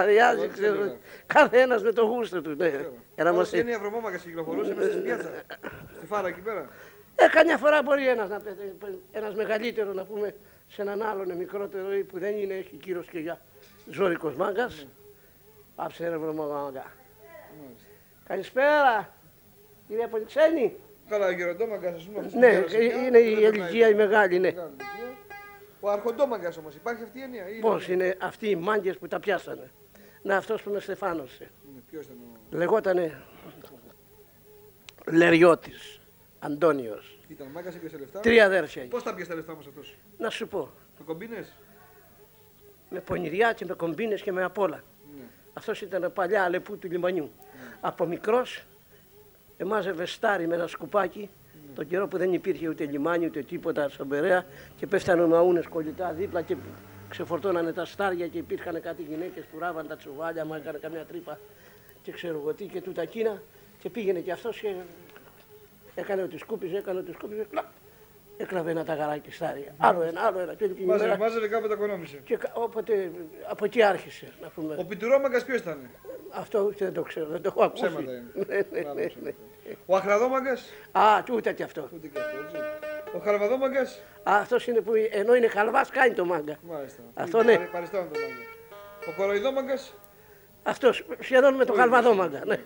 αδιάζει, 0.00 0.42
Εγώ 0.42 0.52
ξέρω. 0.52 0.74
ξέρω. 0.74 0.96
Κάθε 1.26 1.60
ένας 1.60 1.82
με 1.82 1.92
το 1.92 2.04
γούστο 2.04 2.42
του. 2.42 2.50
Ναι. 2.54 2.68
Για 2.68 3.24
να 3.24 3.30
Άλλος 3.30 3.36
μας 3.36 3.52
είναι 3.52 3.70
η 3.70 3.74
αβρωμόμαγκας 3.74 4.20
και 4.22 4.28
κυκλοφορούσε 4.28 4.74
μέσα 4.74 4.90
στην 4.90 5.02
πιάτσα. 5.02 5.30
Στη 5.96 6.06
φάρα 6.06 6.28
εκεί 6.28 6.40
πέρα. 6.40 6.68
Ε, 7.16 7.26
καμιά 7.28 7.56
φορά 7.56 7.82
μπορεί 7.82 8.08
ένας, 8.08 8.28
να, 8.28 8.40
πε- 8.40 8.54
ένας 9.12 9.34
μεγαλύτερο 9.34 9.92
να 9.92 10.04
πούμε 10.04 10.34
σε 10.68 10.82
έναν 10.82 11.02
άλλον 11.02 11.36
μικρότερο 11.36 11.94
ή 11.94 12.04
που 12.04 12.18
δεν 12.18 12.36
είναι, 12.36 12.54
έχει 12.54 12.76
κύρος 12.76 13.06
και 13.06 13.18
για 13.18 13.40
ζώρικος 13.90 14.34
μάγκας. 14.34 14.86
Άψε 15.76 16.08
ρε 16.08 16.16
βρε 16.18 16.32
μάγκα. 16.32 16.84
Μάλιστα. 17.62 17.86
Καλησπέρα, 18.26 19.14
κύριε 19.90 20.06
Πολυξένη. 20.06 20.76
Καλά, 21.08 21.26
ο 21.26 21.30
γεροντόμαγκας, 21.30 21.94
ας 21.94 22.02
πούμε. 22.04 22.18
αυτός 22.18 22.32
που 22.32 22.38
Ναι, 22.38 22.50
πέρασε 22.50 22.76
ε, 22.76 22.88
πια, 22.88 22.96
είναι 23.06 23.18
η 23.18 23.34
δεν 23.34 23.40
περνάει 23.42 23.50
ηλικία 23.50 23.88
η 23.88 23.94
πια. 23.94 24.06
μεγάλη, 24.06 24.38
ναι. 24.38 24.50
Μεγάλη 24.52 24.68
ηλικία. 24.68 25.16
Ο 25.80 25.90
αρχοντόμαγκας 25.90 26.56
όμως, 26.56 26.74
υπάρχει 26.74 27.02
αυτή 27.02 27.18
η 27.18 27.22
έννοια. 27.22 27.48
ή 27.48 27.60
Πώς 27.60 27.88
είναι 27.88 28.16
αυτοί 28.20 28.48
οι 28.48 28.56
μάγκες 28.56 28.98
που 28.98 29.08
τα 29.08 29.20
πιάσανε; 29.20 29.70
Να 30.22 30.36
αυτός 30.36 30.62
που 30.62 30.70
με 30.70 30.80
στεφάνωσε. 30.80 31.50
Είναι, 31.70 31.82
ποιος 31.90 32.04
ήταν 32.04 32.16
ο... 32.50 32.56
Λεγότανε 32.56 33.22
Λεριώτης, 35.06 36.00
Αντώνιος. 36.38 37.18
Ήταν 37.28 37.46
μάγκας, 37.46 37.74
έπιασε 37.74 37.98
λεφτά. 37.98 38.20
Τρία 38.20 38.44
αδέρφια. 38.44 38.86
Πώς 38.88 39.02
τα 39.02 39.14
πιάσε 39.14 39.28
τα 39.30 39.34
λεφτά 39.36 39.52
όμως 39.52 39.66
αυτός; 39.66 39.96
Να 40.18 40.30
σου 40.30 40.48
πω, 40.48 40.68
Με 40.98 41.04
κομπίνες; 41.04 41.52
με 42.90 43.00
πονηριά 43.00 43.52
και 43.52 43.64
με 43.64 43.74
κομπίνες 43.74 44.22
και 44.22 44.32
με 44.32 44.42
απ' 44.44 44.58
όλα. 44.58 44.84
Ναι. 45.16 45.22
Αυτός 45.52 45.80
ήταν 45.80 46.12
παλιά 46.12 46.44
αλεπού 46.44 46.78
του 46.78 46.88
λιμανιού. 46.90 47.30
Από 47.80 48.06
μικρός 48.06 48.64
εμάζευε 49.60 50.06
στάρι 50.06 50.46
με 50.46 50.54
ένα 50.54 50.66
σκουπάκι 50.66 51.30
τον 51.74 51.86
καιρό 51.86 52.08
που 52.08 52.16
δεν 52.16 52.32
υπήρχε 52.32 52.68
ούτε 52.68 52.84
λιμάνι 52.84 53.26
ούτε 53.26 53.42
τίποτα 53.42 53.88
στον 53.88 54.08
Περαία 54.08 54.46
και 54.76 54.86
πέφτανε 54.86 55.26
μαούνες 55.26 55.66
κολλητά 55.66 56.12
δίπλα 56.12 56.42
και 56.42 56.56
ξεφορτώνανε 57.08 57.72
τα 57.72 57.84
στάρια 57.84 58.26
και 58.26 58.38
υπήρχαν 58.38 58.80
κάτι 58.80 59.02
γυναίκες 59.02 59.44
που 59.44 59.58
ράβαν 59.58 59.86
τα 59.86 59.96
τσουβάλια, 59.96 60.44
μα 60.44 60.56
έκανε 60.56 60.78
καμιά 60.78 61.04
τρύπα 61.04 61.38
και 62.02 62.12
ξέρω 62.12 62.38
εγώ 62.38 62.54
τι 62.54 62.64
και 62.64 62.80
τούτα 62.80 63.02
εκείνα. 63.02 63.42
Και 63.78 63.90
πήγαινε 63.90 64.20
και 64.20 64.32
αυτός 64.32 64.60
και 64.60 64.74
έκανε 65.94 66.22
ότι 66.22 66.38
σκούπιζε, 66.38 66.76
έκανε 66.76 66.98
ότι 66.98 67.12
σκούπιζε, 67.12 67.46
κλαπ, 67.50 67.66
έκλαβε 68.40 68.70
ένα 68.70 68.84
ταγαράκι 68.84 69.30
στάρια. 69.32 69.74
Άλλο 69.78 70.02
ένα, 70.02 70.20
άλλο 70.20 70.38
ένα 70.38 70.54
και 70.54 70.64
όλη 70.64 70.72
την 70.74 70.84
Μάζευε, 70.86 71.04
ημέρα. 71.04 71.18
μάζευε 71.20 71.48
κάπου 71.48 71.68
τα 71.68 71.74
οικονόμησε. 71.74 72.20
Και 72.24 72.36
κα- 72.36 72.50
όποτε 72.54 73.10
από 73.48 73.64
εκεί 73.64 73.82
άρχισε 73.82 74.32
να 74.42 74.48
πούμε. 74.48 74.76
Ο 74.78 74.84
πιτουρόμαγκας 74.84 75.44
ποιος 75.44 75.60
ήταν; 75.60 75.78
Αυτό 76.30 76.58
ούτε 76.60 76.84
δεν 76.84 76.94
το 76.94 77.02
ξέρω, 77.02 77.26
δεν 77.26 77.42
το 77.42 77.48
έχω 77.56 77.64
ακούσει. 77.64 77.82
Ψέματα 77.82 78.10
είναι. 78.12 78.22
Ναι, 78.34 78.54
ναι, 78.56 78.82
Μάλλον 78.82 78.96
ναι, 78.96 79.06
ψέματα. 79.06 79.30
ναι. 79.66 79.74
Ο 79.86 79.96
αχραδόμαγκας; 79.96 80.72
Α, 80.92 81.22
και 81.24 81.32
ούτε 81.32 81.52
και 81.52 81.62
αυτό. 81.62 81.88
Ούτε 81.94 82.06
και 82.06 82.18
αυτό, 82.18 82.36
έτσι. 82.44 82.56
Ο 83.16 83.18
χαρβαδόμαγκας; 83.18 84.00
Α, 84.22 84.32
αυτός 84.36 84.66
είναι 84.66 84.80
που 84.80 84.92
ενώ 85.10 85.34
είναι 85.34 85.48
χαλβάς 85.48 85.90
κάνει 85.90 86.14
το 86.14 86.24
μάγκα. 86.24 86.56
Μάλιστα. 86.62 87.02
Αυτό 87.14 87.42
ναι. 87.42 87.54
Παρε- 87.54 87.70
Παριστάμε 87.70 88.08
τον 88.12 88.20
μάγκα. 88.22 88.34
Ο 89.08 89.12
κοροϊδόμαγκας; 89.16 89.94
Αυτός 90.62 91.04
σχεδόν 91.20 91.54
με 91.54 91.64
το 91.64 91.72
Ο 91.72 91.76
χαλβαδό 91.76 92.10
ίδιος. 92.12 92.26
μάγκα. 92.30 92.44
Ναι. 92.46 92.58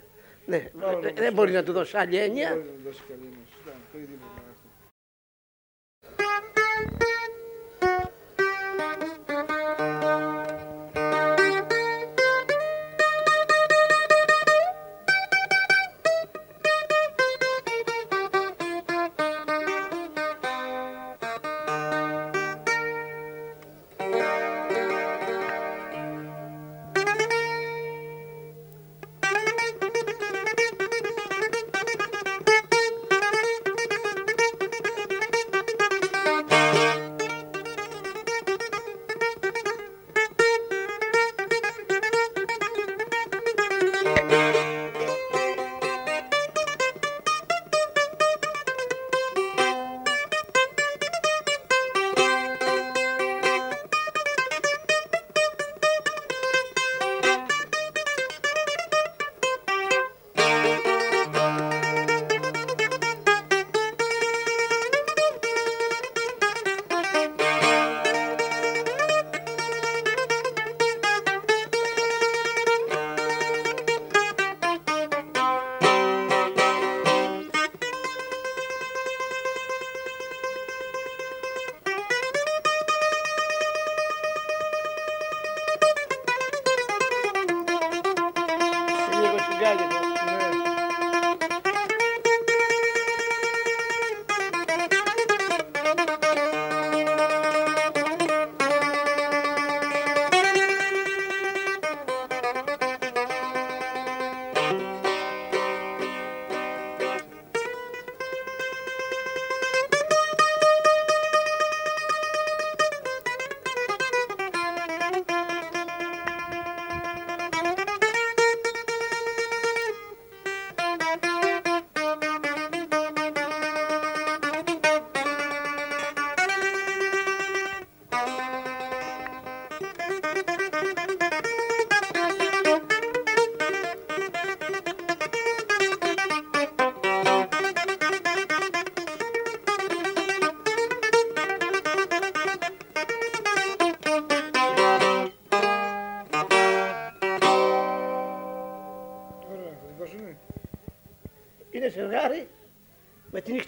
ναι. 0.47 0.57
Άλλο 0.83 0.89
Δεν- 0.89 0.95
όμως. 0.99 1.13
Δεν 1.21 1.33
μπορεί 1.33 1.53
να 1.53 1.63
του 1.63 1.73
δώσει 1.73 1.97
άλλη 1.97 2.17
Δεν 2.19 2.25
έννοια. 2.29 2.49
μπορεί 2.51 2.61
να 2.65 2.73
του 2.77 2.83
δώσει 2.85 3.03
καλή 3.09 3.21
έννοια. 3.23 4.34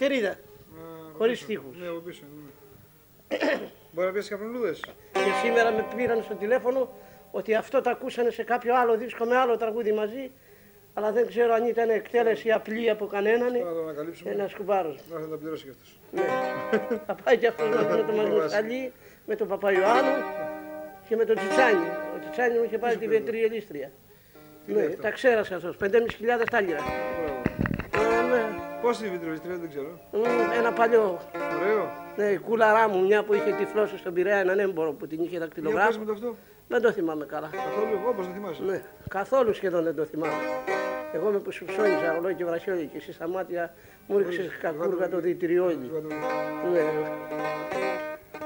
Με 0.09 0.15
την 0.15 0.21
νυχτερίδα. 0.23 0.31
Α, 0.31 1.13
Χωρίς 1.19 1.45
πίσω. 1.45 1.45
στίχους. 1.45 1.77
Ναι, 1.81 1.89
από 1.89 1.99
πίσω. 1.99 2.23
Ναι. 3.29 3.69
Μπορεί 3.93 4.07
να 4.07 4.13
πιάσει 4.13 4.29
καπνολούδες. 4.31 4.81
Και 5.13 5.33
σήμερα 5.43 5.73
με 5.73 5.87
πήραν 5.97 6.23
στο 6.23 6.35
τηλέφωνο 6.35 6.89
ότι 7.31 7.55
αυτό 7.55 7.81
το 7.81 7.91
ακούσανε 7.91 8.31
σε 8.31 8.43
κάποιο 8.43 8.75
άλλο 8.77 8.97
δίσκο 8.97 9.25
με 9.25 9.37
άλλο 9.37 9.57
τραγούδι 9.57 9.93
μαζί. 9.93 10.31
Αλλά 10.95 11.13
δεν 11.13 11.27
ξέρω 11.27 11.53
αν 11.55 11.67
ήταν 11.67 11.89
εκτέλεση 11.91 12.51
απλή 12.51 12.91
από 12.91 13.07
κανέναν. 13.07 13.53
Θα 13.53 13.73
το 13.75 13.83
ανακαλύψουμε. 13.83 14.31
Ένα 14.31 14.51
κουμπάρο. 14.57 14.95
Να 15.13 15.19
θα 15.21 15.29
τα 15.29 15.37
πληρώσει 15.37 15.65
κι 15.65 15.71
αυτός. 15.71 16.01
Ναι. 16.13 16.23
Θα 17.07 17.15
πάει 17.25 17.39
και 17.39 17.47
αυτός 17.47 17.69
με 17.69 18.05
το 18.07 18.13
Μαγνουσαλή, 18.13 18.93
με 19.27 19.37
τον 19.37 19.49
Παπαϊωάννου 19.49 20.23
και 21.09 21.17
με 21.17 21.25
τον 21.25 21.37
Τσιτσάνι. 21.37 21.87
Ο 22.17 22.19
Τσιτσάνι 22.21 22.59
μου 22.59 22.65
είχε 22.65 22.79
πάρει 22.79 22.97
τη 22.97 23.09
βετριελίστρια. 23.09 23.91
Ναι, 24.67 24.87
τα 24.89 25.11
ξέρασε 25.11 25.55
αυτός. 25.55 25.77
5.500 25.77 26.45
τάλιρα. 26.51 26.81
Μπράβο. 28.87 28.91
Ε, 28.91 28.93
ναι. 28.93 28.93
Πώς 28.93 28.99
είναι 29.01 29.09
η 29.09 29.11
βιτρολιστρία, 29.11 29.57
δεν 29.57 29.69
ξέρω. 29.69 30.01
Μμ, 30.13 30.53
Ένα 30.59 30.73
παλιό. 30.73 31.21
Ωραίο. 31.61 31.91
Ναι, 32.17 32.25
η 32.25 32.39
κούλαρά 32.39 32.89
μου, 32.89 33.05
μια 33.07 33.25
που 33.25 33.35
είχε 33.35 33.53
τυφλώσει 33.59 33.97
στον 33.99 34.13
Πειραιά, 34.15 34.37
έναν 34.37 34.59
έμπορο 34.59 34.93
που 34.93 35.07
την 35.07 35.19
είχε 35.21 35.29
Για 35.29 35.39
πες 35.39 35.49
δακτυλογράφο. 35.49 35.99
μου 35.99 36.05
το 36.05 36.13
αυτό. 36.13 36.37
Δεν 36.69 36.81
το 36.83 36.93
θυμάμαι 36.93 37.25
καλά. 37.27 37.49
Καθόλου, 37.53 37.99
όπως 38.09 38.25
δεν 38.27 38.35
θυμάσαι. 38.35 38.63
Ναι, 38.63 38.83
καθόλου 39.09 39.53
σχεδόν 39.55 39.83
δεν 39.85 39.95
το 39.95 40.05
θυμάμαι. 40.05 40.33
Εγώ 41.13 41.31
με 41.31 41.39
που 41.39 41.53
σου 41.53 41.65
ψώνιζα 41.65 42.13
ρολόι 42.15 42.35
και 42.35 42.45
βρασιόλι 42.45 42.87
και 42.87 42.97
εσύ 42.97 43.13
στα 43.13 43.29
μάτια 43.29 43.75
μου 44.07 44.19
ρίξες 44.19 44.49
κακούργα 44.61 45.09
το 45.09 45.19
διτηριόλι. 45.21 45.91
Ναι. 46.73 46.81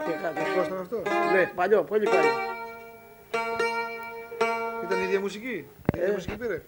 Και 0.07 0.12
κάτι. 0.23 0.41
Πώς 0.57 0.67
ήταν 0.67 0.79
αυτό; 0.79 0.97
Ναι, 1.33 1.51
παλιό, 1.55 1.83
πολύ 1.85 2.05
παλιό. 2.05 2.31
Ήταν 4.85 4.99
η 4.99 5.03
ίδια 5.03 5.21
μουσική; 5.21 5.49
Η 5.95 5.97
ίδια 5.97 6.09
Ε. 6.09 6.12
μουσική 6.12 6.37
πήρε; 6.37 6.62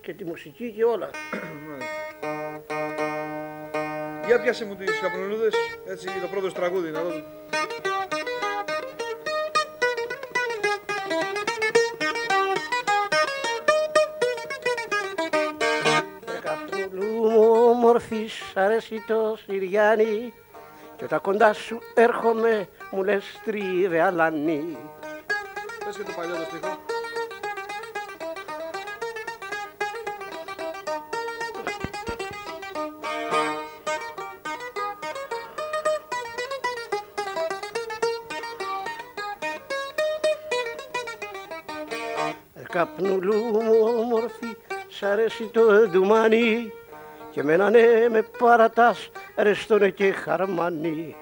Και 0.00 0.12
τη 0.14 0.24
μουσική 0.24 0.72
και 0.76 0.84
όλα. 0.84 1.10
Μάλιστα. 4.34 4.52
Για 4.52 4.64
πιάσε 4.64 4.64
μου 4.64 4.76
τις 4.76 5.00
καπνολούδες, 5.00 5.54
έτσι 5.86 6.06
το 6.20 6.26
πρώτο 6.26 6.48
σου 6.48 6.54
τραγούδι, 6.54 6.90
να 6.90 7.02
δω. 7.02 7.10
Καπνούλου 16.42 17.30
μου 17.30 17.70
όμορφης 17.70 18.52
αρέσει 18.54 19.04
το 19.06 19.38
Συριάνι 19.46 20.32
και 20.96 21.04
όταν 21.04 21.20
κοντά 21.20 21.52
σου 21.52 21.78
έρχομαι 21.94 22.68
μου 22.90 23.04
λες 23.04 23.40
τρίβε 23.44 24.00
αλάνι. 24.00 24.78
Πες 25.84 25.96
και 25.96 26.02
το 26.02 26.12
παλιό 26.16 26.34
το 26.34 26.44
στίχο. 26.48 26.83
Αρέσει 45.24 45.50
το 45.52 45.88
ντουμάνι 45.88 46.72
και 47.30 47.42
μένα 47.42 47.70
ναι 47.70 48.08
με 48.10 48.22
παρατάς 48.38 49.10
ρεστόνε 49.36 49.90
και 49.90 50.12
χαρμάνι. 50.12 51.16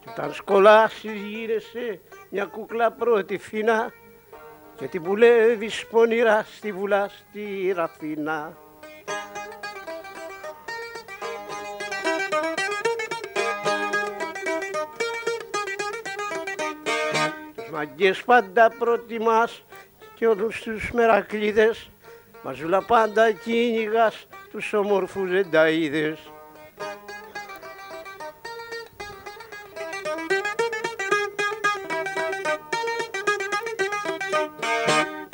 Κι 0.00 0.08
όταν 0.08 0.32
σκολάσεις 0.32 1.12
γύρεσαι 1.12 2.00
μια 2.30 2.44
κούκλα 2.44 2.92
πρώτη 2.92 3.38
φίνα 3.38 3.92
και 4.76 4.86
την 4.86 5.02
βουλεύεις 5.02 5.86
πονηρά 5.86 6.46
στη 6.56 6.72
βουλά 6.72 7.08
στη 7.08 7.72
ραφίνα. 7.76 8.56
Μαγκές 17.82 18.22
πάντα 18.22 18.70
προτιμάς 18.78 19.64
και 20.14 20.26
όλους 20.26 20.62
τους 20.62 20.90
μερακλείδες 20.92 21.90
μαζούλα 22.42 22.82
πάντα 22.82 23.32
κυνηγάς 23.32 24.26
τους 24.50 24.72
όμορφους 24.72 25.30
ενταΐδες. 25.30 26.16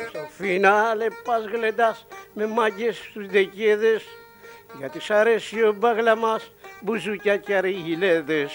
Στο 0.07 0.27
φινάλε 0.37 1.07
πας 1.23 1.45
γλεντάς 1.45 2.05
με 2.33 2.47
μάγκες 2.47 2.97
στους 2.97 3.27
δεκέδες 3.27 4.03
γιατί 4.77 4.99
σ' 4.99 5.11
αρέσει 5.11 5.63
ο 5.63 5.73
μπαγλαμάς 5.73 6.51
μπουζούκια 6.81 7.37
και 7.37 7.55
αργιλέδες. 7.55 8.51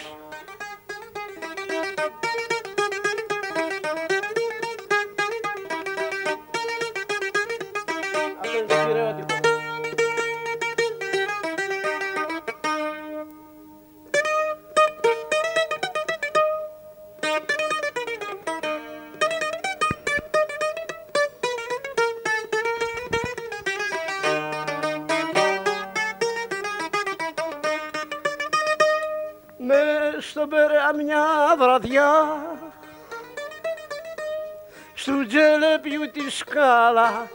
Σκάλα 36.94 37.30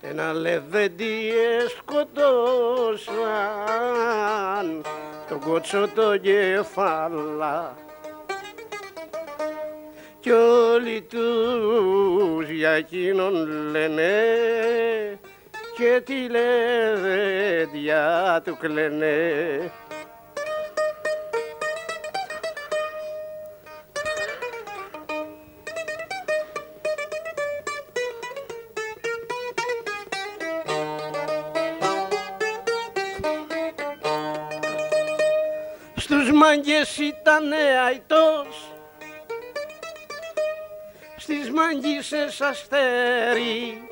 ένα 0.00 0.32
λεβέντι 0.32 1.32
σκοτώσαν 1.78 3.14
τον 5.28 5.40
κότσο 5.40 5.88
το 5.94 6.16
κεφάλα 6.16 7.76
κι 10.20 10.30
όλοι 10.30 11.02
τους 11.02 12.48
για 12.50 12.70
εκείνον 12.70 13.46
λένε 13.70 14.12
και 15.76 16.02
τη 16.04 16.28
λεβέντια 16.28 18.02
του 18.44 18.56
κλαίνε. 18.60 19.70
Μάγκες 36.40 36.96
ήταν 36.98 37.52
αητός 37.86 38.72
Στις 41.16 41.50
μάγκησες 41.50 42.40
αστέρι. 42.40 43.88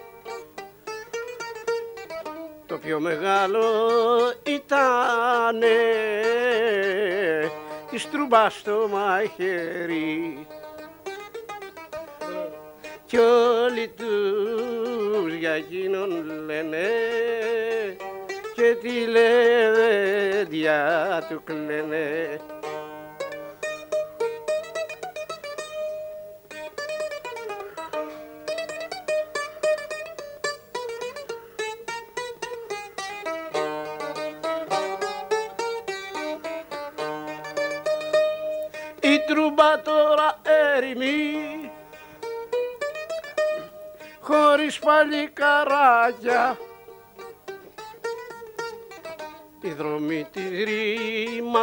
Το 2.66 2.78
πιο 2.78 3.00
μεγάλο 3.00 3.62
ήτανε. 4.46 5.76
Της 7.90 8.10
τρούμπας 8.10 8.62
το 8.62 8.88
μαχαίρι. 8.88 10.46
Κι 13.06 13.18
όλοι 13.18 13.94
τους 13.96 15.32
για 15.34 15.50
εκείνον 15.50 16.24
λένε 16.46 16.88
και 18.68 18.74
τη 18.74 19.06
λεβέντια 19.06 20.78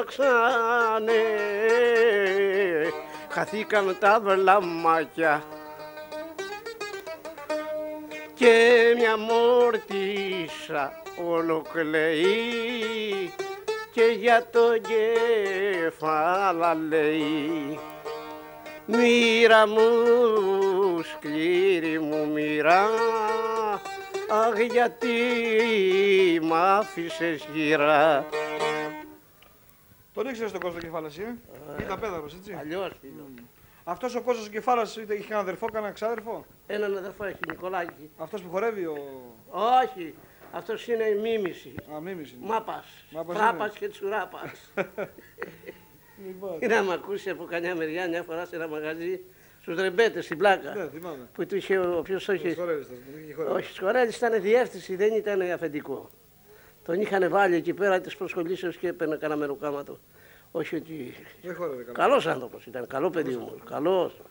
ρήμαξανε, 0.05 1.23
χαθήκαν 3.29 3.97
τα 3.99 4.19
βλαμάκια 4.23 5.43
και 8.33 8.93
μια 8.97 9.17
μόρτισα 9.17 11.01
ολοκλέει 11.27 12.23
και 13.91 14.03
για 14.19 14.47
το 14.51 14.59
κεφάλα 15.87 16.73
λέει 16.89 17.79
Μοίρα 18.87 19.67
μου, 19.67 19.81
σκλήρη 21.01 21.99
μου 21.99 22.27
μοίρα, 22.33 22.89
αχ 24.29 24.59
γιατί 24.71 25.09
μ' 26.41 26.53
άφησες 26.53 27.47
γυρά. 27.53 28.25
Τον 30.15 30.27
ήξερες 30.27 30.51
τον 30.51 30.61
Κώστας 30.61 30.83
Κεφάλας, 30.83 31.17
ε; 31.17 31.35
Ήταν 31.79 31.99
πέδαρος, 31.99 32.33
έτσι; 32.33 32.53
Αλλιώς 32.53 32.91
φίλο. 33.01 33.29
Αυτός 33.83 34.15
ο 34.15 34.21
Κώστας 34.21 34.49
Κεφάλας 34.49 34.95
είχε 34.95 35.13
είχε 35.13 35.31
ένα 35.33 35.39
αδερφό, 35.41 35.67
κανένα 35.67 35.93
ξάδερφο; 35.93 36.45
Έναν 36.67 36.97
αδερφό 36.97 37.23
έχει 37.25 37.39
Νικολάκη. 37.49 38.09
Αυτός 38.17 38.41
που 38.41 38.49
χορεύει 38.49 38.85
ο... 38.85 38.97
Όχι, 39.83 40.13
αυτός 40.51 40.87
είναι 40.87 41.03
η 41.03 41.15
μίμηση. 41.15 41.73
Α, 41.95 41.99
μίμης 42.01 42.31
είναι. 42.31 42.45
Μάπας, 42.45 43.05
Μάπας 43.11 43.37
τράπας 43.37 43.67
είναι. 43.69 43.77
και 43.79 43.87
τσουράπας. 43.87 44.71
Λοιπόν. 46.25 46.57
Είναι 46.59 46.75
να 46.75 46.83
μ' 46.83 46.91
ακούσει 46.91 47.29
από 47.29 47.43
κανιά 47.43 47.75
μεριά 47.75 48.09
μια 48.09 48.23
φορά 48.23 48.45
σε 48.45 48.55
ένα 48.55 48.67
μαγαζί 48.67 49.19
στους 49.61 49.75
ρεμπέτες 49.75 50.25
στην 50.25 50.37
πλάκα. 50.37 50.75
Ναι, 50.75 50.87
θυμάμαι. 50.89 51.29
Που 51.33 51.45
του 51.45 51.55
είχε 51.55 51.77
ο 51.77 52.01
ποιος 52.01 52.25
το 52.25 52.33
είχε. 52.33 52.47
Τους 52.47 52.57
χορεύεις, 52.57 52.87
τον 52.87 52.97
είχε 53.23 53.33
χορεύεις. 53.33 53.55
Όχι, 53.55 53.73
Σκορέλης 53.73 54.17
ήταν 54.17 54.41
διεύθυνση, 54.41 54.95
δεν 54.95 55.13
ήταν 55.13 55.41
αφεντικό. 55.41 56.09
Τον 56.85 57.01
είχαν 57.01 57.29
βάλει 57.29 57.55
εκεί 57.55 57.73
πέρα 57.73 58.01
της 58.01 58.15
προσχολήσεως 58.15 58.77
και 58.77 58.87
έπαιρνε 58.87 59.15
κανένα 59.15 59.39
μεροκάματο. 59.39 59.99
Όχι 60.51 60.75
ότι. 60.75 61.13
Δεν 61.41 61.55
χορεύει 61.55 61.83
καλά. 61.83 61.97
Καλός 61.97 62.27
άνθρωπος 62.27 62.65
ήταν, 62.65 62.87
καλό 62.87 63.09
παιδί 63.09 63.35
μου. 63.35 63.55
Καλός. 63.69 64.21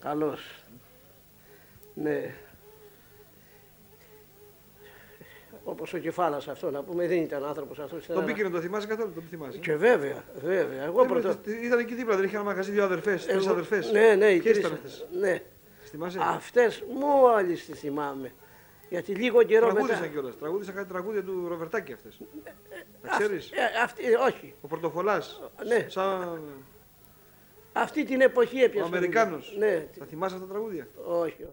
Καλός. 0.00 0.40
Ναι. 1.94 2.34
Όπως 5.64 5.92
ο 5.94 5.98
κεφάλας 5.98 6.48
αυτό 6.48 6.70
να 6.70 6.82
πούμε, 6.82 7.06
δεν 7.06 7.18
ήταν 7.22 7.44
άνθρωπος 7.44 7.78
αυτός. 7.78 8.06
Τον 8.06 8.24
πήκε 8.24 8.42
να 8.42 8.50
το 8.50 8.60
θυμάσαι 8.60 8.86
καθόλου, 8.86 9.12
τον 9.12 9.22
θυμάσαι. 9.30 9.58
Και 9.58 9.76
βέβαια, 9.76 10.24
βέβαια. 10.42 10.82
Εγώ 10.84 10.98
Δεν 11.00 11.08
πρώτο. 11.08 11.28
με- 11.44 11.52
Ήταν 11.54 11.78
εκεί 11.78 11.94
δίπλα, 11.94 12.16
δεν 12.16 12.24
είχε 12.24 12.34
ένα 12.36 12.44
μαγαζί 12.44 12.70
δύο 12.70 12.84
αδερφές, 12.84 13.26
τρεις 13.26 13.42
εγώ- 13.44 13.52
αδερφές. 13.52 13.92
Ναι, 13.92 14.14
ναι, 14.14 14.26
οι 14.26 14.38
Ποιες 14.38 14.52
τρεις- 14.52 14.66
ήταν 14.66 14.72
αυτές. 14.72 15.06
Ναι. 15.20 15.42
Τις 15.80 15.90
θυμάσαι; 15.90 16.18
Αυτές 16.22 16.82
μόλις 17.00 17.66
τις 17.66 17.78
θυμάμαι. 17.80 18.32
Γιατί 18.92 19.14
λίγο 19.14 19.42
καιρό 19.42 19.66
μετά... 19.66 19.74
Τραγούδισαν 19.78 20.12
κιόλας. 20.12 20.38
Τραγούδισαν 20.38 20.74
κάτι 20.74 20.88
τραγούδια 20.88 21.22
του 21.24 21.48
Ροβερτάκη 21.48 21.92
αυτές. 21.92 22.20
Τα 23.02 23.08
ξέρεις; 23.08 23.50
Ε, 23.50 23.82
αυτή, 23.82 24.04
ε, 24.04 24.14
όχι. 24.16 24.54
Ο 24.60 24.66
Πορτοφολάς. 24.66 25.42
Ναι. 25.66 25.86
Σαν 25.88 26.40
Αυτή 27.72 28.04
την 28.04 28.20
εποχή 28.20 28.58
έπιασε. 28.62 28.84
ο 28.84 28.96
Αμερικάνος. 28.96 29.54
Ναι, 29.58 29.86
Θα 29.98 30.04
θυμάσαι 30.04 30.34
αυτά 30.34 30.46
τα 30.46 30.52
τραγούδια; 30.52 30.88
όχι. 31.04 31.42
όχι. 31.42 31.46